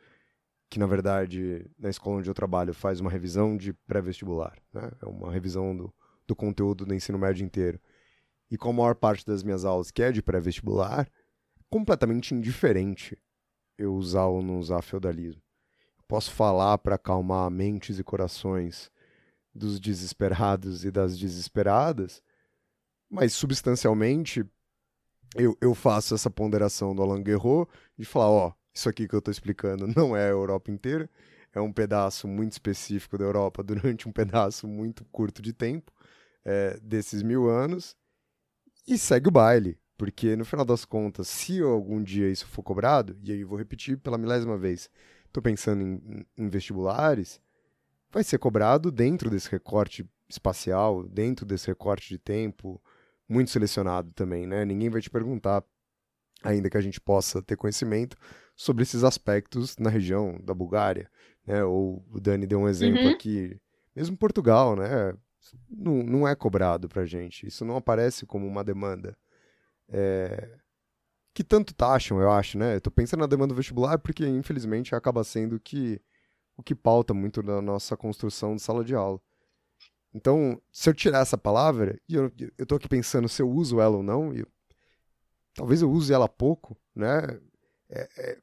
que 0.70 0.78
na 0.78 0.86
verdade 0.86 1.70
na 1.78 1.90
escola 1.90 2.18
onde 2.18 2.30
eu 2.30 2.34
trabalho 2.34 2.72
faz 2.72 3.00
uma 3.00 3.10
revisão 3.10 3.56
de 3.56 3.72
pré-vestibular, 3.72 4.56
né? 4.72 4.90
É 5.00 5.06
uma 5.06 5.30
revisão 5.30 5.76
do, 5.76 5.92
do 6.26 6.34
conteúdo 6.34 6.86
do 6.86 6.94
ensino 6.94 7.18
médio 7.18 7.44
inteiro. 7.44 7.80
E 8.50 8.56
com 8.56 8.70
a 8.70 8.72
maior 8.72 8.94
parte 8.94 9.24
das 9.26 9.42
minhas 9.42 9.64
aulas 9.64 9.90
que 9.90 10.02
é 10.02 10.12
de 10.12 10.22
pré-vestibular, 10.22 11.08
completamente 11.70 12.34
indiferente 12.34 13.16
eu 13.78 13.94
usar 13.94 14.26
ou 14.26 14.42
não 14.42 14.58
usar 14.58 14.82
feudalismo. 14.82 15.42
posso 16.06 16.30
falar 16.30 16.76
para 16.78 16.96
acalmar 16.96 17.50
mentes 17.50 17.98
e 17.98 18.04
corações 18.04 18.91
dos 19.54 19.78
desesperados 19.78 20.84
e 20.84 20.90
das 20.90 21.18
desesperadas, 21.18 22.22
mas 23.10 23.32
substancialmente 23.32 24.44
eu, 25.34 25.56
eu 25.60 25.74
faço 25.74 26.14
essa 26.14 26.30
ponderação 26.30 26.94
do 26.94 27.02
Alain 27.02 27.22
Guerreau 27.22 27.68
de 27.96 28.04
falar, 28.04 28.30
ó, 28.30 28.52
isso 28.74 28.88
aqui 28.88 29.06
que 29.06 29.14
eu 29.14 29.18
estou 29.18 29.32
explicando 29.32 29.86
não 29.96 30.16
é 30.16 30.26
a 30.26 30.30
Europa 30.30 30.70
inteira, 30.70 31.08
é 31.54 31.60
um 31.60 31.72
pedaço 31.72 32.26
muito 32.26 32.52
específico 32.52 33.18
da 33.18 33.24
Europa 33.24 33.62
durante 33.64 34.08
um 34.08 34.12
pedaço 34.12 34.66
muito 34.66 35.04
curto 35.06 35.42
de 35.42 35.52
tempo, 35.52 35.92
é, 36.44 36.78
desses 36.82 37.22
mil 37.22 37.48
anos, 37.48 37.96
e 38.86 38.98
segue 38.98 39.28
o 39.28 39.32
baile. 39.32 39.78
Porque 39.96 40.34
no 40.34 40.44
final 40.44 40.64
das 40.64 40.84
contas, 40.84 41.28
se 41.28 41.60
algum 41.60 42.02
dia 42.02 42.28
isso 42.28 42.46
for 42.48 42.62
cobrado, 42.62 43.16
e 43.22 43.30
aí 43.30 43.44
vou 43.44 43.56
repetir 43.56 43.98
pela 43.98 44.18
milésima 44.18 44.58
vez, 44.58 44.90
estou 45.26 45.40
pensando 45.40 45.82
em, 45.82 46.26
em, 46.36 46.48
vestibulares, 46.48 47.40
vai 48.12 48.22
ser 48.22 48.38
cobrado 48.38 48.90
dentro 48.90 49.30
desse 49.30 49.50
recorte 49.50 50.08
espacial, 50.28 51.02
dentro 51.08 51.46
desse 51.46 51.66
recorte 51.66 52.08
de 52.08 52.18
tempo, 52.18 52.80
muito 53.28 53.50
selecionado 53.50 54.12
também, 54.12 54.46
né? 54.46 54.64
Ninguém 54.64 54.90
vai 54.90 55.00
te 55.00 55.10
perguntar, 55.10 55.64
ainda 56.42 56.68
que 56.68 56.76
a 56.76 56.80
gente 56.80 57.00
possa 57.00 57.42
ter 57.42 57.56
conhecimento, 57.56 58.16
sobre 58.54 58.82
esses 58.82 59.02
aspectos 59.02 59.76
na 59.78 59.88
região 59.88 60.38
da 60.42 60.54
Bulgária, 60.54 61.10
né? 61.46 61.64
Ou 61.64 62.04
o 62.10 62.20
Dani 62.20 62.46
deu 62.46 62.60
um 62.60 62.68
exemplo 62.68 63.02
uhum. 63.02 63.10
aqui, 63.10 63.58
mesmo 63.96 64.16
Portugal, 64.16 64.76
né? 64.76 65.14
Não, 65.68 66.02
não 66.02 66.28
é 66.28 66.34
cobrado 66.34 66.88
pra 66.88 67.04
gente, 67.04 67.46
isso 67.46 67.64
não 67.64 67.76
aparece 67.76 68.26
como 68.26 68.46
uma 68.46 68.62
demanda 68.62 69.16
é, 69.88 70.58
que 71.34 71.42
tanto 71.42 71.74
taxam, 71.74 72.20
eu 72.20 72.30
acho, 72.30 72.58
né? 72.58 72.76
Eu 72.76 72.80
tô 72.80 72.90
pensando 72.90 73.20
na 73.20 73.26
demanda 73.26 73.54
vestibular 73.54 73.98
porque, 73.98 74.26
infelizmente, 74.26 74.94
acaba 74.94 75.24
sendo 75.24 75.58
que 75.58 76.00
o 76.62 76.64
que 76.64 76.74
pauta 76.74 77.12
muito 77.12 77.42
na 77.42 77.60
nossa 77.60 77.96
construção 77.96 78.54
de 78.54 78.62
sala 78.62 78.84
de 78.84 78.94
aula. 78.94 79.20
Então, 80.14 80.60
se 80.70 80.88
eu 80.88 80.94
tirar 80.94 81.20
essa 81.20 81.36
palavra, 81.36 82.00
e 82.08 82.14
eu, 82.14 82.32
eu 82.56 82.64
tô 82.64 82.76
aqui 82.76 82.88
pensando 82.88 83.28
se 83.28 83.42
eu 83.42 83.50
uso 83.50 83.80
ela 83.80 83.96
ou 83.96 84.02
não, 84.02 84.32
e 84.32 84.46
talvez 85.54 85.82
eu 85.82 85.90
use 85.90 86.12
ela 86.12 86.28
pouco, 86.28 86.78
né? 86.94 87.40
É, 87.90 88.08
é, 88.18 88.38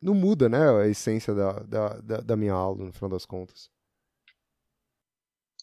não 0.00 0.14
muda, 0.14 0.48
né, 0.48 0.58
a 0.82 0.88
essência 0.88 1.32
da, 1.32 1.52
da, 1.60 2.20
da, 2.20 2.36
minha 2.36 2.52
aula, 2.52 2.84
no 2.84 2.92
final 2.92 3.10
das 3.10 3.24
contas. 3.24 3.70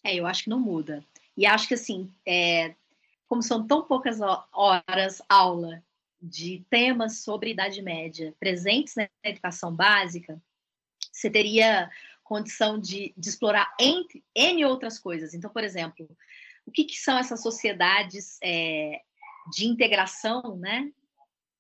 É, 0.04 0.16
eu 0.16 0.26
acho 0.26 0.46
que 0.46 0.50
não 0.50 0.60
muda. 0.60 1.04
E 1.36 1.46
acho 1.46 1.68
que, 1.68 1.74
assim, 1.74 2.10
é, 2.26 2.74
como 3.28 3.44
são 3.44 3.68
tão 3.68 3.84
poucas 3.84 4.20
horas 4.22 5.22
aula 5.28 5.84
de 6.22 6.66
temas 6.70 7.20
sobre 7.20 7.52
Idade 7.52 7.82
Média 7.82 8.34
presentes 8.40 8.96
na 8.96 9.10
educação 9.24 9.74
básica, 9.74 10.42
você 11.20 11.30
teria 11.30 11.90
condição 12.24 12.80
de, 12.80 13.14
de 13.18 13.30
explorar 13.30 13.74
entre 13.80 14.24
N 14.36 14.66
outras 14.66 15.00
coisas. 15.00 15.34
Então, 15.34 15.50
por 15.50 15.64
exemplo, 15.64 16.08
o 16.66 16.72
que, 16.72 16.84
que 16.84 16.96
são 16.96 17.18
essas 17.18 17.42
sociedades 17.42 18.38
é, 18.44 19.02
de 19.52 19.68
integração, 19.68 20.56
né? 20.58 20.92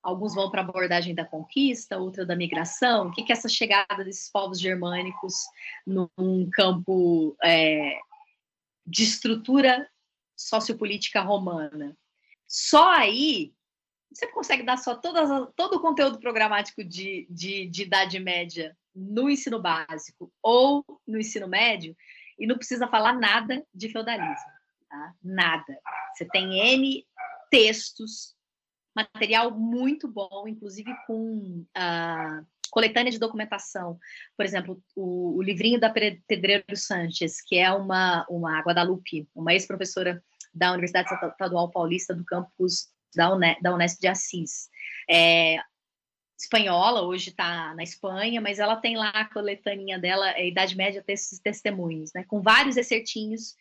Alguns 0.02 0.34
vão 0.34 0.50
para 0.50 0.62
a 0.62 0.64
abordagem 0.64 1.14
da 1.14 1.26
conquista, 1.26 1.98
outra 1.98 2.26
da 2.26 2.36
migração. 2.36 3.08
O 3.08 3.12
que, 3.12 3.24
que 3.24 3.34
é 3.34 3.36
essa 3.36 3.50
chegada 3.50 4.04
desses 4.06 4.32
povos 4.32 4.60
germânicos 4.60 5.34
num 5.86 6.50
campo 6.52 7.36
é, 7.44 8.00
de 8.86 9.04
estrutura 9.04 9.90
sociopolítica 10.38 11.22
romana. 11.22 11.98
Só 12.48 12.90
aí 12.92 13.54
você 14.12 14.26
consegue 14.28 14.64
dar 14.64 14.78
só 14.78 14.96
todas, 14.96 15.30
todo 15.56 15.76
o 15.76 15.82
conteúdo 15.82 16.20
programático 16.20 16.84
de, 16.84 17.28
de, 17.30 17.68
de 17.68 17.84
Idade 17.84 18.20
Média 18.20 18.76
no 19.00 19.30
ensino 19.30 19.62
básico 19.62 20.32
ou 20.42 20.86
no 21.08 21.18
ensino 21.18 21.48
médio 21.48 21.96
e 22.38 22.46
não 22.46 22.58
precisa 22.58 22.88
falar 22.88 23.14
nada 23.14 23.66
de 23.74 23.90
feudalismo. 23.90 24.52
Tá? 24.90 25.14
Nada. 25.24 25.80
Você 26.14 26.26
tem 26.26 26.60
N 26.60 27.06
textos, 27.50 28.36
material 28.96 29.52
muito 29.52 30.08
bom, 30.08 30.48
inclusive 30.48 30.92
com 31.08 31.66
uh, 31.78 32.46
coletânea 32.70 33.12
de 33.12 33.20
documentação. 33.20 33.98
Por 34.36 34.46
exemplo, 34.46 34.82
o, 34.96 35.38
o 35.38 35.42
livrinho 35.42 35.80
da 35.80 35.90
Pedreiro 35.90 36.76
Sanches, 36.76 37.42
que 37.42 37.58
é 37.58 37.72
uma, 37.72 38.26
uma 38.30 38.60
Guadalupe, 38.62 39.28
uma 39.34 39.54
ex-professora 39.54 40.24
da 40.54 40.72
Universidade 40.72 41.10
Estadual 41.14 41.72
Paulista 41.72 42.14
do 42.14 42.26
campus 42.26 42.90
da, 43.16 43.32
Unesp 43.74 44.00
de 44.00 44.08
Assis. 44.08 44.70
É, 45.10 45.58
espanhola, 46.40 47.02
hoje 47.02 47.30
está 47.30 47.74
na 47.76 47.84
Espanha, 47.84 48.40
mas 48.40 48.60
ela 48.60 48.78
tem 48.78 48.96
lá 48.96 49.10
a 49.10 49.26
coletânea 49.26 50.00
dela, 50.00 50.26
a 50.26 50.42
Idade 50.42 50.76
Média 50.76 51.04
Textos 51.04 51.40
Testemunhos, 51.40 52.12
né, 52.14 52.24
com 52.24 52.42
vários 52.42 52.78
excertinhos. 52.78 53.56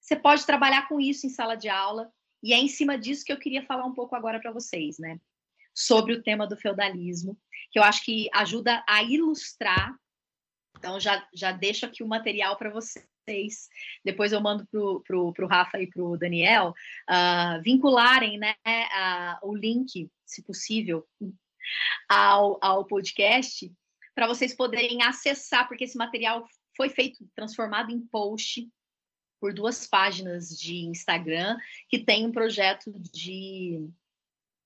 Você 0.00 0.14
pode 0.14 0.44
trabalhar 0.44 0.88
com 0.88 1.00
isso 1.00 1.26
em 1.26 1.30
sala 1.30 1.54
de 1.54 1.68
aula, 1.68 2.12
e 2.42 2.52
é 2.52 2.58
em 2.58 2.68
cima 2.68 2.98
disso 2.98 3.24
que 3.24 3.32
eu 3.32 3.38
queria 3.38 3.64
falar 3.64 3.86
um 3.86 3.94
pouco 3.94 4.16
agora 4.16 4.40
para 4.40 4.50
vocês, 4.50 4.98
né? 4.98 5.20
Sobre 5.72 6.12
o 6.12 6.22
tema 6.22 6.44
do 6.44 6.56
feudalismo, 6.56 7.38
que 7.70 7.78
eu 7.78 7.84
acho 7.84 8.04
que 8.04 8.28
ajuda 8.34 8.84
a 8.86 9.02
ilustrar. 9.02 9.94
Então, 10.76 10.98
já, 10.98 11.24
já 11.32 11.52
deixo 11.52 11.86
aqui 11.86 12.02
o 12.02 12.08
material 12.08 12.56
para 12.56 12.68
vocês 12.68 13.06
vocês, 13.24 13.68
depois 14.04 14.32
eu 14.32 14.40
mando 14.40 14.66
para 14.66 15.16
o 15.16 15.48
Rafa 15.48 15.80
e 15.80 15.86
para 15.86 16.02
o 16.02 16.16
Daniel, 16.16 16.74
uh, 17.08 17.62
vincularem 17.62 18.38
né, 18.38 18.54
uh, 18.66 19.48
o 19.48 19.54
link, 19.54 20.10
se 20.26 20.42
possível, 20.42 21.06
ao, 22.08 22.58
ao 22.60 22.84
podcast, 22.84 23.72
para 24.14 24.26
vocês 24.26 24.54
poderem 24.54 25.02
acessar, 25.02 25.66
porque 25.68 25.84
esse 25.84 25.96
material 25.96 26.46
foi 26.76 26.88
feito, 26.88 27.26
transformado 27.34 27.90
em 27.90 28.00
post 28.00 28.68
por 29.40 29.52
duas 29.52 29.86
páginas 29.86 30.48
de 30.48 30.84
Instagram, 30.84 31.56
que 31.88 31.98
tem 31.98 32.26
um 32.26 32.32
projeto 32.32 32.92
de 33.12 33.88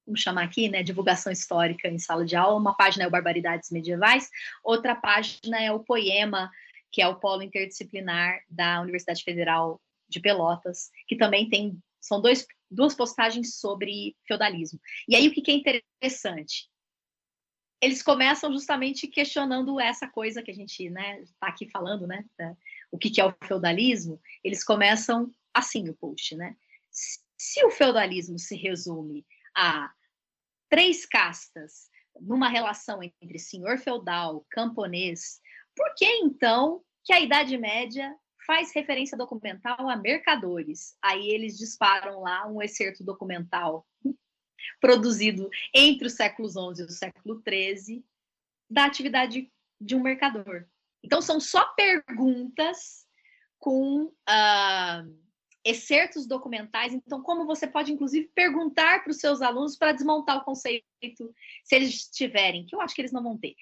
vamos 0.07 0.21
chamar 0.21 0.45
aqui, 0.45 0.69
né, 0.69 0.85
divulgação 0.85 1.33
histórica 1.33 1.89
em 1.89 1.99
sala 1.99 2.25
de 2.25 2.37
aula. 2.37 2.61
Uma 2.61 2.77
página 2.77 3.03
é 3.03 3.09
o 3.09 3.11
Barbaridades 3.11 3.71
Medievais, 3.73 4.31
outra 4.63 4.95
página 4.95 5.61
é 5.61 5.73
o 5.73 5.81
Poema 5.81 6.49
que 6.97 7.03
é 7.03 7.09
o 7.09 7.17
polo 7.17 7.43
interdisciplinar 7.43 8.41
da 8.49 8.81
Universidade 8.81 9.23
Federal 9.23 9.79
de 10.09 10.19
Pelotas, 10.19 10.91
que 11.07 11.15
também 11.15 11.47
tem 11.47 11.79
são 12.01 12.23
dois, 12.23 12.47
duas 12.71 12.95
postagens 12.95 13.59
sobre 13.59 14.17
feudalismo. 14.27 14.81
E 15.07 15.15
aí 15.15 15.29
o 15.29 15.33
que, 15.33 15.43
que 15.43 15.51
é 15.51 15.55
interessante? 15.55 16.69
Eles 17.81 18.03
começam 18.03 18.53
justamente 18.53 19.07
questionando 19.07 19.79
essa 19.79 20.09
coisa 20.09 20.43
que 20.43 20.51
a 20.51 20.55
gente 20.55 20.89
né, 20.89 21.21
está 21.21 21.49
aqui 21.49 21.69
falando, 21.69 22.07
né? 22.07 22.25
O 22.91 22.99
que, 22.99 23.11
que 23.11 23.21
é 23.21 23.25
o 23.25 23.35
feudalismo? 23.45 24.21
Eles 24.43 24.65
começam 24.65 25.31
assim 25.53 25.89
o 25.89 25.95
post, 25.95 26.35
né? 26.37 26.57
Se 26.91 27.65
o 27.65 27.71
feudalismo 27.71 28.39
se 28.39 28.57
resume 28.57 29.27
a 29.55 29.93
três 30.71 31.05
castas 31.05 31.91
numa 32.19 32.49
relação 32.49 33.03
entre 33.03 33.39
senhor 33.39 33.79
feudal, 33.79 34.47
camponês, 34.51 35.41
por 35.75 35.95
que 35.95 36.07
então 36.07 36.83
que 37.05 37.13
a 37.13 37.21
Idade 37.21 37.57
Média 37.59 38.17
faz 38.47 38.73
referência 38.73 39.19
documental 39.19 39.91
a 39.91 39.97
mercadores. 39.97 40.97
Aí 41.03 41.29
eles 41.29 41.59
disparam 41.59 42.21
lá 42.21 42.47
um 42.47 42.63
excerto 42.63 43.05
documental 43.05 43.87
produzido 44.81 45.49
entre 45.75 46.07
os 46.07 46.15
séculos 46.15 46.53
XI 46.53 46.83
e 46.83 46.85
o 46.85 46.91
século 46.91 47.43
XIII 47.47 48.05
da 48.69 48.85
atividade 48.85 49.51
de 49.81 49.95
um 49.95 50.03
mercador. 50.03 50.67
Então, 51.03 51.23
são 51.23 51.39
só 51.39 51.65
perguntas 51.75 53.07
com 53.59 54.05
uh, 54.05 55.27
excertos 55.65 56.27
documentais. 56.27 56.95
Então, 56.95 57.23
como 57.23 57.47
você 57.47 57.67
pode, 57.67 57.93
inclusive, 57.93 58.31
perguntar 58.35 59.03
para 59.03 59.11
os 59.11 59.19
seus 59.19 59.43
alunos 59.43 59.77
para 59.77 59.93
desmontar 59.93 60.39
o 60.39 60.45
conceito, 60.45 60.85
se 61.65 61.75
eles 61.75 62.09
tiverem, 62.11 62.65
que 62.65 62.75
eu 62.75 62.81
acho 62.81 62.95
que 62.95 63.01
eles 63.01 63.13
não 63.13 63.23
vão 63.23 63.37
ter, 63.37 63.55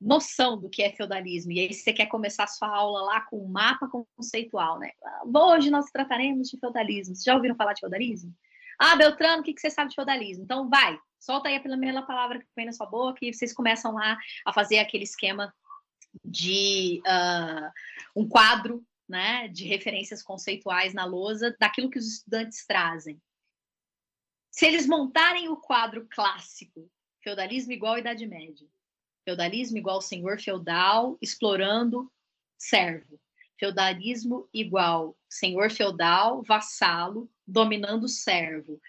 noção 0.00 0.60
do 0.60 0.68
que 0.68 0.82
é 0.82 0.92
feudalismo. 0.92 1.52
E 1.52 1.60
aí 1.60 1.72
você 1.72 1.92
quer 1.92 2.06
começar 2.06 2.44
a 2.44 2.48
sua 2.48 2.68
aula 2.68 3.02
lá 3.02 3.20
com 3.22 3.38
um 3.38 3.48
mapa 3.48 3.88
conceitual, 3.88 4.78
né? 4.78 4.90
Hoje 5.34 5.70
nós 5.70 5.90
trataremos 5.90 6.50
de 6.50 6.58
feudalismo. 6.58 7.14
Vocês 7.14 7.24
já 7.24 7.34
ouviram 7.34 7.56
falar 7.56 7.72
de 7.72 7.80
feudalismo? 7.80 8.34
Ah, 8.78 8.96
Beltrano, 8.96 9.40
o 9.40 9.44
que, 9.44 9.58
você 9.58 9.70
sabe 9.70 9.90
de 9.90 9.94
feudalismo? 9.94 10.44
Então, 10.44 10.68
vai, 10.68 10.98
solta 11.18 11.48
aí 11.48 11.56
a 11.56 11.60
primeira 11.60 12.02
palavra 12.02 12.38
que 12.38 12.46
vem 12.54 12.66
na 12.66 12.72
sua 12.72 12.86
boca 12.86 13.18
e 13.22 13.32
vocês 13.32 13.52
começam 13.52 13.94
lá 13.94 14.18
a 14.44 14.52
fazer 14.52 14.78
aquele 14.78 15.04
esquema 15.04 15.52
de 16.24 17.02
uh, 17.06 18.20
um 18.20 18.28
quadro 18.28 18.84
né, 19.08 19.48
de 19.48 19.66
referências 19.66 20.22
conceituais 20.22 20.92
na 20.92 21.04
lousa 21.04 21.54
daquilo 21.58 21.90
que 21.90 21.98
os 21.98 22.06
estudantes 22.06 22.66
trazem. 22.66 23.20
Se 24.50 24.66
eles 24.66 24.86
montarem 24.86 25.48
o 25.48 25.56
quadro 25.56 26.06
clássico, 26.10 26.90
feudalismo 27.22 27.72
igual 27.72 27.98
Idade 27.98 28.26
Média, 28.26 28.66
feudalismo 29.24 29.76
igual 29.78 30.00
senhor 30.00 30.40
feudal 30.40 31.18
explorando 31.20 32.10
servo, 32.58 33.20
feudalismo 33.58 34.48
igual 34.52 35.16
senhor 35.28 35.70
feudal, 35.70 36.42
vassalo, 36.42 37.30
dominando 37.46 38.08
servo. 38.08 38.80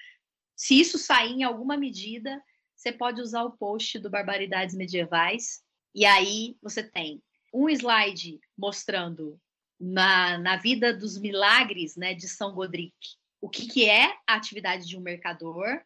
Se 0.56 0.80
isso 0.80 0.98
sair 0.98 1.34
em 1.34 1.44
alguma 1.44 1.78
medida, 1.78 2.42
você 2.76 2.92
pode 2.92 3.22
usar 3.22 3.44
o 3.44 3.52
post 3.52 4.00
do 4.00 4.10
Barbaridades 4.10 4.76
Medievais, 4.76 5.64
e 5.94 6.06
aí 6.06 6.58
você 6.62 6.84
tem 6.84 7.22
um 7.54 7.70
slide 7.70 8.40
mostrando 8.58 9.40
na, 9.80 10.38
na 10.38 10.58
vida 10.58 10.94
dos 10.94 11.18
milagres 11.18 11.96
né, 11.96 12.14
de 12.14 12.28
São 12.28 12.54
Godric 12.54 12.96
o 13.40 13.50
que, 13.50 13.68
que 13.68 13.90
é 13.90 14.18
a 14.26 14.36
atividade 14.36 14.88
de 14.88 14.98
um 14.98 15.02
mercador. 15.02 15.82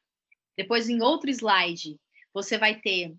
Depois, 0.55 0.89
em 0.89 1.01
outro 1.01 1.29
slide, 1.29 1.99
você 2.33 2.57
vai 2.57 2.79
ter 2.79 3.15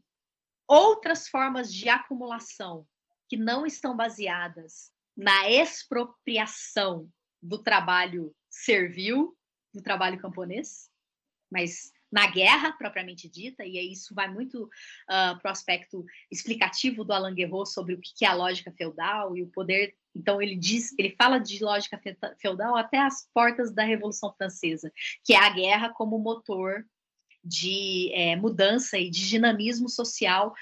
outras 0.67 1.29
formas 1.29 1.73
de 1.73 1.89
acumulação 1.89 2.87
que 3.29 3.37
não 3.37 3.67
estão 3.67 3.97
baseadas 3.97 4.91
na 5.17 5.51
expropriação 5.51 7.11
do 7.43 7.59
trabalho 7.59 8.35
servil, 8.49 9.37
do 9.73 9.83
trabalho 9.83 10.19
camponês, 10.19 10.91
mas 11.51 11.93
na 12.13 12.27
guerra 12.27 12.73
propriamente 12.73 13.27
dita, 13.27 13.65
e 13.65 13.79
isso 13.91 14.15
vai 14.15 14.31
muito 14.31 14.65
uh, 14.65 14.69
ah, 15.09 15.39
para 15.41 15.49
o 15.49 15.53
aspecto 15.53 16.05
explicativo 16.31 17.05
do 17.05 17.13
Alain 17.13 17.35
Guerreau 17.35 17.65
sobre 17.65 17.95
o 17.95 18.01
que 18.01 18.27
é 18.27 18.29
a 18.29 18.35
lógica 18.35 18.71
feudal 18.71 19.35
e 19.35 19.43
o 19.43 19.49
poder. 19.49 19.95
Então 20.15 20.43
ele 20.43 20.55
diz, 20.55 20.95
ele 20.99 21.17
fala 21.17 21.39
de 21.39 21.65
lógica 21.65 21.99
feudal 22.39 22.77
até 22.77 22.99
as 22.99 23.27
portas 23.33 23.73
da 23.73 23.83
Revolução 23.83 24.35
Francesa, 24.37 24.93
que 25.25 25.33
é 25.33 25.39
a 25.39 25.49
guerra 25.49 25.89
como 25.89 26.19
motor 26.19 26.85
de 27.43 28.13
é, 28.13 28.37
mudança 28.37 28.99
e 28.99 29.09
de 29.09 29.27
dinamismo 29.27 29.89
social, 29.89 30.55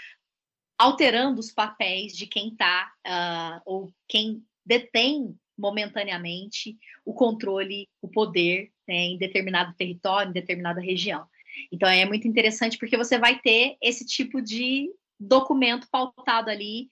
alterando 0.79 1.41
os 1.41 1.51
papéis 1.51 2.17
de 2.17 2.29
quem 2.29 2.53
está 2.53 2.93
uh, 3.07 3.61
ou 3.67 3.93
quem 4.09 4.45
detém 4.65 5.37
momentaneamente 5.61 6.77
o 7.05 7.13
controle, 7.13 7.89
o 8.01 8.09
poder 8.09 8.71
né, 8.89 8.95
em 8.95 9.19
determinado 9.19 9.75
território, 9.75 10.31
em 10.31 10.35
determinada 10.35 10.81
região. 10.81 11.27
Então 11.71 11.89
é 11.89 12.05
muito 12.05 12.27
interessante 12.27 12.79
porque 12.79 12.97
você 12.97 13.19
vai 13.19 13.39
ter 13.41 13.77
esse 13.81 14.07
tipo 14.07 14.41
de 14.41 14.91
documento 15.19 15.87
pautado 15.91 16.49
ali 16.51 16.89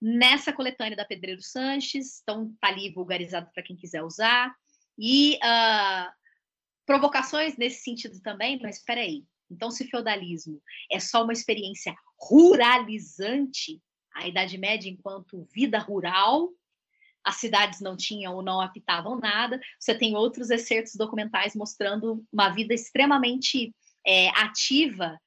nessa 0.00 0.52
coletânea 0.52 0.96
da 0.96 1.04
Pedreiro 1.04 1.42
Sanches, 1.42 2.20
então 2.22 2.54
tá 2.60 2.68
ali 2.68 2.90
vulgarizado 2.90 3.50
para 3.52 3.62
quem 3.62 3.76
quiser 3.76 4.02
usar. 4.02 4.54
E 4.98 5.36
uh, 5.36 6.12
provocações 6.86 7.56
nesse 7.56 7.82
sentido 7.82 8.20
também, 8.20 8.58
mas 8.62 8.76
espera 8.76 9.00
aí. 9.00 9.24
Então, 9.50 9.70
se 9.70 9.86
feudalismo 9.88 10.60
é 10.90 10.98
só 10.98 11.22
uma 11.22 11.32
experiência 11.32 11.94
ruralizante, 12.18 13.80
a 14.14 14.28
Idade 14.28 14.56
Média 14.58 14.90
enquanto 14.90 15.48
vida 15.52 15.78
rural, 15.78 16.50
as 17.24 17.36
cidades 17.36 17.80
não 17.80 17.96
tinham 17.96 18.34
ou 18.34 18.42
não 18.42 18.60
apitavam 18.60 19.18
nada. 19.18 19.60
Você 19.78 19.94
tem 19.94 20.14
outros 20.14 20.50
excertos 20.50 20.94
documentais 20.94 21.56
mostrando 21.56 22.24
uma 22.30 22.50
vida 22.50 22.74
extremamente 22.74 23.74
é, 24.06 24.28
ativa 24.30 25.18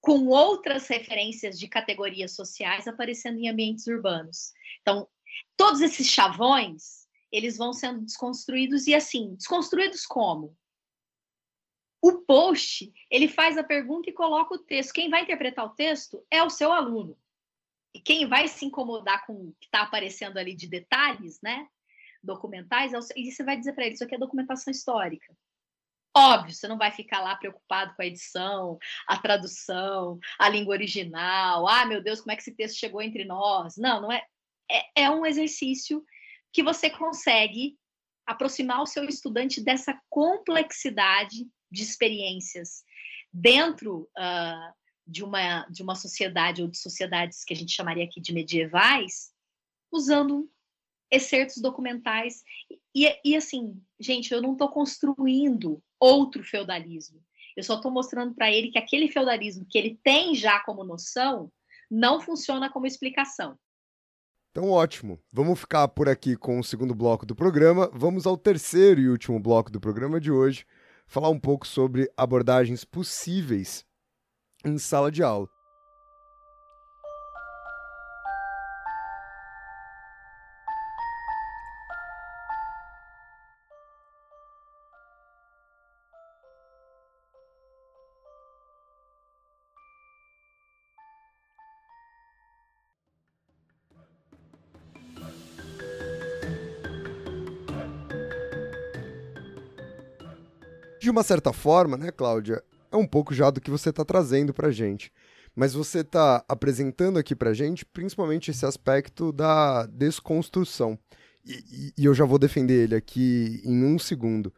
com 0.00 0.26
outras 0.26 0.86
referências 0.86 1.58
de 1.58 1.68
categorias 1.68 2.34
sociais 2.34 2.88
aparecendo 2.88 3.38
em 3.38 3.48
ambientes 3.48 3.86
urbanos. 3.86 4.52
Então, 4.80 5.08
todos 5.56 5.80
esses 5.80 6.08
chavões, 6.08 7.06
eles 7.30 7.56
vão 7.56 7.72
sendo 7.72 8.02
desconstruídos 8.02 8.86
e 8.86 8.94
assim, 8.94 9.34
desconstruídos 9.34 10.06
como? 10.06 10.56
O 12.02 12.20
post, 12.20 12.92
ele 13.10 13.28
faz 13.28 13.56
a 13.56 13.64
pergunta 13.64 14.10
e 14.10 14.12
coloca 14.12 14.54
o 14.54 14.58
texto. 14.58 14.92
Quem 14.92 15.08
vai 15.08 15.22
interpretar 15.22 15.64
o 15.64 15.70
texto 15.70 16.22
é 16.30 16.42
o 16.42 16.50
seu 16.50 16.70
aluno. 16.70 17.16
Quem 18.02 18.28
vai 18.28 18.48
se 18.48 18.64
incomodar 18.64 19.24
com 19.26 19.32
o 19.32 19.54
que 19.60 19.66
está 19.66 19.82
aparecendo 19.82 20.38
ali 20.38 20.54
de 20.54 20.68
detalhes, 20.68 21.38
né? 21.42 21.66
Documentais, 22.22 22.94
é 22.94 22.98
e 23.16 23.30
você 23.30 23.44
vai 23.44 23.56
dizer 23.56 23.74
para 23.74 23.84
ele: 23.84 23.94
isso 23.94 24.04
aqui 24.04 24.14
é 24.14 24.18
documentação 24.18 24.70
histórica. 24.70 25.34
Óbvio, 26.16 26.54
você 26.54 26.68
não 26.68 26.78
vai 26.78 26.92
ficar 26.92 27.20
lá 27.20 27.34
preocupado 27.34 27.92
com 27.96 28.02
a 28.02 28.06
edição, 28.06 28.78
a 29.08 29.18
tradução, 29.18 30.18
a 30.38 30.48
língua 30.48 30.74
original. 30.74 31.66
Ah, 31.66 31.84
meu 31.84 32.00
Deus, 32.00 32.20
como 32.20 32.30
é 32.30 32.36
que 32.36 32.42
esse 32.42 32.54
texto 32.54 32.78
chegou 32.78 33.02
entre 33.02 33.24
nós? 33.24 33.76
Não, 33.76 34.00
não 34.00 34.12
é. 34.12 34.24
É, 34.70 35.02
é 35.02 35.10
um 35.10 35.26
exercício 35.26 36.04
que 36.52 36.62
você 36.62 36.88
consegue 36.88 37.76
aproximar 38.24 38.80
o 38.80 38.86
seu 38.86 39.04
estudante 39.04 39.62
dessa 39.62 40.00
complexidade 40.08 41.46
de 41.70 41.82
experiências 41.82 42.84
dentro 43.32 44.08
uh, 44.16 44.74
de, 45.06 45.22
uma, 45.22 45.66
de 45.66 45.82
uma 45.82 45.94
sociedade 45.94 46.62
ou 46.62 46.68
de 46.68 46.78
sociedades 46.78 47.44
que 47.44 47.52
a 47.52 47.56
gente 47.56 47.72
chamaria 47.72 48.04
aqui 48.04 48.20
de 48.20 48.32
medievais, 48.32 49.32
usando 49.90 50.50
excertos 51.10 51.58
documentais. 51.58 52.42
E, 52.94 53.08
e 53.24 53.36
assim, 53.36 53.80
gente, 53.98 54.32
eu 54.32 54.42
não 54.42 54.52
estou 54.52 54.68
construindo 54.68 55.82
outro 56.00 56.42
feudalismo. 56.42 57.22
Eu 57.56 57.62
só 57.62 57.76
estou 57.76 57.90
mostrando 57.90 58.34
para 58.34 58.50
ele 58.50 58.70
que 58.70 58.78
aquele 58.78 59.08
feudalismo 59.08 59.66
que 59.68 59.78
ele 59.78 59.98
tem 60.02 60.34
já 60.34 60.60
como 60.60 60.82
noção 60.82 61.52
não 61.90 62.20
funciona 62.20 62.70
como 62.70 62.86
explicação. 62.86 63.56
Então, 64.50 64.70
ótimo. 64.70 65.20
Vamos 65.32 65.60
ficar 65.60 65.88
por 65.88 66.08
aqui 66.08 66.36
com 66.36 66.58
o 66.58 66.64
segundo 66.64 66.94
bloco 66.94 67.26
do 67.26 67.34
programa. 67.34 67.90
Vamos 67.92 68.26
ao 68.26 68.36
terceiro 68.36 69.00
e 69.00 69.08
último 69.08 69.38
bloco 69.38 69.70
do 69.70 69.80
programa 69.80 70.20
de 70.20 70.30
hoje, 70.30 70.64
falar 71.06 71.28
um 71.28 71.40
pouco 71.40 71.66
sobre 71.66 72.10
abordagens 72.16 72.84
possíveis 72.84 73.84
em 74.64 74.78
sala 74.78 75.10
de 75.12 75.22
aula. 75.22 75.48
De 101.00 101.10
uma 101.10 101.22
certa 101.22 101.52
forma, 101.52 101.98
né, 101.98 102.10
Cláudia, 102.10 102.64
é 102.94 102.98
um 102.98 103.06
pouco 103.06 103.34
já 103.34 103.50
do 103.50 103.60
que 103.60 103.70
você 103.70 103.90
está 103.90 104.04
trazendo 104.04 104.54
para 104.54 104.70
gente. 104.70 105.12
Mas 105.54 105.74
você 105.74 106.00
está 106.00 106.44
apresentando 106.48 107.18
aqui 107.18 107.34
para 107.34 107.52
gente 107.52 107.84
principalmente 107.84 108.50
esse 108.50 108.64
aspecto 108.64 109.32
da 109.32 109.86
desconstrução. 109.86 110.98
E, 111.44 111.92
e, 111.98 112.04
eu 112.04 112.14
já 112.14 112.24
vou 112.24 112.38
defender 112.38 112.84
ele 112.84 112.94
aqui 112.94 113.60
em 113.64 113.84
um 113.84 113.98
segundo. 113.98 114.52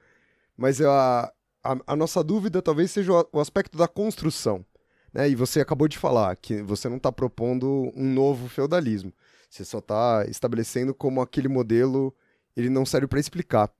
Mas 0.56 0.80
a, 0.80 1.32
a, 1.64 1.76
a 1.86 1.96
nossa 1.96 2.22
dúvida 2.22 2.62
talvez 2.62 2.90
seja 2.90 3.12
o, 3.12 3.28
o 3.32 3.40
aspecto 3.40 3.76
da 3.76 3.88
construção. 3.88 4.64
Né? 5.12 5.28
E 5.28 5.34
você 5.34 5.60
acabou 5.60 5.88
de 5.88 5.98
falar 5.98 6.36
que 6.36 6.62
você 6.62 6.88
não 6.88 6.96
está 6.98 7.10
propondo 7.10 7.90
um 7.96 8.12
novo 8.12 8.48
feudalismo. 8.48 9.12
Você 9.50 9.64
só 9.64 9.78
está 9.78 10.24
estabelecendo 10.28 10.94
como 10.94 11.20
aquele 11.20 11.48
modelo 11.48 12.14
ele 12.56 12.70
não 12.70 12.86
serve 12.86 13.06
para 13.06 13.20
explicar. 13.20 13.70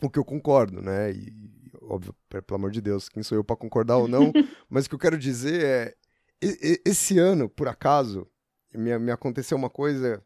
O 0.00 0.08
que 0.08 0.18
eu 0.18 0.24
concordo, 0.24 0.80
né? 0.80 1.10
E, 1.12 1.57
óbvio, 1.88 2.14
pelo 2.28 2.44
amor 2.50 2.70
de 2.70 2.80
Deus, 2.80 3.08
quem 3.08 3.22
sou 3.22 3.36
eu 3.36 3.44
para 3.44 3.56
concordar 3.56 3.96
ou 3.96 4.08
não, 4.08 4.32
mas 4.68 4.86
o 4.86 4.88
que 4.88 4.94
eu 4.94 4.98
quero 4.98 5.18
dizer 5.18 5.64
é, 5.64 5.94
esse 6.84 7.18
ano, 7.18 7.48
por 7.48 7.68
acaso, 7.68 8.26
me, 8.74 8.96
me 8.98 9.10
aconteceu 9.10 9.56
uma 9.56 9.70
coisa, 9.70 10.22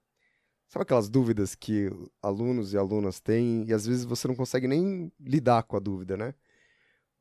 sabe 0.69 0.83
aquelas 0.83 1.09
dúvidas 1.09 1.55
que 1.55 1.91
alunos 2.23 2.73
e 2.73 2.79
alunas 2.79 3.21
têm 3.21 3.65
e 3.67 3.73
às 3.73 3.87
vezes 3.87 4.05
você 4.05 4.27
não 4.29 4.35
consegue 4.35 4.67
nem 4.67 5.11
lidar 5.21 5.63
com 5.63 5.77
a 5.77 5.81
dúvida, 5.81 6.17
né? 6.17 6.35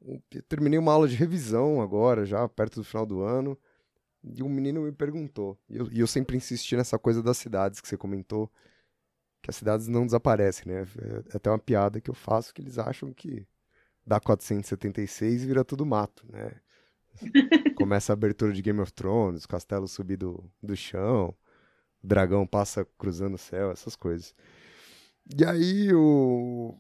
eu 0.03 0.41
terminei 0.43 0.79
uma 0.79 0.91
aula 0.91 1.07
de 1.07 1.15
revisão 1.15 1.81
agora, 1.81 2.25
já 2.25 2.47
perto 2.49 2.75
do 2.75 2.83
final 2.83 3.05
do 3.05 3.21
ano, 3.21 3.57
e 4.23 4.41
um 4.43 4.49
menino 4.49 4.81
me 4.81 4.91
perguntou, 4.91 5.57
e 5.69 5.77
eu, 5.77 5.91
e 5.91 5.99
eu 5.99 6.07
sempre 6.07 6.37
insisti 6.37 6.75
nessa 6.75 6.97
coisa 6.97 7.21
das 7.21 7.37
cidades 7.37 7.79
que 7.79 7.87
você 7.87 7.97
comentou, 7.97 8.51
que 9.41 9.49
as 9.49 9.55
cidades 9.55 9.87
não 9.87 10.05
desaparecem, 10.05 10.71
né? 10.71 10.85
É 11.31 11.37
até 11.37 11.49
uma 11.49 11.57
piada 11.59 11.99
que 11.99 12.09
eu 12.09 12.13
faço 12.13 12.53
que 12.53 12.61
eles 12.61 12.77
acham 12.77 13.11
que 13.13 13.45
dá 14.11 14.19
476 14.19 15.43
e 15.43 15.47
vira 15.47 15.63
tudo 15.63 15.85
mato, 15.85 16.25
né? 16.29 16.51
Começa 17.77 18.11
a 18.11 18.15
abertura 18.15 18.51
de 18.51 18.61
Game 18.61 18.81
of 18.81 18.91
Thrones, 18.91 19.45
o 19.45 19.47
castelo 19.47 19.87
subir 19.87 20.17
do, 20.17 20.43
do 20.61 20.75
chão, 20.75 21.33
o 22.03 22.07
dragão 22.07 22.45
passa 22.45 22.85
cruzando 22.97 23.35
o 23.35 23.37
céu, 23.37 23.71
essas 23.71 23.95
coisas. 23.95 24.35
E 25.33 25.45
aí 25.45 25.93
o. 25.93 26.77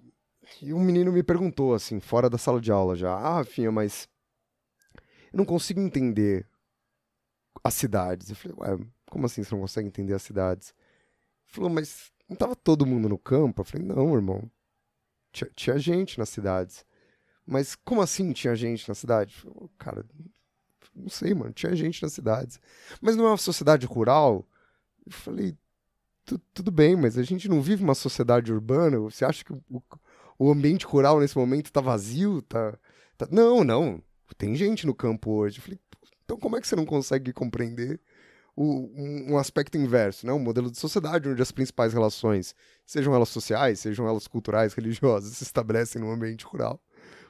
E 0.61 0.73
um 0.73 0.81
menino 0.81 1.13
me 1.13 1.23
perguntou, 1.23 1.73
assim, 1.73 2.01
fora 2.01 2.29
da 2.29 2.37
sala 2.37 2.59
de 2.59 2.69
aula 2.69 2.97
já, 2.97 3.13
ah, 3.13 3.35
Rafinha, 3.35 3.71
mas 3.71 4.09
eu 5.31 5.37
não 5.37 5.45
consigo 5.45 5.79
entender 5.79 6.45
as 7.63 7.75
cidades. 7.75 8.29
Eu 8.29 8.35
falei, 8.35 8.57
ué, 8.59 8.85
como 9.09 9.25
assim 9.25 9.41
você 9.41 9.55
não 9.55 9.61
consegue 9.61 9.87
entender 9.87 10.13
as 10.13 10.23
cidades? 10.23 10.73
Ele 11.45 11.53
falou, 11.53 11.69
mas 11.69 12.11
não 12.27 12.35
tava 12.35 12.57
todo 12.57 12.85
mundo 12.85 13.07
no 13.07 13.17
campo? 13.17 13.61
Eu 13.61 13.65
falei, 13.65 13.87
não, 13.87 14.13
irmão. 14.15 14.51
Tinha, 15.31 15.49
tinha 15.55 15.79
gente 15.79 16.19
nas 16.19 16.27
cidades. 16.27 16.85
Mas 17.51 17.75
como 17.75 18.01
assim 18.01 18.31
tinha 18.31 18.55
gente 18.55 18.87
na 18.87 18.95
cidade? 18.95 19.45
Cara, 19.77 20.05
não 20.95 21.09
sei, 21.09 21.33
mano. 21.33 21.51
Tinha 21.51 21.75
gente 21.75 22.01
nas 22.01 22.13
cidades. 22.13 22.61
Mas 23.01 23.17
não 23.17 23.25
é 23.25 23.31
uma 23.31 23.37
sociedade 23.37 23.85
rural? 23.85 24.47
Eu 25.05 25.11
falei, 25.11 25.57
tudo 26.53 26.71
bem, 26.71 26.95
mas 26.95 27.17
a 27.17 27.23
gente 27.23 27.49
não 27.49 27.61
vive 27.61 27.83
uma 27.83 27.93
sociedade 27.93 28.53
urbana. 28.53 28.97
Você 28.99 29.25
acha 29.25 29.43
que 29.43 29.51
o, 29.51 29.83
o 30.39 30.49
ambiente 30.49 30.85
rural 30.85 31.19
nesse 31.19 31.37
momento 31.37 31.65
está 31.65 31.81
vazio? 31.81 32.41
Tá, 32.43 32.77
tá, 33.17 33.27
Não, 33.29 33.65
não. 33.65 34.01
Tem 34.37 34.55
gente 34.55 34.87
no 34.87 34.95
campo 34.95 35.31
hoje. 35.31 35.59
Eu 35.59 35.63
falei, 35.63 35.79
então 36.23 36.37
como 36.37 36.55
é 36.55 36.61
que 36.61 36.67
você 36.69 36.77
não 36.77 36.85
consegue 36.85 37.33
compreender 37.33 37.99
o, 38.55 38.63
um, 38.63 39.33
um, 39.33 39.37
aspecto 39.37 39.77
inverso, 39.77 40.25
né? 40.25 40.31
um 40.31 40.39
modelo 40.39 40.71
de 40.71 40.77
sociedade 40.77 41.27
onde 41.27 41.41
as 41.41 41.51
principais 41.51 41.91
relações, 41.91 42.55
sejam 42.85 43.13
elas 43.13 43.27
sociais, 43.27 43.81
sejam 43.81 44.07
elas 44.07 44.25
culturais, 44.25 44.71
religiosas, 44.75 45.35
se 45.35 45.43
estabelecem 45.43 46.01
no 46.01 46.11
ambiente 46.11 46.45
rural. 46.45 46.81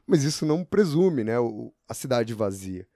Mas 0.06 0.24
isso 0.24 0.46
não 0.46 0.64
presume 0.64 1.24
né, 1.24 1.40
o, 1.40 1.74
a 1.88 1.94
cidade 1.94 2.34
vazia. 2.34 2.88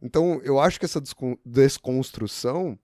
Então, 0.00 0.40
eu 0.44 0.60
acho 0.60 0.78
que 0.78 0.84
essa 0.84 1.02
desconstrução 1.44 2.78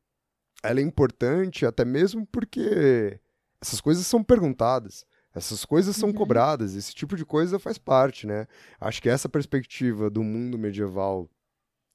ela 0.63 0.81
é 0.81 0.83
importante 0.83 1.67
até 1.67 1.85
mesmo 1.85 2.27
porque 2.27 3.21
essas 3.61 3.81
coisas 3.81 4.07
são 4.07 4.25
perguntadas, 4.25 5.05
essas 5.35 5.65
coisas 5.65 5.95
são 5.95 6.09
uhum. 6.09 6.15
cobradas, 6.15 6.75
esse 6.75 6.95
tipo 6.95 7.17
de 7.17 7.25
coisa 7.25 7.59
faz 7.59 7.77
parte, 7.77 8.27
né? 8.27 8.47
Acho 8.81 9.03
que 9.03 9.09
essa 9.09 9.29
perspectiva 9.29 10.09
do 10.09 10.23
mundo 10.23 10.59
medieval, 10.59 11.29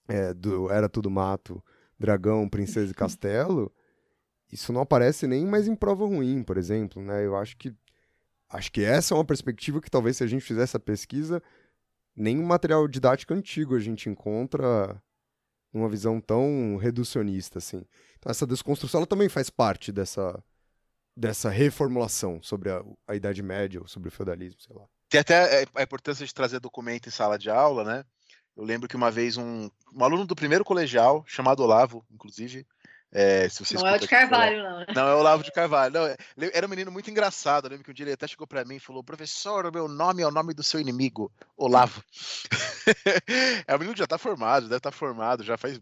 é, 0.08 0.34
do 0.34 0.70
era 0.70 0.88
tudo 0.88 1.10
mato, 1.10 1.64
dragão, 1.98 2.48
princesa 2.48 2.92
e 2.92 2.96
castelo, 2.96 3.74
isso 4.52 4.72
não 4.72 4.82
aparece 4.82 5.28
nem 5.28 5.46
mais 5.46 5.68
em 5.68 5.76
prova 5.76 6.06
ruim, 6.06 6.44
por 6.44 6.58
exemplo, 6.58 7.02
né? 7.02 7.26
Eu 7.26 7.36
acho 7.36 7.58
que 7.58 7.74
acho 8.50 8.72
que 8.72 8.84
essa 8.84 9.14
é 9.14 9.18
uma 9.18 9.26
perspectiva 9.26 9.80
que 9.82 9.92
talvez 9.92 10.18
se 10.18 10.24
a 10.24 10.28
gente 10.28 10.44
fizesse 10.44 10.76
a 10.76 10.80
pesquisa, 10.80 11.42
nem 12.20 12.38
um 12.38 12.46
material 12.46 12.86
didático 12.88 13.34
antigo 13.34 13.76
a 13.76 13.80
gente 13.80 14.10
encontra 14.10 15.02
numa 15.74 15.88
visão 15.88 16.20
tão 16.20 16.76
reducionista 16.76 17.60
assim. 17.60 17.86
Então, 18.18 18.30
essa 18.30 18.46
desconstrução 18.46 19.00
ela 19.00 19.08
também 19.08 19.30
faz 19.30 19.50
parte 19.50 19.91
dessa, 19.91 20.44
dessa 21.16 21.50
reformulação 21.50 22.44
sobre 22.44 22.70
a, 22.70 22.84
a 23.08 23.16
Idade 23.16 23.41
Média 23.41 23.80
ou 23.80 23.88
sobre 23.88 24.10
o 24.10 24.12
feudalismo, 24.12 24.60
sei 24.60 24.76
lá. 24.76 24.86
Tem 25.08 25.22
até 25.22 25.66
a 25.74 25.82
importância 25.82 26.26
de 26.26 26.34
trazer 26.34 26.60
documento 26.60 27.08
em 27.08 27.12
sala 27.12 27.40
de 27.40 27.50
aula, 27.50 27.84
né? 27.84 28.04
Eu 28.56 28.64
lembro 28.64 28.90
que 28.90 28.98
uma 28.98 29.10
vez 29.10 29.38
um, 29.38 29.70
um 29.96 30.04
aluno 30.04 30.26
do 30.26 30.36
primeiro 30.36 30.66
colegial, 30.66 31.24
chamado 31.26 31.64
Olavo, 31.64 32.06
inclusive, 32.12 32.68
é, 33.11 33.49
se 33.49 33.65
você 33.65 33.73
não 33.73 33.88
é 33.88 33.95
o 33.95 33.99
de 33.99 34.07
Carvalho, 34.07 34.64
não. 34.64 34.80
Né? 34.80 34.86
Não, 34.95 35.07
é 35.07 35.15
o 35.15 35.18
Olavo 35.18 35.44
de 35.44 35.52
Carvalho. 35.52 35.94
Não, 35.94 36.48
era 36.53 36.65
um 36.68 36.69
menino 36.69 36.91
muito 36.91 37.10
engraçado. 37.10 37.65
Eu 37.65 37.72
lembro 37.72 37.84
que 37.84 37.90
um 37.90 37.94
dia 37.94 38.03
ele 38.03 38.14
até 38.14 38.27
chegou 38.27 38.45
para 38.45 38.64
mim 38.64 38.76
e 38.76 38.80
falou: 38.80 39.03
Professor, 39.03 39.72
meu 39.72 39.88
nome 39.88 40.22
é 40.22 40.27
o 40.27 40.31
nome 40.31 40.53
do 40.53 40.61
seu 40.61 40.80
inimigo, 40.80 41.31
Olavo. 41.57 42.03
é 43.68 43.76
um 43.76 43.80
menino 43.80 43.94
que 43.94 43.99
já 43.99 44.03
está 44.03 44.19
formado, 44.19 44.64
deve 44.64 44.77
estar 44.77 44.91
tá 44.91 44.95
formado, 44.95 45.44
já 45.44 45.57
faz. 45.57 45.81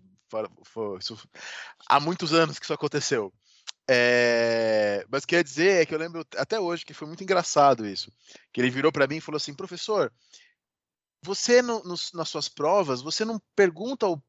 há 1.89 1.99
muitos 1.99 2.33
anos 2.33 2.57
que 2.57 2.65
isso 2.65 2.73
aconteceu. 2.73 3.33
É, 3.89 5.05
mas 5.09 5.25
quer 5.25 5.43
dizer 5.43 5.81
é 5.81 5.85
que 5.85 5.93
eu 5.93 5.99
lembro 5.99 6.25
até 6.37 6.59
hoje 6.59 6.85
que 6.85 6.93
foi 6.93 7.07
muito 7.07 7.23
engraçado 7.23 7.85
isso. 7.85 8.09
Que 8.53 8.61
ele 8.61 8.69
virou 8.69 8.91
para 8.91 9.05
mim 9.05 9.17
e 9.17 9.21
falou 9.21 9.35
assim: 9.35 9.53
Professor, 9.53 10.13
você 11.21 11.61
no, 11.61 11.83
no, 11.83 11.95
nas 12.13 12.29
suas 12.29 12.47
provas, 12.47 13.01
você 13.01 13.25
não 13.25 13.37
pergunta 13.53 14.07
o, 14.07 14.21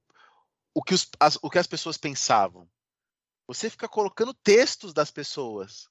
o, 0.75 0.83
que 0.83 0.95
os, 0.95 1.09
as, 1.21 1.39
o 1.41 1.49
que 1.49 1.61
as 1.61 1.67
pessoas 1.69 1.97
pensavam 1.97 2.69
você 3.49 3.71
fica 3.71 3.89
colocando 3.89 4.35
textos 4.35 4.93
das 4.93 5.11
pessoas. 5.11 5.89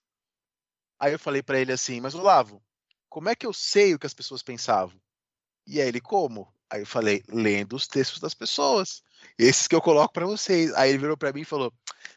Aí 0.99 1.11
eu 1.11 1.19
falei 1.19 1.41
para 1.41 1.59
ele 1.59 1.71
assim, 1.71 1.99
mas 1.99 2.13
Olavo, 2.13 2.63
como 3.09 3.29
é 3.29 3.35
que 3.35 3.47
eu 3.47 3.51
sei 3.51 3.95
o 3.95 3.99
que 3.99 4.05
as 4.05 4.13
pessoas 4.13 4.43
pensavam? 4.43 4.99
E 5.65 5.81
aí 5.81 5.88
ele, 5.88 5.99
como? 5.99 6.53
Aí 6.69 6.81
eu 6.81 6.85
falei, 6.85 7.23
lendo 7.27 7.75
os 7.75 7.88
textos 7.88 8.19
das 8.19 8.34
pessoas. 8.34 9.01
Esses 9.38 9.67
que 9.67 9.75
eu 9.75 9.81
coloco 9.81 10.13
para 10.13 10.25
vocês. 10.25 10.73
Aí 10.75 10.89
ele 10.89 10.99
virou 10.99 11.17
para 11.17 11.34
mim 11.34 11.41
e 11.41 11.45
falou: 11.45 11.73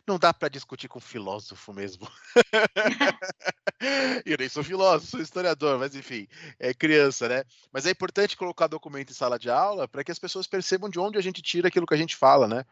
não 0.07 0.19
dá 0.19 0.35
para 0.35 0.49
discutir 0.49 0.89
com 0.89 1.01
filósofo 1.01 1.73
mesmo. 1.73 2.07
eu 4.27 4.37
nem 4.39 4.49
sou 4.49 4.63
filósofo, 4.63 5.13
sou 5.13 5.21
historiador, 5.21 5.79
mas 5.79 5.95
enfim, 5.95 6.29
é 6.59 6.75
criança, 6.75 7.29
né? 7.29 7.45
Mas 7.73 7.87
é 7.87 7.91
importante 7.91 8.37
colocar 8.37 8.67
documento 8.67 9.11
em 9.11 9.15
sala 9.15 9.39
de 9.39 9.49
aula 9.49 9.89
para 9.89 10.05
que 10.05 10.13
as 10.13 10.19
pessoas 10.19 10.47
percebam 10.47 10.91
de 10.91 10.99
onde 10.99 11.17
a 11.17 11.23
gente 11.23 11.41
tira 11.41 11.69
aquilo 11.69 11.87
que 11.87 11.95
a 11.95 11.99
gente 11.99 12.17
fala, 12.17 12.47
né? 12.47 12.65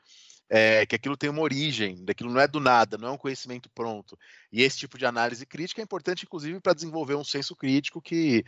É, 0.48 0.86
que 0.86 0.96
aquilo 0.96 1.16
tem 1.16 1.28
uma 1.28 1.42
origem, 1.42 2.02
daquilo 2.04 2.32
não 2.32 2.40
é 2.40 2.48
do 2.48 2.60
nada, 2.60 2.96
não 2.96 3.08
é 3.08 3.10
um 3.12 3.18
conhecimento 3.18 3.68
pronto. 3.70 4.18
E 4.50 4.62
esse 4.62 4.78
tipo 4.78 4.96
de 4.96 5.04
análise 5.04 5.44
crítica 5.44 5.82
é 5.82 5.84
importante, 5.84 6.24
inclusive, 6.24 6.60
para 6.60 6.74
desenvolver 6.74 7.14
um 7.14 7.24
senso 7.24 7.54
crítico 7.54 8.00
que, 8.00 8.44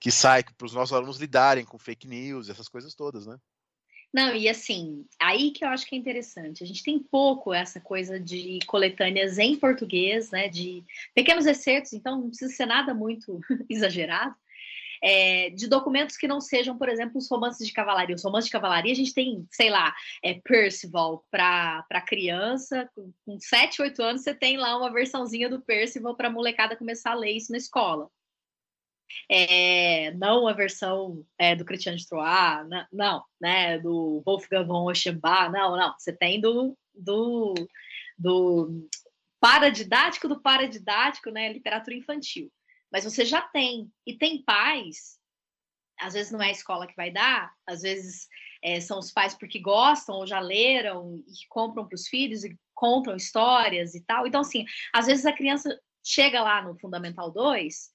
que 0.00 0.10
sai 0.10 0.42
para 0.42 0.66
os 0.66 0.74
nossos 0.74 0.92
alunos 0.92 1.18
lidarem 1.18 1.64
com 1.64 1.78
fake 1.78 2.08
news, 2.08 2.48
essas 2.48 2.68
coisas 2.68 2.94
todas, 2.94 3.26
né? 3.26 3.36
Não, 4.12 4.32
e 4.32 4.48
assim, 4.48 5.04
aí 5.20 5.50
que 5.50 5.64
eu 5.64 5.68
acho 5.68 5.86
que 5.86 5.96
é 5.96 5.98
interessante. 5.98 6.62
A 6.62 6.66
gente 6.66 6.84
tem 6.84 7.00
pouco 7.00 7.52
essa 7.52 7.80
coisa 7.80 8.18
de 8.18 8.60
coletâneas 8.64 9.38
em 9.38 9.56
português, 9.56 10.30
né? 10.30 10.48
De 10.48 10.84
pequenos 11.12 11.46
excertos, 11.46 11.92
então 11.92 12.20
não 12.20 12.28
precisa 12.28 12.52
ser 12.52 12.66
nada 12.66 12.94
muito 12.94 13.40
exagerado 13.68 14.36
é, 15.04 15.50
de 15.50 15.68
documentos 15.68 16.16
que 16.16 16.26
não 16.26 16.40
sejam, 16.40 16.78
por 16.78 16.88
exemplo, 16.88 17.18
os 17.18 17.28
romances 17.28 17.66
de 17.66 17.72
cavalaria. 17.74 18.16
Os 18.16 18.24
romances 18.24 18.46
de 18.46 18.52
cavalaria, 18.52 18.90
a 18.90 18.96
gente 18.96 19.12
tem, 19.12 19.46
sei 19.50 19.68
lá, 19.68 19.94
é, 20.22 20.40
Percival 20.42 21.22
para 21.30 22.00
criança, 22.06 22.90
com, 22.94 23.12
com 23.26 23.38
7, 23.38 23.82
8 23.82 24.02
anos, 24.02 24.22
você 24.22 24.34
tem 24.34 24.56
lá 24.56 24.74
uma 24.78 24.90
versãozinha 24.90 25.50
do 25.50 25.60
Percival 25.60 26.16
para 26.16 26.28
a 26.28 26.32
molecada 26.32 26.74
começar 26.74 27.10
a 27.10 27.16
ler 27.16 27.32
isso 27.32 27.52
na 27.52 27.58
escola. 27.58 28.08
É, 29.30 30.12
não 30.12 30.48
a 30.48 30.54
versão 30.54 31.22
é, 31.38 31.54
do 31.54 31.66
Christian 31.66 31.96
de 31.96 32.08
Troyes, 32.08 32.66
não, 32.90 33.22
né, 33.38 33.78
do 33.78 34.22
Wolfgang 34.24 34.66
von 34.66 34.90
Oschenbach, 34.90 35.52
não, 35.52 35.76
não, 35.76 35.94
você 35.98 36.12
tem 36.12 36.40
do, 36.40 36.74
do, 36.94 37.54
do 38.18 38.88
paradidático 39.38 40.26
do 40.26 40.40
paradidático, 40.40 41.30
né, 41.30 41.52
literatura 41.52 41.94
infantil 41.94 42.50
mas 42.94 43.02
você 43.02 43.24
já 43.24 43.42
tem. 43.42 43.92
E 44.06 44.16
tem 44.16 44.44
pais, 44.44 45.18
às 46.00 46.14
vezes 46.14 46.30
não 46.30 46.40
é 46.40 46.46
a 46.46 46.52
escola 46.52 46.86
que 46.86 46.94
vai 46.94 47.10
dar, 47.10 47.52
às 47.66 47.82
vezes 47.82 48.28
é, 48.62 48.80
são 48.80 49.00
os 49.00 49.10
pais 49.10 49.34
porque 49.34 49.58
gostam 49.58 50.14
ou 50.14 50.24
já 50.24 50.38
leram 50.38 51.16
e 51.26 51.32
compram 51.48 51.88
para 51.88 51.96
os 51.96 52.06
filhos 52.06 52.44
e 52.44 52.56
contam 52.72 53.16
histórias 53.16 53.96
e 53.96 54.00
tal. 54.04 54.28
Então, 54.28 54.42
assim, 54.42 54.64
às 54.92 55.06
vezes 55.06 55.26
a 55.26 55.32
criança 55.32 55.76
chega 56.04 56.40
lá 56.40 56.62
no 56.62 56.78
Fundamental 56.78 57.32
2, 57.32 57.90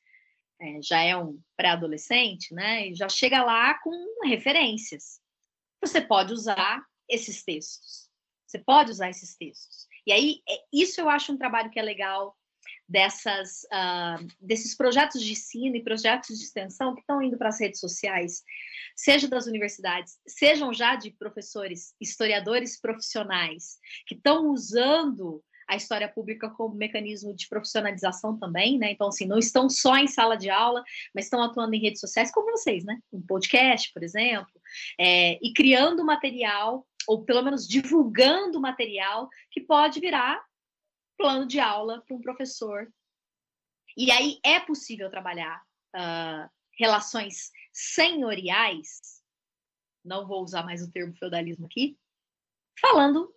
é, 0.61 0.81
já 0.81 0.99
é 0.99 1.15
um 1.15 1.41
pré-adolescente, 1.55 2.53
né? 2.53 2.89
E 2.89 2.93
já 2.93 3.07
chega 3.07 3.41
lá 3.41 3.75
com 3.75 3.91
referências. 4.25 5.21
Você 5.81 6.01
pode 6.01 6.33
usar 6.33 6.83
esses 7.07 7.41
textos. 7.41 8.09
Você 8.45 8.59
pode 8.59 8.91
usar 8.91 9.09
esses 9.09 9.37
textos. 9.37 9.87
E 10.05 10.11
aí, 10.11 10.41
é, 10.49 10.61
isso 10.73 10.99
eu 10.99 11.09
acho 11.09 11.31
um 11.31 11.37
trabalho 11.37 11.69
que 11.69 11.79
é 11.79 11.83
legal 11.83 12.35
dessas, 12.89 13.61
uh, 13.65 14.27
desses 14.41 14.75
projetos 14.75 15.21
de 15.21 15.33
ensino 15.33 15.75
e 15.75 15.83
projetos 15.83 16.37
de 16.37 16.43
extensão 16.43 16.95
que 16.95 17.01
estão 17.01 17.21
indo 17.21 17.37
para 17.37 17.49
as 17.49 17.59
redes 17.59 17.79
sociais, 17.79 18.43
seja 18.95 19.27
das 19.27 19.45
universidades, 19.45 20.17
sejam 20.27 20.73
já 20.73 20.95
de 20.95 21.11
professores, 21.11 21.93
historiadores 22.01 22.81
profissionais, 22.81 23.77
que 24.07 24.15
estão 24.15 24.49
usando 24.49 25.43
a 25.67 25.75
história 25.75 26.09
pública 26.09 26.49
como 26.49 26.73
mecanismo 26.73 27.31
de 27.31 27.47
profissionalização 27.47 28.35
também, 28.39 28.79
né? 28.79 28.91
Então, 28.91 29.09
assim, 29.09 29.27
não 29.27 29.37
estão 29.37 29.69
só 29.69 29.95
em 29.95 30.07
sala 30.07 30.35
de 30.35 30.49
aula, 30.49 30.83
mas 31.13 31.25
estão 31.25 31.43
atuando 31.43 31.75
em 31.75 31.79
redes 31.79 32.01
sociais, 32.01 32.31
como 32.31 32.51
vocês, 32.51 32.83
né? 32.83 32.97
Um 33.13 33.21
podcast, 33.21 33.93
por 33.93 34.01
exemplo, 34.01 34.59
é, 34.99 35.37
e 35.45 35.53
criando 35.53 36.03
material, 36.03 36.87
ou 37.07 37.23
pelo 37.23 37.43
menos 37.43 37.67
divulgando 37.67 38.59
material 38.59 39.29
que 39.51 39.61
pode 39.61 39.99
virar 39.99 40.41
plano 41.19 41.45
de 41.45 41.59
aula 41.59 42.01
para 42.07 42.15
um 42.15 42.21
professor. 42.21 42.89
E 43.97 44.09
aí 44.09 44.39
é 44.43 44.57
possível 44.61 45.09
trabalhar 45.09 45.61
uh, 45.93 46.49
relações 46.79 47.51
senhoriais? 47.73 49.21
Não 50.03 50.25
vou 50.25 50.41
usar 50.41 50.63
mais 50.63 50.81
o 50.81 50.89
termo 50.89 51.13
feudalismo 51.17 51.65
aqui, 51.65 51.99
falando 52.79 53.35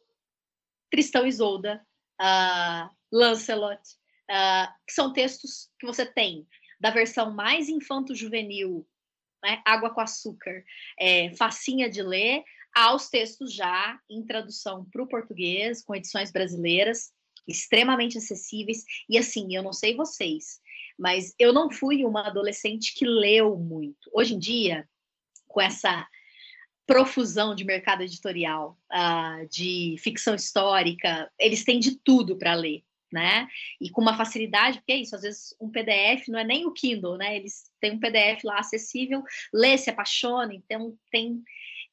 Tristão 0.93 1.27
e 1.27 1.29
Isolda, 1.29 1.85
uh, 2.21 2.97
Lancelot, 3.11 3.83
uh, 4.31 4.73
que 4.87 4.93
são 4.93 5.13
textos 5.13 5.69
que 5.81 5.85
você 5.85 6.07
tem 6.07 6.47
da 6.79 6.91
versão 6.91 7.35
mais 7.35 7.69
infanto-juvenil, 7.69 8.89
né, 9.43 9.61
água 9.65 9.91
com 9.91 10.01
açúcar, 10.01 10.65
é, 10.99 11.35
facinha 11.35 11.91
de 11.91 12.01
ler, 12.01 12.45
aos 12.73 13.09
textos 13.09 13.53
já 13.53 14.01
em 14.09 14.25
tradução 14.25 14.85
para 14.85 15.03
o 15.03 15.09
português, 15.09 15.85
com 15.85 15.97
edições 15.97 16.31
brasileiras, 16.31 17.13
extremamente 17.47 18.19
acessíveis. 18.19 18.85
E 19.09 19.19
assim, 19.19 19.55
eu 19.55 19.63
não 19.63 19.73
sei 19.73 19.95
vocês, 19.95 20.61
mas 20.99 21.35
eu 21.39 21.53
não 21.53 21.71
fui 21.71 22.05
uma 22.05 22.27
adolescente 22.27 22.95
que 22.95 23.05
leu 23.05 23.57
muito. 23.57 24.11
Hoje 24.13 24.35
em 24.35 24.39
dia, 24.39 24.89
com 25.49 25.61
essa 25.61 26.07
profusão 26.87 27.55
de 27.55 27.65
mercado 27.65 28.03
editorial, 28.03 28.79
uh, 28.91 29.49
de 29.49 29.97
ficção 29.99 30.35
histórica, 30.35 31.31
eles 31.39 31.65
têm 31.65 31.79
de 31.79 31.97
tudo 31.97 32.37
para 32.37 32.55
ler, 32.55 32.83
né? 33.11 33.49
E 33.81 33.89
com 33.89 34.01
uma 34.01 34.17
facilidade, 34.17 34.79
porque 34.79 34.93
é 34.93 34.97
isso, 34.97 35.15
às 35.15 35.23
vezes 35.23 35.55
um 35.61 35.71
PDF 35.71 36.29
não 36.29 36.39
é 36.39 36.45
nem 36.45 36.67
o 36.67 36.73
Kindle, 36.73 37.17
né? 37.17 37.37
Eles 37.37 37.71
têm 37.81 37.93
um 37.93 38.01
PDF 38.01 38.45
lá 38.45 38.59
acessível, 38.59 39.23
lê, 39.53 39.79
se 39.79 39.91
apaixona, 39.91 40.55
então 40.55 40.97
tem 41.11 41.43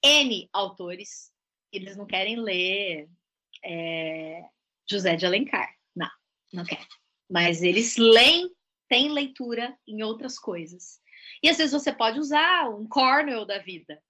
N 0.03 0.49
autores, 0.51 1.31
eles 1.71 1.95
não 1.95 2.05
querem 2.05 2.39
ler 2.39 3.07
é, 3.63 4.43
José 4.89 5.15
de 5.15 5.25
Alencar, 5.25 5.73
não, 5.95 6.09
não 6.53 6.63
querem. 6.63 6.87
Mas 7.29 7.61
eles 7.61 7.97
leem, 7.97 8.49
têm 8.87 9.11
leitura 9.11 9.77
em 9.87 10.01
outras 10.03 10.39
coisas. 10.39 10.99
E 11.43 11.49
às 11.49 11.57
vezes 11.57 11.73
você 11.73 11.93
pode 11.93 12.19
usar 12.19 12.69
um 12.69 12.87
Cornell 12.87 13.45
da 13.45 13.59
vida, 13.59 14.01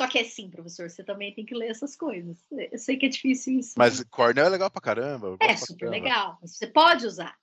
só 0.00 0.06
que 0.06 0.18
é 0.18 0.24
sim, 0.24 0.48
professor, 0.48 0.88
você 0.88 1.04
também 1.04 1.34
tem 1.34 1.44
que 1.44 1.54
ler 1.54 1.70
essas 1.70 1.94
coisas. 1.94 2.42
Eu 2.50 2.78
sei 2.78 2.96
que 2.96 3.04
é 3.04 3.08
difícil 3.10 3.58
isso. 3.58 3.74
Mas 3.76 4.02
Cornell 4.04 4.46
é 4.46 4.48
legal 4.48 4.70
pra 4.70 4.80
caramba. 4.80 5.36
É 5.40 5.54
super 5.56 5.90
legal. 5.90 6.38
Você 6.40 6.66
pode 6.66 7.06
usar. 7.06 7.36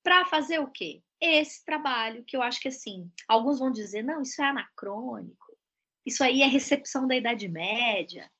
Para 0.00 0.24
fazer 0.26 0.60
o 0.60 0.70
quê? 0.70 1.02
Esse 1.20 1.64
trabalho 1.64 2.24
que 2.24 2.36
eu 2.36 2.42
acho 2.42 2.60
que 2.60 2.68
assim, 2.68 3.10
alguns 3.26 3.58
vão 3.58 3.70
dizer, 3.70 4.02
não, 4.02 4.22
isso 4.22 4.40
é 4.40 4.46
anacrônico. 4.46 5.58
Isso 6.06 6.22
aí 6.22 6.40
é 6.42 6.46
recepção 6.46 7.08
da 7.08 7.16
Idade 7.16 7.48
Média. 7.48 8.30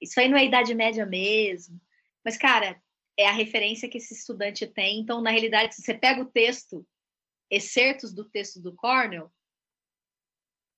Isso 0.00 0.18
aí 0.18 0.28
não 0.28 0.36
é 0.36 0.44
Idade 0.44 0.74
Média 0.74 1.06
mesmo. 1.06 1.80
Mas, 2.24 2.36
cara, 2.36 2.80
é 3.16 3.28
a 3.28 3.32
referência 3.32 3.88
que 3.88 3.98
esse 3.98 4.14
estudante 4.14 4.66
tem. 4.66 5.00
Então, 5.00 5.20
na 5.20 5.30
realidade, 5.30 5.74
se 5.74 5.82
você 5.82 5.94
pega 5.94 6.20
o 6.20 6.30
texto, 6.30 6.86
excertos 7.50 8.12
do 8.12 8.24
texto 8.24 8.60
do 8.60 8.74
Cornell, 8.74 9.30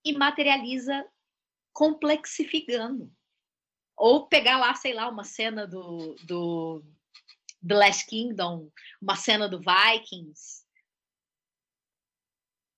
e 0.04 0.12
materializa 0.12 1.04
complexificando. 1.72 3.12
Ou 3.96 4.28
pegar 4.28 4.58
lá, 4.58 4.74
sei 4.74 4.92
lá, 4.92 5.08
uma 5.08 5.24
cena 5.24 5.66
do, 5.66 6.14
do 6.24 6.84
The 7.66 7.74
Last 7.74 8.06
Kingdom, 8.06 8.70
uma 9.00 9.16
cena 9.16 9.48
do 9.48 9.58
Vikings. 9.58 10.65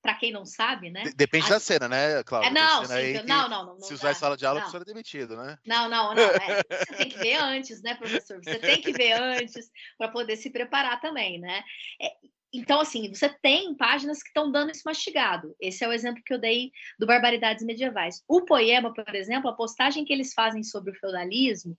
Para 0.09 0.14
quem 0.14 0.32
não 0.32 0.47
sabe, 0.47 0.90
né? 0.90 1.05
Depende 1.14 1.44
a... 1.48 1.51
da 1.51 1.60
cena, 1.60 1.86
né, 1.86 2.22
Cláudia? 2.22 2.48
É, 2.48 2.51
não, 2.51 2.82
sim, 2.86 3.12
não, 3.26 3.47
não, 3.47 3.66
não, 3.66 3.80
Se 3.82 3.93
usar 3.93 4.09
essa 4.09 4.20
sala 4.20 4.39
de 4.39 4.47
aula, 4.47 4.60
não. 4.60 4.70
você 4.70 4.78
é 4.78 4.85
demitido, 4.85 5.36
né? 5.36 5.59
Não, 5.66 5.86
não, 5.86 6.14
não. 6.14 6.22
É, 6.22 6.62
você 6.86 6.94
tem 6.97 7.09
que 7.10 7.18
ver 7.18 7.35
antes, 7.35 7.82
né, 7.82 7.94
professor? 7.94 8.43
Você 8.43 8.59
tem 8.59 8.80
que 8.80 8.90
ver 8.90 9.12
antes 9.12 9.70
para 9.98 10.09
poder 10.09 10.36
se 10.36 10.48
preparar 10.48 10.98
também, 10.98 11.39
né? 11.39 11.62
É, 12.01 12.10
então, 12.55 12.80
assim, 12.80 13.12
você 13.12 13.28
tem 13.28 13.74
páginas 13.74 14.22
que 14.22 14.28
estão 14.28 14.51
dando 14.51 14.70
isso 14.70 14.80
mastigado. 14.86 15.55
Esse 15.60 15.85
é 15.85 15.89
o 15.89 15.93
exemplo 15.93 16.22
que 16.24 16.32
eu 16.32 16.39
dei 16.39 16.72
do 16.98 17.06
Barbaridades 17.06 17.62
Medievais. 17.62 18.24
O 18.26 18.47
poema, 18.47 18.90
por 18.94 19.14
exemplo, 19.14 19.51
a 19.51 19.55
postagem 19.55 20.06
que 20.06 20.12
eles 20.14 20.32
fazem 20.32 20.62
sobre 20.62 20.90
o 20.93 20.98
feudalismo, 20.98 21.76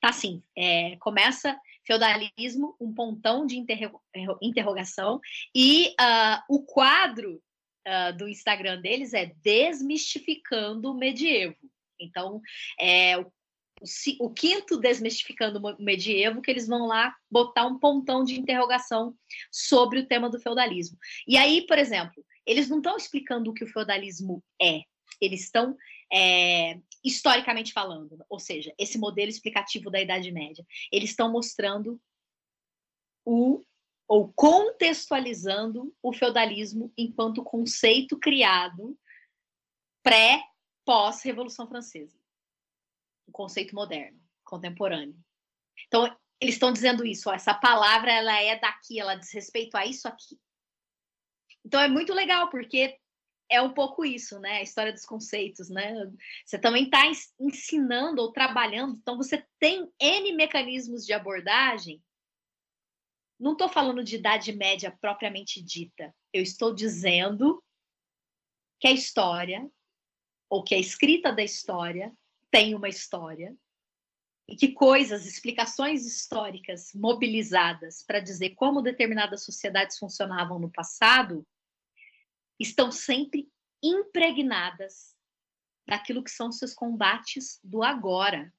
tá 0.00 0.08
assim, 0.08 0.42
é, 0.56 0.96
começa 0.96 1.54
feudalismo, 1.86 2.74
um 2.80 2.92
pontão 2.92 3.46
de 3.46 3.56
interro 3.56 4.00
interrogação, 4.42 5.20
e 5.54 5.94
uh, 6.00 6.42
o 6.48 6.64
quadro 6.64 7.40
uh, 7.86 8.16
do 8.16 8.28
Instagram 8.28 8.80
deles 8.80 9.14
é 9.14 9.32
Desmistificando 9.42 10.90
o 10.90 10.94
Medievo. 10.94 11.56
Então, 11.98 12.40
é, 12.78 13.16
o 13.18 13.30
o, 14.20 14.30
quinto 14.30 14.78
Desmistificando 14.78 15.58
o 15.58 15.82
Medievo, 15.82 16.40
que 16.40 16.50
eles 16.50 16.66
vão 16.66 16.86
lá 16.86 17.14
botar 17.30 17.66
um 17.66 17.78
pontão 17.78 18.24
de 18.24 18.38
interrogação 18.38 19.14
sobre 19.50 20.00
o 20.00 20.06
tema 20.06 20.30
do 20.30 20.40
feudalismo. 20.40 20.98
E 21.26 21.36
aí, 21.36 21.66
por 21.66 21.78
exemplo, 21.78 22.24
eles 22.46 22.68
não 22.68 22.78
estão 22.78 22.96
explicando 22.96 23.50
o 23.50 23.54
que 23.54 23.64
o 23.64 23.68
feudalismo 23.68 24.42
é, 24.60 24.80
eles 25.20 25.42
estão 25.42 25.76
é, 26.12 26.78
historicamente 27.04 27.72
falando, 27.72 28.24
ou 28.28 28.38
seja, 28.38 28.72
esse 28.78 28.98
modelo 28.98 29.28
explicativo 29.28 29.90
da 29.90 30.00
Idade 30.00 30.30
Média. 30.30 30.64
Eles 30.90 31.10
estão 31.10 31.30
mostrando 31.30 32.00
o 33.24 33.62
ou 34.08 34.32
contextualizando 34.32 35.94
o 36.02 36.12
feudalismo 36.12 36.92
enquanto 36.96 37.42
conceito 37.42 38.18
criado 38.18 38.98
pré 40.02 40.42
pós 40.84 41.22
Revolução 41.22 41.68
Francesa 41.68 42.16
um 43.28 43.32
conceito 43.32 43.74
moderno, 43.74 44.18
contemporâneo. 44.44 45.16
Então, 45.86 46.04
eles 46.40 46.54
estão 46.54 46.72
dizendo 46.72 47.04
isso, 47.04 47.28
ó, 47.28 47.34
essa 47.34 47.54
palavra 47.54 48.12
ela 48.12 48.40
é 48.40 48.58
daqui, 48.58 49.00
ela 49.00 49.14
diz 49.14 49.32
respeito 49.32 49.76
a 49.76 49.86
isso 49.86 50.06
aqui. 50.06 50.38
Então 51.64 51.80
é 51.80 51.88
muito 51.88 52.12
legal, 52.12 52.48
porque 52.50 52.96
é 53.50 53.60
um 53.60 53.72
pouco 53.72 54.04
isso, 54.04 54.38
né? 54.38 54.58
A 54.58 54.62
história 54.62 54.92
dos 54.92 55.04
conceitos, 55.04 55.68
né? 55.70 55.94
Você 56.44 56.58
também 56.58 56.84
está 56.84 57.02
ensinando 57.40 58.20
ou 58.20 58.32
trabalhando, 58.32 58.96
então 58.96 59.16
você 59.16 59.44
tem 59.58 59.90
N 60.00 60.32
mecanismos 60.36 61.04
de 61.04 61.12
abordagem. 61.12 62.02
Não 63.38 63.52
estou 63.52 63.68
falando 63.68 64.02
de 64.02 64.16
idade 64.16 64.52
média 64.52 64.96
propriamente 65.00 65.62
dita. 65.62 66.14
Eu 66.32 66.42
estou 66.42 66.74
dizendo 66.74 67.62
que 68.80 68.88
a 68.88 68.92
história, 68.92 69.68
ou 70.48 70.62
que 70.62 70.74
a 70.74 70.78
escrita 70.78 71.32
da 71.32 71.42
história, 71.42 72.12
tem 72.50 72.74
uma 72.74 72.88
história 72.88 73.54
e 74.48 74.54
que 74.54 74.72
coisas, 74.72 75.26
explicações 75.26 76.06
históricas 76.06 76.92
mobilizadas 76.94 78.02
para 78.04 78.20
dizer 78.20 78.54
como 78.54 78.80
determinadas 78.80 79.44
sociedades 79.44 79.98
funcionavam 79.98 80.58
no 80.58 80.70
passado 80.70 81.44
estão 82.58 82.92
sempre 82.92 83.50
impregnadas 83.82 85.14
daquilo 85.86 86.22
que 86.22 86.30
são 86.30 86.50
seus 86.50 86.72
combates 86.72 87.60
do 87.62 87.82
agora. 87.82 88.52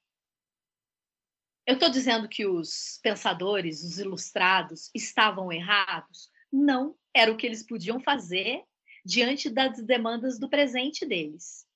Eu 1.68 1.74
estou 1.74 1.90
dizendo 1.90 2.26
que 2.26 2.46
os 2.46 2.98
pensadores, 3.02 3.84
os 3.84 3.98
ilustrados, 3.98 4.90
estavam 4.94 5.52
errados? 5.52 6.30
Não, 6.50 6.96
era 7.12 7.30
o 7.30 7.36
que 7.36 7.44
eles 7.44 7.62
podiam 7.62 8.00
fazer 8.00 8.64
diante 9.04 9.50
das 9.50 9.78
demandas 9.82 10.38
do 10.38 10.48
presente 10.48 11.04
deles. 11.04 11.66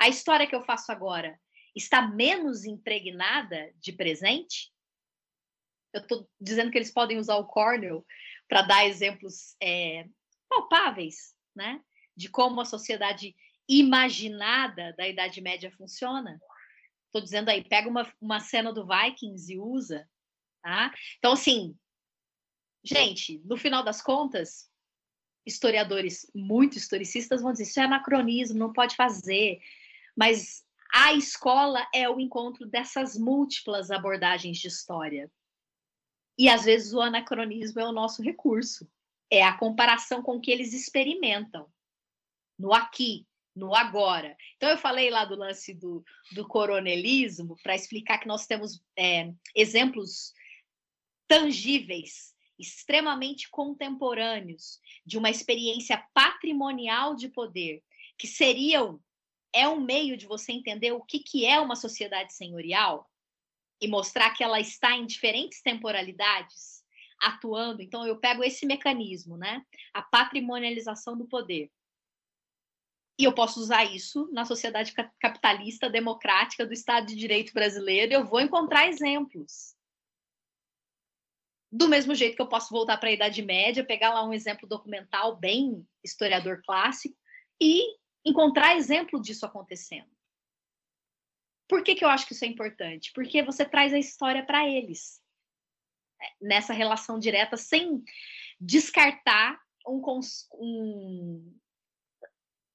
A 0.00 0.08
história 0.08 0.46
que 0.46 0.54
eu 0.54 0.62
faço 0.62 0.92
agora 0.92 1.36
está 1.74 2.00
menos 2.00 2.64
impregnada 2.64 3.72
de 3.80 3.92
presente? 3.92 4.72
Eu 5.92 6.02
estou 6.02 6.30
dizendo 6.40 6.70
que 6.70 6.78
eles 6.78 6.92
podem 6.92 7.18
usar 7.18 7.34
o 7.34 7.48
Cornell 7.48 8.06
para 8.48 8.62
dar 8.62 8.86
exemplos 8.86 9.56
é, 9.60 10.06
palpáveis, 10.48 11.34
né? 11.56 11.82
De 12.16 12.28
como 12.28 12.60
a 12.60 12.64
sociedade 12.64 13.34
imaginada 13.68 14.94
da 14.96 15.08
Idade 15.08 15.40
Média 15.40 15.72
funciona. 15.72 16.40
Estou 17.10 17.20
dizendo 17.20 17.48
aí, 17.48 17.64
pega 17.64 17.88
uma, 17.88 18.12
uma 18.20 18.38
cena 18.38 18.72
do 18.72 18.86
Vikings 18.86 19.52
e 19.52 19.58
usa. 19.58 20.08
Tá? 20.62 20.94
Então, 21.18 21.32
assim, 21.32 21.76
gente, 22.84 23.40
no 23.44 23.56
final 23.56 23.82
das 23.82 24.00
contas, 24.00 24.70
historiadores, 25.44 26.30
muito 26.32 26.78
historicistas, 26.78 27.42
vão 27.42 27.50
dizer 27.50 27.64
isso 27.64 27.80
é 27.80 27.84
anacronismo, 27.84 28.58
não 28.58 28.72
pode 28.72 28.94
fazer. 28.94 29.60
Mas 30.16 30.64
a 30.94 31.12
escola 31.14 31.84
é 31.92 32.08
o 32.08 32.20
encontro 32.20 32.64
dessas 32.64 33.18
múltiplas 33.18 33.90
abordagens 33.90 34.58
de 34.58 34.68
história. 34.68 35.30
E 36.38 36.48
às 36.48 36.64
vezes 36.64 36.92
o 36.92 37.00
anacronismo 37.00 37.80
é 37.80 37.84
o 37.84 37.92
nosso 37.92 38.22
recurso. 38.22 38.88
É 39.28 39.42
a 39.42 39.56
comparação 39.56 40.22
com 40.22 40.36
o 40.36 40.40
que 40.40 40.50
eles 40.50 40.72
experimentam 40.72 41.68
no 42.58 42.72
aqui, 42.72 43.26
no 43.60 43.74
agora. 43.74 44.34
Então, 44.56 44.70
eu 44.70 44.78
falei 44.78 45.10
lá 45.10 45.26
do 45.26 45.36
lance 45.36 45.74
do, 45.74 46.02
do 46.32 46.48
coronelismo 46.48 47.56
para 47.62 47.74
explicar 47.74 48.18
que 48.18 48.26
nós 48.26 48.46
temos 48.46 48.82
é, 48.96 49.30
exemplos 49.54 50.32
tangíveis, 51.28 52.34
extremamente 52.58 53.50
contemporâneos, 53.50 54.80
de 55.04 55.18
uma 55.18 55.30
experiência 55.30 56.02
patrimonial 56.14 57.14
de 57.14 57.28
poder, 57.28 57.82
que 58.18 58.26
seriam 58.26 58.98
é 59.52 59.68
um 59.68 59.80
meio 59.80 60.16
de 60.16 60.26
você 60.26 60.52
entender 60.52 60.92
o 60.92 61.02
que, 61.02 61.18
que 61.18 61.44
é 61.44 61.60
uma 61.60 61.76
sociedade 61.76 62.32
senhorial 62.32 63.10
e 63.80 63.88
mostrar 63.88 64.30
que 64.30 64.44
ela 64.44 64.60
está 64.60 64.96
em 64.96 65.04
diferentes 65.06 65.60
temporalidades 65.60 66.84
atuando. 67.20 67.82
Então, 67.82 68.06
eu 68.06 68.16
pego 68.16 68.42
esse 68.42 68.64
mecanismo, 68.64 69.36
né? 69.36 69.62
A 69.92 70.02
patrimonialização 70.02 71.18
do 71.18 71.26
poder. 71.26 71.70
E 73.20 73.24
eu 73.24 73.34
posso 73.34 73.60
usar 73.60 73.84
isso 73.84 74.30
na 74.32 74.46
sociedade 74.46 74.94
capitalista, 75.20 75.90
democrática 75.90 76.64
do 76.64 76.72
Estado 76.72 77.08
de 77.08 77.14
Direito 77.14 77.52
brasileiro, 77.52 78.14
eu 78.14 78.24
vou 78.24 78.40
encontrar 78.40 78.88
exemplos. 78.88 79.76
Do 81.70 81.86
mesmo 81.86 82.14
jeito 82.14 82.34
que 82.34 82.40
eu 82.40 82.48
posso 82.48 82.70
voltar 82.70 82.96
para 82.96 83.10
a 83.10 83.12
Idade 83.12 83.42
Média, 83.42 83.84
pegar 83.84 84.14
lá 84.14 84.24
um 84.24 84.32
exemplo 84.32 84.66
documental 84.66 85.36
bem 85.36 85.86
historiador 86.02 86.62
clássico 86.64 87.14
e 87.60 87.94
encontrar 88.24 88.76
exemplo 88.76 89.20
disso 89.20 89.44
acontecendo. 89.44 90.08
Por 91.68 91.84
que, 91.84 91.94
que 91.94 92.04
eu 92.06 92.08
acho 92.08 92.26
que 92.26 92.32
isso 92.32 92.46
é 92.46 92.48
importante? 92.48 93.12
Porque 93.12 93.42
você 93.42 93.66
traz 93.66 93.92
a 93.92 93.98
história 93.98 94.46
para 94.46 94.66
eles 94.66 95.20
é, 96.18 96.26
nessa 96.40 96.72
relação 96.72 97.18
direta, 97.18 97.58
sem 97.58 98.02
descartar 98.58 99.60
um, 99.86 100.00
um, 100.54 101.59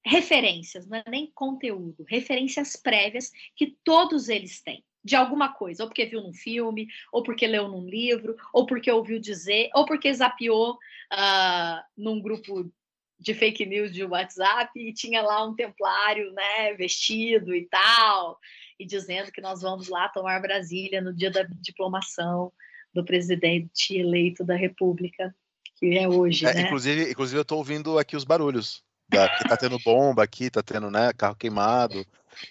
referências, 0.06 0.88
não 0.88 0.98
é 0.98 1.04
nem 1.08 1.32
conteúdo, 1.34 2.06
referências 2.08 2.76
prévias 2.76 3.32
que 3.56 3.76
todos 3.84 4.30
eles 4.30 4.62
têm 4.62 4.84
de 5.04 5.16
alguma 5.16 5.54
coisa, 5.54 5.84
ou 5.84 5.90
porque 5.90 6.06
viu 6.06 6.22
num 6.22 6.34
filme, 6.34 6.88
ou 7.12 7.22
porque 7.22 7.46
leu 7.46 7.68
num 7.68 7.88
livro, 7.88 8.36
ou 8.52 8.66
porque 8.66 8.92
ouviu 8.92 9.20
dizer, 9.20 9.70
ou 9.74 9.86
porque 9.86 10.12
zapiou 10.12 10.74
uh, 10.74 11.84
num 11.96 12.20
grupo 12.20 12.72
de 13.20 13.34
fake 13.34 13.66
news 13.66 13.94
de 13.94 14.04
WhatsApp 14.04 14.72
e 14.76 14.94
tinha 14.94 15.22
lá 15.22 15.46
um 15.46 15.56
templário, 15.56 16.32
né, 16.34 16.74
vestido 16.74 17.56
e 17.56 17.66
tal, 17.68 18.40
e 18.80 18.86
dizendo 18.86 19.32
que 19.32 19.42
nós 19.42 19.62
vamos 19.62 19.88
lá 19.88 20.10
tomar 20.10 20.42
Brasília 20.42 21.02
no 21.02 21.14
dia 21.14 21.32
da 21.32 21.44
diplomação 21.62 22.52
do 22.94 23.06
presidente 23.06 23.96
eleito 23.96 24.44
da 24.44 24.56
República, 24.56 25.36
que 25.78 25.98
é 25.98 26.08
hoje, 26.08 26.46
é, 26.46 26.54
né? 26.54 26.62
Inclusive, 26.64 27.12
inclusive 27.12 27.38
eu 27.38 27.44
estou 27.44 27.58
ouvindo 27.58 28.00
aqui 28.00 28.16
os 28.16 28.24
barulhos. 28.24 28.85
Da, 29.08 29.30
que 29.38 29.48
tá 29.48 29.56
tendo 29.56 29.80
bomba 29.80 30.24
aqui, 30.24 30.50
tá 30.50 30.64
tendo, 30.64 30.90
né, 30.90 31.14
carro 31.14 31.36
queimado. 31.36 32.06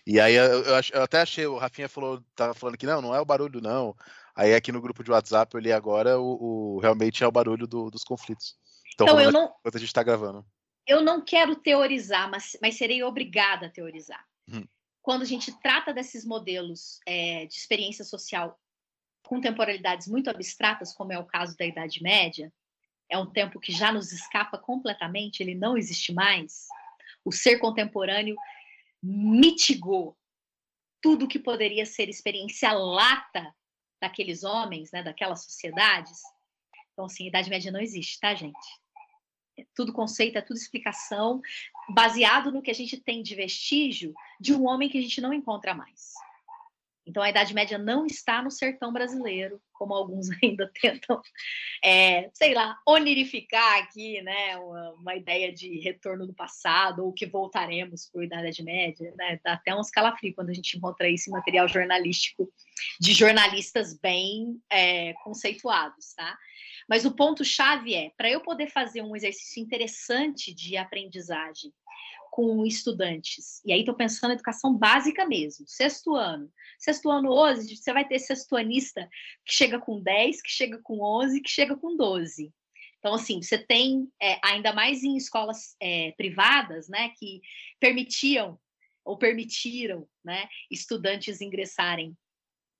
E 0.06 0.20
aí 0.20 0.34
eu, 0.34 0.44
eu, 0.44 0.80
eu, 0.92 1.02
até 1.02 1.20
achei, 1.20 1.46
o 1.46 1.58
Rafinha 1.58 1.88
falou, 1.88 2.22
tava 2.34 2.54
falando 2.54 2.78
que 2.78 2.86
não, 2.86 3.02
não 3.02 3.14
é 3.14 3.20
o 3.20 3.24
barulho, 3.24 3.60
não. 3.60 3.94
Aí 4.34 4.54
aqui 4.54 4.72
no 4.72 4.80
grupo 4.80 5.04
de 5.04 5.10
WhatsApp 5.10 5.54
eu 5.54 5.60
li 5.60 5.72
agora, 5.72 6.18
o, 6.18 6.76
o 6.76 6.80
realmente 6.80 7.22
é 7.22 7.26
o 7.26 7.32
barulho 7.32 7.66
do, 7.66 7.90
dos 7.90 8.02
conflitos. 8.02 8.56
Então, 8.94 9.06
então 9.06 9.20
eu 9.20 9.32
não, 9.32 9.54
enquanto 9.60 9.76
a 9.76 9.78
gente 9.78 9.88
está 9.88 10.02
gravando. 10.02 10.44
Eu 10.86 11.00
não 11.00 11.24
quero 11.24 11.56
teorizar, 11.56 12.30
mas, 12.30 12.56
mas 12.60 12.76
serei 12.76 13.02
obrigada 13.02 13.66
a 13.66 13.70
teorizar. 13.70 14.24
Hum. 14.48 14.64
Quando 15.02 15.22
a 15.22 15.26
gente 15.26 15.52
trata 15.60 15.92
desses 15.92 16.24
modelos 16.24 16.98
é, 17.06 17.46
de 17.46 17.54
experiência 17.54 18.04
social 18.04 18.58
com 19.22 19.40
temporalidades 19.40 20.06
muito 20.06 20.28
abstratas, 20.28 20.92
como 20.92 21.12
é 21.12 21.18
o 21.18 21.24
caso 21.24 21.56
da 21.56 21.64
Idade 21.64 22.02
Média, 22.02 22.52
é 23.10 23.18
um 23.18 23.30
tempo 23.30 23.60
que 23.60 23.72
já 23.72 23.92
nos 23.92 24.12
escapa 24.12 24.58
completamente, 24.58 25.42
ele 25.42 25.54
não 25.54 25.76
existe 25.76 26.12
mais. 26.12 26.66
O 27.24 27.32
ser 27.32 27.58
contemporâneo 27.58 28.36
mitigou 29.02 30.16
tudo 31.02 31.28
que 31.28 31.38
poderia 31.38 31.84
ser 31.84 32.08
experiência 32.08 32.72
lata 32.72 33.54
daqueles 34.00 34.42
homens, 34.42 34.90
né, 34.90 35.02
daquelas 35.02 35.44
sociedades. 35.44 36.18
Então, 36.92 37.04
assim, 37.04 37.26
Idade 37.26 37.50
Média 37.50 37.70
não 37.70 37.80
existe, 37.80 38.18
tá, 38.18 38.34
gente? 38.34 38.58
É 39.58 39.64
tudo 39.74 39.92
conceito, 39.92 40.36
é 40.36 40.42
tudo 40.42 40.56
explicação, 40.56 41.40
baseado 41.90 42.50
no 42.50 42.62
que 42.62 42.70
a 42.70 42.74
gente 42.74 42.98
tem 42.98 43.22
de 43.22 43.34
vestígio 43.34 44.14
de 44.40 44.54
um 44.54 44.66
homem 44.66 44.88
que 44.88 44.98
a 44.98 45.02
gente 45.02 45.20
não 45.20 45.32
encontra 45.32 45.74
mais. 45.74 46.12
Então, 47.06 47.22
a 47.22 47.28
Idade 47.28 47.52
Média 47.52 47.76
não 47.76 48.06
está 48.06 48.42
no 48.42 48.50
sertão 48.50 48.92
brasileiro, 48.92 49.60
como 49.72 49.92
alguns 49.92 50.28
ainda 50.42 50.70
tentam, 50.80 51.20
é, 51.82 52.30
sei 52.32 52.54
lá, 52.54 52.78
onirificar 52.86 53.82
aqui, 53.82 54.22
né, 54.22 54.56
uma, 54.56 54.92
uma, 54.92 55.14
ideia 55.14 55.52
de 55.52 55.80
retorno 55.80 56.26
do 56.26 56.34
passado, 56.34 57.04
ou 57.04 57.12
que 57.12 57.26
voltaremos 57.26 58.08
para 58.10 58.22
a 58.22 58.24
Idade 58.24 58.62
Média, 58.62 59.12
né, 59.16 59.38
dá 59.44 59.52
até 59.54 59.74
uns 59.74 59.90
calafrios 59.90 60.34
quando 60.34 60.50
a 60.50 60.54
gente 60.54 60.76
encontra 60.76 61.08
isso 61.08 61.28
em 61.28 61.32
material 61.32 61.68
jornalístico 61.68 62.50
de 63.00 63.12
jornalistas 63.12 63.98
bem 63.98 64.58
é, 64.70 65.12
conceituados, 65.24 66.14
tá? 66.14 66.36
Mas 66.88 67.04
o 67.04 67.14
ponto-chave 67.14 67.94
é, 67.94 68.10
para 68.16 68.30
eu 68.30 68.40
poder 68.40 68.68
fazer 68.68 69.02
um 69.02 69.16
exercício 69.16 69.62
interessante 69.62 70.52
de 70.52 70.76
aprendizagem 70.76 71.72
com 72.34 72.66
estudantes. 72.66 73.62
E 73.64 73.72
aí 73.72 73.78
estou 73.78 73.94
pensando 73.94 74.32
em 74.32 74.34
educação 74.34 74.76
básica 74.76 75.24
mesmo, 75.24 75.68
sexto 75.68 76.16
ano. 76.16 76.50
Sexto 76.76 77.08
ano 77.08 77.30
hoje, 77.30 77.76
você 77.76 77.92
vai 77.92 78.04
ter 78.04 78.18
sextuanista 78.18 79.08
que 79.46 79.54
chega 79.54 79.78
com 79.78 80.02
10, 80.02 80.42
que 80.42 80.50
chega 80.50 80.80
com 80.82 81.00
11, 81.00 81.40
que 81.40 81.48
chega 81.48 81.76
com 81.76 81.96
12. 81.96 82.52
Então, 82.98 83.14
assim, 83.14 83.40
você 83.40 83.56
tem, 83.56 84.10
é, 84.20 84.40
ainda 84.42 84.72
mais 84.72 85.04
em 85.04 85.16
escolas 85.16 85.76
é, 85.80 86.10
privadas, 86.16 86.88
né, 86.88 87.10
que 87.16 87.40
permitiam 87.78 88.58
ou 89.04 89.16
permitiram, 89.16 90.04
né, 90.24 90.48
estudantes 90.68 91.40
ingressarem 91.40 92.16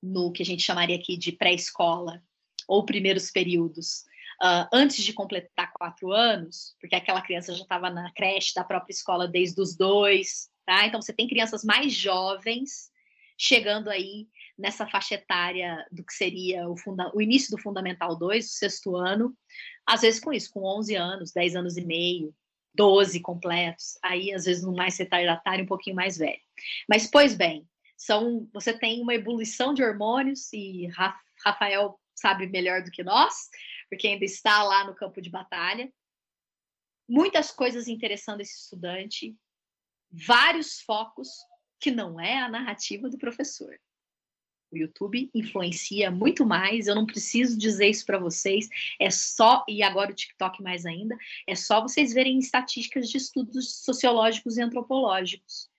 no 0.03 0.33
que 0.33 0.43
a 0.43 0.47
gente 0.47 0.65
chamaria 0.65 0.97
aqui 0.97 1.17
de 1.17 1.31
pré-escola 1.31 2.21
ou 2.67 2.85
primeiros 2.85 3.31
períodos, 3.31 4.03
uh, 4.43 4.69
antes 4.73 5.03
de 5.05 5.13
completar 5.13 5.73
quatro 5.73 6.13
anos, 6.13 6.77
porque 6.81 6.95
aquela 6.95 7.23
criança 7.23 7.55
já 7.55 7.63
estava 7.63 7.91
na 7.91 8.13
creche 8.13 8.55
da 8.55 8.65
própria 8.65 8.93
escola 8.93 9.29
desde 9.29 9.61
os 9.61 9.77
dois, 9.77 10.49
tá? 10.65 10.87
Então 10.87 11.01
você 11.01 11.13
tem 11.13 11.29
crianças 11.29 11.65
mais 11.65 11.93
jovens 11.93 12.93
chegando 13.37 13.91
aí 13.91 14.29
nessa 14.57 14.87
faixa 14.87 15.17
etária 15.17 15.85
do 15.91 16.05
que 16.05 16.13
seria 16.13 16.69
o, 16.69 16.77
funda 16.77 17.11
o 17.15 17.21
início 17.21 17.51
do 17.51 17.61
Fundamental 17.61 18.17
2, 18.17 18.47
o 18.47 18.49
sexto 18.49 18.97
ano, 18.97 19.37
às 19.87 20.03
vezes 20.03 20.21
com 20.21 20.33
isso, 20.33 20.51
com 20.53 20.65
11 20.65 20.95
anos, 20.95 21.33
10 21.33 21.57
anos 21.57 21.77
e 21.77 21.85
meio, 21.85 22.35
12 22.75 23.21
completos, 23.21 23.99
aí 24.03 24.33
às 24.33 24.45
vezes 24.45 24.63
no 24.63 24.75
mais 24.75 24.97
retardatário, 24.97 25.65
um 25.65 25.69
pouquinho 25.69 25.97
mais 25.97 26.17
velho. 26.17 26.41
Mas, 26.89 27.07
pois 27.09 27.35
bem, 27.35 27.67
são, 27.97 28.49
você 28.53 28.73
tem 28.73 29.01
uma 29.01 29.15
ebulição 29.15 29.73
de 29.75 29.83
hormônios, 29.83 30.53
e 30.53 30.89
Rafael 31.45 31.99
sabe 32.15 32.47
melhor 32.47 32.83
do 32.83 32.91
que 32.91 33.03
nós, 33.03 33.49
porque 33.95 34.09
ainda 34.09 34.25
está 34.25 34.65
lá 34.65 34.85
no 34.85 34.95
campo 34.95 35.23
de 35.23 35.31
batalha. 35.31 35.93
Muitas 37.09 37.53
coisas 37.53 37.87
interessando 37.87 38.41
esse 38.41 38.57
estudante, 38.57 39.37
vários 40.11 40.81
focos 40.81 41.29
que 41.79 41.93
não 41.93 42.21
é 42.21 42.41
a 42.41 42.49
narrativa 42.49 43.09
do 43.09 43.17
professor. 43.17 43.79
O 44.73 44.77
YouTube 44.77 45.31
influencia 45.33 46.11
muito 46.11 46.45
mais, 46.45 46.89
eu 46.89 46.95
não 46.97 47.07
preciso 47.07 47.57
dizer 47.57 47.89
isso 47.89 48.05
para 48.05 48.19
vocês, 48.19 48.69
é 48.99 49.11
só, 49.11 49.65
e 49.69 49.81
agora 49.81 50.11
o 50.11 50.15
TikTok 50.15 50.61
mais 50.61 50.85
ainda, 50.85 51.17
é 51.47 51.55
só 51.55 51.81
vocês 51.81 52.13
verem 52.13 52.41
estatísticas 52.41 53.09
de 53.09 53.19
estudos 53.19 53.77
sociológicos 53.85 54.57
e 54.57 54.63
antropológicos. 54.63 55.71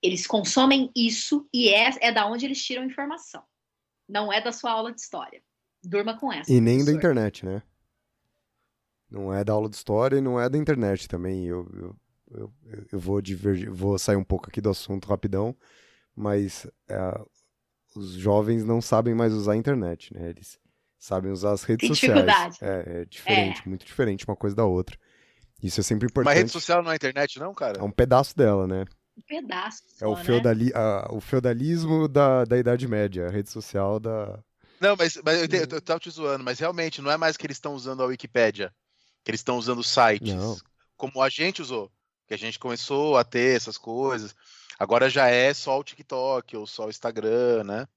Eles 0.00 0.28
consomem 0.28 0.92
isso 0.94 1.48
e 1.52 1.70
é, 1.70 1.90
é 2.00 2.12
da 2.12 2.24
onde 2.24 2.44
eles 2.44 2.64
tiram 2.64 2.84
informação. 2.84 3.42
Não 4.08 4.32
é 4.32 4.40
da 4.40 4.52
sua 4.52 4.70
aula 4.70 4.92
de 4.92 5.00
história. 5.00 5.42
Durma 5.86 6.18
com 6.18 6.32
essa. 6.32 6.52
E 6.52 6.60
nem 6.60 6.78
professor. 6.78 6.92
da 6.92 6.98
internet, 6.98 7.46
né? 7.46 7.62
Não 9.10 9.32
é 9.32 9.44
da 9.44 9.52
aula 9.52 9.68
de 9.68 9.76
história 9.76 10.16
e 10.16 10.20
não 10.20 10.40
é 10.40 10.48
da 10.48 10.58
internet 10.58 11.08
também. 11.08 11.46
Eu, 11.46 11.68
eu, 11.72 11.96
eu, 12.32 12.52
eu 12.92 12.98
vou, 12.98 13.20
divergir, 13.22 13.70
vou 13.70 13.98
sair 13.98 14.16
um 14.16 14.24
pouco 14.24 14.48
aqui 14.48 14.60
do 14.60 14.70
assunto 14.70 15.08
rapidão, 15.08 15.56
mas 16.14 16.66
é, 16.88 17.20
os 17.94 18.14
jovens 18.14 18.64
não 18.64 18.80
sabem 18.80 19.14
mais 19.14 19.32
usar 19.32 19.52
a 19.52 19.56
internet, 19.56 20.12
né? 20.12 20.30
Eles 20.30 20.58
sabem 20.98 21.30
usar 21.30 21.52
as 21.52 21.62
redes 21.62 21.86
Tem 21.86 21.94
sociais. 21.94 22.60
É, 22.60 23.02
é 23.02 23.04
diferente, 23.04 23.62
é. 23.64 23.68
muito 23.68 23.86
diferente 23.86 24.26
uma 24.26 24.36
coisa 24.36 24.56
da 24.56 24.64
outra. 24.64 24.98
Isso 25.62 25.80
é 25.80 25.82
sempre 25.82 26.06
importante. 26.06 26.26
Mas 26.26 26.38
rede 26.38 26.50
social 26.50 26.82
não 26.82 26.90
é 26.90 26.96
internet, 26.96 27.38
não, 27.38 27.54
cara? 27.54 27.78
É 27.78 27.82
um 27.82 27.90
pedaço 27.90 28.36
dela, 28.36 28.66
né? 28.66 28.84
Um 29.16 29.22
pedaço. 29.22 29.82
Só, 29.86 30.04
é 30.04 30.08
o, 30.08 30.16
né? 30.16 30.24
feudali 30.24 30.72
a, 30.74 31.08
o 31.10 31.20
feudalismo 31.20 32.06
da, 32.08 32.44
da 32.44 32.58
Idade 32.58 32.86
Média, 32.86 33.26
a 33.26 33.30
rede 33.30 33.50
social 33.50 33.98
da. 33.98 34.42
Não, 34.80 34.96
mas, 34.96 35.16
mas 35.24 35.40
eu, 35.40 35.48
te, 35.48 35.56
eu, 35.56 35.66
eu 35.70 35.80
tava 35.80 36.00
te 36.00 36.10
zoando, 36.10 36.44
mas 36.44 36.58
realmente 36.58 37.00
não 37.00 37.10
é 37.10 37.16
mais 37.16 37.36
que 37.36 37.46
eles 37.46 37.56
estão 37.56 37.74
usando 37.74 38.02
a 38.02 38.06
Wikipédia, 38.06 38.74
que 39.24 39.30
eles 39.30 39.40
estão 39.40 39.56
usando 39.56 39.82
sites, 39.82 40.34
não. 40.34 40.56
como 40.96 41.22
a 41.22 41.28
gente 41.28 41.62
usou, 41.62 41.90
que 42.26 42.34
a 42.34 42.38
gente 42.38 42.58
começou 42.58 43.16
a 43.16 43.24
ter 43.24 43.56
essas 43.56 43.78
coisas. 43.78 44.34
Agora 44.78 45.08
já 45.08 45.28
é 45.28 45.54
só 45.54 45.78
o 45.78 45.84
TikTok 45.84 46.56
ou 46.56 46.66
só 46.66 46.86
o 46.86 46.90
Instagram, 46.90 47.64
né? 47.64 47.88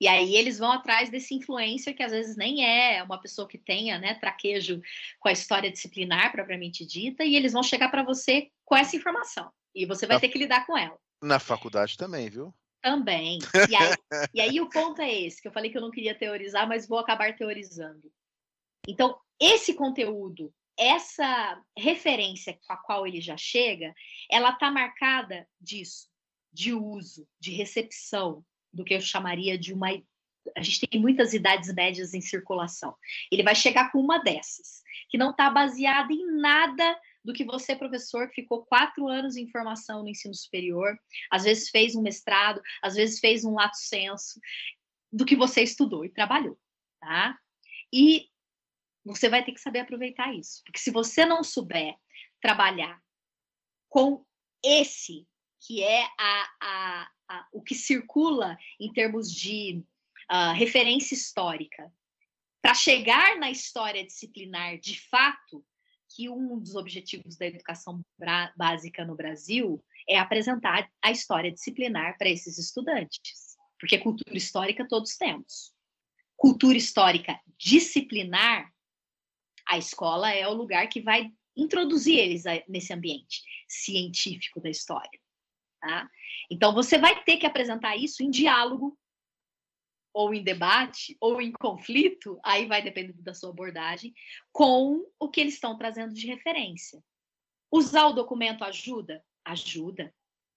E 0.00 0.08
aí 0.08 0.34
eles 0.34 0.58
vão 0.58 0.72
atrás 0.72 1.10
desse 1.10 1.34
influencer 1.34 1.94
que 1.94 2.02
às 2.02 2.12
vezes 2.12 2.36
nem 2.36 2.64
é 2.64 3.02
uma 3.02 3.20
pessoa 3.20 3.46
que 3.46 3.58
tenha, 3.58 3.98
né, 3.98 4.14
traquejo 4.14 4.82
com 5.18 5.28
a 5.28 5.32
história 5.32 5.70
disciplinar 5.70 6.32
propriamente 6.32 6.84
dita, 6.84 7.24
e 7.24 7.36
eles 7.36 7.52
vão 7.52 7.62
chegar 7.62 7.90
para 7.90 8.02
você 8.02 8.50
com 8.64 8.76
essa 8.76 8.96
informação. 8.96 9.50
E 9.74 9.86
você 9.86 10.06
vai 10.06 10.16
na, 10.16 10.20
ter 10.20 10.28
que 10.28 10.38
lidar 10.38 10.66
com 10.66 10.76
ela. 10.76 10.96
Na 11.22 11.38
faculdade 11.38 11.96
também, 11.96 12.28
viu? 12.28 12.54
Também. 12.84 13.38
E 13.70 13.74
aí, 13.74 13.94
e 14.34 14.40
aí 14.42 14.60
o 14.60 14.68
ponto 14.68 15.00
é 15.00 15.10
esse, 15.10 15.40
que 15.40 15.48
eu 15.48 15.52
falei 15.52 15.70
que 15.70 15.78
eu 15.78 15.80
não 15.80 15.90
queria 15.90 16.14
teorizar, 16.14 16.68
mas 16.68 16.86
vou 16.86 16.98
acabar 16.98 17.34
teorizando. 17.34 18.12
Então, 18.86 19.18
esse 19.40 19.72
conteúdo, 19.72 20.52
essa 20.78 21.58
referência 21.74 22.58
com 22.66 22.74
a 22.74 22.76
qual 22.76 23.06
ele 23.06 23.22
já 23.22 23.38
chega, 23.38 23.94
ela 24.30 24.50
está 24.50 24.70
marcada 24.70 25.48
disso, 25.58 26.10
de 26.52 26.74
uso, 26.74 27.26
de 27.40 27.52
recepção, 27.52 28.44
do 28.70 28.84
que 28.84 28.92
eu 28.92 29.00
chamaria 29.00 29.56
de 29.56 29.72
uma. 29.72 29.88
A 30.54 30.62
gente 30.62 30.86
tem 30.86 31.00
muitas 31.00 31.32
idades 31.32 31.72
médias 31.72 32.12
em 32.12 32.20
circulação. 32.20 32.94
Ele 33.32 33.42
vai 33.42 33.54
chegar 33.54 33.90
com 33.90 33.98
uma 33.98 34.18
dessas, 34.18 34.82
que 35.08 35.16
não 35.16 35.30
está 35.30 35.48
baseada 35.48 36.12
em 36.12 36.36
nada 36.36 37.00
do 37.24 37.32
que 37.32 37.44
você, 37.44 37.74
professor, 37.74 38.28
que 38.28 38.42
ficou 38.42 38.66
quatro 38.66 39.08
anos 39.08 39.36
em 39.36 39.48
formação 39.48 40.02
no 40.02 40.08
ensino 40.08 40.34
superior, 40.34 40.98
às 41.30 41.44
vezes 41.44 41.70
fez 41.70 41.94
um 41.94 42.02
mestrado, 42.02 42.60
às 42.82 42.94
vezes 42.94 43.18
fez 43.18 43.44
um 43.44 43.54
lato 43.54 43.76
senso, 43.76 44.38
do 45.10 45.24
que 45.24 45.36
você 45.36 45.62
estudou 45.62 46.04
e 46.04 46.10
trabalhou, 46.10 46.58
tá? 47.00 47.38
E 47.92 48.28
você 49.04 49.28
vai 49.28 49.44
ter 49.44 49.52
que 49.52 49.60
saber 49.60 49.80
aproveitar 49.80 50.34
isso, 50.34 50.62
porque 50.64 50.80
se 50.80 50.90
você 50.90 51.24
não 51.24 51.44
souber 51.44 51.94
trabalhar 52.40 53.00
com 53.88 54.24
esse 54.62 55.26
que 55.66 55.82
é 55.82 56.04
a, 56.18 56.50
a, 56.60 57.10
a 57.28 57.48
o 57.52 57.62
que 57.62 57.74
circula 57.74 58.58
em 58.78 58.92
termos 58.92 59.32
de 59.32 59.82
uh, 60.30 60.52
referência 60.52 61.14
histórica, 61.14 61.90
para 62.60 62.74
chegar 62.74 63.38
na 63.38 63.50
história 63.50 64.04
disciplinar 64.04 64.78
de 64.78 65.00
fato, 65.08 65.64
que 66.14 66.28
um 66.28 66.58
dos 66.60 66.76
objetivos 66.76 67.36
da 67.36 67.46
educação 67.46 68.00
básica 68.56 69.04
no 69.04 69.16
Brasil 69.16 69.82
é 70.08 70.16
apresentar 70.16 70.88
a 71.02 71.10
história 71.10 71.50
disciplinar 71.50 72.16
para 72.16 72.28
esses 72.28 72.56
estudantes, 72.56 73.56
porque 73.80 73.98
cultura 73.98 74.36
histórica 74.36 74.86
todos 74.86 75.16
temos. 75.16 75.74
Cultura 76.36 76.78
histórica 76.78 77.40
disciplinar, 77.58 78.72
a 79.66 79.78
escola 79.78 80.30
é 80.30 80.46
o 80.46 80.52
lugar 80.52 80.88
que 80.88 81.00
vai 81.00 81.30
introduzir 81.56 82.18
eles 82.18 82.44
nesse 82.68 82.92
ambiente 82.92 83.42
científico 83.68 84.60
da 84.60 84.70
história. 84.70 85.20
Tá? 85.80 86.08
Então, 86.50 86.72
você 86.72 86.98
vai 86.98 87.24
ter 87.24 87.38
que 87.38 87.46
apresentar 87.46 87.96
isso 87.96 88.22
em 88.22 88.30
diálogo, 88.30 88.96
ou 90.14 90.32
em 90.32 90.44
debate, 90.44 91.16
ou 91.20 91.42
em 91.42 91.50
conflito, 91.50 92.38
aí 92.44 92.66
vai 92.66 92.80
depender 92.80 93.12
da 93.14 93.34
sua 93.34 93.50
abordagem, 93.50 94.14
com 94.52 95.04
o 95.18 95.28
que 95.28 95.40
eles 95.40 95.54
estão 95.54 95.76
trazendo 95.76 96.14
de 96.14 96.28
referência. 96.28 97.02
Usar 97.70 98.06
o 98.06 98.12
documento 98.12 98.62
ajuda? 98.62 99.22
Ajuda. 99.44 100.14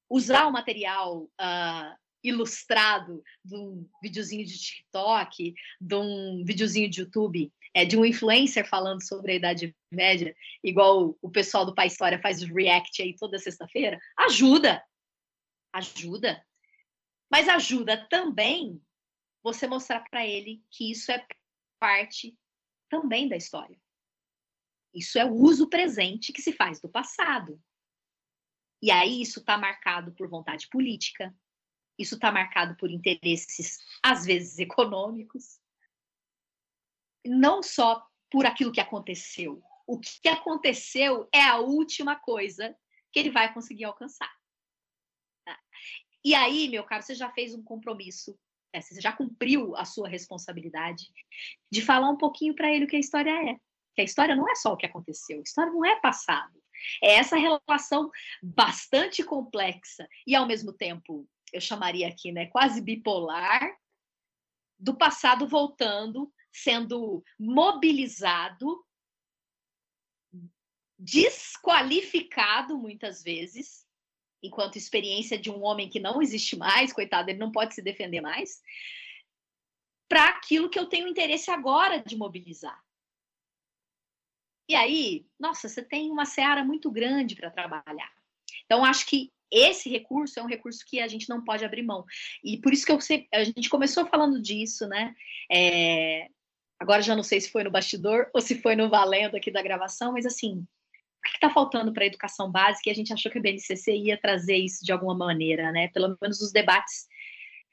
Usar 0.07 0.45
o 0.45 0.51
material 0.51 1.23
uh, 1.23 1.97
ilustrado 2.23 3.23
de 3.43 3.55
um 3.55 3.89
videozinho 4.01 4.45
de 4.45 4.57
TikTok, 4.57 5.55
de 5.81 5.95
um 5.95 6.43
videozinho 6.45 6.89
de 6.89 7.01
YouTube, 7.01 7.51
é, 7.73 7.83
de 7.83 7.97
um 7.97 8.05
influencer 8.05 8.67
falando 8.69 9.03
sobre 9.03 9.31
a 9.31 9.35
Idade 9.35 9.75
Média, 9.91 10.35
igual 10.63 11.17
o 11.19 11.29
pessoal 11.31 11.65
do 11.65 11.73
Pai 11.73 11.87
História 11.87 12.21
faz 12.21 12.43
o 12.43 12.53
react 12.53 13.01
aí 13.01 13.15
toda 13.15 13.39
sexta-feira, 13.39 13.99
ajuda. 14.17 14.83
Ajuda. 15.73 16.43
Mas 17.29 17.49
ajuda 17.49 18.07
também 18.09 18.81
você 19.47 19.65
mostrar 19.65 20.01
para 20.09 20.27
ele 20.27 20.61
que 20.69 20.91
isso 20.91 21.09
é 21.09 21.25
parte 21.79 22.37
também 22.89 23.29
da 23.29 23.37
história. 23.37 23.79
Isso 24.93 25.17
é 25.17 25.23
o 25.23 25.33
uso 25.33 25.69
presente 25.69 26.33
que 26.33 26.41
se 26.41 26.51
faz 26.51 26.81
do 26.81 26.89
passado. 26.89 27.61
E 28.81 28.91
aí 28.91 29.21
isso 29.21 29.39
está 29.39 29.57
marcado 29.57 30.13
por 30.13 30.27
vontade 30.27 30.67
política, 30.67 31.33
isso 31.97 32.15
está 32.15 32.29
marcado 32.29 32.75
por 32.75 32.91
interesses, 32.91 33.79
às 34.03 34.25
vezes, 34.25 34.59
econômicos, 34.59 35.61
não 37.25 37.63
só 37.63 38.05
por 38.29 38.45
aquilo 38.45 38.71
que 38.71 38.81
aconteceu. 38.81 39.63
O 39.87 39.97
que 39.97 40.27
aconteceu 40.27 41.29
é 41.33 41.41
a 41.41 41.57
última 41.59 42.17
coisa 42.17 42.77
que 43.13 43.19
ele 43.19 43.31
vai 43.31 43.53
conseguir 43.53 43.85
alcançar. 43.85 44.31
E 46.23 46.35
aí, 46.35 46.67
meu 46.67 46.83
caro, 46.83 47.01
você 47.01 47.15
já 47.15 47.31
fez 47.31 47.55
um 47.55 47.63
compromisso, 47.63 48.37
é, 48.73 48.81
você 48.81 48.99
já 49.01 49.11
cumpriu 49.11 49.75
a 49.75 49.85
sua 49.85 50.07
responsabilidade 50.07 51.07
de 51.71 51.81
falar 51.81 52.09
um 52.09 52.17
pouquinho 52.17 52.55
para 52.55 52.71
ele 52.71 52.85
o 52.85 52.87
que 52.87 52.95
a 52.95 52.99
história 52.99 53.31
é. 53.31 53.55
Que 53.95 54.01
a 54.01 54.03
história 54.03 54.35
não 54.35 54.49
é 54.49 54.55
só 54.55 54.73
o 54.73 54.77
que 54.77 54.85
aconteceu, 54.85 55.39
a 55.39 55.43
história 55.43 55.71
não 55.71 55.83
é 55.83 55.99
passado. 55.99 56.61
É 57.03 57.15
essa 57.15 57.35
relação 57.35 58.11
bastante 58.41 59.23
complexa 59.23 60.07
e, 60.25 60.35
ao 60.35 60.45
mesmo 60.45 60.71
tempo, 60.71 61.27
eu 61.51 61.61
chamaria 61.61 62.07
aqui, 62.07 62.31
né, 62.31 62.45
quase 62.47 62.81
bipolar, 62.81 63.75
do 64.79 64.95
passado 64.95 65.47
voltando, 65.47 66.31
sendo 66.51 67.23
mobilizado, 67.39 68.85
desqualificado 70.99 72.77
muitas 72.77 73.23
vezes, 73.23 73.86
enquanto 74.41 74.77
experiência 74.77 75.37
de 75.37 75.49
um 75.49 75.63
homem 75.63 75.89
que 75.89 75.99
não 75.99 76.21
existe 76.21 76.55
mais, 76.55 76.93
coitado, 76.93 77.29
ele 77.29 77.39
não 77.39 77.51
pode 77.51 77.73
se 77.73 77.81
defender 77.81 78.21
mais, 78.21 78.61
para 80.07 80.29
aquilo 80.29 80.69
que 80.69 80.79
eu 80.79 80.85
tenho 80.85 81.07
interesse 81.07 81.51
agora 81.51 81.99
de 81.99 82.15
mobilizar. 82.15 82.81
E 84.69 84.75
aí, 84.75 85.25
nossa, 85.39 85.69
você 85.69 85.81
tem 85.81 86.11
uma 86.11 86.25
seara 86.25 86.63
muito 86.63 86.91
grande 86.91 87.35
para 87.35 87.49
trabalhar. 87.49 88.11
Então, 88.65 88.83
acho 88.83 89.05
que 89.05 89.31
esse 89.49 89.89
recurso 89.89 90.39
é 90.39 90.43
um 90.43 90.47
recurso 90.47 90.85
que 90.85 90.99
a 90.99 91.07
gente 91.07 91.29
não 91.29 91.43
pode 91.43 91.63
abrir 91.63 91.83
mão. 91.83 92.05
E 92.43 92.57
por 92.57 92.73
isso 92.73 92.85
que 92.85 92.91
eu 92.91 92.99
a 93.33 93.43
gente 93.43 93.69
começou 93.69 94.05
falando 94.05 94.41
disso, 94.41 94.85
né? 94.87 95.15
É, 95.49 96.27
agora 96.77 97.01
já 97.01 97.15
não 97.15 97.23
sei 97.23 97.39
se 97.39 97.49
foi 97.49 97.63
no 97.63 97.71
bastidor 97.71 98.29
ou 98.33 98.41
se 98.41 98.61
foi 98.61 98.75
no 98.75 98.89
valendo 98.89 99.35
aqui 99.35 99.49
da 99.49 99.61
gravação, 99.61 100.11
mas 100.11 100.25
assim, 100.25 100.65
que 101.31 101.37
está 101.37 101.49
faltando 101.49 101.93
para 101.93 102.03
a 102.03 102.07
educação 102.07 102.51
básica? 102.51 102.89
E 102.89 102.91
a 102.91 102.95
gente 102.95 103.13
achou 103.13 103.31
que 103.31 103.37
a 103.37 103.41
BNCC 103.41 103.95
ia 103.95 104.17
trazer 104.19 104.57
isso 104.57 104.83
de 104.83 104.91
alguma 104.91 105.15
maneira, 105.15 105.71
né? 105.71 105.87
Pelo 105.89 106.17
menos 106.21 106.41
os 106.41 106.51
debates, 106.51 107.07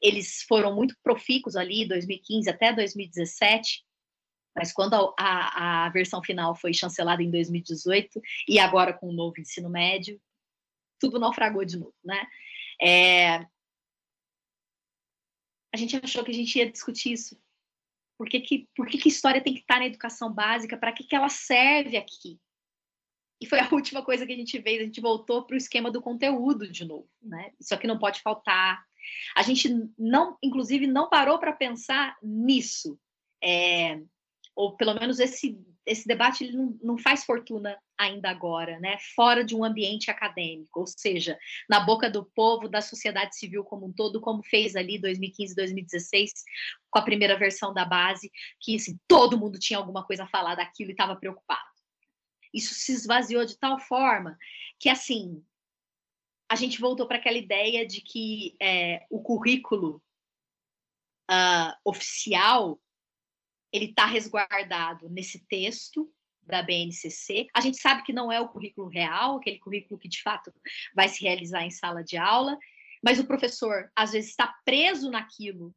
eles 0.01 0.43
foram 0.43 0.74
muito 0.74 0.97
profícuos 1.02 1.56
ali, 1.56 1.86
2015 1.86 2.51
até 2.51 2.72
2017, 2.72 3.85
mas 4.55 4.72
quando 4.72 4.94
a, 4.94 5.14
a, 5.18 5.86
a, 5.86 5.89
versão 5.90 6.22
final 6.22 6.55
foi 6.55 6.72
chancelada 6.72 7.22
em 7.22 7.31
2018 7.31 8.20
e 8.48 8.59
agora 8.59 8.93
com 8.93 9.09
o 9.09 9.12
novo 9.12 9.40
ensino 9.40 9.68
médio, 9.68 10.20
tudo 11.01 11.18
naufragou 11.18 11.64
de 11.64 11.76
novo, 11.76 11.94
né? 12.05 12.26
É... 12.81 13.47
A 15.72 15.76
gente 15.76 15.97
achou 15.97 16.22
que 16.22 16.31
a 16.31 16.35
gente 16.35 16.56
ia 16.56 16.70
discutir 16.70 17.12
isso. 17.12 17.36
Por 18.16 18.28
que, 18.28 18.40
que, 18.40 18.68
por 18.76 18.86
que, 18.86 18.97
que 18.97 19.09
história 19.09 19.43
tem 19.43 19.55
que 19.55 19.60
estar 19.60 19.81
na 19.81 19.86
educação 19.86 20.32
básica? 20.32 20.76
Para 20.76 20.93
que, 20.93 21.02
que 21.02 21.16
ela 21.16 21.28
serve 21.28 21.97
aqui? 21.97 22.39
E 23.40 23.47
foi 23.47 23.61
a 23.61 23.69
última 23.73 24.02
coisa 24.02 24.27
que 24.27 24.32
a 24.32 24.36
gente 24.36 24.61
fez, 24.61 24.81
a 24.81 24.85
gente 24.85 25.01
voltou 25.01 25.44
para 25.44 25.55
o 25.55 25.59
esquema 25.59 25.90
do 25.90 26.02
conteúdo 26.02 26.70
de 26.70 26.85
novo, 26.85 27.09
né? 27.23 27.52
Isso 27.61 27.74
aqui 27.74 27.86
não 27.86 27.98
pode 27.98 28.20
faltar. 28.20 28.85
A 29.36 29.43
gente 29.43 29.69
não, 29.98 30.36
inclusive, 30.43 30.86
não 30.86 31.09
parou 31.09 31.39
para 31.39 31.52
pensar 31.52 32.16
nisso. 32.23 32.98
É, 33.43 34.01
ou 34.56 34.77
pelo 34.77 34.94
menos 34.94 35.19
esse, 35.19 35.61
esse 35.85 36.06
debate 36.06 36.44
ele 36.44 36.56
não, 36.56 36.78
não 36.82 36.98
faz 36.98 37.24
fortuna 37.24 37.77
ainda 37.98 38.31
agora, 38.31 38.78
né? 38.81 38.97
fora 39.15 39.44
de 39.44 39.55
um 39.55 39.65
ambiente 39.65 40.11
acadêmico, 40.11 40.81
ou 40.81 40.86
seja, 40.86 41.39
na 41.69 41.81
boca 41.81 42.11
do 42.11 42.24
povo, 42.24 42.69
da 42.69 42.81
sociedade 42.81 43.36
civil 43.36 43.65
como 43.65 43.86
um 43.86 43.93
todo, 43.93 44.20
como 44.20 44.43
fez 44.43 44.74
ali 44.74 44.98
2015, 44.98 45.55
2016, 45.55 46.32
com 46.90 46.98
a 46.98 47.02
primeira 47.02 47.39
versão 47.39 47.73
da 47.73 47.85
base, 47.85 48.31
que 48.61 48.77
assim, 48.77 48.98
todo 49.06 49.39
mundo 49.39 49.59
tinha 49.59 49.78
alguma 49.78 50.05
coisa 50.05 50.24
a 50.24 50.28
falar 50.28 50.55
daquilo 50.55 50.90
e 50.90 50.93
estava 50.93 51.16
preocupado. 51.16 51.73
Isso 52.55 52.72
se 52.74 52.93
esvaziou 52.93 53.44
de 53.44 53.59
tal 53.59 53.78
forma 53.81 54.39
que, 54.78 54.89
assim, 54.89 55.44
a 56.48 56.55
gente 56.55 56.81
voltou 56.81 57.06
para 57.06 57.16
aquela 57.18 57.36
ideia 57.36 57.86
de 57.86 58.01
que 58.01 58.56
é, 58.62 59.05
o 59.10 59.20
currículo 59.20 60.02
uh, 61.31 61.74
oficial 61.85 62.81
ele 63.72 63.86
está 63.86 64.06
resguardado 64.06 65.09
nesse 65.10 65.44
texto 65.47 66.09
da 66.43 66.62
BNCC. 66.62 67.48
A 67.52 67.60
gente 67.60 67.78
sabe 67.78 68.05
que 68.05 68.12
não 68.12 68.31
é 68.31 68.40
o 68.40 68.48
currículo 68.48 68.89
real, 68.89 69.36
aquele 69.36 69.59
currículo 69.59 69.98
que 69.98 70.09
de 70.09 70.22
fato 70.22 70.52
vai 70.94 71.09
se 71.09 71.22
realizar 71.24 71.64
em 71.64 71.70
sala 71.70 72.05
de 72.05 72.16
aula, 72.16 72.56
mas 73.02 73.18
o 73.18 73.26
professor 73.26 73.90
às 73.97 74.12
vezes 74.12 74.31
está 74.31 74.55
preso 74.64 75.10
naquilo 75.10 75.74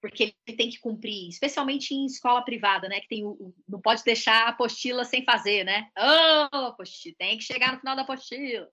porque 0.00 0.34
ele 0.46 0.56
tem 0.56 0.70
que 0.70 0.78
cumprir, 0.78 1.28
especialmente 1.28 1.92
em 1.92 2.06
escola 2.06 2.44
privada, 2.44 2.88
né, 2.88 3.00
que 3.00 3.08
tem 3.08 3.24
o, 3.24 3.54
não 3.68 3.80
pode 3.80 4.04
deixar 4.04 4.46
a 4.46 4.48
apostila 4.50 5.04
sem 5.04 5.24
fazer, 5.24 5.64
né? 5.64 5.90
Oh, 5.98 6.56
apostila, 6.66 7.14
tem 7.18 7.38
que 7.38 7.44
chegar 7.44 7.72
no 7.72 7.80
final 7.80 7.96
da 7.96 8.02
apostila. 8.02 8.68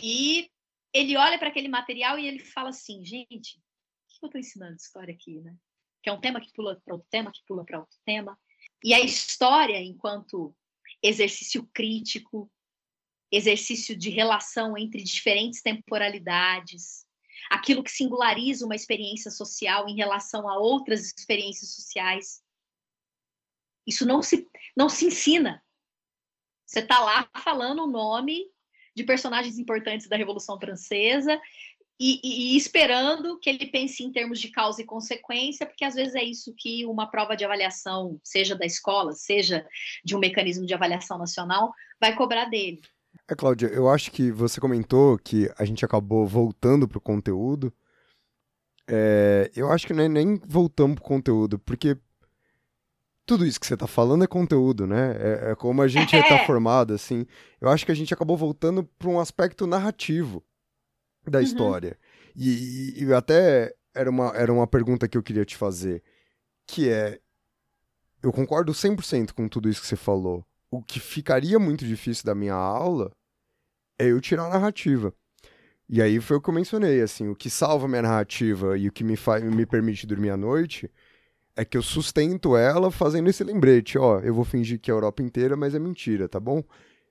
E 0.00 0.48
ele 0.92 1.16
olha 1.16 1.38
para 1.38 1.48
aquele 1.48 1.68
material 1.68 2.18
e 2.18 2.26
ele 2.26 2.38
fala 2.38 2.70
assim, 2.70 3.04
gente, 3.04 3.58
o 3.58 4.20
que 4.20 4.24
eu 4.24 4.26
estou 4.26 4.40
ensinando 4.40 4.76
de 4.76 4.82
história 4.82 5.12
aqui, 5.12 5.40
né? 5.40 5.54
que 6.04 6.10
é 6.10 6.12
um 6.12 6.20
tema 6.20 6.38
que 6.38 6.52
pula 6.52 6.78
para 6.84 6.94
outro 6.94 7.08
tema, 7.10 7.32
que 7.32 7.42
pula 7.46 7.64
para 7.64 7.80
outro 7.80 7.98
tema. 8.04 8.38
E 8.84 8.92
a 8.92 9.00
história, 9.00 9.82
enquanto 9.82 10.54
exercício 11.02 11.66
crítico, 11.72 12.52
exercício 13.32 13.96
de 13.96 14.10
relação 14.10 14.76
entre 14.76 15.02
diferentes 15.02 15.62
temporalidades, 15.62 17.03
aquilo 17.50 17.82
que 17.82 17.90
singulariza 17.90 18.64
uma 18.64 18.74
experiência 18.74 19.30
social 19.30 19.88
em 19.88 19.96
relação 19.96 20.48
a 20.48 20.58
outras 20.58 21.12
experiências 21.16 21.74
sociais. 21.74 22.42
Isso 23.86 24.06
não 24.06 24.22
se, 24.22 24.48
não 24.76 24.88
se 24.88 25.06
ensina. 25.06 25.62
Você 26.66 26.80
está 26.80 26.98
lá 27.00 27.28
falando 27.42 27.84
o 27.84 27.90
nome 27.90 28.46
de 28.94 29.04
personagens 29.04 29.58
importantes 29.58 30.08
da 30.08 30.16
Revolução 30.16 30.58
Francesa 30.58 31.40
e, 31.98 32.20
e, 32.24 32.54
e, 32.54 32.56
esperando 32.56 33.38
que 33.38 33.48
ele 33.48 33.66
pense 33.66 34.02
em 34.02 34.10
termos 34.10 34.40
de 34.40 34.48
causa 34.48 34.82
e 34.82 34.86
consequência, 34.86 35.66
porque 35.66 35.84
às 35.84 35.94
vezes 35.94 36.14
é 36.14 36.24
isso 36.24 36.54
que 36.56 36.84
uma 36.86 37.08
prova 37.08 37.36
de 37.36 37.44
avaliação, 37.44 38.20
seja 38.24 38.56
da 38.56 38.66
escola, 38.66 39.12
seja 39.12 39.66
de 40.04 40.16
um 40.16 40.18
mecanismo 40.18 40.66
de 40.66 40.74
avaliação 40.74 41.18
nacional, 41.18 41.72
vai 42.00 42.16
cobrar 42.16 42.46
dele. 42.46 42.80
É, 43.28 43.34
Cláudia, 43.34 43.68
eu 43.68 43.88
acho 43.88 44.10
que 44.10 44.30
você 44.30 44.60
comentou 44.60 45.18
que 45.18 45.50
a 45.56 45.64
gente 45.64 45.84
acabou 45.84 46.26
voltando 46.26 46.86
pro 46.86 47.00
conteúdo. 47.00 47.72
É, 48.86 49.50
eu 49.56 49.70
acho 49.72 49.86
que 49.86 49.92
não 49.94 50.04
é 50.04 50.08
nem 50.08 50.36
voltamos 50.46 50.96
pro 50.96 51.04
conteúdo, 51.04 51.58
porque 51.58 51.96
tudo 53.24 53.46
isso 53.46 53.58
que 53.58 53.66
você 53.66 53.76
tá 53.76 53.86
falando 53.86 54.24
é 54.24 54.26
conteúdo, 54.26 54.86
né? 54.86 55.16
É, 55.18 55.50
é 55.52 55.54
como 55.54 55.80
a 55.80 55.88
gente 55.88 56.10
tá 56.28 56.34
É. 56.34 56.46
formado, 56.46 56.92
assim. 56.92 57.24
Eu 57.60 57.70
acho 57.70 57.86
que 57.86 57.92
a 57.92 57.94
gente 57.94 58.12
acabou 58.12 58.36
voltando 58.36 58.84
para 58.98 59.08
um 59.08 59.18
aspecto 59.18 59.66
narrativo 59.66 60.44
da 61.26 61.38
Uhum. 61.38 61.44
história. 61.44 61.98
E, 62.36 62.50
e- 63.00 63.04
e 63.04 63.14
até 63.14 63.74
era 63.94 64.10
uma, 64.10 64.28
era 64.36 64.52
uma 64.52 64.66
pergunta 64.66 65.08
que 65.08 65.16
eu 65.16 65.22
queria 65.22 65.44
te 65.46 65.56
fazer, 65.56 66.02
que 66.66 66.90
é, 66.90 67.18
eu 68.22 68.30
concordo 68.32 68.74
100% 68.74 69.34
com 69.34 69.48
tudo 69.48 69.70
isso 69.70 69.80
que 69.80 69.86
você 69.86 69.96
falou. 69.96 70.44
O 70.74 70.82
que 70.82 70.98
ficaria 70.98 71.56
muito 71.56 71.84
difícil 71.86 72.24
da 72.24 72.34
minha 72.34 72.54
aula 72.54 73.12
é 73.96 74.06
eu 74.10 74.20
tirar 74.20 74.46
a 74.46 74.48
narrativa. 74.48 75.14
E 75.88 76.02
aí 76.02 76.20
foi 76.20 76.36
o 76.36 76.40
que 76.40 76.50
eu 76.50 76.54
mencionei, 76.54 77.00
assim, 77.00 77.28
o 77.28 77.36
que 77.36 77.48
salva 77.48 77.84
a 77.84 77.88
minha 77.88 78.02
narrativa 78.02 78.76
e 78.76 78.88
o 78.88 78.92
que 78.92 79.04
me, 79.04 79.16
fa 79.16 79.38
me 79.38 79.64
permite 79.64 80.04
dormir 80.04 80.30
à 80.30 80.36
noite 80.36 80.90
é 81.54 81.64
que 81.64 81.76
eu 81.76 81.82
sustento 81.82 82.56
ela 82.56 82.90
fazendo 82.90 83.30
esse 83.30 83.44
lembrete, 83.44 83.96
ó, 83.96 84.18
eu 84.18 84.34
vou 84.34 84.44
fingir 84.44 84.80
que 84.80 84.90
é 84.90 84.94
a 84.94 84.96
Europa 84.96 85.22
inteira, 85.22 85.56
mas 85.56 85.76
é 85.76 85.78
mentira, 85.78 86.28
tá 86.28 86.40
bom? 86.40 86.60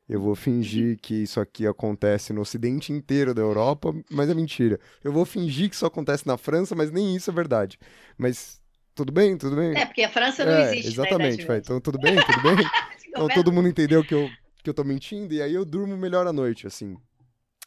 Eu 0.09 0.19
vou 0.19 0.35
fingir 0.35 0.97
que 1.01 1.23
isso 1.23 1.39
aqui 1.39 1.65
acontece 1.65 2.33
no 2.33 2.41
ocidente 2.41 2.91
inteiro 2.91 3.33
da 3.33 3.41
Europa, 3.41 3.95
mas 4.11 4.29
é 4.29 4.33
mentira. 4.33 4.77
Eu 5.01 5.13
vou 5.13 5.23
fingir 5.23 5.69
que 5.69 5.75
isso 5.75 5.85
acontece 5.85 6.27
na 6.27 6.35
França, 6.37 6.75
mas 6.75 6.91
nem 6.91 7.15
isso 7.15 7.29
é 7.31 7.33
verdade. 7.33 7.79
Mas 8.17 8.59
tudo 8.93 9.13
bem, 9.13 9.37
tudo 9.37 9.55
bem. 9.55 9.71
É, 9.77 9.85
porque 9.85 10.03
a 10.03 10.09
França 10.09 10.43
não 10.43 10.51
É, 10.51 10.75
existe. 10.75 10.91
exatamente, 10.91 11.39
né, 11.39 11.45
vai. 11.45 11.57
Idade 11.57 11.65
Então 11.65 11.79
tudo 11.79 11.97
bem, 11.97 12.15
tudo 12.17 12.41
bem. 12.41 12.57
Média. 13.19 13.33
Então 13.33 13.43
todo 13.43 13.53
mundo 13.53 13.67
entendeu 13.67 14.03
que 14.03 14.13
eu, 14.13 14.29
que 14.63 14.69
eu 14.69 14.73
tô 14.73 14.83
mentindo, 14.83 15.33
e 15.33 15.41
aí 15.41 15.53
eu 15.53 15.65
durmo 15.65 15.95
melhor 15.97 16.25
à 16.27 16.33
noite, 16.33 16.67
assim. 16.67 16.97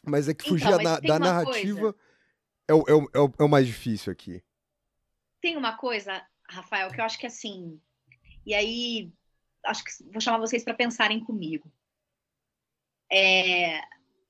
Mas 0.03 0.27
é 0.27 0.33
que 0.33 0.47
fugir 0.47 0.65
Então, 0.67 0.79
a 0.79 0.83
mas 0.83 0.83
na- 0.83 0.99
da 0.99 1.19
narrativa 1.19 1.95
é 2.67 2.73
o, 2.73 2.83
é, 2.87 2.93
o, 2.93 3.09
é, 3.13 3.19
o, 3.19 3.33
é 3.39 3.43
o 3.43 3.49
mais 3.49 3.65
difícil 3.67 4.11
aqui. 4.11 4.43
Tem 5.41 5.57
uma 5.57 5.77
coisa, 5.77 6.25
Rafael, 6.49 6.89
que 6.91 6.99
eu 6.99 7.05
acho 7.05 7.19
que 7.19 7.27
assim. 7.27 7.79
E 8.45 8.53
aí, 8.53 9.11
acho 9.65 9.83
que 9.83 9.91
vou 10.11 10.21
chamar 10.21 10.39
vocês 10.39 10.63
para 10.63 10.73
pensarem 10.73 11.19
comigo. 11.19 11.71
É, 13.11 13.81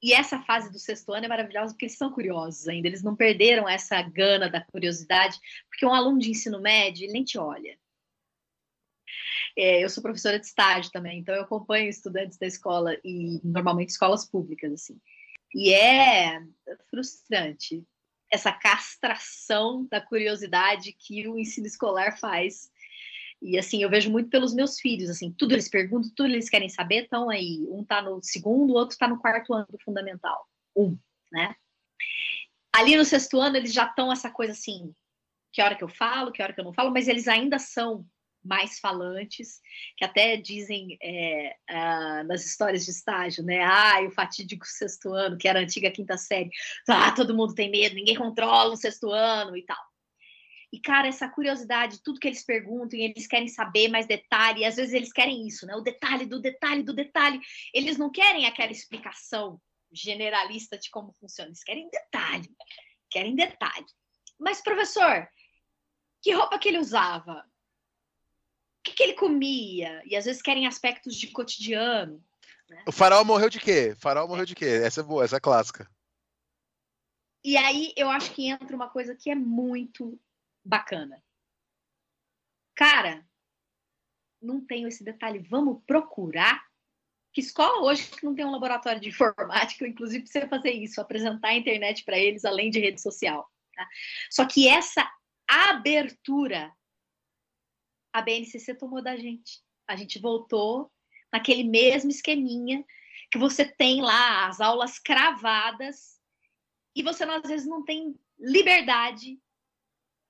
e 0.01 0.13
essa 0.13 0.39
fase 0.41 0.71
do 0.71 0.77
sexto 0.77 1.11
ano 1.11 1.25
é 1.25 1.29
maravilhosa 1.29 1.73
porque 1.73 1.85
eles 1.85 1.97
são 1.97 2.11
curiosos 2.11 2.67
ainda, 2.67 2.87
eles 2.87 3.01
não 3.03 3.15
perderam 3.15 3.67
essa 3.67 3.99
gana 4.01 4.49
da 4.49 4.61
curiosidade, 4.61 5.39
porque 5.69 5.85
um 5.85 5.93
aluno 5.93 6.19
de 6.19 6.29
ensino 6.29 6.61
médio, 6.61 7.03
ele 7.03 7.13
nem 7.13 7.23
te 7.23 7.37
olha. 7.37 7.77
É, 9.57 9.83
eu 9.83 9.89
sou 9.89 10.03
professora 10.03 10.39
de 10.39 10.45
estágio 10.45 10.91
também, 10.91 11.17
então 11.19 11.33
eu 11.33 11.41
acompanho 11.41 11.89
estudantes 11.89 12.37
da 12.37 12.45
escola 12.45 12.95
e 13.03 13.41
normalmente 13.43 13.89
escolas 13.89 14.23
públicas, 14.23 14.71
assim. 14.71 15.01
E 15.55 15.73
é 15.73 16.39
frustrante 16.91 17.83
essa 18.31 18.51
castração 18.51 19.87
da 19.89 19.99
curiosidade 19.99 20.93
que 20.93 21.27
o 21.27 21.39
ensino 21.39 21.65
escolar 21.65 22.19
faz. 22.19 22.69
E 23.41 23.57
assim, 23.57 23.81
eu 23.81 23.89
vejo 23.89 24.11
muito 24.11 24.29
pelos 24.29 24.53
meus 24.53 24.79
filhos, 24.79 25.09
assim, 25.09 25.31
tudo 25.31 25.53
eles 25.53 25.69
perguntam, 25.69 26.11
tudo 26.15 26.29
eles 26.29 26.49
querem 26.49 26.69
saber, 26.69 27.03
estão 27.03 27.27
aí. 27.27 27.65
Um 27.69 27.83
tá 27.83 27.99
no 27.99 28.21
segundo, 28.21 28.73
o 28.73 28.75
outro 28.75 28.93
está 28.93 29.07
no 29.07 29.19
quarto 29.19 29.55
ano 29.55 29.67
do 29.71 29.79
fundamental. 29.79 30.47
Um, 30.75 30.95
né? 31.31 31.55
Ali 32.71 32.95
no 32.95 33.05
sexto 33.05 33.39
ano, 33.39 33.57
eles 33.57 33.73
já 33.73 33.85
estão 33.85 34.11
essa 34.11 34.29
coisa 34.29 34.53
assim, 34.53 34.93
que 35.51 35.63
hora 35.63 35.75
que 35.75 35.83
eu 35.83 35.89
falo, 35.89 36.31
que 36.31 36.43
hora 36.43 36.53
que 36.53 36.59
eu 36.59 36.65
não 36.65 36.73
falo, 36.73 36.91
mas 36.91 37.07
eles 37.07 37.27
ainda 37.27 37.57
são 37.57 38.05
mais 38.47 38.79
falantes, 38.79 39.59
que 39.95 40.05
até 40.05 40.37
dizem 40.37 40.97
é, 41.01 41.55
ah, 41.69 42.23
nas 42.23 42.45
histórias 42.45 42.85
de 42.85 42.91
estágio, 42.91 43.43
né? 43.43 43.63
Ah, 43.63 44.01
o 44.07 44.11
fatídico 44.11 44.65
sexto 44.65 45.13
ano, 45.13 45.37
que 45.37 45.47
era 45.47 45.59
a 45.59 45.63
antiga 45.63 45.91
quinta 45.91 46.17
série. 46.17 46.49
Ah, 46.87 47.11
todo 47.11 47.35
mundo 47.35 47.53
tem 47.53 47.69
medo, 47.69 47.95
ninguém 47.95 48.15
controla 48.15 48.73
o 48.73 48.77
sexto 48.77 49.11
ano 49.11 49.55
e 49.55 49.63
tal. 49.63 49.77
E, 50.71 50.79
cara, 50.79 51.07
essa 51.07 51.29
curiosidade, 51.29 52.01
tudo 52.03 52.19
que 52.19 52.27
eles 52.27 52.43
perguntam, 52.43 52.99
e 52.99 53.03
eles 53.03 53.25
querem 53.25 53.47
saber 53.47 53.87
mais 53.87 54.05
detalhe, 54.05 54.61
e 54.61 54.65
às 54.65 54.75
vezes 54.75 54.93
eles 54.93 55.13
querem 55.13 55.47
isso, 55.47 55.65
né? 55.65 55.75
O 55.75 55.81
detalhe 55.81 56.25
do 56.25 56.41
detalhe 56.41 56.83
do 56.83 56.93
detalhe. 56.93 57.39
Eles 57.73 57.97
não 57.97 58.11
querem 58.11 58.45
aquela 58.45 58.71
explicação 58.71 59.61
generalista 59.91 60.77
de 60.77 60.89
como 60.89 61.13
funciona, 61.13 61.49
eles 61.49 61.63
querem 61.63 61.89
detalhe, 61.89 62.49
querem 63.09 63.35
detalhe. 63.35 63.85
Mas, 64.37 64.61
professor, 64.61 65.27
que 66.21 66.33
roupa 66.33 66.59
que 66.59 66.67
ele 66.67 66.79
usava? 66.79 67.45
O 68.87 68.89
que, 68.89 68.95
que 68.95 69.03
ele 69.03 69.13
comia? 69.13 70.01
E 70.05 70.15
às 70.15 70.23
vezes 70.23 70.41
querem 70.41 70.65
aspectos 70.65 71.15
de 71.15 71.27
cotidiano. 71.27 72.23
O 72.85 72.91
farol 72.91 73.25
morreu 73.25 73.49
de 73.49 73.59
quê? 73.59 73.91
O 73.91 73.99
farol 73.99 74.27
morreu 74.27 74.45
de 74.45 74.55
quê? 74.55 74.65
Essa 74.65 75.01
é 75.01 75.03
boa, 75.03 75.25
essa 75.25 75.35
é 75.35 75.39
clássica. 75.41 75.89
E 77.43 77.57
aí 77.57 77.93
eu 77.97 78.09
acho 78.09 78.31
que 78.33 78.47
entra 78.47 78.75
uma 78.75 78.89
coisa 78.89 79.13
que 79.13 79.29
é 79.29 79.35
muito 79.35 80.17
bacana. 80.63 81.21
Cara, 82.75 83.25
não 84.41 84.65
tenho 84.65 84.87
esse 84.87 85.03
detalhe. 85.03 85.39
Vamos 85.39 85.83
procurar. 85.85 86.65
Que 87.33 87.41
escola 87.41 87.83
hoje 87.83 88.09
que 88.09 88.25
não 88.25 88.33
tem 88.33 88.45
um 88.45 88.51
laboratório 88.51 89.01
de 89.01 89.09
informática, 89.09 89.85
inclusive 89.85 90.23
precisa 90.23 90.47
fazer 90.47 90.71
isso, 90.71 91.01
apresentar 91.01 91.49
a 91.49 91.55
internet 91.55 92.03
para 92.05 92.17
eles 92.17 92.45
além 92.45 92.69
de 92.69 92.79
rede 92.79 93.01
social. 93.01 93.51
Tá? 93.75 93.87
Só 94.31 94.45
que 94.45 94.67
essa 94.67 95.07
abertura 95.47 96.73
a 98.17 98.21
BNCC 98.21 98.75
tomou 98.75 99.01
da 99.01 99.15
gente. 99.15 99.61
A 99.87 99.95
gente 99.95 100.19
voltou 100.19 100.91
naquele 101.31 101.63
mesmo 101.63 102.09
esqueminha 102.09 102.83
que 103.31 103.37
você 103.37 103.65
tem 103.65 104.01
lá 104.01 104.47
as 104.47 104.59
aulas 104.59 104.97
cravadas 104.99 106.19
e 106.95 107.03
você 107.03 107.23
às 107.23 107.47
vezes 107.47 107.67
não 107.67 107.83
tem 107.83 108.19
liberdade 108.39 109.39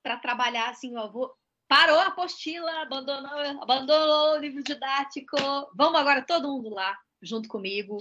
para 0.03 0.17
trabalhar 0.17 0.69
assim, 0.69 0.95
ó, 0.97 1.09
vou... 1.09 1.33
parou 1.67 1.99
a 1.99 2.07
apostila, 2.07 2.81
abandonou, 2.81 3.61
abandonou 3.61 4.33
o 4.33 4.37
livro 4.37 4.63
didático, 4.63 5.37
vamos 5.75 5.99
agora 5.99 6.25
todo 6.25 6.47
mundo 6.47 6.69
lá 6.69 6.97
junto 7.21 7.47
comigo 7.47 7.97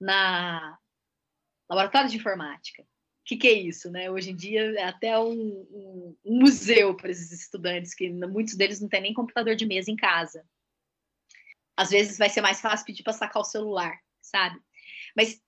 na 0.00 0.78
laboratório 1.68 2.10
de 2.10 2.16
informática. 2.16 2.84
O 3.22 3.24
que, 3.24 3.36
que, 3.36 3.46
é 3.46 3.52
isso, 3.52 3.88
né? 3.88 4.10
Hoje 4.10 4.30
em 4.30 4.36
dia 4.36 4.72
é 4.72 4.82
até 4.82 5.16
um, 5.16 5.30
um, 5.30 6.16
um 6.24 6.40
museu 6.40 6.96
para 6.96 7.10
esses 7.10 7.30
estudantes, 7.30 7.94
que 7.94 8.10
muitos 8.10 8.54
deles 8.56 8.80
não 8.80 8.88
têm 8.88 9.00
nem 9.00 9.14
computador 9.14 9.54
de 9.54 9.64
mesa 9.64 9.92
em 9.92 9.96
casa. 9.96 10.44
Às 11.76 11.90
vezes 11.90 12.18
vai 12.18 12.28
ser 12.28 12.40
mais 12.40 12.60
fácil 12.60 12.84
pedir 12.84 13.04
para 13.04 13.12
sacar 13.12 13.40
o 13.40 13.44
celular, 13.44 13.96
sabe? 14.20 14.60
Mas 15.16 15.40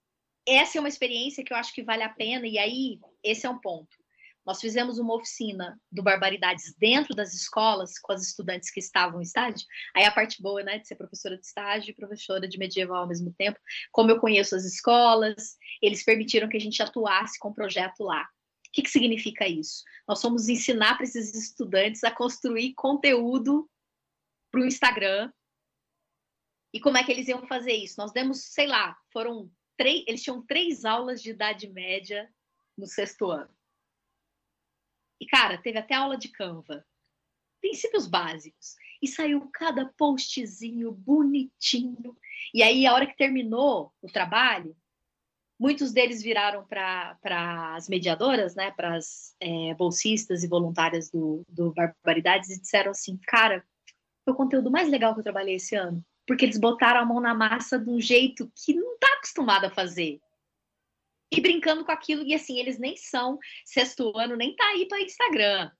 essa 0.47 0.79
é 0.79 0.81
uma 0.81 0.89
experiência 0.89 1.43
que 1.43 1.53
eu 1.53 1.57
acho 1.57 1.75
que 1.75 1.83
vale 1.83 2.05
a 2.05 2.09
pena, 2.09 2.47
e 2.47 2.59
aí 2.59 3.01
esse 3.25 3.45
é 3.45 3.51
um 3.51 3.59
ponto. 3.59 4.04
Nós 4.45 4.61
fizemos 4.61 4.99
uma 4.99 5.15
oficina 5.15 5.81
do 5.91 6.03
Barbaridades 6.03 6.75
dentro 6.79 7.15
das 7.15 7.33
escolas, 7.33 7.99
com 7.99 8.13
as 8.13 8.23
estudantes 8.23 8.71
que 8.71 8.79
estavam 8.79 9.21
em 9.21 9.25
estágio. 9.25 9.67
Aí 9.97 10.05
a 10.05 10.13
parte 10.13 10.43
boa, 10.43 10.63
né, 10.63 10.79
de 10.79 10.87
ser 10.87 10.97
professora 10.97 11.39
de 11.39 11.47
estágio 11.47 11.91
e 11.91 11.95
professora 11.95 12.47
de 12.47 12.59
medieval 12.59 13.03
ao 13.03 13.09
mesmo 13.09 13.33
tempo. 13.33 13.59
Como 13.91 14.11
eu 14.11 14.21
conheço 14.21 14.55
as 14.55 14.65
escolas, 14.65 15.57
eles 15.81 16.05
permitiram 16.05 16.49
que 16.49 16.59
a 16.59 16.61
gente 16.61 16.83
atuasse 16.83 17.39
com 17.39 17.49
o 17.49 17.55
projeto 17.55 18.05
lá. 18.05 18.23
O 18.23 18.73
que, 18.75 18.83
que 18.83 18.91
significa 18.91 19.49
isso? 19.49 19.83
Nós 20.07 20.21
fomos 20.21 20.49
ensinar 20.49 20.97
para 20.97 21.05
esses 21.05 21.35
estudantes 21.35 22.05
a 22.05 22.11
construir 22.11 22.75
conteúdo 22.75 23.71
para 24.51 24.61
o 24.61 24.67
Instagram. 24.67 25.33
E 26.73 26.81
como 26.81 26.99
é 26.99 27.05
que 27.05 27.13
eles 27.13 27.29
iam 27.29 27.47
fazer 27.47 27.73
isso? 27.73 27.95
Nós 27.97 28.13
demos, 28.13 28.43
sei 28.53 28.67
lá, 28.67 28.97
foram 29.13 29.51
três, 29.77 30.05
eles 30.07 30.23
tinham 30.23 30.45
três 30.45 30.85
aulas 30.85 31.23
de 31.23 31.31
idade 31.31 31.69
média 31.69 32.29
no 32.77 32.87
sexto 32.87 33.31
ano. 33.31 33.55
E, 35.25 35.27
cara, 35.27 35.57
teve 35.57 35.79
até 35.79 35.95
aula 35.95 36.19
de 36.19 36.29
Canva. 36.29 36.85
Princípios 37.59 38.07
básicos. 38.07 38.77
E 39.01 39.09
saiu 39.09 39.49
cada 39.51 39.87
postzinho 39.97 40.93
bonitinho. 40.93 42.15
E 42.53 42.63
aí, 42.63 42.87
a 42.87 42.93
hora 42.93 43.07
que 43.07 43.17
terminou 43.17 43.91
o 44.03 44.07
trabalho, 44.07 44.77
muitos 45.59 45.93
deles 45.93 46.23
viraram 46.23 46.67
para 46.67 47.17
as 47.75 47.89
mediadoras, 47.89 48.55
né, 48.55 48.71
para 48.73 48.97
as 48.97 49.35
é, 49.41 49.73
bolsistas 49.75 50.45
e 50.45 50.49
voluntárias 50.49 51.11
do, 51.11 51.43
do 51.49 51.73
Barbaridades 51.73 52.51
e 52.51 52.61
disseram 52.61 52.91
assim: 52.91 53.19
cara, 53.27 53.65
foi 54.27 54.35
o 54.35 54.37
conteúdo 54.37 54.71
mais 54.71 54.91
legal 54.91 55.15
que 55.15 55.21
eu 55.21 55.25
trabalhei 55.25 55.55
esse 55.55 55.75
ano. 55.75 56.05
Porque 56.27 56.45
eles 56.45 56.59
botaram 56.59 57.01
a 57.01 57.05
mão 57.07 57.19
na 57.19 57.33
massa 57.33 57.79
de 57.79 57.89
um 57.89 58.01
jeito 58.01 58.53
que 58.55 58.75
não 58.75 58.95
está 58.95 59.09
acostumado 59.15 59.65
a 59.65 59.71
fazer 59.71 60.21
e 61.37 61.41
brincando 61.41 61.85
com 61.85 61.93
aquilo. 61.93 62.25
E 62.25 62.35
assim, 62.35 62.59
eles 62.59 62.79
nem 62.79 62.97
são 62.97 63.39
sexto 63.65 64.17
ano, 64.17 64.37
nem 64.37 64.55
tá 64.55 64.67
aí 64.69 64.87
para 64.87 65.01
Instagram. 65.01 65.71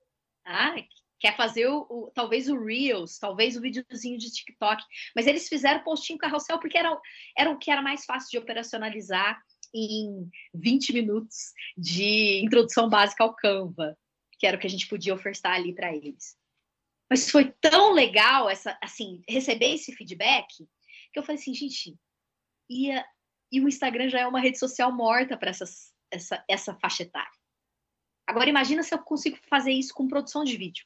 Tá? 0.43 0.75
Quer 1.19 1.37
fazer 1.37 1.67
o, 1.69 1.87
o, 1.89 2.11
talvez 2.15 2.49
o 2.49 2.59
Reels, 2.63 3.19
talvez 3.19 3.57
o 3.57 3.61
videozinho 3.61 4.19
de 4.19 4.31
TikTok, 4.31 4.83
mas 5.17 5.27
eles 5.27 5.49
fizeram 5.49 5.83
postinho 5.83 6.19
carrossel 6.19 6.59
porque 6.59 6.77
era, 6.77 6.95
era 7.37 7.51
o 7.51 7.59
que 7.59 7.71
era 7.71 7.81
mais 7.81 8.05
fácil 8.05 8.31
de 8.31 8.39
operacionalizar 8.39 9.41
em 9.75 10.29
20 10.55 10.93
minutos 10.93 11.53
de 11.77 12.41
introdução 12.45 12.89
básica 12.89 13.25
ao 13.25 13.35
Canva, 13.35 13.97
que 14.39 14.47
era 14.47 14.57
o 14.57 14.61
que 14.61 14.67
a 14.67 14.71
gente 14.71 14.87
podia 14.87 15.15
ofertar 15.15 15.55
ali 15.55 15.75
para 15.75 15.95
eles. 15.95 16.37
Mas 17.11 17.31
foi 17.31 17.53
tão 17.61 17.93
legal 17.93 18.49
essa, 18.49 18.79
assim, 18.83 19.23
receber 19.29 19.75
esse 19.75 19.93
feedback 19.93 20.47
que 21.13 21.19
eu 21.19 21.23
falei 21.23 21.41
assim, 21.41 21.55
gente, 21.55 21.97
ia 22.69 23.05
e 23.55 23.61
o 23.61 23.69
Instagram 23.69 24.09
já 24.09 24.21
é 24.21 24.27
uma 24.27 24.41
rede 24.41 24.59
social 24.59 24.93
morta 24.93 25.37
para 25.37 25.51
essa, 25.51 26.45
essa 26.49 26.75
faixa 26.75 27.05
etária. 27.05 27.31
Agora 28.27 28.51
imagina 28.51 28.83
se 28.83 28.95
eu 28.95 28.99
consigo 28.99 29.37
fazer 29.49 29.71
isso 29.71 29.95
com 29.95 30.09
produção 30.09 30.43
de 30.43 30.57
vídeo. 30.57 30.85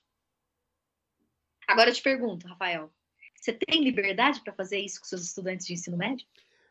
Agora 1.67 1.91
eu 1.91 1.95
te 1.95 2.03
pergunto, 2.03 2.47
Rafael, 2.47 2.93
você 3.35 3.53
tem 3.53 3.83
liberdade 3.83 4.43
para 4.43 4.53
fazer 4.53 4.79
isso 4.79 5.01
com 5.01 5.07
seus 5.07 5.23
estudantes 5.23 5.67
de 5.67 5.73
ensino 5.73 5.97
médio? 5.97 6.27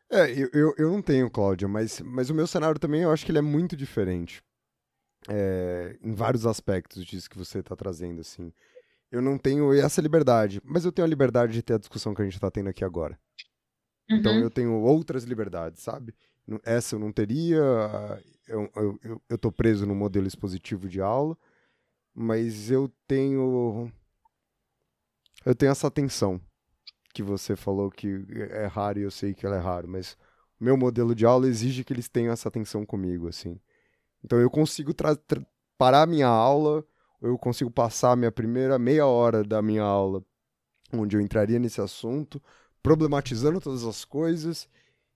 É, 0.09 0.31
eu, 0.31 0.49
eu, 0.53 0.75
eu 0.77 0.91
não 0.91 1.01
tenho, 1.01 1.29
Cláudia, 1.29 1.67
mas, 1.67 1.99
mas 2.01 2.29
o 2.29 2.33
meu 2.33 2.47
cenário 2.47 2.79
também 2.79 3.01
eu 3.01 3.11
acho 3.11 3.25
que 3.25 3.31
ele 3.31 3.39
é 3.39 3.41
muito 3.41 3.75
diferente. 3.75 4.41
É, 5.29 5.97
em 6.01 6.13
vários 6.13 6.45
aspectos 6.45 7.05
disso 7.05 7.29
que 7.29 7.37
você 7.37 7.59
está 7.59 7.75
trazendo, 7.75 8.21
assim. 8.21 8.53
Eu 9.11 9.21
não 9.21 9.37
tenho 9.37 9.73
essa 9.73 10.01
liberdade, 10.01 10.61
mas 10.63 10.85
eu 10.85 10.91
tenho 10.91 11.05
a 11.05 11.09
liberdade 11.09 11.53
de 11.53 11.63
ter 11.63 11.73
a 11.73 11.79
discussão 11.79 12.13
que 12.13 12.21
a 12.21 12.25
gente 12.25 12.35
está 12.35 12.51
tendo 12.51 12.69
aqui 12.69 12.83
agora. 12.83 13.17
Então 14.09 14.33
Uhum. 14.33 14.43
eu 14.43 14.49
tenho 14.51 14.73
outras 14.81 15.23
liberdades, 15.23 15.81
sabe? 15.83 16.13
Essa 16.63 16.95
eu 16.95 16.99
não 16.99 17.11
teria, 17.11 17.57
eu, 18.47 18.71
eu, 18.75 18.99
eu, 19.03 19.21
eu 19.29 19.37
tô 19.37 19.51
preso 19.51 19.85
no 19.85 19.95
modelo 19.95 20.27
expositivo 20.27 20.87
de 20.87 21.01
aula, 21.01 21.37
mas 22.15 22.71
eu 22.71 22.91
tenho. 23.07 23.91
Eu 25.45 25.55
tenho 25.55 25.71
essa 25.71 25.87
atenção 25.87 26.39
que 27.13 27.23
você 27.23 27.55
falou 27.55 27.91
que 27.91 28.25
é 28.51 28.65
raro 28.67 28.99
e 28.99 29.03
eu 29.03 29.11
sei 29.11 29.33
que 29.33 29.45
ela 29.45 29.57
é 29.57 29.59
raro, 29.59 29.87
mas 29.87 30.17
meu 30.59 30.77
modelo 30.77 31.15
de 31.15 31.25
aula 31.25 31.47
exige 31.47 31.83
que 31.83 31.93
eles 31.93 32.09
tenham 32.09 32.33
essa 32.33 32.49
atenção 32.49 32.85
comigo, 32.85 33.27
assim. 33.27 33.59
Então 34.23 34.39
eu 34.39 34.49
consigo 34.49 34.93
parar 35.77 36.03
a 36.03 36.07
minha 36.07 36.27
aula, 36.27 36.85
eu 37.21 37.37
consigo 37.37 37.71
passar 37.71 38.13
a 38.13 38.15
minha 38.15 38.31
primeira 38.31 38.79
meia 38.79 39.05
hora 39.07 39.43
da 39.43 39.61
minha 39.61 39.83
aula, 39.83 40.23
onde 40.93 41.17
eu 41.17 41.21
entraria 41.21 41.59
nesse 41.59 41.81
assunto, 41.81 42.41
problematizando 42.87 43.59
todas 43.59 43.83
as 43.83 44.05
coisas, 44.05 44.69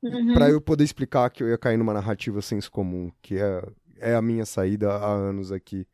Uhum. 0.04 0.34
para 0.34 0.50
eu 0.50 0.60
poder 0.60 0.84
explicar 0.84 1.30
que 1.30 1.44
eu 1.44 1.48
ia 1.50 1.58
cair 1.58 1.78
numa 1.78 1.94
narrativa 1.94 2.42
senso 2.42 2.72
comum, 2.72 3.12
que 3.22 3.38
é, 3.38 3.62
é 4.00 4.16
a 4.16 4.22
minha 4.22 4.46
saída 4.46 4.92
há 4.92 5.14
anos 5.14 5.52
aqui 5.52 5.88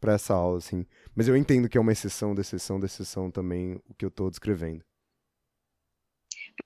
para 0.00 0.14
essa 0.14 0.32
aula, 0.32 0.58
assim. 0.58 0.86
Mas 1.14 1.28
eu 1.28 1.36
entendo 1.36 1.68
que 1.68 1.76
é 1.76 1.80
uma 1.80 1.92
exceção 1.92 2.34
da 2.34 2.40
exceção 2.40 2.78
da 2.78 2.86
exceção 2.86 3.30
também 3.30 3.74
o 3.88 3.94
que 3.94 4.04
eu 4.04 4.10
tô 4.10 4.30
descrevendo. 4.30 4.84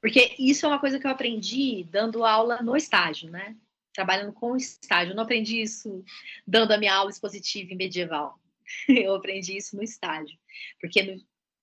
Porque 0.00 0.34
isso 0.38 0.66
é 0.66 0.68
uma 0.68 0.78
coisa 0.78 0.98
que 1.00 1.06
eu 1.06 1.10
aprendi 1.10 1.84
dando 1.90 2.24
aula 2.24 2.62
no 2.62 2.76
estágio, 2.76 3.30
né? 3.30 3.56
Trabalhando 3.94 4.32
com 4.32 4.56
estágio. 4.56 5.12
Eu 5.12 5.16
não 5.16 5.24
aprendi 5.24 5.62
isso 5.62 6.04
dando 6.46 6.72
a 6.72 6.78
minha 6.78 6.94
aula 6.94 7.10
expositiva 7.10 7.72
em 7.72 7.76
medieval. 7.76 8.38
Eu 8.88 9.14
aprendi 9.14 9.56
isso 9.56 9.76
no 9.76 9.82
estágio. 9.82 10.38
Porque 10.80 11.18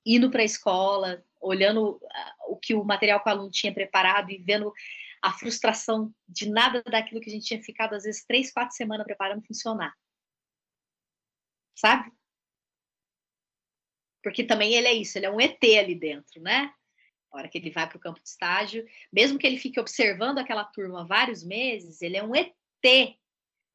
indo 0.05 0.29
para 0.29 0.41
a 0.41 0.45
escola, 0.45 1.23
olhando 1.39 1.99
ah, 2.11 2.35
o 2.47 2.57
que 2.57 2.73
o 2.73 2.83
material 2.83 3.21
que 3.21 3.29
o 3.29 3.31
aluno 3.31 3.51
tinha 3.51 3.73
preparado 3.73 4.31
e 4.31 4.37
vendo 4.37 4.73
a 5.21 5.33
frustração 5.33 6.13
de 6.27 6.49
nada 6.49 6.81
daquilo 6.83 7.19
que 7.19 7.29
a 7.29 7.33
gente 7.33 7.45
tinha 7.45 7.61
ficado, 7.61 7.93
às 7.93 8.03
vezes, 8.03 8.25
três, 8.25 8.51
quatro 8.51 8.75
semanas 8.75 9.05
preparando 9.05 9.45
funcionar. 9.45 9.93
Sabe? 11.75 12.11
Porque 14.23 14.43
também 14.43 14.73
ele 14.73 14.87
é 14.87 14.93
isso, 14.93 15.17
ele 15.17 15.25
é 15.25 15.31
um 15.31 15.39
ET 15.39 15.63
ali 15.77 15.95
dentro, 15.95 16.41
né? 16.41 16.73
A 17.31 17.37
hora 17.37 17.49
que 17.49 17.57
ele 17.57 17.69
vai 17.69 17.87
para 17.87 17.97
o 17.97 17.99
campo 17.99 18.19
de 18.21 18.27
estágio, 18.27 18.85
mesmo 19.11 19.37
que 19.37 19.45
ele 19.45 19.57
fique 19.57 19.79
observando 19.79 20.39
aquela 20.39 20.63
turma 20.65 21.05
vários 21.05 21.43
meses, 21.43 22.01
ele 22.01 22.17
é 22.17 22.23
um 22.23 22.35
ET 22.35 22.51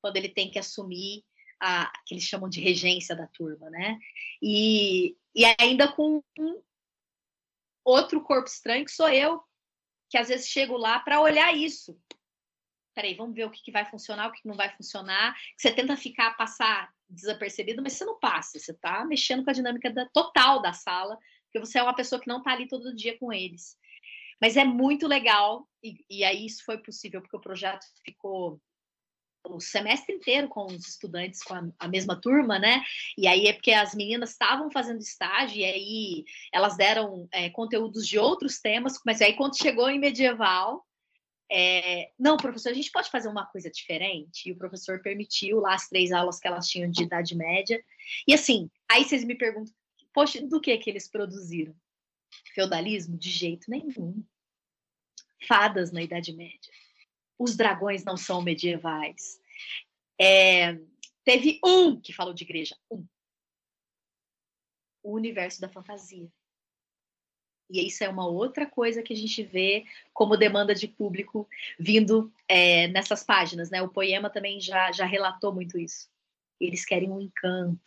quando 0.01 0.17
ele 0.17 0.29
tem 0.29 0.51
que 0.51 0.59
assumir 0.59 1.25
a 1.61 1.91
que 2.05 2.15
eles 2.15 2.25
chamam 2.25 2.49
de 2.49 2.61
regência 2.61 3.17
da 3.17 3.27
turma, 3.27 3.71
né? 3.71 3.99
E, 4.43 5.17
e 5.35 5.45
ainda 5.59 5.91
com 5.91 6.23
outro 7.85 8.23
corpo 8.23 8.49
estranho 8.49 8.85
que 8.85 8.91
sou 8.91 9.09
eu, 9.09 9.43
que 10.11 10.19
às 10.19 10.29
vezes 10.29 10.49
chego 10.49 10.77
lá 10.77 11.01
para 11.01 11.21
olhar 11.21 11.55
isso. 11.55 11.99
Peraí, 12.95 13.15
vamos 13.15 13.35
ver 13.35 13.45
o 13.45 13.51
que, 13.51 13.63
que 13.63 13.73
vai 13.73 13.85
funcionar, 13.85 14.29
o 14.29 14.33
que, 14.33 14.43
que 14.43 14.49
não 14.49 14.57
vai 14.57 14.75
funcionar. 14.77 15.37
Você 15.57 15.73
tenta 15.73 15.97
ficar, 15.97 16.37
passar 16.37 16.93
desapercebido, 17.09 17.83
mas 17.83 17.95
você 17.95 18.05
não 18.05 18.19
passa. 18.19 18.59
Você 18.59 18.71
está 18.71 19.05
mexendo 19.05 19.45
com 19.45 19.51
a 19.51 19.55
dinâmica 19.55 19.91
da- 19.93 20.09
total 20.11 20.63
da 20.63 20.73
sala, 20.73 21.19
porque 21.45 21.59
você 21.59 21.79
é 21.79 21.83
uma 21.83 21.95
pessoa 21.95 22.21
que 22.21 22.29
não 22.29 22.39
está 22.39 22.53
ali 22.53 22.69
todo 22.69 22.95
dia 22.95 23.19
com 23.19 23.33
eles. 23.33 23.77
Mas 24.41 24.57
é 24.57 24.65
muito 24.65 25.07
legal, 25.09 25.69
e, 25.83 26.05
e 26.09 26.25
aí 26.25 26.47
isso 26.47 26.65
foi 26.65 26.79
possível, 26.79 27.21
porque 27.21 27.37
o 27.37 27.41
projeto 27.41 27.85
ficou 28.05 28.61
o 29.45 29.61
semestre 29.61 30.15
inteiro 30.15 30.49
com 30.49 30.67
os 30.67 30.87
estudantes 30.87 31.43
com 31.43 31.55
a, 31.55 31.69
a 31.79 31.89
mesma 31.89 32.21
turma, 32.21 32.59
né? 32.59 32.83
E 33.17 33.27
aí 33.27 33.47
é 33.47 33.53
porque 33.53 33.73
as 33.73 33.95
meninas 33.95 34.31
estavam 34.31 34.71
fazendo 34.71 35.01
estágio, 35.01 35.59
e 35.59 35.65
aí 35.65 36.25
elas 36.53 36.77
deram 36.77 37.29
é, 37.33 37.51
conteúdos 37.51 38.07
de 38.07 38.19
outros 38.19 38.59
temas, 38.61 38.99
mas 39.05 39.21
aí 39.21 39.35
quando 39.35 39.59
chegou 39.59 39.89
em 39.89 39.99
medieval, 39.99 40.85
é, 41.51 42.11
não, 42.19 42.37
professor, 42.37 42.71
a 42.71 42.75
gente 42.75 42.91
pode 42.91 43.11
fazer 43.11 43.29
uma 43.29 43.47
coisa 43.47 43.71
diferente? 43.71 44.49
E 44.49 44.53
o 44.53 44.57
professor 44.57 45.01
permitiu 45.03 45.61
lá 45.61 45.75
as 45.75 45.89
três 45.89 46.11
aulas 46.11 46.39
que 46.39 46.49
elas 46.49 46.69
tinham 46.69 46.91
de 46.91 47.03
idade 47.03 47.37
média. 47.37 47.83
E 48.27 48.35
assim, 48.35 48.71
aí 48.91 49.05
vocês 49.05 49.25
me 49.25 49.35
perguntam, 49.35 49.73
poxa, 50.13 50.41
do 50.47 50.61
que 50.61 50.77
que 50.79 50.91
eles 50.91 51.09
produziram? 51.09 51.75
Feudalismo? 52.55 53.17
De 53.17 53.31
jeito 53.31 53.71
nenhum. 53.71 54.25
Fadas 55.47 55.93
na 55.93 56.03
Idade 56.03 56.33
Média. 56.33 56.73
Os 57.39 57.57
dragões 57.57 58.05
não 58.05 58.17
são 58.17 58.43
medievais. 58.43 59.41
É, 60.21 60.79
teve 61.25 61.61
um 61.65 62.01
que 62.01 62.13
falou 62.13 62.35
de 62.35 62.45
igreja. 62.45 62.77
Um. 62.91 63.07
O 65.03 65.13
universo 65.13 65.61
da 65.61 65.69
fantasia. 65.69 66.31
E 67.71 67.87
isso 67.87 68.05
é 68.05 68.09
uma 68.09 68.27
outra 68.27 68.67
coisa 68.67 69.03
que 69.03 69.13
a 69.13 69.17
gente 69.17 69.43
vê 69.43 69.85
como 70.13 70.37
demanda 70.37 70.75
de 70.75 70.87
público 70.87 71.49
vindo 71.79 72.33
é, 72.47 72.89
nessas 72.89 73.23
páginas, 73.23 73.71
né? 73.71 73.83
O 73.83 73.89
poema 73.89 74.31
também 74.31 74.61
já, 74.61 74.93
já 74.93 75.05
relatou 75.05 75.53
muito 75.53 75.79
isso. 75.79 76.09
Eles 76.61 76.85
querem 76.85 77.11
um 77.11 77.21
encanto. 77.21 77.81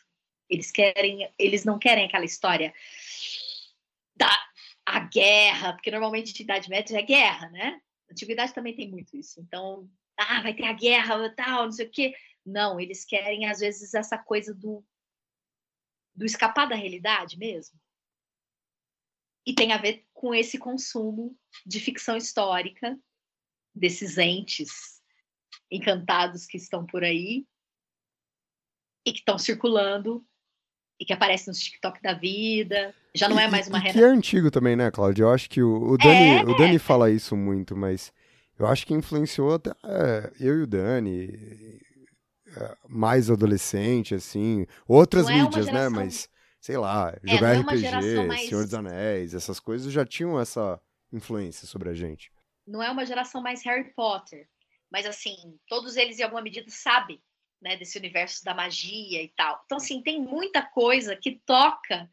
Eles 0.50 0.72
querem, 0.72 1.32
eles 1.38 1.64
não 1.64 1.78
querem 1.78 2.06
aquela 2.06 2.26
história 2.26 2.74
da 4.16 4.30
a 4.86 5.02
guerra, 5.02 5.74
porque 5.74 5.92
normalmente 5.92 6.34
a 6.42 6.44
Idade 6.44 6.70
Média 6.70 6.98
é 6.98 7.02
guerra, 7.02 7.50
né? 7.50 7.82
Antiguidade 8.10 8.54
também 8.54 8.76
tem 8.76 8.90
muito 8.90 9.16
isso. 9.16 9.40
Então, 9.42 9.90
ah, 10.18 10.42
vai 10.42 10.54
ter 10.54 10.66
a 10.66 10.74
guerra, 10.74 11.30
tal, 11.36 11.66
não 11.66 11.72
sei 11.72 11.88
o 11.88 11.92
quê. 11.92 12.16
Não, 12.46 12.80
eles 12.80 13.04
querem 13.06 13.46
às 13.46 13.60
vezes 13.60 13.94
essa 13.94 14.18
coisa 14.18 14.54
do 14.54 14.86
do 16.16 16.26
escapar 16.26 16.68
da 16.68 16.76
realidade 16.76 17.38
mesmo. 17.38 17.80
E 19.46 19.54
tem 19.54 19.72
a 19.72 19.78
ver 19.78 20.06
com 20.14 20.34
esse 20.34 20.58
consumo 20.58 21.38
de 21.64 21.80
ficção 21.80 22.18
histórica 22.18 23.00
desses 23.74 24.18
entes 24.18 25.00
encantados 25.70 26.48
que 26.48 26.58
estão 26.58 26.86
por 26.86 27.04
aí 27.04 27.46
e 29.06 29.14
que 29.14 29.20
estão 29.20 29.38
circulando 29.38 30.28
e 31.00 31.06
que 31.06 31.14
aparecem 31.14 31.52
nos 31.52 31.60
TikTok 31.60 32.02
da 32.02 32.14
vida. 32.14 32.94
Já 33.14 33.28
não 33.30 33.40
é 33.40 33.48
mais 33.48 33.68
uma 33.68 33.80
e 33.80 33.82
que 33.94 34.00
é 34.00 34.04
antigo 34.04 34.50
também, 34.52 34.76
né, 34.76 34.90
Cláudio? 34.92 35.24
Eu 35.26 35.30
acho 35.32 35.50
que 35.50 35.62
o, 35.62 35.92
o 35.92 35.98
Dani, 35.98 36.30
É. 36.40 36.44
o 36.44 36.56
Dani 36.56 36.80
fala 36.80 37.10
isso 37.12 37.36
muito, 37.36 37.76
mas 37.76 38.12
eu 38.60 38.66
acho 38.68 38.86
que 38.86 38.94
influenciou 38.94 39.54
até 39.56 39.72
é, 39.84 40.32
eu 40.40 40.60
e 40.60 40.64
o 40.64 40.68
Dani, 40.68 41.80
é, 42.56 42.76
mais 42.88 43.30
adolescente, 43.30 44.16
assim, 44.16 44.66
outras 44.88 45.26
Não 45.26 45.32
é 45.32 45.42
mídias, 45.44 45.66
né? 45.68 45.72
geração- 45.74 45.92
Mas, 45.92 46.30
sei 46.60 46.78
lá, 46.78 47.14
É, 47.24 47.32
jogar 47.36 47.56
é 47.56 47.60
RPG, 47.60 48.26
mais- 48.28 48.48
Senhor 48.50 48.64
dos 48.64 48.74
Anéis, 48.74 49.34
essas 49.34 49.60
coisas 49.60 49.92
já 49.92 50.06
tinham 50.06 50.40
essa 50.40 50.80
influência 51.12 51.68
sobre 51.68 51.90
a 51.90 51.94
gente. 51.94 52.32
não 52.66 52.84
é 52.84 52.92
uma 52.92 53.06
geração 53.06 53.42
mais 53.42 53.64
Harry 53.64 53.94
Potter, 53.96 54.46
mas 54.92 55.06
assim, 55.06 55.36
todos 55.70 55.96
eles 55.96 56.20
em 56.20 56.24
alguma 56.24 56.42
medida 56.42 56.66
sabem, 56.70 57.18
né, 57.62 57.76
desse 57.76 57.98
universo 57.98 58.44
da 58.44 58.54
magia 58.54 59.22
e 59.22 59.30
tal. 59.30 59.62
Então 59.66 59.78
assim, 59.78 60.02
tem 60.02 60.22
muita 60.22 60.62
coisa 60.62 61.16
que 61.16 61.42
toca 61.46 62.10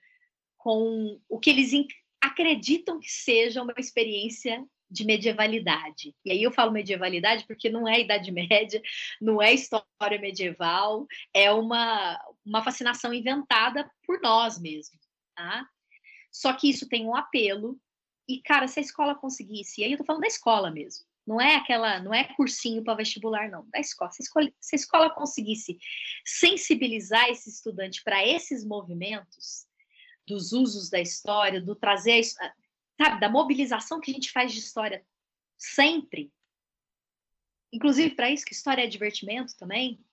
com 0.56 1.20
o 1.28 1.38
que 1.38 1.50
eles 1.50 1.72
acreditam 2.20 2.98
que 2.98 3.10
seja 3.10 3.62
uma 3.62 3.74
experiência 3.76 4.64
de 4.90 5.04
medievalidade. 5.04 6.14
E 6.24 6.30
aí 6.30 6.42
eu 6.42 6.52
falo 6.52 6.72
medievalidade 6.72 7.44
porque 7.46 7.68
não 7.68 7.88
é 7.88 8.00
Idade 8.00 8.30
Média, 8.30 8.80
não 9.20 9.42
é 9.42 9.52
história 9.52 10.20
medieval, 10.20 11.06
é 11.34 11.50
uma, 11.50 12.18
uma 12.44 12.62
fascinação 12.62 13.12
inventada 13.12 13.90
por 14.06 14.20
nós 14.20 14.58
mesmos, 14.58 15.00
tá? 15.34 15.68
Só 16.30 16.52
que 16.52 16.68
isso 16.68 16.88
tem 16.88 17.04
um 17.04 17.14
apelo 17.14 17.78
e, 18.28 18.40
cara, 18.40 18.66
se 18.66 18.78
a 18.78 18.82
escola 18.82 19.14
conseguisse, 19.14 19.80
e 19.80 19.84
aí 19.84 19.92
eu 19.92 19.98
tô 19.98 20.04
falando 20.04 20.22
da 20.22 20.28
escola 20.28 20.70
mesmo, 20.70 21.04
não 21.26 21.40
é 21.40 21.56
aquela, 21.56 22.00
não 22.00 22.12
é 22.12 22.24
cursinho 22.34 22.84
para 22.84 22.94
vestibular, 22.94 23.50
não, 23.50 23.66
da 23.70 23.78
escola. 23.78 24.10
Se 24.10 24.22
a 24.22 24.24
escola, 24.24 24.52
se 24.60 24.74
a 24.74 24.78
escola 24.78 25.10
conseguisse 25.10 25.78
sensibilizar 26.24 27.28
esse 27.30 27.48
estudante 27.48 28.02
para 28.02 28.26
esses 28.26 28.64
movimentos 28.64 29.66
dos 30.26 30.52
usos 30.52 30.90
da 30.90 31.00
história, 31.00 31.60
do 31.60 31.74
trazer, 31.74 32.20
a 32.40 32.52
sabe, 33.02 33.20
da 33.20 33.28
mobilização 33.28 34.00
que 34.00 34.10
a 34.10 34.14
gente 34.14 34.30
faz 34.30 34.52
de 34.52 34.58
história 34.58 35.04
sempre, 35.58 36.32
inclusive 37.72 38.14
para 38.14 38.30
isso 38.30 38.44
que 38.44 38.54
história 38.54 38.82
é 38.82 38.86
divertimento 38.86 39.56
também, 39.56 40.04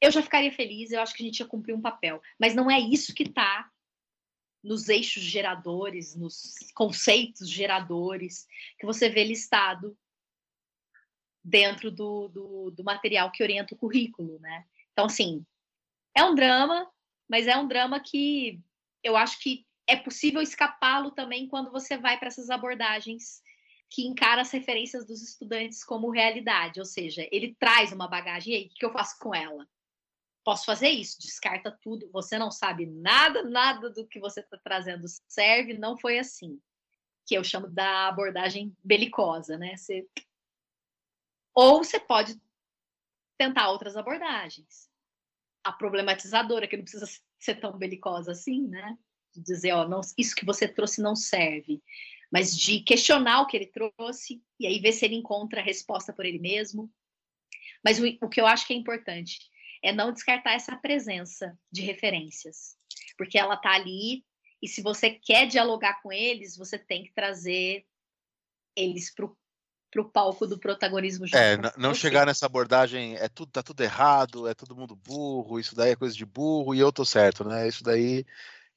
eu 0.00 0.10
já 0.10 0.22
ficaria 0.22 0.52
feliz, 0.52 0.90
eu 0.90 1.00
acho 1.00 1.14
que 1.14 1.22
a 1.22 1.26
gente 1.26 1.40
ia 1.40 1.46
cumprir 1.46 1.74
um 1.74 1.80
papel. 1.80 2.20
Mas 2.38 2.54
não 2.54 2.70
é 2.70 2.78
isso 2.78 3.14
que 3.14 3.22
está 3.22 3.70
nos 4.62 4.88
eixos 4.88 5.22
geradores, 5.22 6.14
nos 6.14 6.58
conceitos 6.74 7.48
geradores 7.48 8.46
que 8.78 8.84
você 8.84 9.08
vê 9.08 9.24
listado 9.24 9.96
dentro 11.46 11.92
do, 11.92 12.26
do, 12.28 12.70
do 12.72 12.82
material 12.82 13.30
que 13.30 13.42
orienta 13.42 13.72
o 13.72 13.78
currículo, 13.78 14.40
né? 14.40 14.64
Então, 14.92 15.06
assim, 15.06 15.46
é 16.12 16.24
um 16.24 16.34
drama, 16.34 16.90
mas 17.28 17.46
é 17.46 17.56
um 17.56 17.68
drama 17.68 18.00
que 18.00 18.60
eu 19.02 19.16
acho 19.16 19.38
que 19.38 19.64
é 19.86 19.94
possível 19.94 20.42
escapá-lo 20.42 21.12
também 21.12 21.46
quando 21.46 21.70
você 21.70 21.96
vai 21.96 22.18
para 22.18 22.26
essas 22.26 22.50
abordagens 22.50 23.40
que 23.88 24.04
encara 24.04 24.40
as 24.42 24.50
referências 24.50 25.06
dos 25.06 25.22
estudantes 25.22 25.84
como 25.84 26.10
realidade, 26.10 26.80
ou 26.80 26.84
seja, 26.84 27.28
ele 27.30 27.54
traz 27.60 27.92
uma 27.92 28.08
bagagem, 28.08 28.52
e 28.52 28.56
aí, 28.56 28.66
o 28.66 28.68
que 28.70 28.84
eu 28.84 28.92
faço 28.92 29.16
com 29.20 29.32
ela? 29.32 29.64
Posso 30.44 30.64
fazer 30.64 30.88
isso, 30.88 31.20
descarta 31.20 31.78
tudo, 31.80 32.10
você 32.12 32.36
não 32.36 32.50
sabe 32.50 32.86
nada, 32.86 33.44
nada 33.44 33.88
do 33.88 34.04
que 34.04 34.18
você 34.18 34.40
está 34.40 34.58
trazendo 34.58 35.06
serve, 35.28 35.78
não 35.78 35.96
foi 35.96 36.18
assim. 36.18 36.60
Que 37.24 37.36
eu 37.36 37.44
chamo 37.44 37.68
da 37.68 38.08
abordagem 38.08 38.76
belicosa, 38.82 39.56
né? 39.56 39.76
Você... 39.76 40.04
Ou 41.56 41.82
você 41.82 41.98
pode 41.98 42.40
tentar 43.36 43.70
outras 43.70 43.96
abordagens. 43.96 44.88
A 45.64 45.72
problematizadora, 45.72 46.68
que 46.68 46.76
não 46.76 46.84
precisa 46.84 47.08
ser 47.40 47.56
tão 47.56 47.76
belicosa 47.76 48.30
assim, 48.30 48.68
né? 48.68 48.96
De 49.34 49.42
dizer, 49.42 49.72
ó, 49.72 49.88
não, 49.88 50.00
isso 50.16 50.36
que 50.36 50.44
você 50.44 50.68
trouxe 50.68 51.02
não 51.02 51.16
serve 51.16 51.82
mas 52.30 52.56
de 52.56 52.80
questionar 52.80 53.42
o 53.42 53.46
que 53.46 53.56
ele 53.56 53.66
trouxe 53.66 54.42
e 54.58 54.66
aí 54.66 54.78
ver 54.78 54.92
se 54.92 55.04
ele 55.04 55.14
encontra 55.14 55.60
a 55.60 55.64
resposta 55.64 56.12
por 56.12 56.24
ele 56.24 56.38
mesmo. 56.38 56.92
Mas 57.84 57.98
o, 58.00 58.04
o 58.22 58.28
que 58.28 58.40
eu 58.40 58.46
acho 58.46 58.66
que 58.66 58.72
é 58.72 58.76
importante 58.76 59.38
é 59.82 59.92
não 59.92 60.12
descartar 60.12 60.54
essa 60.54 60.76
presença 60.76 61.56
de 61.70 61.82
referências, 61.82 62.76
porque 63.16 63.38
ela 63.38 63.54
está 63.54 63.74
ali 63.74 64.24
e 64.60 64.68
se 64.68 64.82
você 64.82 65.10
quer 65.10 65.46
dialogar 65.46 66.02
com 66.02 66.12
eles, 66.12 66.56
você 66.56 66.78
tem 66.78 67.04
que 67.04 67.12
trazer 67.12 67.86
eles 68.74 69.14
para 69.14 69.26
o 69.26 69.36
palco 70.04 70.46
do 70.46 70.58
protagonismo 70.58 71.26
É, 71.32 71.56
não 71.76 71.94
chegar 71.94 72.26
nessa 72.26 72.46
abordagem, 72.46 73.16
é 73.16 73.28
tudo, 73.28 73.50
tá 73.50 73.62
tudo 73.62 73.82
errado, 73.82 74.46
é 74.46 74.54
todo 74.54 74.76
mundo 74.76 74.94
burro, 74.96 75.58
isso 75.58 75.74
daí 75.74 75.92
é 75.92 75.96
coisa 75.96 76.14
de 76.14 76.24
burro 76.24 76.74
e 76.74 76.78
eu 76.78 76.92
tô 76.92 77.04
certo, 77.04 77.44
né? 77.44 77.66
Isso 77.66 77.82
daí, 77.82 78.24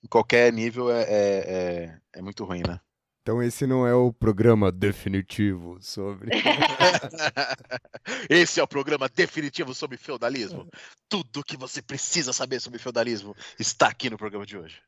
em 0.03 0.07
qualquer 0.07 0.51
nível, 0.53 0.91
é, 0.91 1.01
é, 1.03 1.09
é, 1.13 1.99
é 2.13 2.21
muito 2.21 2.43
ruim, 2.45 2.61
né? 2.67 2.79
Então 3.21 3.43
esse 3.43 3.67
não 3.67 3.85
é 3.85 3.93
o 3.93 4.11
programa 4.11 4.71
definitivo 4.71 5.77
sobre. 5.81 6.31
esse 8.27 8.59
é 8.59 8.63
o 8.63 8.67
programa 8.67 9.07
definitivo 9.07 9.73
sobre 9.75 9.97
feudalismo. 9.97 10.67
Tudo 11.07 11.43
que 11.43 11.55
você 11.55 11.79
precisa 11.79 12.33
saber 12.33 12.59
sobre 12.59 12.79
feudalismo 12.79 13.35
está 13.59 13.89
aqui 13.89 14.09
no 14.09 14.17
programa 14.17 14.47
de 14.47 14.57
hoje. 14.57 14.81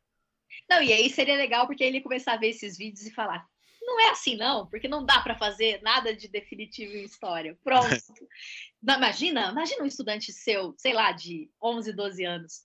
Não, 0.67 0.81
e 0.81 0.91
aí 0.91 1.07
seria 1.09 1.35
legal 1.35 1.67
porque 1.67 1.83
ele 1.83 2.01
começar 2.01 2.33
a 2.33 2.37
ver 2.37 2.49
esses 2.49 2.77
vídeos 2.77 3.05
e 3.05 3.11
falar: 3.11 3.45
não 3.81 3.99
é 3.99 4.09
assim 4.11 4.35
não, 4.35 4.67
porque 4.67 4.87
não 4.87 5.05
dá 5.05 5.19
para 5.21 5.37
fazer 5.37 5.81
nada 5.81 6.15
de 6.15 6.27
definitivo 6.27 6.93
em 6.93 7.03
história. 7.03 7.57
Pronto. 7.63 7.89
imagina, 8.81 9.51
imagina 9.51 9.83
um 9.83 9.87
estudante 9.87 10.31
seu, 10.31 10.73
sei 10.77 10.93
lá, 10.93 11.11
de 11.11 11.49
11, 11.61 11.93
12 11.93 12.23
anos, 12.23 12.61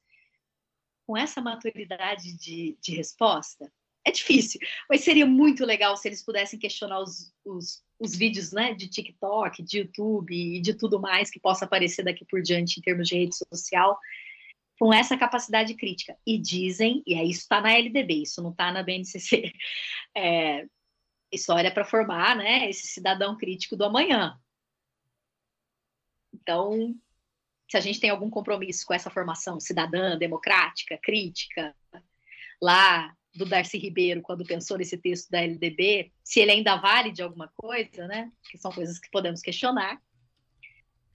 com 1.06 1.16
essa 1.16 1.40
maturidade 1.40 2.36
de, 2.36 2.76
de 2.80 2.94
resposta 2.94 3.70
é 4.06 4.12
difícil, 4.12 4.60
mas 4.88 5.00
seria 5.00 5.26
muito 5.26 5.66
legal 5.66 5.96
se 5.96 6.06
eles 6.06 6.24
pudessem 6.24 6.60
questionar 6.60 7.00
os, 7.00 7.34
os, 7.44 7.82
os, 7.98 8.14
vídeos 8.14 8.52
né, 8.52 8.72
de 8.72 8.88
TikTok, 8.88 9.60
de 9.64 9.78
YouTube 9.78 10.32
e 10.32 10.60
de 10.60 10.74
tudo 10.74 11.00
mais 11.00 11.28
que 11.28 11.40
possa 11.40 11.64
aparecer 11.64 12.04
daqui 12.04 12.24
por 12.24 12.40
diante 12.40 12.78
em 12.78 12.82
termos 12.82 13.08
de 13.08 13.16
rede 13.16 13.34
social, 13.34 13.98
com 14.78 14.94
essa 14.94 15.16
capacidade 15.16 15.74
crítica. 15.74 16.16
E 16.24 16.38
dizem, 16.38 17.02
e 17.04 17.16
aí 17.16 17.28
isso 17.28 17.40
está 17.40 17.60
na 17.60 17.72
LDB, 17.72 18.22
isso 18.22 18.40
não 18.40 18.52
está 18.52 18.70
na 18.70 18.84
BNCC, 18.84 19.52
é, 20.16 20.66
história 21.36 21.70
para 21.72 21.84
formar 21.84 22.36
né, 22.36 22.68
esse 22.68 22.86
cidadão 22.86 23.36
crítico 23.36 23.76
do 23.76 23.84
amanhã. 23.84 24.38
Então, 26.34 26.94
se 27.68 27.76
a 27.76 27.80
gente 27.80 28.00
tem 28.00 28.10
algum 28.10 28.30
compromisso 28.30 28.84
com 28.86 28.94
essa 28.94 29.10
formação 29.10 29.58
cidadã, 29.58 30.16
democrática, 30.16 30.98
crítica, 30.98 31.74
lá 32.60 33.14
do 33.34 33.44
Darcy 33.44 33.76
Ribeiro 33.78 34.22
quando 34.22 34.44
pensou 34.44 34.78
nesse 34.78 34.96
texto 34.96 35.30
da 35.30 35.42
LDB, 35.42 36.12
se 36.24 36.40
ele 36.40 36.52
ainda 36.52 36.76
vale 36.76 37.12
de 37.12 37.22
alguma 37.22 37.48
coisa, 37.56 38.06
né? 38.06 38.30
Que 38.50 38.56
são 38.56 38.72
coisas 38.72 38.98
que 38.98 39.10
podemos 39.10 39.42
questionar, 39.42 40.00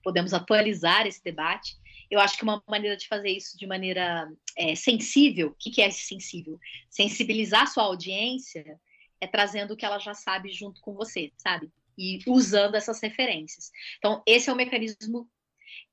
podemos 0.02 0.32
atualizar 0.32 1.06
esse 1.06 1.22
debate. 1.22 1.76
Eu 2.10 2.20
acho 2.20 2.36
que 2.36 2.42
uma 2.42 2.62
maneira 2.68 2.96
de 2.96 3.08
fazer 3.08 3.30
isso 3.30 3.56
de 3.56 3.66
maneira 3.66 4.30
é, 4.56 4.74
sensível, 4.74 5.48
o 5.48 5.54
que, 5.58 5.70
que 5.70 5.82
é 5.82 5.90
sensível? 5.90 6.58
Sensibilizar 6.90 7.66
sua 7.66 7.84
audiência 7.84 8.78
é 9.22 9.26
trazendo 9.28 9.74
o 9.74 9.76
que 9.76 9.86
ela 9.86 10.00
já 10.00 10.14
sabe 10.14 10.50
junto 10.50 10.80
com 10.80 10.94
você, 10.94 11.32
sabe? 11.36 11.70
E 11.96 12.18
usando 12.26 12.74
essas 12.74 13.00
referências. 13.00 13.70
Então, 13.98 14.20
esse 14.26 14.50
é 14.50 14.52
o 14.52 14.56
mecanismo 14.56 15.30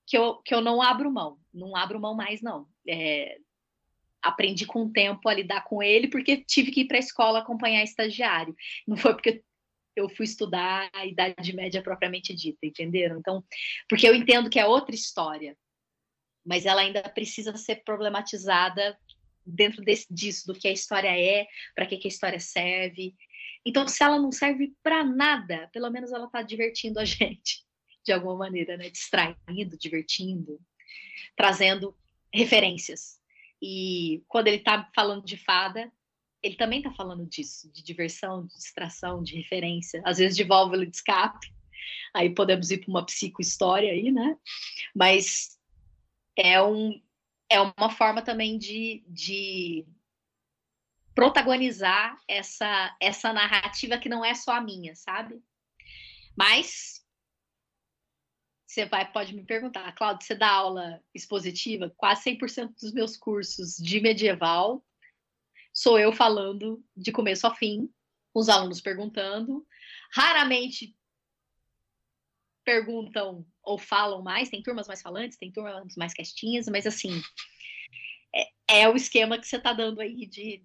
que 0.08 0.18
eu, 0.18 0.38
que 0.38 0.54
eu 0.54 0.62
não 0.62 0.82
abro 0.82 1.12
mão, 1.12 1.38
não 1.54 1.76
abro 1.76 2.00
mão 2.00 2.16
mais, 2.16 2.42
não. 2.42 2.68
É, 2.88 3.38
aprendi 4.20 4.66
com 4.66 4.86
o 4.86 4.92
tempo 4.92 5.30
a 5.30 5.34
lidar 5.36 5.64
com 5.64 5.84
ele, 5.84 6.08
porque 6.08 6.38
tive 6.38 6.72
que 6.72 6.82
ir 6.82 6.88
para 6.88 6.98
a 6.98 7.00
escola 7.00 7.40
acompanhar 7.40 7.84
estagiário. 7.84 8.56
Não 8.88 8.98
foi 8.98 9.14
porque 9.14 9.44
eu 9.96 10.10
fui 10.10 10.26
estudar 10.26 10.90
a 10.92 11.06
Idade 11.06 11.54
Média 11.54 11.84
propriamente 11.84 12.34
dita, 12.34 12.66
entenderam? 12.66 13.20
Então, 13.20 13.44
porque 13.88 14.10
eu 14.10 14.16
entendo 14.16 14.50
que 14.50 14.60
é 14.60 14.66
outra 14.66 14.96
história, 14.96 15.56
mas 16.44 16.66
ela 16.66 16.82
ainda 16.82 17.04
precisa 17.04 17.56
ser 17.58 17.84
problematizada 17.84 18.98
dentro 19.50 19.84
desse, 19.84 20.06
disso, 20.12 20.48
do 20.48 20.54
que 20.54 20.68
a 20.68 20.72
história 20.72 21.10
é, 21.10 21.48
para 21.76 21.86
que, 21.86 21.98
que 21.98 22.08
a 22.08 22.12
história 22.12 22.40
serve. 22.40 23.16
Então, 23.66 23.88
se 23.88 24.04
ela 24.04 24.20
não 24.20 24.32
serve 24.32 24.74
para 24.82 25.04
nada, 25.04 25.70
pelo 25.74 25.90
menos 25.90 26.12
ela 26.12 26.26
está 26.26 26.42
divertindo 26.42 27.00
a 27.00 27.06
gente, 27.06 27.66
de 28.06 28.12
alguma 28.12 28.36
maneira, 28.36 28.78
né? 28.78 28.90
Distraindo, 28.90 29.78
divertindo, 29.78 30.60
trazendo 31.36 31.96
referências 32.34 33.20
e 33.62 34.24
quando 34.28 34.48
ele 34.48 34.58
está 34.58 34.90
falando 34.96 35.26
de 35.26 35.38
fada, 35.38 35.92
ele 36.42 36.56
também 36.56 36.80
está 36.80 36.92
falando 36.92 37.26
disso, 37.26 37.72
de 37.72 37.84
diversão, 37.84 38.46
de 38.46 38.54
distração, 38.56 39.22
de 39.22 39.36
referência, 39.36 40.02
às 40.06 40.18
vezes 40.18 40.38
de 40.38 40.44
válvula 40.44 40.86
de 40.86 40.96
escape. 40.96 41.54
Aí 42.14 42.34
podemos 42.34 42.72
ir 42.72 42.80
para 42.80 42.90
uma 42.90 43.06
psicohistória 43.06 43.92
aí, 43.92 44.12
né? 44.12 44.38
Mas 44.96 45.58
é, 46.38 46.62
um, 46.62 47.00
é 47.50 47.60
uma 47.60 47.90
forma 47.90 48.22
também 48.22 48.58
de, 48.58 49.04
de 49.08 49.86
protagonizar 51.16 52.18
essa, 52.28 52.96
essa 53.00 53.34
narrativa 53.34 53.98
que 53.98 54.08
não 54.08 54.24
é 54.24 54.34
só 54.36 54.52
a 54.52 54.62
minha, 54.62 54.96
sabe? 54.96 55.42
Mas 56.38 57.04
você 58.66 58.86
vai, 58.86 59.12
pode 59.12 59.34
me 59.34 59.44
perguntar, 59.44 59.92
Cláudio, 59.94 60.26
você 60.26 60.36
dá 60.36 60.50
aula 60.50 61.04
expositiva? 61.14 61.92
Quase 61.98 62.24
100% 62.38 62.76
dos 62.80 62.94
meus 62.94 63.18
cursos 63.18 63.76
de 63.76 64.00
medieval 64.00 64.86
sou 65.74 65.98
eu 65.98 66.12
falando 66.12 66.84
de 66.96 67.12
começo 67.12 67.48
a 67.48 67.56
fim, 67.56 67.90
os 68.34 68.48
alunos 68.48 68.80
perguntando. 68.80 69.66
Raramente 70.14 70.96
perguntam 72.64 73.46
ou 73.70 73.78
falam 73.78 74.24
mais, 74.24 74.50
tem 74.50 74.64
turmas 74.64 74.88
mais 74.88 75.00
falantes, 75.00 75.38
tem 75.38 75.52
turmas 75.52 75.96
mais 75.96 76.12
questinhas, 76.12 76.68
mas 76.68 76.88
assim, 76.88 77.22
é, 78.34 78.80
é 78.82 78.90
o 78.90 78.96
esquema 78.96 79.38
que 79.38 79.48
você 79.48 79.58
está 79.58 79.74
dando 79.74 80.02
aí 80.02 80.26
de 80.26 80.64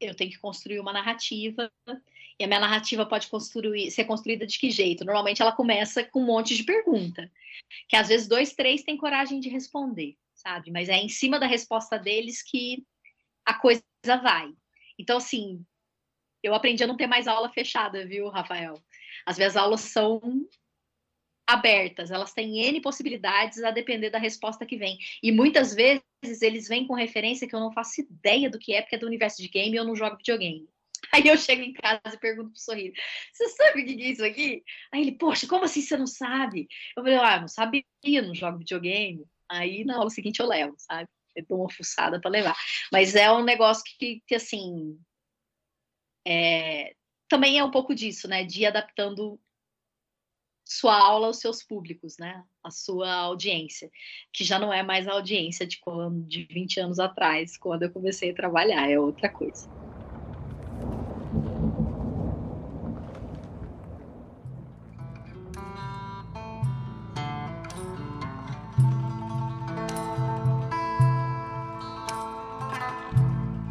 eu 0.00 0.16
tenho 0.16 0.32
que 0.32 0.38
construir 0.38 0.80
uma 0.80 0.92
narrativa 0.92 1.70
e 2.36 2.42
a 2.42 2.46
minha 2.48 2.58
narrativa 2.58 3.06
pode 3.06 3.28
construir, 3.28 3.88
ser 3.92 4.04
construída 4.04 4.44
de 4.44 4.58
que 4.58 4.68
jeito? 4.68 5.04
Normalmente 5.04 5.40
ela 5.40 5.52
começa 5.52 6.02
com 6.02 6.20
um 6.20 6.26
monte 6.26 6.56
de 6.56 6.64
pergunta, 6.64 7.30
que 7.88 7.94
às 7.94 8.08
vezes 8.08 8.26
dois, 8.26 8.52
três 8.52 8.82
têm 8.82 8.96
coragem 8.96 9.38
de 9.38 9.48
responder, 9.48 10.16
sabe? 10.34 10.72
Mas 10.72 10.88
é 10.88 10.96
em 10.96 11.08
cima 11.08 11.38
da 11.38 11.46
resposta 11.46 11.96
deles 11.96 12.42
que 12.42 12.84
a 13.46 13.54
coisa 13.54 13.84
vai. 14.04 14.52
Então, 14.98 15.18
assim, 15.18 15.64
eu 16.42 16.52
aprendi 16.52 16.82
a 16.82 16.86
não 16.88 16.96
ter 16.96 17.06
mais 17.06 17.28
aula 17.28 17.48
fechada, 17.48 18.04
viu, 18.04 18.28
Rafael? 18.28 18.82
As 19.24 19.36
minhas 19.36 19.56
aulas 19.56 19.82
são 19.82 20.20
abertas, 21.46 22.10
elas 22.10 22.32
têm 22.32 22.60
N 22.60 22.80
possibilidades 22.80 23.62
a 23.62 23.70
depender 23.70 24.10
da 24.10 24.18
resposta 24.18 24.64
que 24.64 24.76
vem. 24.76 24.98
E 25.22 25.32
muitas 25.32 25.74
vezes 25.74 26.02
eles 26.40 26.68
vêm 26.68 26.86
com 26.86 26.94
referência 26.94 27.48
que 27.48 27.54
eu 27.54 27.60
não 27.60 27.72
faço 27.72 28.00
ideia 28.00 28.48
do 28.48 28.58
que 28.58 28.74
é, 28.74 28.82
porque 28.82 28.96
é 28.96 28.98
do 28.98 29.06
universo 29.06 29.42
de 29.42 29.48
game 29.48 29.72
e 29.72 29.76
eu 29.76 29.84
não 29.84 29.96
jogo 29.96 30.16
videogame. 30.16 30.68
Aí 31.12 31.26
eu 31.26 31.36
chego 31.36 31.62
em 31.62 31.72
casa 31.72 32.14
e 32.14 32.18
pergunto 32.18 32.50
pro 32.50 32.60
Sorriso, 32.60 32.94
você 33.32 33.48
sabe 33.48 33.82
o 33.82 33.84
que 33.84 34.02
é 34.02 34.10
isso 34.10 34.24
aqui? 34.24 34.62
Aí 34.92 35.02
ele, 35.02 35.12
poxa, 35.12 35.46
como 35.46 35.64
assim 35.64 35.82
você 35.82 35.96
não 35.96 36.06
sabe? 36.06 36.68
Eu 36.96 37.02
falei, 37.02 37.18
ah, 37.18 37.40
não 37.40 37.48
sabia, 37.48 37.84
não 38.22 38.34
jogo 38.34 38.58
videogame. 38.58 39.24
Aí 39.48 39.84
na 39.84 39.96
aula 39.96 40.10
seguinte 40.10 40.40
eu 40.40 40.46
levo, 40.46 40.74
sabe? 40.78 41.08
Eu 41.34 41.44
dou 41.48 41.60
uma 41.60 41.70
fuçada 41.70 42.20
para 42.20 42.30
levar. 42.30 42.56
Mas 42.90 43.14
é 43.14 43.30
um 43.32 43.42
negócio 43.42 43.82
que, 43.98 44.22
que 44.26 44.34
assim, 44.34 44.98
é, 46.26 46.94
também 47.28 47.58
é 47.58 47.64
um 47.64 47.70
pouco 47.70 47.94
disso, 47.94 48.28
né? 48.28 48.44
De 48.44 48.60
ir 48.62 48.66
adaptando 48.66 49.40
sua 50.72 50.98
aula 50.98 51.26
aos 51.26 51.38
seus 51.38 51.62
públicos, 51.62 52.16
né? 52.18 52.42
A 52.62 52.70
sua 52.70 53.12
audiência, 53.12 53.90
que 54.32 54.44
já 54.44 54.58
não 54.58 54.72
é 54.72 54.82
mais 54.82 55.06
a 55.06 55.12
audiência 55.12 55.66
de 55.66 55.78
quando 55.80 56.22
de 56.24 56.44
20 56.44 56.80
anos 56.80 56.98
atrás, 56.98 57.56
quando 57.56 57.82
eu 57.82 57.90
comecei 57.90 58.30
a 58.30 58.34
trabalhar, 58.34 58.90
é 58.90 58.98
outra 58.98 59.28
coisa. 59.28 59.68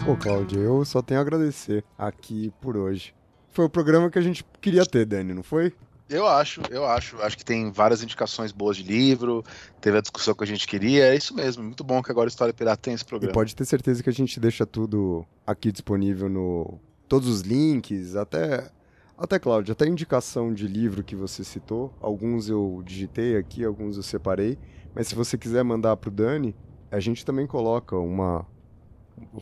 Pô, 0.06 0.18
Cláudia, 0.18 0.60
eu 0.60 0.84
só 0.84 1.02
tenho 1.02 1.20
a 1.20 1.22
agradecer 1.22 1.84
aqui 1.98 2.52
por 2.60 2.76
hoje. 2.76 3.14
Foi 3.50 3.66
o 3.66 3.70
programa 3.70 4.10
que 4.10 4.20
a 4.20 4.22
gente 4.22 4.44
queria 4.60 4.86
ter, 4.86 5.06
Dani, 5.06 5.34
não 5.34 5.44
foi? 5.44 5.74
Eu 6.12 6.28
acho, 6.28 6.62
eu 6.70 6.86
acho. 6.86 7.22
Acho 7.22 7.38
que 7.38 7.46
tem 7.46 7.72
várias 7.72 8.04
indicações 8.04 8.52
boas 8.52 8.76
de 8.76 8.84
livro, 8.84 9.44
teve 9.80 9.98
a 9.98 10.02
discussão 10.02 10.36
que 10.36 10.44
a 10.44 10.48
gente 10.48 10.68
queria. 10.68 11.06
É 11.06 11.16
isso 11.16 11.34
mesmo. 11.34 11.64
Muito 11.64 11.84
bom 11.84 12.04
que 12.04 12.12
agora 12.12 12.28
a 12.28 12.30
História 12.30 12.54
Pirata 12.54 12.82
tem 12.82 12.94
esse 12.94 13.06
programa. 13.06 13.32
E 13.32 13.34
pode 13.34 13.56
ter 13.56 13.64
certeza 13.66 14.04
que 14.04 14.10
a 14.10 14.14
gente 14.14 14.40
deixa 14.40 14.66
tudo 14.66 15.26
aqui 15.48 15.72
disponível 15.72 16.28
no. 16.30 16.80
Todos 17.08 17.30
os 17.30 17.42
links, 17.42 18.16
até. 18.16 18.70
Até, 19.18 19.38
Cláudia, 19.38 19.74
até 19.74 19.86
indicação 19.86 20.52
de 20.54 20.68
livro 20.68 21.04
que 21.04 21.16
você 21.16 21.44
citou. 21.44 21.94
Alguns 22.02 22.50
eu 22.50 22.82
digitei 22.84 23.38
aqui, 23.38 23.64
alguns 23.64 23.96
eu 23.96 24.04
separei. 24.04 24.58
Mas 24.96 25.08
se 25.08 25.16
você 25.16 25.38
quiser 25.38 25.64
mandar 25.64 25.96
pro 25.96 26.10
Dani, 26.10 26.56
a 26.92 27.00
gente 27.00 27.24
também 27.24 27.48
coloca 27.48 27.96
uma. 27.96 28.46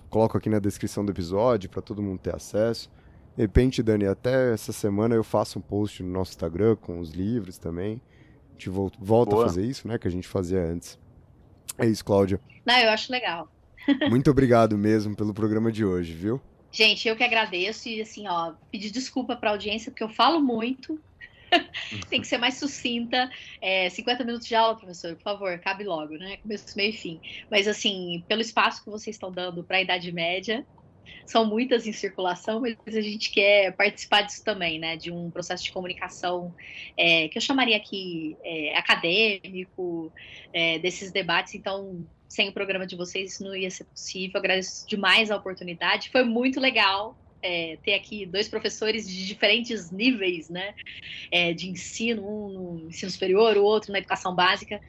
Coloco 0.09 0.37
aqui 0.37 0.49
na 0.49 0.59
descrição 0.59 1.05
do 1.05 1.11
episódio 1.11 1.69
para 1.69 1.81
todo 1.81 2.01
mundo 2.01 2.19
ter 2.19 2.35
acesso. 2.35 2.91
De 3.39 3.43
repente, 3.43 3.81
Dani, 3.81 4.05
até 4.05 4.51
essa 4.51 4.73
semana 4.73 5.15
eu 5.15 5.23
faço 5.23 5.59
um 5.59 5.61
post 5.61 6.03
no 6.03 6.11
nosso 6.11 6.31
Instagram 6.31 6.75
com 6.75 6.99
os 6.99 7.11
livros 7.11 7.57
também. 7.57 8.01
A 8.49 8.51
gente 8.51 8.69
volta, 8.69 8.97
volta 8.99 9.33
a 9.33 9.43
fazer 9.43 9.65
isso, 9.65 9.87
né? 9.87 9.97
Que 9.97 10.09
a 10.09 10.11
gente 10.11 10.27
fazia 10.27 10.59
antes. 10.59 10.99
É 11.77 11.85
isso, 11.85 12.03
Cláudia. 12.03 12.41
Não, 12.65 12.77
eu 12.77 12.89
acho 12.89 13.09
legal. 13.09 13.49
Muito 14.09 14.29
obrigado 14.29 14.77
mesmo 14.77 15.15
pelo 15.15 15.33
programa 15.33 15.71
de 15.71 15.85
hoje, 15.85 16.11
viu? 16.11 16.41
Gente, 16.69 17.07
eu 17.07 17.15
que 17.15 17.23
agradeço 17.23 17.87
e 17.87 18.01
assim, 18.01 18.27
ó, 18.27 18.51
pedir 18.69 18.91
desculpa 18.91 19.37
para 19.37 19.51
a 19.51 19.53
audiência 19.53 19.89
porque 19.89 20.03
eu 20.03 20.09
falo 20.09 20.41
muito. 20.41 20.99
Tem 22.09 22.19
que 22.19 22.27
ser 22.27 22.39
mais 22.39 22.55
sucinta. 22.55 23.31
É, 23.61 23.89
50 23.89 24.25
minutos 24.25 24.49
de 24.49 24.55
aula, 24.55 24.75
professor, 24.75 25.15
por 25.15 25.23
favor, 25.23 25.57
cabe 25.59 25.85
logo, 25.85 26.15
né? 26.17 26.35
Começo, 26.41 26.75
meio 26.75 26.89
e 26.89 26.97
fim. 26.97 27.21
Mas 27.49 27.69
assim, 27.69 28.21
pelo 28.27 28.41
espaço 28.41 28.83
que 28.83 28.89
vocês 28.89 29.15
estão 29.15 29.31
dando 29.31 29.63
para 29.63 29.77
a 29.77 29.81
Idade 29.81 30.11
Média, 30.11 30.67
são 31.25 31.45
muitas 31.45 31.85
em 31.85 31.91
circulação, 31.91 32.59
mas 32.59 32.95
a 32.95 33.01
gente 33.01 33.31
quer 33.31 33.75
participar 33.75 34.21
disso 34.21 34.43
também, 34.43 34.79
né? 34.79 34.97
De 34.97 35.11
um 35.11 35.29
processo 35.29 35.63
de 35.63 35.71
comunicação 35.71 36.53
é, 36.97 37.27
que 37.27 37.37
eu 37.37 37.41
chamaria 37.41 37.77
aqui 37.77 38.35
é, 38.43 38.77
acadêmico, 38.77 40.11
é, 40.51 40.79
desses 40.79 41.11
debates. 41.11 41.55
Então, 41.55 42.05
sem 42.27 42.49
o 42.49 42.53
programa 42.53 42.85
de 42.85 42.95
vocês, 42.95 43.33
isso 43.33 43.43
não 43.43 43.55
ia 43.55 43.69
ser 43.69 43.85
possível. 43.85 44.39
agradeço 44.39 44.87
demais 44.87 45.31
a 45.31 45.35
oportunidade. 45.35 46.09
Foi 46.09 46.23
muito 46.23 46.59
legal 46.59 47.17
é, 47.41 47.77
ter 47.83 47.93
aqui 47.93 48.25
dois 48.25 48.47
professores 48.47 49.07
de 49.07 49.27
diferentes 49.27 49.91
níveis 49.91 50.49
né, 50.49 50.73
é, 51.31 51.53
de 51.53 51.69
ensino, 51.69 52.23
um 52.23 52.49
no 52.49 52.89
ensino 52.89 53.11
superior, 53.11 53.57
o 53.57 53.63
outro 53.63 53.91
na 53.91 53.99
educação 53.99 54.35
básica, 54.35 54.79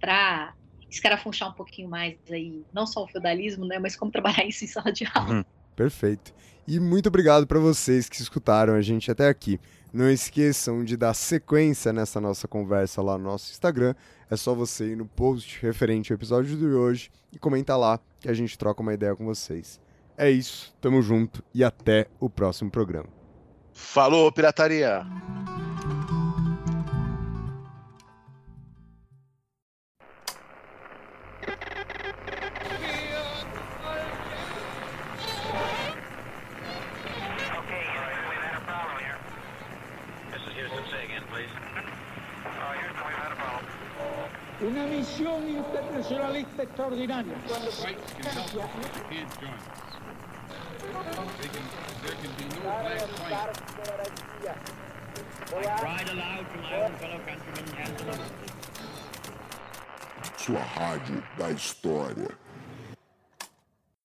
para 0.00 0.54
escarafunchar 0.90 1.50
um 1.50 1.54
pouquinho 1.54 1.88
mais 1.88 2.16
aí, 2.30 2.62
não 2.72 2.86
só 2.86 3.02
o 3.02 3.08
feudalismo, 3.08 3.64
né, 3.64 3.78
mas 3.78 3.96
como 3.96 4.12
trabalhar 4.12 4.44
isso 4.46 4.64
em 4.64 4.68
sala 4.68 4.92
de 4.92 5.04
aula. 5.12 5.36
Uhum. 5.36 5.44
Perfeito. 5.74 6.32
E 6.66 6.80
muito 6.80 7.08
obrigado 7.08 7.46
para 7.46 7.58
vocês 7.58 8.08
que 8.08 8.20
escutaram 8.20 8.74
a 8.74 8.80
gente 8.80 9.10
até 9.10 9.28
aqui. 9.28 9.60
Não 9.92 10.10
esqueçam 10.10 10.82
de 10.82 10.96
dar 10.96 11.14
sequência 11.14 11.92
nessa 11.92 12.20
nossa 12.20 12.48
conversa 12.48 13.02
lá 13.02 13.18
no 13.18 13.24
nosso 13.24 13.52
Instagram. 13.52 13.94
É 14.30 14.36
só 14.36 14.54
você 14.54 14.92
ir 14.92 14.96
no 14.96 15.06
post 15.06 15.60
referente 15.60 16.12
ao 16.12 16.16
episódio 16.16 16.56
de 16.56 16.66
hoje 16.66 17.10
e 17.32 17.38
comentar 17.38 17.78
lá 17.78 18.00
que 18.18 18.28
a 18.28 18.34
gente 18.34 18.58
troca 18.58 18.82
uma 18.82 18.94
ideia 18.94 19.14
com 19.14 19.24
vocês. 19.24 19.80
É 20.16 20.30
isso, 20.30 20.74
tamo 20.80 21.02
junto 21.02 21.44
e 21.52 21.62
até 21.62 22.06
o 22.18 22.30
próximo 22.30 22.70
programa. 22.70 23.08
Falou, 23.72 24.32
pirataria! 24.32 25.04
Internacionalista 46.04 46.62
extraordinaria. 46.62 47.34
Sua 60.36 60.60
rádio 60.60 61.22
da 61.38 61.50
história. 61.50 62.43